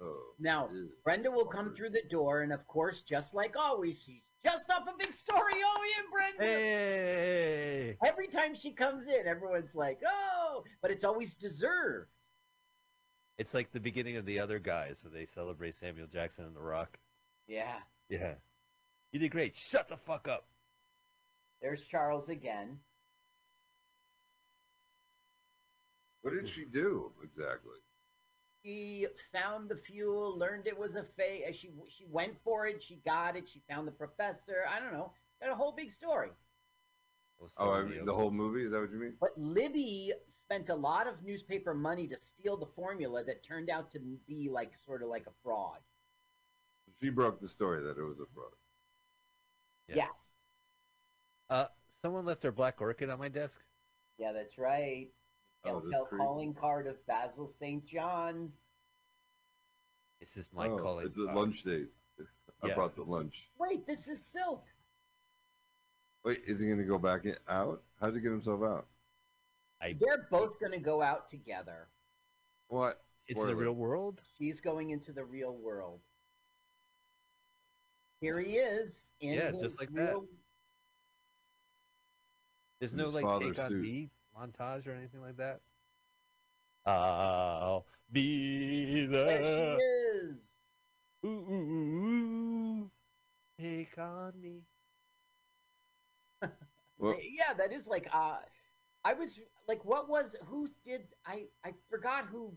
Oh, 0.00 0.16
Now. 0.38 0.68
Brenda 1.04 1.30
will 1.30 1.46
come 1.46 1.74
through 1.74 1.90
the 1.90 2.02
door, 2.10 2.42
and 2.42 2.52
of 2.52 2.66
course, 2.66 3.02
just 3.02 3.34
like 3.34 3.54
always, 3.56 4.02
she's 4.02 4.22
just 4.44 4.70
up 4.70 4.86
a 4.88 4.96
big 4.98 5.12
story. 5.12 5.54
Oh, 5.56 5.82
yeah, 5.88 6.02
Brenda. 6.10 6.42
Hey! 6.42 7.96
Every 8.04 8.28
time 8.28 8.54
she 8.54 8.72
comes 8.72 9.06
in, 9.08 9.26
everyone's 9.26 9.74
like, 9.74 10.00
oh, 10.06 10.64
but 10.82 10.90
it's 10.90 11.04
always 11.04 11.34
deserved. 11.34 12.10
It's 13.38 13.54
like 13.54 13.70
the 13.72 13.80
beginning 13.80 14.16
of 14.16 14.26
the 14.26 14.40
other 14.40 14.58
guys 14.58 15.04
when 15.04 15.12
they 15.12 15.24
celebrate 15.24 15.74
Samuel 15.74 16.08
Jackson 16.08 16.44
and 16.44 16.56
The 16.56 16.60
Rock. 16.60 16.98
Yeah. 17.46 17.76
Yeah. 18.08 18.34
You 19.12 19.20
did 19.20 19.30
great. 19.30 19.54
Shut 19.54 19.88
the 19.88 19.96
fuck 19.96 20.28
up. 20.28 20.46
There's 21.62 21.82
Charles 21.82 22.28
again. 22.28 22.78
What 26.22 26.34
did 26.34 26.48
she 26.48 26.64
do 26.64 27.12
exactly? 27.22 27.78
She 28.64 29.06
found 29.32 29.68
the 29.68 29.76
fuel, 29.76 30.36
learned 30.38 30.66
it 30.66 30.78
was 30.78 30.96
a 30.96 31.04
fake. 31.16 31.44
She 31.54 31.70
she 31.88 32.06
went 32.10 32.34
for 32.42 32.66
it. 32.66 32.82
She 32.82 33.00
got 33.04 33.36
it. 33.36 33.48
She 33.48 33.62
found 33.68 33.86
the 33.86 33.92
professor. 33.92 34.64
I 34.68 34.80
don't 34.80 34.92
know. 34.92 35.12
Got 35.40 35.52
a 35.52 35.54
whole 35.54 35.72
big 35.72 35.90
story. 35.92 36.30
Well, 37.38 37.50
Oh, 37.58 37.70
I 37.70 37.84
mean, 37.84 38.04
the 38.04 38.14
whole 38.14 38.32
movie? 38.32 38.64
Is 38.64 38.72
that 38.72 38.80
what 38.80 38.90
you 38.90 38.98
mean? 38.98 39.14
But 39.20 39.30
Libby 39.38 40.12
spent 40.26 40.70
a 40.70 40.74
lot 40.74 41.06
of 41.06 41.22
newspaper 41.22 41.72
money 41.72 42.08
to 42.08 42.18
steal 42.18 42.56
the 42.56 42.66
formula 42.74 43.22
that 43.24 43.44
turned 43.44 43.70
out 43.70 43.92
to 43.92 44.00
be 44.26 44.48
like 44.50 44.72
sort 44.84 45.02
of 45.02 45.08
like 45.08 45.26
a 45.28 45.32
fraud. 45.44 45.78
She 47.00 47.10
broke 47.10 47.40
the 47.40 47.48
story 47.48 47.80
that 47.84 47.96
it 47.96 48.02
was 48.02 48.18
a 48.18 48.26
fraud. 48.34 48.50
Yeah. 49.88 49.94
Yes. 49.96 50.34
Uh, 51.48 51.66
someone 52.02 52.24
left 52.24 52.42
their 52.42 52.50
black 52.50 52.80
orchid 52.80 53.08
on 53.08 53.20
my 53.20 53.28
desk. 53.28 53.60
Yeah, 54.18 54.32
that's 54.32 54.58
right. 54.58 55.08
Oh, 55.64 55.80
that's 55.80 55.90
Telltale 55.90 56.06
creepy. 56.06 56.24
calling 56.24 56.54
card 56.54 56.86
of 56.86 57.04
Basil 57.06 57.48
St. 57.48 57.84
John. 57.84 58.52
This 60.20 60.36
is 60.36 60.48
my 60.52 60.68
oh, 60.68 60.78
calling. 60.78 61.06
It's 61.06 61.18
a 61.18 61.24
card. 61.24 61.36
lunch 61.36 61.62
date. 61.62 61.88
I 62.62 62.68
Yeah. 62.68 62.74
brought 62.74 62.96
the 62.96 63.04
lunch. 63.04 63.48
Wait, 63.58 63.86
this 63.86 64.08
is 64.08 64.24
Silk. 64.24 64.64
Wait, 66.24 66.42
is 66.46 66.58
he 66.60 66.66
going 66.66 66.78
to 66.78 66.84
go 66.84 66.98
back 66.98 67.24
in, 67.24 67.36
out? 67.48 67.82
How'd 68.00 68.14
he 68.14 68.20
get 68.20 68.32
himself 68.32 68.62
out? 68.62 68.86
I, 69.80 69.94
They're 69.98 70.26
both 70.30 70.58
going 70.58 70.72
to 70.72 70.80
go 70.80 71.00
out 71.02 71.28
together. 71.28 71.88
What? 72.68 73.04
it's 73.28 73.40
the 73.40 73.54
real 73.54 73.74
world. 73.74 74.20
She's 74.36 74.60
going 74.60 74.90
into 74.90 75.12
the 75.12 75.24
real 75.24 75.54
world. 75.54 76.00
Here 78.20 78.40
he 78.40 78.56
is 78.56 79.10
in 79.20 79.34
Yeah, 79.34 79.52
just 79.52 79.78
like 79.78 79.92
that. 79.92 80.16
There's 82.80 82.92
In 82.92 82.98
no 82.98 83.08
like 83.08 83.40
take 83.40 83.58
on 83.58 83.70
suit. 83.70 83.82
me 83.82 84.10
montage 84.38 84.86
or 84.86 84.92
anything 84.92 85.20
like 85.20 85.36
that. 85.36 85.60
I'll 86.86 87.86
be 88.10 89.06
There 89.06 89.40
there. 89.40 89.78
she 89.78 89.84
is. 90.26 90.36
Ooh, 91.24 91.28
ooh, 91.28 91.52
ooh, 91.52 92.04
ooh. 92.84 92.90
Take 93.60 93.98
on 93.98 94.40
me. 94.40 94.62
Well, 96.98 97.16
yeah, 97.22 97.52
that 97.54 97.72
is 97.72 97.86
like 97.86 98.08
uh 98.12 98.38
I 99.04 99.14
was 99.14 99.38
like 99.68 99.84
what 99.84 100.08
was 100.08 100.34
who 100.46 100.68
did 100.84 101.02
I 101.26 101.44
I 101.64 101.72
forgot 101.90 102.26
who 102.26 102.52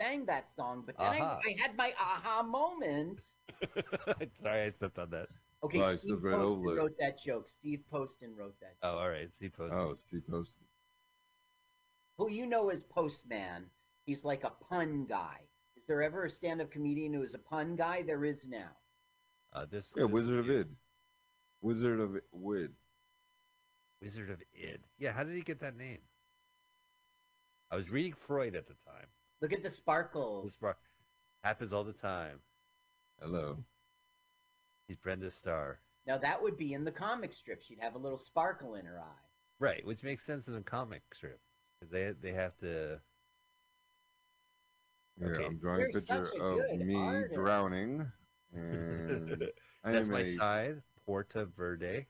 sang 0.00 0.26
that 0.26 0.50
song, 0.50 0.82
but 0.86 0.98
then 0.98 1.12
Aha. 1.12 1.40
I, 1.44 1.50
I 1.50 1.56
had 1.60 1.76
my 1.76 1.94
aha 1.98 2.42
moment. 2.42 3.20
Sorry, 4.42 4.62
I 4.62 4.70
stepped 4.70 4.98
on 4.98 5.10
that. 5.10 5.28
Okay, 5.62 5.78
Well, 5.78 5.88
I 5.90 5.96
Steve 5.96 6.18
stepped 6.18 6.32
Poston 6.34 6.62
wrote 6.76 6.98
that 6.98 7.22
joke. 7.22 7.48
Steve 7.48 7.84
Poston 7.90 8.34
wrote 8.36 8.58
that. 8.60 8.74
Oh, 8.82 8.98
all 8.98 9.08
right. 9.08 9.32
Steve 9.32 9.52
post. 9.56 9.72
oh, 9.72 9.94
Steve 9.94 10.26
Poston. 10.28 10.64
Who 12.18 12.30
you 12.30 12.46
know 12.46 12.70
as 12.70 12.82
Postman. 12.82 13.66
He's 14.06 14.24
like 14.24 14.44
a 14.44 14.52
pun 14.68 15.06
guy. 15.08 15.38
Is 15.76 15.84
there 15.86 16.02
ever 16.02 16.24
a 16.24 16.30
stand-up 16.30 16.70
comedian 16.70 17.12
who 17.12 17.22
is 17.22 17.34
a 17.34 17.38
pun 17.38 17.76
guy? 17.76 18.02
There 18.02 18.24
is 18.24 18.46
now. 18.46 18.70
Uh, 19.52 19.66
this. 19.70 19.92
Yeah, 19.96 20.04
Wizard 20.04 20.38
of 20.38 20.50
Id. 20.50 20.68
Wizard 21.62 22.00
of 22.00 22.16
Wid. 22.32 22.72
Wizard 24.02 24.30
of 24.30 24.42
Id. 24.54 24.80
Yeah, 24.98 25.12
how 25.12 25.24
did 25.24 25.34
he 25.34 25.42
get 25.42 25.60
that 25.60 25.76
name? 25.76 26.00
I 27.70 27.76
was 27.76 27.90
reading 27.90 28.12
Freud 28.12 28.54
at 28.54 28.66
the 28.66 28.74
time. 28.86 29.06
Look 29.40 29.52
at 29.52 29.62
the 29.62 29.70
sparkles. 29.70 30.44
This 30.44 30.56
bar- 30.56 30.76
happens 31.42 31.72
all 31.72 31.84
the 31.84 31.92
time. 31.92 32.38
Hello. 33.20 33.56
He's 34.86 34.98
Brenda 34.98 35.30
Starr. 35.30 35.80
Now 36.06 36.18
that 36.18 36.42
would 36.42 36.58
be 36.58 36.74
in 36.74 36.84
the 36.84 36.92
comic 36.92 37.32
strip. 37.32 37.62
She'd 37.62 37.80
have 37.80 37.94
a 37.94 37.98
little 37.98 38.18
sparkle 38.18 38.74
in 38.74 38.84
her 38.84 39.00
eye. 39.00 39.26
Right, 39.58 39.84
which 39.86 40.02
makes 40.02 40.24
sense 40.24 40.48
in 40.48 40.54
a 40.54 40.62
comic 40.62 41.02
strip 41.14 41.40
because 41.40 41.53
they 41.90 42.12
they 42.20 42.32
have 42.32 42.56
to. 42.58 43.00
Yeah, 45.20 45.26
Okay. 45.28 45.44
I'm 45.46 45.58
drawing 45.58 45.82
a 45.82 45.84
You're 45.84 45.92
picture 46.00 46.28
a 46.40 46.42
of 46.42 46.80
me 46.80 46.94
artist. 46.96 47.34
drowning. 47.34 48.12
And 48.52 49.42
I 49.84 49.92
That's 49.92 50.08
my 50.08 50.20
a- 50.20 50.36
side. 50.38 50.82
Porta 51.06 51.44
Verde. 51.46 52.06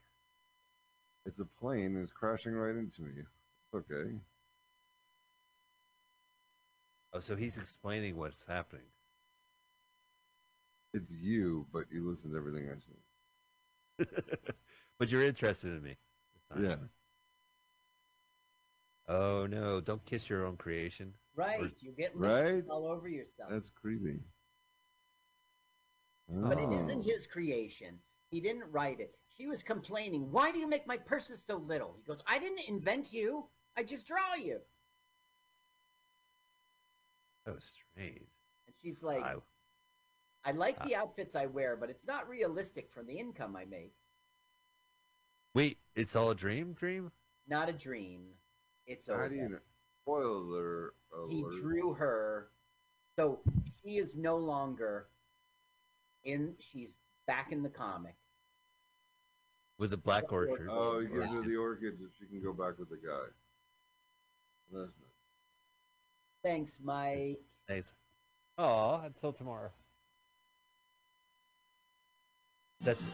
It's 1.26 1.40
a 1.40 1.44
plane 1.44 1.96
and 1.96 2.02
it's 2.05 2.12
crashing 2.12 2.55
right 2.55 2.74
into 2.76 3.02
me. 3.02 3.12
It's 3.20 3.74
okay. 3.74 4.20
Oh, 7.14 7.20
so 7.20 7.34
he's 7.36 7.56
explaining 7.59 8.16
what's 8.16 8.44
happening. 8.44 8.92
It's 10.94 11.10
you, 11.12 11.66
but 11.72 11.90
you 11.90 12.09
listen 12.09 12.30
to 12.30 12.36
everything 12.38 12.70
I 12.70 12.78
say. 12.78 12.94
but 14.98 15.10
you're 15.10 15.22
interested 15.22 15.72
in 15.72 15.82
me. 15.82 15.96
Yeah. 16.56 16.76
Oh 19.09 19.47
no! 19.47 19.81
Don't 19.81 20.05
kiss 20.06 20.28
your 20.31 20.47
own 20.47 20.56
creation. 20.56 21.12
Right. 21.36 21.60
Or- 21.60 21.70
You 21.81 21.93
get 21.93 22.14
Right? 22.16 22.44
lipstick 22.55 22.70
all 22.72 22.86
over 22.86 23.09
yourself. 23.09 23.51
That's 23.51 23.70
creepy. 23.70 24.20
But 26.28 26.59
it 26.59 26.68
Oh. 26.68 26.78
isn't 26.78 27.02
his 27.02 27.26
creation. 27.26 28.01
He 28.31 28.40
didn't 28.40 28.70
write 28.70 29.01
it. 29.01 29.18
She 29.28 29.47
was 29.47 29.62
complaining, 29.62 30.31
Why 30.31 30.52
do 30.52 30.59
you 30.59 30.66
make 30.68 30.86
my 30.86 30.97
purses 30.97 31.43
so 31.44 31.56
little? 31.56 31.94
He 31.98 32.02
goes, 32.05 32.22
I 32.26 32.39
didn't 32.39 32.60
invent 32.68 33.12
you. 33.12 33.51
I 33.76 33.82
just 33.82 34.06
draw 34.06 34.35
you. 34.35 34.60
So 37.44 37.59
strange. 37.59 38.31
And 38.66 38.74
she's 38.81 39.02
like, 39.02 39.22
I- 39.22 39.36
I 40.44 40.52
like 40.52 40.76
ah. 40.81 40.85
the 40.86 40.94
outfits 40.94 41.35
I 41.35 41.47
wear, 41.47 41.76
but 41.76 41.90
it's 41.90 42.06
not 42.06 42.28
realistic 42.28 42.90
for 42.93 43.02
the 43.02 43.18
income 43.18 43.56
I 43.56 43.64
make. 43.64 43.94
Wait, 45.55 45.78
it's 45.94 46.16
all 46.16 46.31
a 46.31 46.35
dream. 46.35 46.72
Dream. 46.72 47.10
Not 47.47 47.68
a 47.68 47.72
dream. 47.72 48.22
It's 48.86 49.06
How 49.09 49.15
over. 49.15 49.28
do 49.28 49.35
you 49.36 49.48
know? 49.48 49.59
Spoiler 50.05 50.93
alert. 51.15 51.31
He 51.31 51.43
drew 51.61 51.94
her. 51.94 52.48
So 53.16 53.39
she 53.82 53.97
is 53.98 54.16
no 54.16 54.36
longer 54.36 55.06
in, 56.24 56.55
she's 56.59 56.97
back 57.27 57.52
in 57.52 57.62
the 57.62 57.69
comic. 57.69 58.15
With 59.78 59.90
the 59.90 59.97
black 59.97 60.28
Black 60.28 60.32
orchard. 60.32 60.69
Oh, 60.70 60.98
you 61.01 61.20
Yeah. 61.20 61.27
can 61.27 61.43
do 61.43 61.48
the 61.51 61.56
orchids 61.56 62.01
if 62.01 62.11
she 62.19 62.27
can 62.27 62.43
go 62.43 62.52
back 62.52 62.78
with 62.78 62.90
the 62.90 62.97
guy. 62.97 63.27
That's 64.73 64.93
nice. 65.01 65.11
Thanks, 66.43 66.81
Mike. 66.82 67.40
Thanks. 67.66 67.93
Oh, 68.59 69.01
until 69.05 69.32
tomorrow. 69.32 69.70
That's 72.81 73.05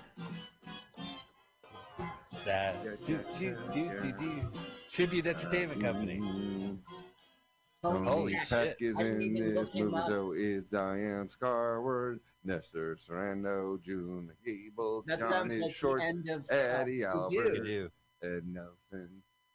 that. 2.45 2.77
Yeah, 2.85 2.97
Do, 3.07 3.13
yeah, 3.13 3.19
do, 3.39 3.45
yeah, 3.45 3.73
do, 3.73 3.81
yeah. 3.81 4.01
do, 4.01 4.13
do. 4.19 4.49
Tribute 4.93 5.27
Entertainment 5.27 5.81
Company. 5.83 6.19
Mm, 6.19 6.79
Tony 7.83 8.07
Holy 8.09 8.33
Tony 8.33 8.39
shit. 8.45 8.49
Peck 8.49 8.77
is 8.81 8.97
I 8.99 9.03
in 9.03 9.55
this 9.55 9.69
movie, 9.75 9.97
so 10.09 10.33
is 10.33 10.65
Diane 10.65 11.29
Scarwid, 11.29 12.19
Nestor 12.45 12.99
Serrano, 13.07 13.79
June 13.85 14.31
Gable, 14.45 15.05
That 15.07 15.21
Johnny 15.21 15.31
sounds 15.31 15.59
like 15.63 15.75
Short, 15.75 16.03
end 16.03 16.29
of 16.29 16.43
uh, 16.51 16.55
Eddie 16.55 17.01
Scooby-Doo. 17.01 17.39
Albert. 17.39 17.55
You 17.57 17.65
do. 17.65 17.91
Ed 18.23 18.43
Nelson, 18.47 19.09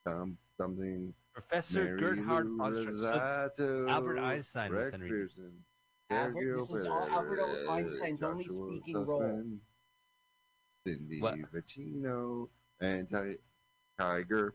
some 0.03 0.37
something. 0.57 1.13
Professor 1.33 1.83
Mary 1.83 1.99
Gerhard 1.99 2.47
Lou 2.47 2.57
von 2.57 2.73
Stra- 2.73 3.51
so 3.57 3.63
Rosato, 3.63 3.89
Albert 3.89 4.19
Einstein 4.19 4.71
was 4.71 4.79
Rex 4.79 4.91
Henry. 4.93 5.09
Pearson, 5.09 5.51
Albert- 6.09 6.33
Sergio 6.43 6.67
this 6.69 6.79
is 6.81 6.87
all 6.87 7.07
Albert 7.11 7.39
Perez, 7.39 7.67
Einstein's 7.69 8.23
only 8.23 8.45
Joshua 8.45 8.71
speaking 8.71 9.05
role. 9.05 9.43
Cindy 10.87 11.19
What? 11.19 11.35
Vecino, 11.51 12.47
and 12.79 13.09
Ti- 13.09 13.37
Tiger, 13.99 14.53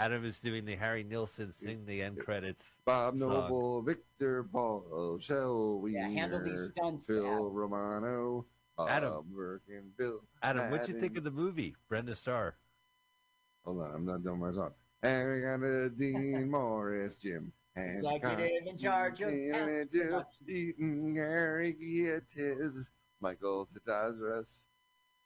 Adam 0.00 0.24
is 0.24 0.38
doing 0.38 0.64
the 0.64 0.76
Harry 0.76 1.02
Nilsson 1.02 1.50
sing 1.52 1.84
the 1.84 2.02
end 2.02 2.18
credits. 2.20 2.78
Bob 2.84 3.18
Song. 3.18 3.30
Noble, 3.30 3.82
Victor 3.82 4.44
Paul, 4.44 5.18
Shell 5.20 5.84
Yeah, 5.88 6.08
handle 6.08 6.40
these 6.42 6.68
stunts. 6.68 7.06
Phil 7.08 7.26
Al. 7.26 7.50
Romano, 7.50 8.44
Bob 8.76 8.90
Adam. 8.90 9.24
Birkin, 9.34 9.90
Bill. 9.96 10.20
Adam, 10.42 10.70
what'd 10.70 10.88
you 10.88 11.00
think 11.00 11.18
of 11.18 11.24
the 11.24 11.30
movie? 11.32 11.74
Brenda 11.88 12.14
Starr. 12.14 12.54
Hold 13.64 13.82
on, 13.82 13.94
I'm 13.94 14.04
not 14.06 14.22
done 14.22 14.38
my 14.38 14.52
song. 14.52 14.70
And 15.02 15.32
we 15.32 15.40
got 15.40 15.62
a 15.64 15.90
Dean 15.90 16.48
Morris, 16.50 17.16
Jim. 17.16 17.52
Executive 17.76 18.66
in 18.66 18.78
charge 18.78 19.20
of 19.20 19.30
Hancock, 19.30 19.68
and 19.68 19.90
Jim 19.90 20.02
production. 20.08 20.46
Eaton, 20.48 21.14
Gary 21.14 21.76
Gietes, 21.80 22.86
Michael 23.20 23.68
Tatazarus, 23.74 24.62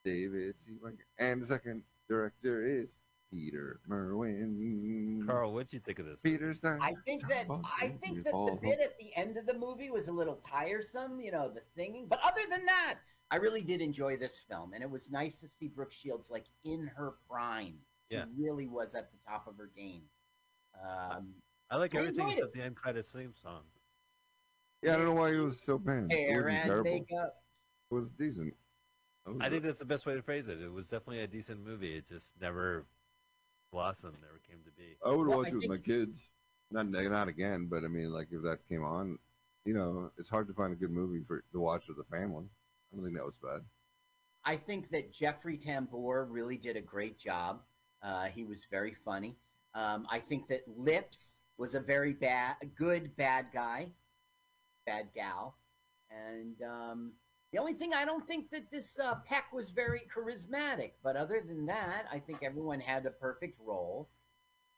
David 0.05 0.55
C. 0.65 0.73
Mike, 0.83 1.07
and 1.19 1.43
the 1.43 1.47
second 1.47 1.83
director 2.09 2.67
is 2.67 2.89
Peter 3.33 3.81
Merwin. 3.89 5.25
Carl, 5.27 5.53
what'd 5.53 5.73
you 5.73 5.81
think 5.81 5.99
of 5.99 6.07
this? 6.07 6.19
Peter 6.23 6.55
Stein. 6.55 6.79
I 6.83 6.95
think 7.05 7.27
that 7.29 7.47
I 7.49 7.93
think 8.03 8.25
that 8.25 8.33
the 8.33 8.59
bit 8.61 8.79
at 8.81 8.99
the 8.99 9.11
end 9.17 9.37
of 9.37 9.47
the 9.47 9.55
movie 9.55 9.91
was 9.91 10.09
a 10.09 10.13
little 10.13 10.41
tiresome, 10.49 11.21
you 11.21 11.33
know, 11.33 11.51
the 11.53 11.63
singing. 11.75 12.07
But 12.09 12.21
other 12.25 12.43
than 12.51 12.67
that, 12.67 12.97
I 13.31 13.37
really 13.37 13.63
did 13.63 13.81
enjoy 13.81 14.17
this 14.17 14.37
film, 14.49 14.75
and 14.75 14.83
it 14.83 14.91
was 14.91 15.11
nice 15.11 15.41
to 15.41 15.49
see 15.49 15.69
Brooke 15.69 15.93
Shields 15.93 16.31
like 16.31 16.45
in 16.65 16.91
her 16.95 17.15
prime. 17.29 17.77
Yeah. 18.11 18.25
She 18.25 18.43
really 18.43 18.69
was 18.69 18.95
at 18.95 19.11
the 19.11 19.19
top 19.27 19.47
of 19.47 19.57
her 19.57 19.71
game. 19.75 20.03
Um, 20.79 21.29
I 21.71 21.77
like 21.77 21.95
I 21.95 22.01
everything 22.01 22.29
enjoyed 22.29 22.39
except 22.39 22.55
the 22.55 22.63
end 22.63 22.77
credits 22.77 23.09
theme 23.09 23.33
song. 23.43 23.63
Yeah, 24.83 24.95
I 24.95 24.97
don't 24.97 25.07
know 25.07 25.21
why 25.21 25.31
it 25.31 25.39
was 25.39 25.61
so 25.65 25.79
banned. 25.79 26.13
It 26.13 26.29
hair 26.29 26.43
wasn't 26.43 26.71
and 26.71 26.83
makeup. 26.83 27.35
It 27.91 27.95
was 27.95 28.09
decent. 28.19 28.55
Was 29.27 29.37
I 29.41 29.49
think 29.49 29.63
that's 29.63 29.79
the 29.79 29.85
best 29.85 30.05
way 30.05 30.15
to 30.15 30.23
phrase 30.23 30.49
it. 30.49 30.61
It 30.61 30.73
was 30.73 30.89
definitely 30.89 31.21
a 31.21 31.27
decent 31.27 31.65
movie. 31.65 31.95
It 31.97 32.09
just 32.09 32.33
never 32.41 32.85
blossomed, 33.73 34.17
never 34.21 34.41
came 34.49 34.63
to 34.65 34.71
be. 34.73 34.97
I 35.05 35.11
would 35.11 35.27
Well, 35.27 35.39
watch 35.39 35.49
I 35.49 35.51
it 35.53 35.57
with 35.57 35.67
my 35.67 35.79
kids. 35.79 36.29
Not 36.71 36.89
not 36.89 37.29
again, 37.29 37.67
but 37.67 37.85
I 37.85 37.89
mean, 37.89 38.11
like 38.13 38.29
if 38.31 38.43
that 38.43 38.67
came 38.69 38.83
on, 38.85 39.19
you 39.65 39.75
know, 39.75 40.11
it's 40.19 40.29
hard 40.29 40.49
to 40.49 40.55
find 40.55 40.73
a 40.73 40.77
good 40.77 40.91
movie 40.91 41.23
for 41.27 41.43
to 41.53 41.61
watch 41.61 41.85
with 41.89 41.99
the 41.99 42.05
family. 42.05 42.47
I 42.93 42.97
don't 42.97 43.05
think 43.05 43.17
that 43.17 43.25
was 43.25 43.35
bad. 43.43 43.63
I 44.45 44.57
think 44.57 44.91
that 44.91 45.13
Jeffrey 45.13 45.59
Tambor 45.59 46.27
really 46.29 46.57
did 46.57 46.77
a 46.77 46.81
great 46.81 47.19
job. 47.19 47.61
Uh, 48.03 48.27
he 48.27 48.45
was 48.45 48.65
very 48.71 48.95
funny. 49.05 49.37
Um, 49.75 50.07
I 50.11 50.19
think 50.19 50.49
that 50.49 50.63
Lips 50.67 51.37
was 51.59 51.75
a 51.75 51.81
very 51.81 52.13
bad, 52.13 52.57
good 52.77 53.17
bad 53.17 53.47
guy, 53.53 53.89
bad 54.87 55.09
gal, 55.15 55.57
and 56.11 56.61
um, 56.63 57.13
the 57.53 57.59
only 57.59 57.75
thing 57.75 57.93
I 57.95 58.05
don't 58.05 58.27
think 58.27 58.51
that 58.51 58.71
this 58.71 58.99
uh, 58.99 59.17
Peck 59.27 59.53
was 59.53 59.71
very 59.71 60.03
charismatic. 60.15 60.93
But 61.03 61.17
other 61.17 61.43
than 61.47 61.67
that, 61.67 62.07
I 62.11 62.19
think 62.19 62.43
everyone 62.43 62.81
had 62.81 63.07
a 63.07 63.11
perfect 63.11 63.59
role. 63.65 64.09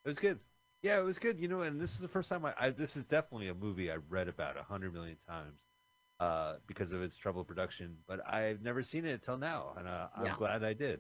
It 0.05 0.09
was 0.09 0.19
good. 0.19 0.39
Yeah, 0.83 0.99
it 0.99 1.03
was 1.03 1.19
good. 1.19 1.39
You 1.41 1.49
know, 1.49 1.63
and 1.63 1.81
this 1.81 1.93
is 1.93 2.01
the 2.01 2.09
first 2.09 2.29
time 2.29 2.45
I, 2.45 2.55
I 2.59 2.71
this 2.71 2.97
is 2.97 3.05
definitely 3.05 3.49
a 3.49 3.55
movie 3.55 3.91
I've 3.91 4.11
read 4.11 4.29
about 4.29 4.59
a 4.59 4.63
hundred 4.63 4.93
million 4.93 5.17
times 5.27 5.67
uh, 6.21 6.57
because 6.67 6.93
of 6.93 7.03
its 7.03 7.17
troubled 7.17 7.47
production. 7.49 7.97
But 8.07 8.21
I've 8.29 8.63
never 8.63 8.83
seen 8.83 9.05
it 9.07 9.13
until 9.13 9.39
now, 9.39 9.75
and 9.79 9.89
uh, 9.89 10.09
I'm 10.17 10.25
Yeah. 10.27 10.35
glad 10.35 10.63
I 10.65 10.75
did. 10.75 10.95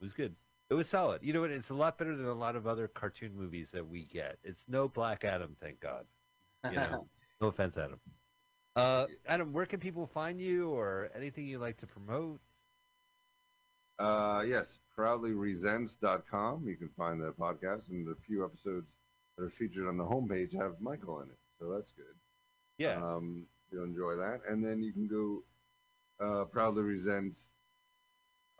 It 0.00 0.04
was 0.04 0.12
good. 0.12 0.34
It 0.70 0.74
was 0.74 0.88
solid. 0.88 1.22
You 1.22 1.32
know 1.32 1.42
what? 1.42 1.50
It's 1.50 1.70
a 1.70 1.74
lot 1.74 1.98
better 1.98 2.16
than 2.16 2.26
a 2.26 2.34
lot 2.34 2.56
of 2.56 2.66
other 2.66 2.88
cartoon 2.88 3.34
movies 3.36 3.70
that 3.72 3.86
we 3.86 4.04
get. 4.04 4.38
It's 4.44 4.64
no 4.68 4.88
Black 4.88 5.24
Adam, 5.24 5.56
thank 5.60 5.80
God. 5.80 6.06
You 6.68 6.80
know, 6.80 6.96
no 7.40 7.48
offense, 7.48 7.76
Adam. 7.78 8.00
Uh, 8.78 9.06
Adam, 9.26 9.52
where 9.52 9.66
can 9.66 9.80
people 9.80 10.06
find 10.06 10.40
you, 10.40 10.70
or 10.70 11.10
anything 11.14 11.46
you 11.46 11.58
like 11.58 11.76
to 11.78 11.86
promote? 11.86 12.40
Uh, 13.98 14.44
yes, 14.46 14.78
proudlyresents.com. 14.96 16.64
You 16.64 16.76
can 16.76 16.88
find 16.96 17.20
the 17.20 17.32
podcast 17.32 17.88
and 17.90 18.06
the 18.06 18.14
few 18.24 18.44
episodes 18.44 18.86
that 19.36 19.44
are 19.44 19.50
featured 19.58 19.88
on 19.88 19.96
the 19.96 20.04
homepage 20.04 20.54
have 20.54 20.80
Michael 20.80 21.22
in 21.22 21.28
it, 21.28 21.38
so 21.58 21.72
that's 21.72 21.90
good. 21.90 22.14
Yeah, 22.78 23.02
Um, 23.04 23.46
you'll 23.72 23.82
enjoy 23.84 24.14
that, 24.14 24.42
and 24.48 24.64
then 24.64 24.80
you 24.84 24.92
can 24.92 25.08
go 25.08 25.42
uh, 26.24 26.44
proudly 26.44 26.82
resents 26.82 27.46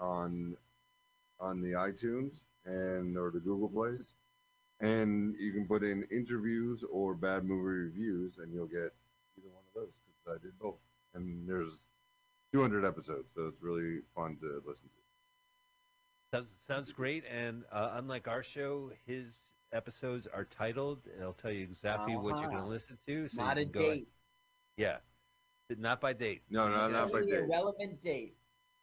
on 0.01 0.57
on 1.40 1.61
the 1.61 1.70
iTunes 1.70 2.32
and 2.65 3.16
or 3.16 3.31
the 3.31 3.39
Google 3.39 3.69
plays, 3.69 4.15
and 4.81 5.36
you 5.39 5.53
can 5.53 5.69
put 5.69 5.85
in 5.85 6.03
interviews 6.11 6.82
or 6.90 7.15
bad 7.15 7.45
movie 7.45 7.62
reviews, 7.86 8.39
and 8.39 8.53
you'll 8.53 8.66
get 8.66 8.93
I 10.29 10.39
did 10.43 10.59
both. 10.59 10.79
And 11.15 11.49
there's 11.49 11.73
200 12.53 12.85
episodes, 12.85 13.29
so 13.35 13.47
it's 13.47 13.61
really 13.63 14.01
fun 14.15 14.37
to 14.41 14.63
listen 14.67 14.89
to. 14.89 16.37
Sounds, 16.37 16.49
sounds 16.67 16.93
great. 16.93 17.25
And 17.31 17.65
uh, 17.73 17.91
unlike 17.95 18.29
our 18.29 18.43
show, 18.43 18.91
his 19.07 19.41
episodes 19.73 20.27
are 20.33 20.45
titled. 20.45 21.01
It'll 21.19 21.33
tell 21.33 21.51
you 21.51 21.63
exactly 21.65 22.17
what 22.17 22.37
you're 22.39 22.45
going 22.47 22.57
Uh-huh. 22.57 22.65
to 22.65 22.71
listen 22.71 22.99
to. 23.07 23.29
So 23.29 23.43
Not 23.43 23.59
a 23.59 23.63
can 23.63 23.73
go 23.73 23.81
date. 23.81 24.09
Yeah, 24.77 24.97
not 25.77 26.01
by 26.01 26.13
date. 26.13 26.43
No, 26.51 26.69
no, 26.69 26.75
Yeah. 26.87 26.89
not 26.89 27.13
by 27.13 27.19
Only 27.21 27.33
date. 27.33 27.39
a 27.41 27.47
relevant 27.47 28.03
date. 28.03 28.37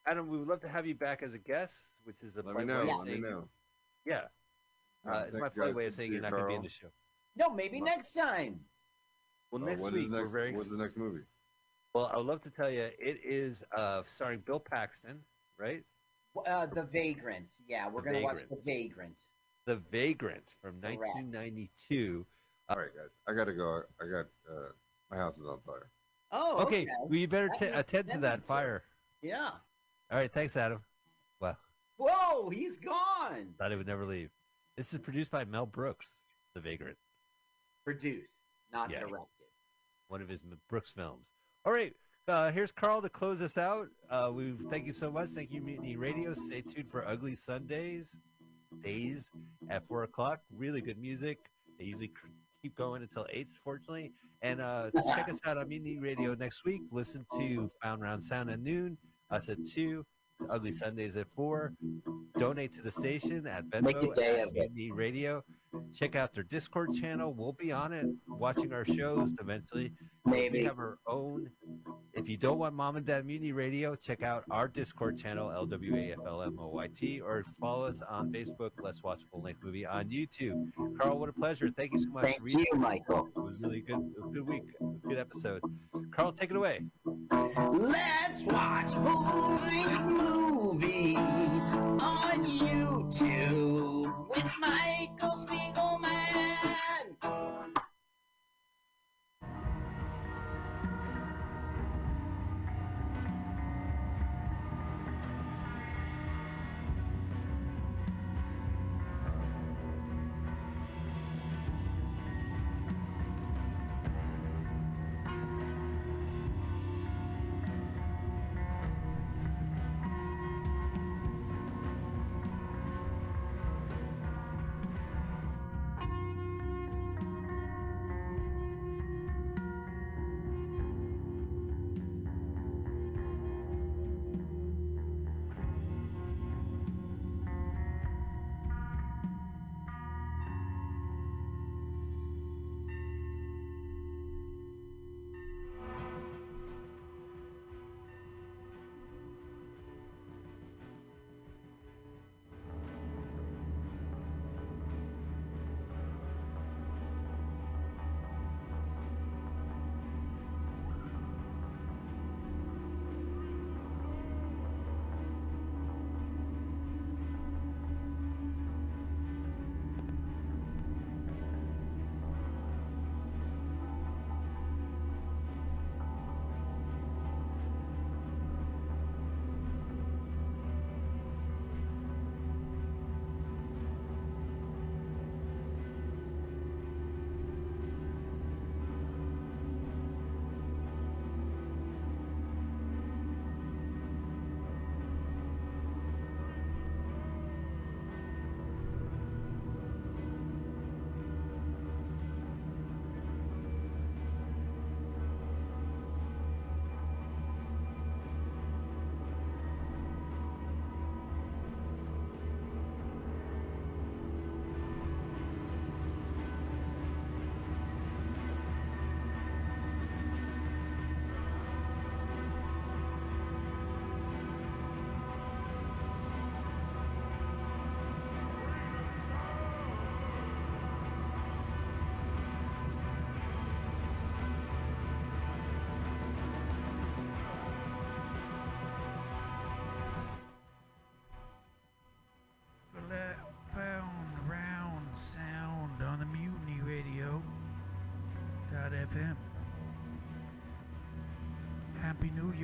Adam, 0.07 0.27
we 0.27 0.37
would 0.37 0.47
love 0.47 0.59
to 0.61 0.67
have 0.67 0.85
you 0.85 0.93
back 0.95 1.23
as 1.23 1.33
a 1.33 1.37
guest, 1.39 1.73
which 2.03 2.21
is 2.21 2.35
a 2.37 2.41
Let 2.43 2.55
me 2.57 2.65
know. 2.65 2.85
way 2.85 2.91
of 2.91 2.97
Let 2.99 3.07
me 3.07 3.19
know. 3.19 3.47
Yeah, 4.05 4.27
All 5.05 5.13
uh, 5.15 5.19
it's 5.23 5.33
my 5.33 5.39
thanks, 5.39 5.55
polite 5.55 5.73
way 5.75 5.85
of 5.87 5.95
saying 5.95 6.09
see 6.09 6.13
you're 6.13 6.21
not 6.21 6.31
going 6.31 6.43
to 6.43 6.47
be 6.49 6.53
in 6.55 6.61
the 6.61 6.69
show. 6.69 6.89
No, 7.35 7.49
maybe 7.49 7.81
Well- 7.81 7.85
next 7.95 8.11
time. 8.11 8.59
Well, 9.51 9.63
Uh, 9.63 9.65
next 9.67 9.81
what 9.81 9.93
is 9.93 9.99
week 10.01 10.09
next, 10.09 10.21
we're 10.23 10.27
very. 10.27 10.53
What's 10.55 10.69
the 10.69 10.77
next 10.77 10.97
movie? 10.97 11.23
Well, 11.95 12.11
I 12.13 12.17
would 12.17 12.25
love 12.25 12.41
to 12.41 12.49
tell 12.49 12.69
you 12.69 12.81
it 12.99 13.21
is 13.23 13.63
uh, 13.73 14.01
starring 14.05 14.41
Bill 14.45 14.59
Paxton, 14.59 15.17
right? 15.57 15.81
Uh, 16.45 16.65
the 16.65 16.83
Vagrant. 16.83 17.47
Yeah, 17.69 17.87
we're 17.89 18.01
gonna 18.01 18.19
watch 18.21 18.41
The 18.49 18.57
Vagrant. 18.65 19.15
The 19.65 19.77
Vagrant 19.93 20.43
from 20.61 20.81
Correct. 20.81 20.99
1992. 20.99 22.25
All 22.67 22.75
right, 22.75 22.89
guys, 22.93 23.11
I 23.29 23.33
gotta 23.33 23.53
go. 23.53 23.83
I 24.01 24.05
got 24.11 24.25
uh, 24.53 24.71
my 25.09 25.15
house 25.15 25.37
is 25.37 25.45
on 25.45 25.59
fire. 25.65 25.89
Oh, 26.33 26.63
Okay, 26.63 26.81
okay. 26.81 26.87
well, 27.07 27.15
you 27.17 27.29
better 27.29 27.49
t- 27.57 27.67
attend 27.67 28.09
to 28.09 28.17
that 28.17 28.21
that 28.41 28.43
fire. 28.43 28.83
Yeah. 29.21 29.51
All 30.11 30.17
right, 30.17 30.29
thanks, 30.33 30.57
Adam. 30.57 30.81
Well, 31.39 31.57
Whoa, 31.95 32.49
he's 32.49 32.77
gone. 32.77 33.53
thought 33.57 33.71
he 33.71 33.77
would 33.77 33.87
never 33.87 34.05
leave. 34.05 34.31
This 34.75 34.93
is 34.93 34.99
produced 34.99 35.31
by 35.31 35.45
Mel 35.45 35.65
Brooks, 35.65 36.07
The 36.55 36.59
Vagrant, 36.59 36.97
Produced, 37.85 38.33
not 38.73 38.89
Yeah. 38.91 38.99
directed. 38.99 39.27
one 40.09 40.21
of 40.21 40.27
his 40.27 40.41
Brooks 40.67 40.91
films. 40.91 41.25
All 41.65 41.73
right, 41.73 41.93
uh, 42.27 42.51
here's 42.51 42.71
Carl 42.71 43.01
to 43.01 43.09
close 43.09 43.41
us 43.41 43.57
out. 43.57 43.87
Uh, 44.11 44.29
we 44.31 44.53
thank 44.69 44.85
you 44.85 44.93
so 44.93 45.11
much. 45.11 45.29
Thank 45.29 45.51
you, 45.51 45.61
Mutiny 45.61 45.95
Radio. 45.95 46.35
Stay 46.35 46.61
tuned 46.61 46.91
for 46.91 47.07
Ugly 47.07 47.35
Sundays 47.35 48.15
days 48.83 49.31
at 49.71 49.87
four 49.87 50.03
o'clock. 50.03 50.41
Really 50.55 50.79
good 50.79 50.99
music. 50.99 51.39
They 51.79 51.85
usually 51.85 52.11
keep 52.61 52.75
going 52.75 53.01
until 53.01 53.25
eight, 53.31 53.47
fortunately. 53.63 54.11
And 54.43 54.61
uh, 54.61 54.91
check 55.15 55.27
us 55.27 55.39
out 55.43 55.57
on 55.57 55.67
Mutiny 55.69 55.97
Radio 55.97 56.35
next 56.35 56.65
week. 56.65 56.81
Listen 56.91 57.25
to 57.35 57.71
Found 57.81 58.03
Round 58.03 58.23
Sound 58.23 58.51
at 58.51 58.59
noon. 58.59 58.95
Us 59.31 59.49
at 59.49 59.57
two. 59.65 60.05
Ugly 60.49 60.71
Sundays 60.71 61.15
at 61.15 61.25
four. 61.35 61.73
Donate 62.37 62.75
to 62.75 62.81
the 62.83 62.91
station 62.91 63.47
at 63.47 63.65
Venmo 63.69 63.85
Make 63.85 64.03
a 64.03 64.13
day 64.13 64.41
at. 64.41 64.53
Mutiny 64.53 64.91
Radio. 64.91 65.43
Check 65.93 66.15
out 66.15 66.33
their 66.33 66.43
Discord 66.43 66.93
channel. 66.93 67.33
We'll 67.33 67.53
be 67.53 67.71
on 67.71 67.93
it, 67.93 68.05
watching 68.27 68.73
our 68.73 68.85
shows 68.85 69.29
eventually. 69.39 69.93
We 70.25 70.31
Maybe. 70.31 70.63
have 70.63 70.79
our 70.79 70.97
own. 71.07 71.49
If 72.13 72.27
you 72.29 72.37
don't 72.37 72.57
want 72.57 72.73
Mom 72.73 72.95
and 72.95 73.05
Dad 73.05 73.25
Mutiny 73.25 73.51
Radio, 73.51 73.95
check 73.95 74.23
out 74.23 74.43
our 74.49 74.67
Discord 74.67 75.17
channel, 75.17 75.49
LWAFLMOYT, 75.49 77.21
or 77.21 77.45
follow 77.59 77.87
us 77.87 78.01
on 78.09 78.31
Facebook. 78.31 78.71
Let's 78.81 79.03
watch 79.03 79.21
full 79.31 79.41
length 79.41 79.63
movie 79.63 79.85
on 79.85 80.09
YouTube. 80.09 80.71
Carl, 80.99 81.19
what 81.19 81.29
a 81.29 81.33
pleasure. 81.33 81.69
Thank 81.75 81.93
you 81.93 81.99
so 81.99 82.09
much. 82.09 82.23
Thank 82.23 82.39
you, 82.43 82.65
Michael. 82.75 83.27
It 83.35 83.39
was 83.39 83.55
really 83.59 83.81
good. 83.81 83.97
A 84.23 84.27
good 84.29 84.47
week. 84.47 84.63
Good 85.07 85.19
episode. 85.19 85.61
Carl, 86.11 86.31
take 86.31 86.49
it 86.51 86.55
away. 86.55 86.81
Let's 87.73 88.41
watch 88.43 88.87
full-length 88.93 90.01
movie 90.01 91.15
on 91.17 92.45
YouTube 92.45 94.04
with 94.29 94.45
Michael 94.59 95.45
Spiegelman. 95.45 95.94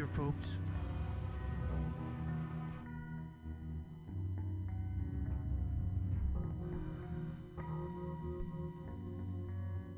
Folks. 0.07 0.47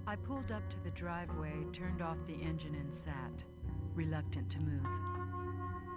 I 0.05 0.15
pulled 0.15 0.51
up 0.51 0.69
to 0.69 0.79
the 0.83 0.91
driveway, 0.91 1.53
turned 1.71 2.01
off 2.01 2.17
the 2.27 2.33
engine, 2.33 2.75
and 2.75 2.93
sat, 2.93 3.43
reluctant 3.95 4.49
to 4.51 4.59
move. 4.59 4.85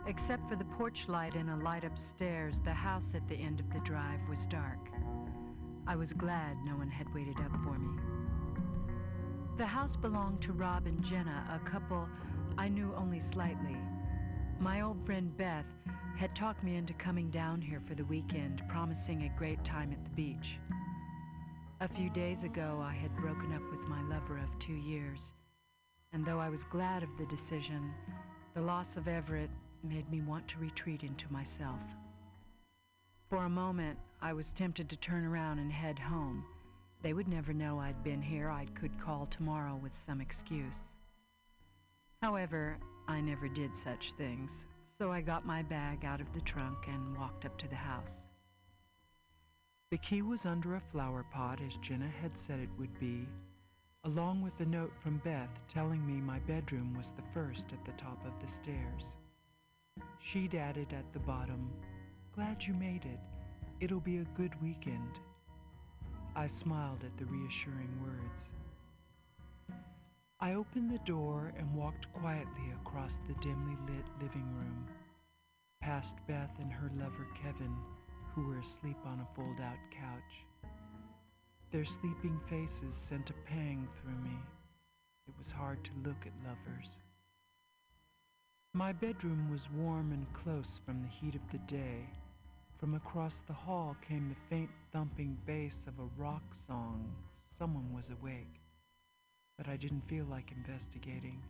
Except 0.07 0.49
for 0.49 0.57
the 0.57 0.65
porch 0.65 1.05
light 1.09 1.35
and 1.35 1.51
a 1.51 1.57
light 1.57 1.85
upstairs, 1.85 2.61
the 2.65 2.73
house 2.73 3.09
at 3.15 3.29
the 3.29 3.35
end 3.35 3.61
of 3.61 3.71
the 3.73 3.81
drive 3.81 4.21
was 4.29 4.47
dark. 4.47 4.79
I 5.87 5.97
was 5.97 6.13
glad 6.13 6.57
no 6.65 6.77
one 6.77 6.91
had 6.91 7.13
waited 7.13 7.39
up 7.41 7.53
for 7.63 7.79
me. 7.79 8.01
The 9.59 9.67
house 9.67 9.97
belonged 9.97 10.43
to 10.43 10.53
Rob 10.53 10.87
and 10.87 11.03
Jenna, 11.03 11.61
a 11.63 11.69
couple 11.69 12.09
I 12.59 12.69
knew 12.69 12.95
only 12.97 13.21
slightly. 13.21 13.77
My 14.61 14.81
old 14.81 15.05
friend 15.05 15.37
Beth 15.37 15.67
had 16.17 16.35
talked 16.35 16.65
me 16.65 16.77
into 16.77 16.95
coming 16.95 17.31
down 17.31 17.61
here 17.61 17.83
for 17.87 17.95
the 17.95 18.07
weekend, 18.07 18.63
promising 18.69 19.23
a 19.23 19.39
great 19.39 19.63
time 19.65 19.93
at 19.93 20.03
the 20.03 20.11
beach. 20.11 20.57
A 21.81 21.89
few 21.89 22.09
days 22.09 22.43
ago, 22.43 22.83
I 22.83 22.95
had 22.95 23.15
broken 23.17 23.53
up 23.53 23.63
with 23.71 23.81
my 23.87 24.03
lover 24.09 24.39
of 24.39 24.59
two 24.59 24.75
years, 24.75 25.21
and 26.15 26.25
though 26.25 26.39
I 26.39 26.49
was 26.49 26.65
glad 26.65 27.03
of 27.03 27.11
the 27.19 27.27
decision, 27.27 27.93
the 28.55 28.63
loss 28.63 28.97
of 28.97 29.09
Everett 29.09 29.51
made 29.85 30.11
me 30.11 30.23
want 30.23 30.49
to 30.49 30.59
retreat 30.59 31.03
into 31.03 31.31
myself. 31.31 31.81
For 33.29 33.45
a 33.45 33.51
moment, 33.51 33.99
I 34.23 34.33
was 34.33 34.53
tempted 34.53 34.89
to 34.89 34.97
turn 34.97 35.27
around 35.27 35.59
and 35.59 35.71
head 35.71 35.99
home. 35.99 36.45
They 37.03 37.13
would 37.13 37.29
never 37.29 37.53
know 37.53 37.79
I'd 37.79 38.03
been 38.03 38.23
here. 38.23 38.49
I 38.49 38.65
could 38.75 38.99
call 38.99 39.27
tomorrow 39.27 39.79
with 39.81 39.93
some 40.07 40.23
excuse. 40.23 40.83
However, 42.23 42.79
I 43.09 43.21
never 43.21 43.49
did 43.49 43.71
such 43.77 44.13
things, 44.13 44.51
so 44.99 45.13
I 45.13 45.21
got 45.21 45.47
my 45.47 45.63
bag 45.63 46.05
out 46.05 46.21
of 46.21 46.33
the 46.33 46.41
trunk 46.41 46.79
and 46.89 47.17
walked 47.17 47.45
up 47.45 47.57
to 47.59 47.69
the 47.69 47.77
house. 47.77 48.21
The 49.91 49.99
key 49.99 50.23
was 50.23 50.45
under 50.45 50.75
a 50.75 50.83
flower 50.93 51.25
pot, 51.33 51.61
as 51.65 51.77
Jenna 51.77 52.11
had 52.21 52.33
said 52.37 52.59
it 52.59 52.69
would 52.79 52.99
be, 52.99 53.29
along 54.05 54.43
with 54.43 54.59
a 54.61 54.65
note 54.65 54.93
from 55.03 55.19
Beth 55.19 55.51
telling 55.73 56.05
me 56.05 56.15
my 56.15 56.41
bedroom 56.41 56.95
was 56.97 57.13
the 57.17 57.23
first 57.33 57.65
at 57.73 57.85
the 57.85 58.01
top 58.03 58.25
of 58.27 58.33
the 58.41 58.53
stairs. 58.53 59.05
She'd 60.21 60.55
added 60.55 60.93
at 60.93 61.13
the 61.13 61.21
bottom, 61.21 61.71
Glad 62.35 62.63
you 62.63 62.75
made 62.75 63.05
it. 63.05 63.21
It'll 63.81 64.01
be 64.01 64.19
a 64.19 64.37
good 64.37 64.61
weekend. 64.61 65.21
I 66.35 66.49
smiled 66.49 67.05
at 67.05 67.17
the 67.17 67.25
reassuring 67.25 67.91
words. 68.03 68.51
I 70.39 70.53
opened 70.53 70.91
the 70.91 70.99
door 71.11 71.55
and 71.57 71.75
walked 71.75 72.13
quietly 72.13 72.71
across 72.83 73.15
the 73.27 73.35
dimly 73.43 73.75
lit 73.89 74.05
living 74.21 74.47
room, 74.55 74.87
past 75.81 76.15
Beth 76.29 76.51
and 76.59 76.71
her 76.71 76.91
lover 76.99 77.27
Kevin, 77.43 77.75
who 78.35 78.47
were 78.47 78.59
asleep 78.59 78.99
on 79.07 79.21
a 79.21 79.35
fold 79.35 79.59
out 79.63 79.79
couch. 79.91 80.71
Their 81.73 81.87
sleeping 81.87 82.39
faces 82.51 82.95
sent 83.09 83.31
a 83.31 83.49
pang 83.49 83.89
through 83.99 84.19
me. 84.23 84.37
It 85.27 85.35
was 85.39 85.51
hard 85.51 85.83
to 85.85 85.91
look 86.05 86.27
at 86.27 86.47
lovers. 86.47 86.91
My 88.75 88.93
bedroom 88.93 89.51
was 89.51 89.71
warm 89.75 90.13
and 90.13 90.27
close 90.35 90.81
from 90.85 91.01
the 91.01 91.09
heat 91.09 91.35
of 91.35 91.51
the 91.51 91.65
day. 91.67 92.11
From 92.79 92.95
across 92.95 93.41
the 93.47 93.55
hall 93.55 93.97
came 94.07 94.29
the 94.29 94.55
faint 94.55 94.71
thumping 94.93 95.39
bass 95.47 95.79
of 95.87 95.99
a 95.99 96.21
rock 96.21 96.45
song. 96.67 97.11
Someone 97.59 97.91
was 97.95 98.05
awake, 98.11 98.61
but 99.57 99.69
I 99.69 99.77
didn't 99.77 100.09
feel 100.09 100.27
like 100.27 100.53
investigating. 100.53 101.43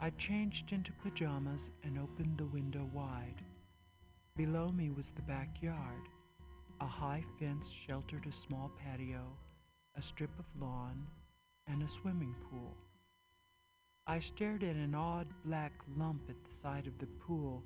I 0.00 0.10
changed 0.10 0.72
into 0.72 0.92
pajamas 1.02 1.70
and 1.82 1.98
opened 1.98 2.38
the 2.38 2.46
window 2.46 2.88
wide. 2.92 3.42
Below 4.36 4.70
me 4.70 4.90
was 4.90 5.10
the 5.14 5.22
backyard. 5.22 6.08
A 6.80 6.86
high 6.86 7.24
fence 7.38 7.68
sheltered 7.86 8.26
a 8.26 8.32
small 8.32 8.70
patio, 8.84 9.24
a 9.96 10.02
strip 10.02 10.38
of 10.38 10.44
lawn, 10.60 11.06
and 11.66 11.82
a 11.82 11.88
swimming 11.88 12.34
pool. 12.50 12.76
I 14.06 14.20
stared 14.20 14.62
at 14.62 14.76
an 14.76 14.94
odd 14.94 15.26
black 15.44 15.72
lump 15.96 16.22
at 16.28 16.36
the 16.44 16.56
side 16.62 16.86
of 16.86 16.98
the 16.98 17.06
pool 17.06 17.64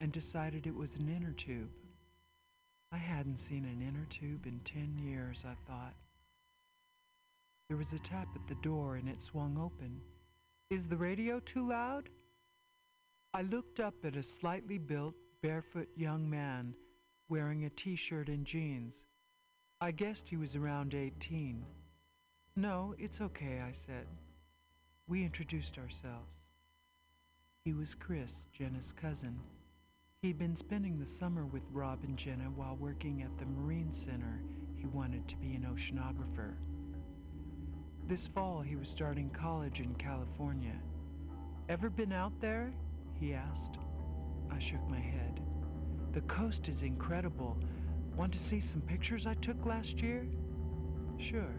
and 0.00 0.12
decided 0.12 0.66
it 0.66 0.74
was 0.74 0.94
an 0.96 1.08
inner 1.08 1.32
tube. 1.32 1.70
I 2.92 2.98
hadn't 2.98 3.40
seen 3.40 3.64
an 3.64 3.80
inner 3.80 4.06
tube 4.10 4.46
in 4.46 4.60
ten 4.64 4.98
years, 4.98 5.38
I 5.44 5.54
thought. 5.66 5.94
There 7.72 7.78
was 7.78 7.94
a 7.94 7.98
tap 8.00 8.28
at 8.34 8.46
the 8.46 8.54
door 8.56 8.96
and 8.96 9.08
it 9.08 9.22
swung 9.22 9.56
open. 9.58 9.98
Is 10.68 10.86
the 10.86 10.96
radio 10.98 11.40
too 11.40 11.66
loud? 11.66 12.10
I 13.32 13.40
looked 13.40 13.80
up 13.80 13.94
at 14.04 14.14
a 14.14 14.22
slightly 14.22 14.76
built, 14.76 15.14
barefoot 15.40 15.88
young 15.96 16.28
man 16.28 16.74
wearing 17.30 17.64
a 17.64 17.70
t 17.70 17.96
shirt 17.96 18.28
and 18.28 18.44
jeans. 18.44 18.92
I 19.80 19.90
guessed 19.90 20.24
he 20.28 20.36
was 20.36 20.54
around 20.54 20.92
18. 20.92 21.64
No, 22.56 22.94
it's 22.98 23.22
okay, 23.22 23.62
I 23.66 23.72
said. 23.86 24.06
We 25.08 25.24
introduced 25.24 25.78
ourselves. 25.78 26.42
He 27.64 27.72
was 27.72 27.94
Chris, 27.94 28.32
Jenna's 28.52 28.92
cousin. 29.00 29.40
He'd 30.20 30.38
been 30.38 30.56
spending 30.56 30.98
the 30.98 31.10
summer 31.10 31.46
with 31.46 31.62
Rob 31.72 32.00
and 32.04 32.18
Jenna 32.18 32.50
while 32.54 32.76
working 32.78 33.22
at 33.22 33.38
the 33.38 33.46
Marine 33.46 33.94
Center. 33.94 34.42
He 34.76 34.84
wanted 34.88 35.26
to 35.26 35.36
be 35.36 35.54
an 35.54 35.66
oceanographer. 35.66 36.52
This 38.08 38.26
fall, 38.26 38.60
he 38.60 38.76
was 38.76 38.88
starting 38.88 39.30
college 39.30 39.80
in 39.80 39.94
California. 39.94 40.74
Ever 41.68 41.88
been 41.88 42.12
out 42.12 42.32
there? 42.40 42.72
He 43.18 43.32
asked. 43.32 43.78
I 44.50 44.58
shook 44.58 44.86
my 44.88 44.98
head. 44.98 45.40
The 46.12 46.20
coast 46.22 46.68
is 46.68 46.82
incredible. 46.82 47.56
Want 48.16 48.32
to 48.32 48.38
see 48.38 48.60
some 48.60 48.82
pictures 48.82 49.26
I 49.26 49.34
took 49.34 49.64
last 49.64 50.00
year? 50.02 50.26
Sure. 51.18 51.54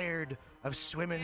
Tired 0.00 0.38
of 0.64 0.74
swimming 0.74 1.20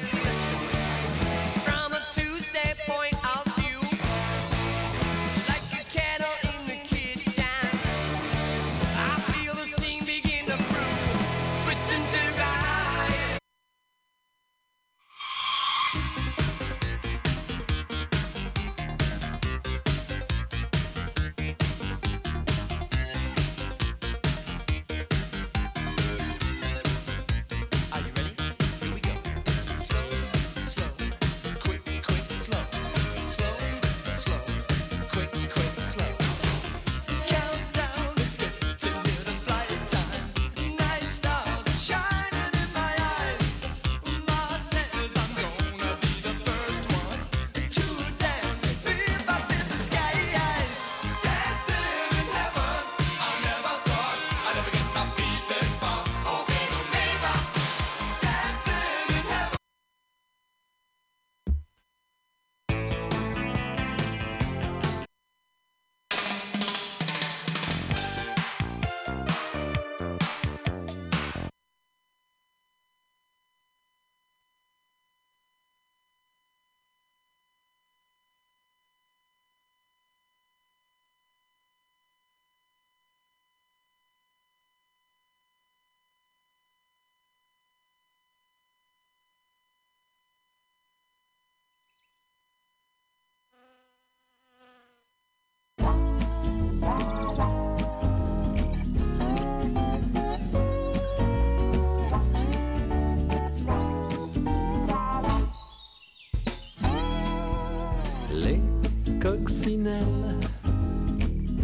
coccinelles 109.46 110.40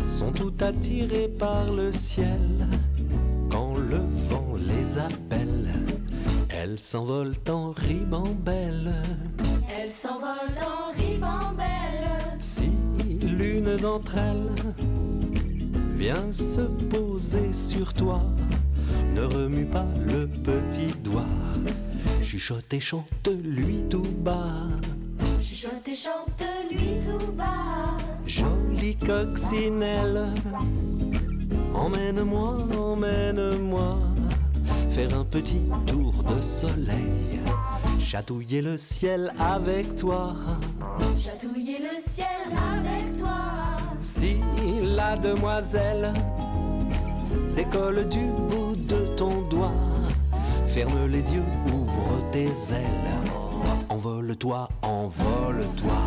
sont 0.08 0.30
toutes 0.30 0.62
attirées 0.62 1.28
par 1.36 1.72
le 1.72 1.90
ciel 1.90 2.68
quand 3.50 3.74
le 3.74 3.98
vent 4.28 4.54
les 4.56 4.98
appelle. 4.98 5.68
Elles 6.48 6.78
s'envolent 6.78 7.34
en 7.48 7.72
ribambelle. 7.72 8.92
Elles 9.68 9.90
s'envolent 9.90 10.60
en 10.60 10.96
ribambelle. 10.96 12.08
Si 12.40 12.70
l'une 13.20 13.76
d'entre 13.76 14.16
elles 14.16 14.74
vient 15.96 16.30
se 16.30 16.60
poser 16.60 17.52
sur 17.52 17.92
toi, 17.94 18.22
ne 19.12 19.22
remue 19.22 19.66
pas 19.66 19.88
le 20.06 20.28
petit 20.28 20.94
doigt. 21.02 21.34
Chuchote 22.22 22.74
et 22.74 22.80
chante 22.80 23.28
lui 23.42 23.82
tout 23.90 24.06
bas. 24.24 24.68
Chuchote 25.92 25.92
et 25.92 25.94
chante 25.94 26.70
lui 26.70 27.00
tout 27.04 27.32
bas. 27.32 27.96
Jolie 28.26 28.96
coccinelle, 28.96 30.32
emmène-moi, 31.74 32.66
emmène-moi 32.78 33.98
faire 34.88 35.14
un 35.18 35.24
petit 35.24 35.60
tour 35.86 36.14
de 36.22 36.40
soleil, 36.40 37.40
chatouiller 38.00 38.62
le 38.62 38.78
ciel 38.78 39.34
avec 39.38 39.96
toi. 39.96 40.34
Chatouiller 41.18 41.80
le 41.80 42.00
ciel 42.00 42.26
avec 42.56 43.18
toi. 43.18 43.76
Si 44.00 44.38
la 44.96 45.16
demoiselle 45.16 46.12
décolle 47.54 48.08
du 48.08 48.24
bout 48.48 48.76
de 48.76 49.14
ton 49.16 49.42
doigt, 49.42 49.72
ferme 50.66 51.06
les 51.06 51.34
yeux, 51.34 51.44
ouvre 51.66 52.30
tes 52.30 52.46
ailes, 52.46 53.12
envole-toi, 53.90 54.68
envole-toi. 54.82 56.02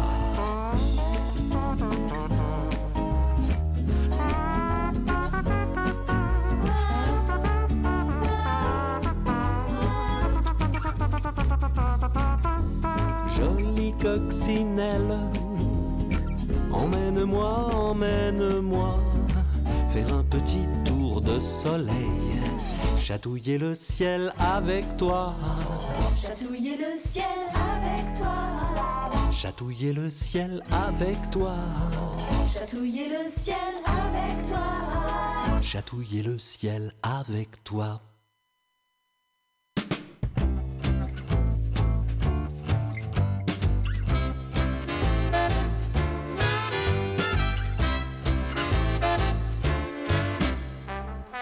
Jolie 13.36 13.94
coccinelle, 14.02 15.18
emmène-moi, 16.72 17.70
emmène-moi 17.74 19.00
faire 19.90 20.14
un 20.14 20.24
petit 20.24 20.68
tour 20.84 21.22
de 21.22 21.40
soleil, 21.40 22.42
chatouiller 23.00 23.58
le 23.58 23.76
ciel 23.76 24.34
avec 24.40 24.98
toi, 24.98 25.36
Chatouiller 26.16 26.78
le 26.78 26.98
ciel 26.98 27.26
avec 27.54 28.18
toi. 28.18 28.45
Chatouiller 29.46 29.94
le 29.94 30.10
ciel 30.10 30.64
avec 30.72 31.18
toi, 31.30 31.56
Chatouiller 32.52 33.10
le 33.10 33.30
ciel 33.30 33.56
avec 33.86 34.48
toi. 34.48 35.62
chatouiller 35.62 36.24
le 36.24 36.40
ciel 36.40 36.96
avec 37.04 37.64
toi. 37.64 38.02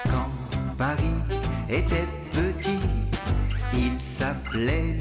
Quand 0.10 0.30
Paris 0.78 1.22
était 1.70 2.08
petit, 2.34 2.80
il 3.74 3.98
s'appelait 3.98 4.98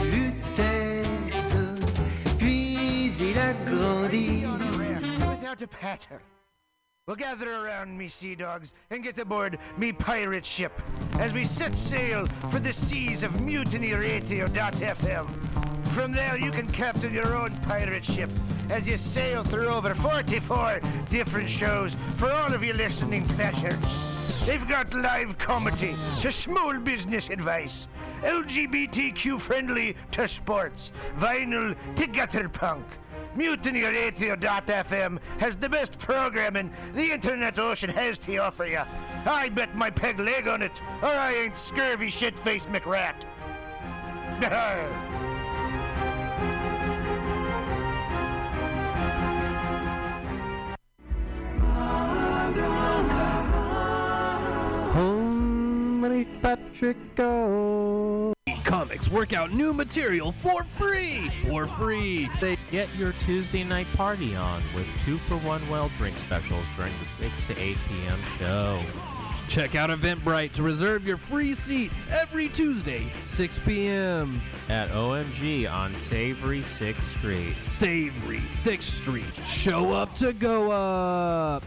Without 5.53 5.65
a 5.65 5.69
patter. 5.69 6.23
We'll 7.07 7.17
gather 7.17 7.53
around 7.53 7.99
me 7.99 8.09
sea 8.09 8.35
dogs 8.35 8.73
and 8.89 9.03
get 9.03 9.19
aboard 9.19 9.59
me 9.77 9.93
pirate 9.93 10.47
ship 10.47 10.73
as 11.19 11.35
we 11.35 11.45
set 11.45 11.75
sail 11.75 12.25
for 12.51 12.59
the 12.59 12.73
seas 12.73 13.23
of 13.23 13.33
mutinyradio.fm. 13.33 15.89
From 15.89 16.13
there, 16.13 16.39
you 16.39 16.51
can 16.51 16.73
captain 16.73 17.13
your 17.13 17.37
own 17.37 17.55
pirate 17.67 18.03
ship 18.03 18.31
as 18.71 18.87
you 18.87 18.97
sail 18.97 19.45
through 19.45 19.67
over 19.67 19.95
44 19.95 20.81
different 21.11 21.51
shows 21.51 21.95
for 22.17 22.33
all 22.33 22.55
of 22.55 22.65
your 22.65 22.77
listening 22.77 23.27
pleasure. 23.27 23.79
They've 24.47 24.67
got 24.67 24.95
live 24.95 25.37
comedy 25.37 25.93
to 26.23 26.33
small 26.33 26.79
business 26.79 27.29
advice, 27.29 27.89
LGBTQ 28.23 29.39
friendly 29.39 29.97
to 30.13 30.27
sports, 30.29 30.93
vinyl 31.19 31.77
to 31.97 32.07
gutter 32.07 32.49
punk. 32.49 32.87
MutinyRadio.fm 33.37 35.19
has 35.39 35.57
the 35.57 35.69
best 35.69 35.99
programming 35.99 36.73
the 36.95 37.13
internet 37.13 37.59
ocean 37.59 37.91
has 37.91 38.19
to 38.19 38.37
offer 38.37 38.67
you. 38.67 38.83
I 39.25 39.49
bet 39.49 39.75
my 39.75 39.91
peg 39.91 40.19
leg 40.19 40.49
on 40.49 40.63
it, 40.63 40.73
or 41.01 41.09
I 41.09 41.35
ain't 41.35 41.57
scurvy 41.57 42.11
shit-faced 42.11 42.67
McRat. 42.69 43.25
Homely 54.93 56.27
Patrick 56.43 57.15
Comics 58.73 59.11
work 59.11 59.35
out 59.35 59.53
new 59.53 59.75
material 59.75 60.35
for 60.43 60.65
free! 60.79 61.31
For 61.47 61.67
free! 61.67 62.31
They 62.41 62.57
Get 62.71 62.89
your 62.95 63.13
Tuesday 63.27 63.65
night 63.65 63.87
party 63.97 64.35
on 64.35 64.63
with 64.75 64.87
two 65.05 65.19
for 65.29 65.37
one 65.37 65.69
well 65.69 65.91
drink 65.99 66.17
specials 66.17 66.65
during 66.75 66.95
the 66.99 67.23
6 67.23 67.35
to 67.49 67.63
8 67.63 67.77
p.m. 67.87 68.19
show. 68.39 68.83
Check 69.47 69.75
out 69.75 69.91
Eventbrite 69.91 70.55
to 70.55 70.63
reserve 70.63 71.07
your 71.07 71.19
free 71.19 71.55
seat 71.55 71.93
every 72.09 72.49
Tuesday, 72.49 73.13
6 73.21 73.61
p.m. 73.67 74.41
At 74.71 74.89
OMG 74.89 75.71
on 75.71 75.95
Savory 76.09 76.63
6th 76.79 77.19
Street. 77.19 77.59
Savory 77.59 78.41
6th 78.41 78.85
Street. 78.85 79.37
Show 79.45 79.91
up 79.91 80.17
to 80.17 80.33
go 80.33 80.71
up. 80.71 81.63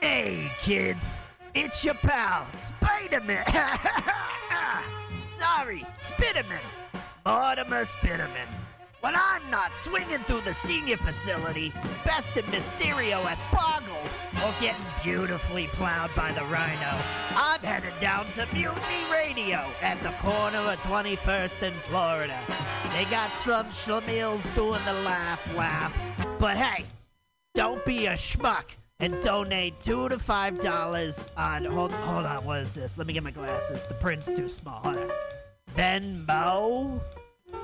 Hey, 0.00 0.52
kids, 0.60 1.18
it's 1.54 1.84
your 1.84 1.94
pal, 1.94 2.46
Spider-Man. 2.56 3.44
Sorry, 5.26 5.86
Spiderman. 5.96 6.60
Mortimer 7.26 7.84
Spiderman. 7.84 8.46
When 9.00 9.14
I'm 9.16 9.50
not 9.50 9.74
swinging 9.74 10.22
through 10.24 10.42
the 10.42 10.52
senior 10.52 10.98
facility, 10.98 11.72
besting 12.04 12.44
Mysterio 12.44 13.24
at 13.24 13.38
Boggle, 13.50 13.96
or 14.44 14.54
getting 14.60 14.84
beautifully 15.02 15.68
plowed 15.68 16.14
by 16.14 16.32
the 16.32 16.44
Rhino, 16.44 17.00
I'm 17.34 17.60
headed 17.60 17.94
down 18.00 18.30
to 18.32 18.46
Mutiny 18.52 19.04
Radio 19.10 19.66
at 19.80 20.02
the 20.02 20.12
corner 20.20 20.58
of 20.58 20.78
21st 20.80 21.62
and 21.62 21.76
Florida. 21.84 22.38
They 22.92 23.06
got 23.06 23.32
some 23.32 23.66
schlemiels 23.68 24.42
doing 24.54 24.84
the 24.84 24.92
laugh 24.92 25.40
laugh. 25.56 25.94
But 26.38 26.58
hey, 26.58 26.84
don't 27.54 27.82
be 27.86 28.06
a 28.06 28.12
schmuck 28.12 28.64
and 29.00 29.22
donate 29.22 29.80
two 29.80 30.08
to 30.08 30.18
five 30.18 30.60
dollars 30.60 31.30
on 31.36 31.64
hold 31.64 31.92
hold 31.92 32.26
on 32.26 32.44
what 32.44 32.60
is 32.60 32.74
this? 32.74 32.98
Let 32.98 33.06
me 33.06 33.12
get 33.12 33.22
my 33.22 33.30
glasses. 33.30 33.86
The 33.86 33.94
print's 33.94 34.30
too 34.32 34.48
small. 34.48 34.80
Hold 34.80 34.96
on. 34.96 35.10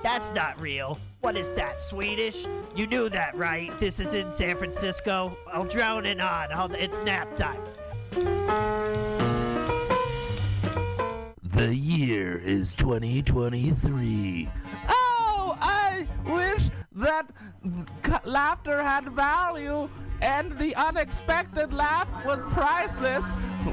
That's 0.03 0.33
not 0.35 0.61
real. 0.61 0.99
What 1.21 1.37
is 1.37 1.53
that 1.53 1.81
swedish? 1.81 2.47
You 2.75 2.87
knew 2.87 3.09
that 3.09 3.37
right? 3.37 3.77
This 3.79 4.01
is 4.01 4.15
in 4.15 4.33
san 4.33 4.57
francisco. 4.57 5.37
I'll 5.53 5.65
drone 5.65 6.07
it 6.07 6.21
on. 6.21 6.51
Hold 6.51 6.73
it's 6.73 7.01
nap 7.03 7.37
time. 7.37 7.61
The 11.43 11.75
year 11.75 12.39
is 12.39 12.75
2023. 12.75 14.49
Oh, 14.89 14.95
I 15.97 16.06
wish 16.31 16.70
that 16.93 17.31
laughter 18.24 18.82
had 18.82 19.09
value 19.12 19.89
and 20.20 20.59
the 20.59 20.74
unexpected 20.74 21.73
laugh 21.73 22.09
was 22.24 22.40
priceless. 22.52 23.24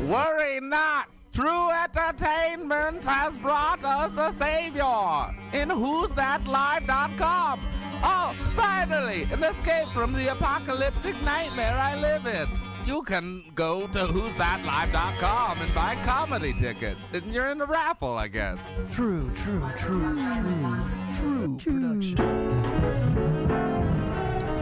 Worry 0.08 0.60
not. 0.62 1.08
True 1.34 1.72
entertainment 1.72 3.04
has 3.04 3.36
brought 3.38 3.84
us 3.84 4.18
a 4.18 4.32
savior 4.38 5.36
in 5.52 5.70
who'sthatlive.com. 5.70 7.60
Oh, 8.04 8.36
finally, 8.56 9.24
an 9.32 9.44
escape 9.44 9.88
from 9.90 10.14
the 10.14 10.32
apocalyptic 10.32 11.20
nightmare 11.24 11.76
I 11.76 12.00
live 12.00 12.26
in. 12.28 12.73
You 12.86 13.02
can 13.04 13.44
go 13.56 13.88
to 13.88 14.00
who'sthatlive.com 14.00 15.62
and 15.62 15.74
buy 15.74 15.96
comedy 16.04 16.54
tickets. 16.60 17.00
And 17.14 17.34
you're 17.34 17.48
in 17.48 17.58
the 17.58 17.66
raffle, 17.66 18.14
I 18.18 18.28
guess. 18.28 18.58
True, 18.92 19.32
true, 19.36 19.66
true, 19.78 20.16
hmm. 20.16 21.14
true, 21.14 21.58
true 21.58 21.72
hmm. 21.72 21.90
production. 22.02 22.18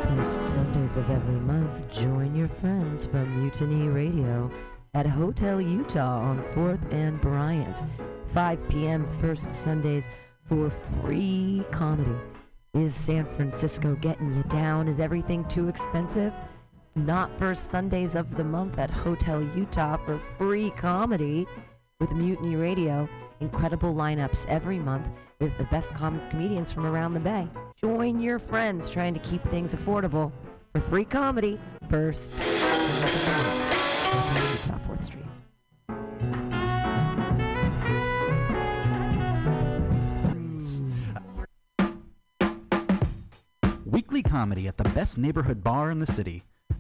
First 0.04 0.44
Sundays 0.44 0.98
of 0.98 1.10
every 1.10 1.40
month, 1.40 1.90
join 1.92 2.36
your 2.36 2.48
friends 2.48 3.06
from 3.06 3.42
Mutiny 3.42 3.88
Radio 3.88 4.52
at 4.94 5.08
Hotel 5.08 5.60
Utah 5.60 6.20
on 6.20 6.44
4th 6.54 6.94
and 6.94 7.20
Bryant. 7.22 7.82
5 8.36 8.70
p.m. 8.70 9.08
first 9.20 9.52
Sundays 9.52 10.08
for 10.48 10.70
free 10.70 11.64
comedy. 11.72 12.16
Is 12.76 12.94
San 12.94 13.26
Francisco 13.26 13.96
getting 13.96 14.34
you 14.36 14.44
down? 14.44 14.88
Is 14.88 15.00
everything 15.00 15.44
too 15.46 15.68
expensive? 15.68 16.34
Not 16.96 17.34
first 17.38 17.72
Sundays 17.72 18.16
of 18.16 18.36
the 18.36 18.44
month 18.44 18.78
at 18.78 18.92
Hotel 18.92 19.42
Utah 19.56 19.96
for 20.06 20.20
free 20.38 20.72
comedy 20.72 21.48
with 22.02 22.12
Mutiny 22.12 22.58
Radio. 22.58 23.08
Incredible 23.40 23.96
lineups 23.96 24.46
every 24.48 24.78
month 24.78 25.08
with 25.40 25.58
the 25.58 25.64
best 25.66 25.96
com- 25.96 26.22
comedians 26.30 26.70
from 26.70 26.86
around 26.86 27.14
the 27.14 27.22
Bay. 27.22 27.48
Join 27.80 28.20
your 28.20 28.40
friends 28.40 28.90
trying 28.90 29.14
to 29.14 29.22
keep 29.22 29.42
things 29.46 29.74
affordable 29.74 30.34
for 30.74 30.82
free 30.82 31.06
comedy 31.06 31.58
first. 31.90 32.34
Utah, 32.34 32.50
4th 34.86 35.02
Street. 35.02 35.24
Weekly 43.86 44.22
comedy 44.22 44.68
at 44.68 44.76
the 44.76 44.84
best 44.90 45.18
neighborhood 45.18 45.64
bar 45.64 45.90
in 45.90 46.00
the 46.00 46.06
city. 46.06 46.44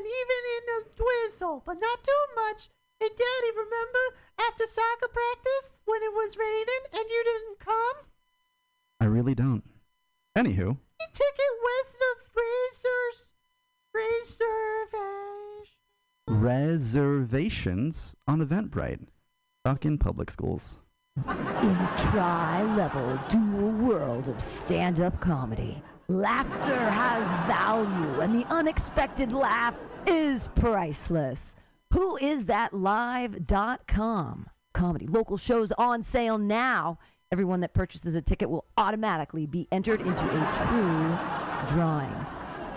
and 0.00 0.08
even 0.08 0.42
in 0.56 0.64
a 0.80 0.80
drizzle, 0.96 1.62
but 1.66 1.74
not 1.78 2.02
too 2.02 2.24
much. 2.36 2.70
Hey, 3.00 3.08
Daddy, 3.08 3.50
remember 3.54 4.16
after 4.48 4.64
soccer 4.64 5.08
practice 5.12 5.72
when 5.84 6.00
it 6.02 6.12
was 6.14 6.36
raining 6.38 6.84
and 6.92 7.04
you 7.10 7.24
didn't 7.24 7.58
come? 7.60 8.06
I 9.00 9.04
really 9.04 9.34
don't. 9.34 9.62
Anywho, 10.36 10.56
You 10.56 11.06
ticket 11.12 11.54
west 11.68 11.98
of 12.10 12.16
Fraser's 12.32 13.32
reservation. 13.94 15.76
reservations 16.28 18.14
on 18.26 18.40
Eventbrite. 18.46 19.06
Fuck 19.64 19.84
in 19.84 19.98
public 19.98 20.30
schools. 20.30 20.78
In 21.16 21.22
a 21.76 21.94
tri-level 22.10 23.18
dual 23.28 23.72
world 23.72 24.28
of 24.28 24.40
stand-up 24.42 25.20
comedy, 25.20 25.82
laughter 26.08 26.78
has 26.90 27.22
value 27.46 28.20
and 28.20 28.34
the 28.34 28.46
unexpected 28.46 29.32
laugh 29.32 29.74
is 30.06 30.48
priceless. 30.54 31.54
Who 31.92 32.16
is 32.16 32.46
that 32.46 32.72
live.com? 32.72 34.46
Comedy 34.72 35.06
local 35.06 35.36
shows 35.36 35.70
on 35.72 36.02
sale 36.02 36.38
now. 36.38 36.98
Everyone 37.32 37.60
that 37.60 37.74
purchases 37.74 38.14
a 38.14 38.22
ticket 38.22 38.48
will 38.50 38.64
automatically 38.76 39.46
be 39.46 39.68
entered 39.72 40.00
into 40.00 40.24
a 40.24 40.52
true 40.66 41.16
drawing. 41.74 42.26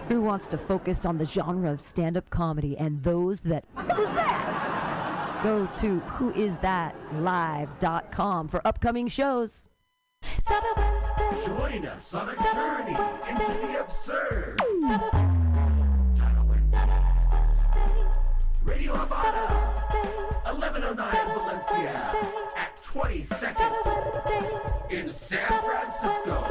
Who 0.10 0.22
wants 0.22 0.48
to 0.48 0.58
focus 0.58 1.06
on 1.06 1.18
the 1.18 1.26
genre 1.26 1.72
of 1.72 1.80
stand-up 1.82 2.30
comedy 2.30 2.78
and 2.78 3.02
those 3.04 3.40
that 3.42 3.64
Who's 3.76 3.88
that? 4.16 5.42
Go 5.44 5.68
to 5.80 6.00
whoisthatlive.com 6.02 8.48
for 8.48 8.62
upcoming 8.66 9.08
shows. 9.08 9.68
Join 11.46 11.86
us 11.86 12.14
on 12.14 12.30
a 12.30 12.36
journey 12.54 12.96
into 13.30 13.46
the 13.68 13.82
absurd. 13.82 14.62
Radio 18.64 18.94
Havana, 18.96 19.76
1109 20.46 20.96
Valencia, 21.36 21.92
at 22.56 22.82
20 22.84 23.24
seconds. 23.24 23.76
In 24.90 25.12
San 25.12 25.48
Francisco, 25.64 26.48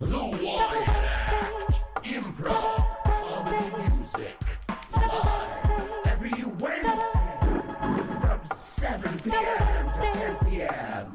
the 0.00 0.18
Wyatt 0.18 0.88
Act, 0.88 1.74
improv, 2.04 2.86
comedy 3.04 3.90
music, 3.90 4.36
live 4.94 5.70
every 6.06 6.44
Wednesday 6.58 7.28
from 8.20 8.40
7 8.54 9.18
p.m. 9.20 9.88
to 9.92 10.00
10 10.12 10.36
p.m. 10.48 11.14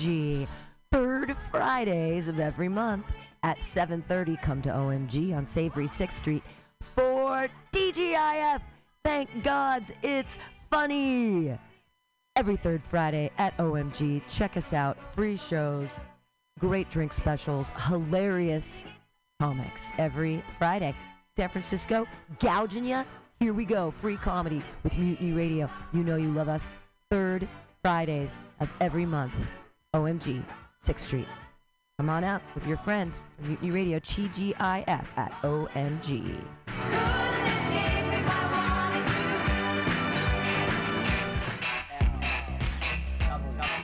OMG. 0.00 0.46
Third 0.92 1.36
Fridays 1.50 2.26
of 2.28 2.40
every 2.40 2.68
month 2.68 3.06
at 3.42 3.58
7.30. 3.58 4.40
Come 4.42 4.62
to 4.62 4.70
OMG 4.70 5.36
on 5.36 5.46
Savory 5.46 5.86
6th 5.86 6.12
Street 6.12 6.42
for 6.96 7.48
TGIF. 7.72 8.60
Thank 9.04 9.44
gods 9.44 9.92
it's 10.02 10.38
funny. 10.70 11.56
Every 12.36 12.56
third 12.56 12.82
Friday 12.82 13.30
at 13.38 13.56
OMG. 13.58 14.22
Check 14.28 14.56
us 14.56 14.72
out. 14.72 14.96
Free 15.14 15.36
shows, 15.36 16.00
great 16.58 16.90
drink 16.90 17.12
specials, 17.12 17.70
hilarious 17.86 18.84
comics 19.38 19.92
every 19.98 20.42
Friday. 20.58 20.94
San 21.36 21.48
Francisco, 21.48 22.06
gouging 22.40 22.84
ya. 22.84 23.04
Here 23.38 23.52
we 23.52 23.64
go. 23.64 23.90
Free 23.90 24.16
comedy 24.16 24.62
with 24.82 24.96
Mutiny 24.98 25.32
Radio. 25.32 25.70
You 25.92 26.02
know 26.02 26.16
you 26.16 26.32
love 26.32 26.48
us. 26.48 26.68
Third 27.10 27.48
Fridays 27.82 28.38
of 28.60 28.68
every 28.80 29.06
month. 29.06 29.32
OMG, 29.94 30.44
6th 30.84 31.00
Street. 31.00 31.26
Come 31.98 32.08
on 32.10 32.22
out 32.22 32.42
with 32.54 32.64
your 32.64 32.76
friends 32.76 33.24
from 33.36 33.48
Mutiny 33.48 33.72
Radio, 33.72 33.98
TGIF 33.98 34.56
at 35.16 35.32
OMG. 35.42 36.38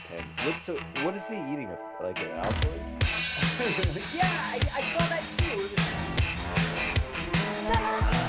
Okay. 0.04 0.24
What's 0.44 0.64
so, 0.64 0.78
what 1.02 1.16
is 1.16 1.26
he 1.26 1.34
eating? 1.34 1.68
Like 2.00 2.20
an 2.20 2.30
alkaloid? 2.30 2.80
yeah, 4.14 4.30
I, 4.30 4.60
I 4.74 4.80
saw 4.80 5.06
that 5.08 5.22
too. 5.38 5.54
It 5.54 5.72
was- 8.20 8.25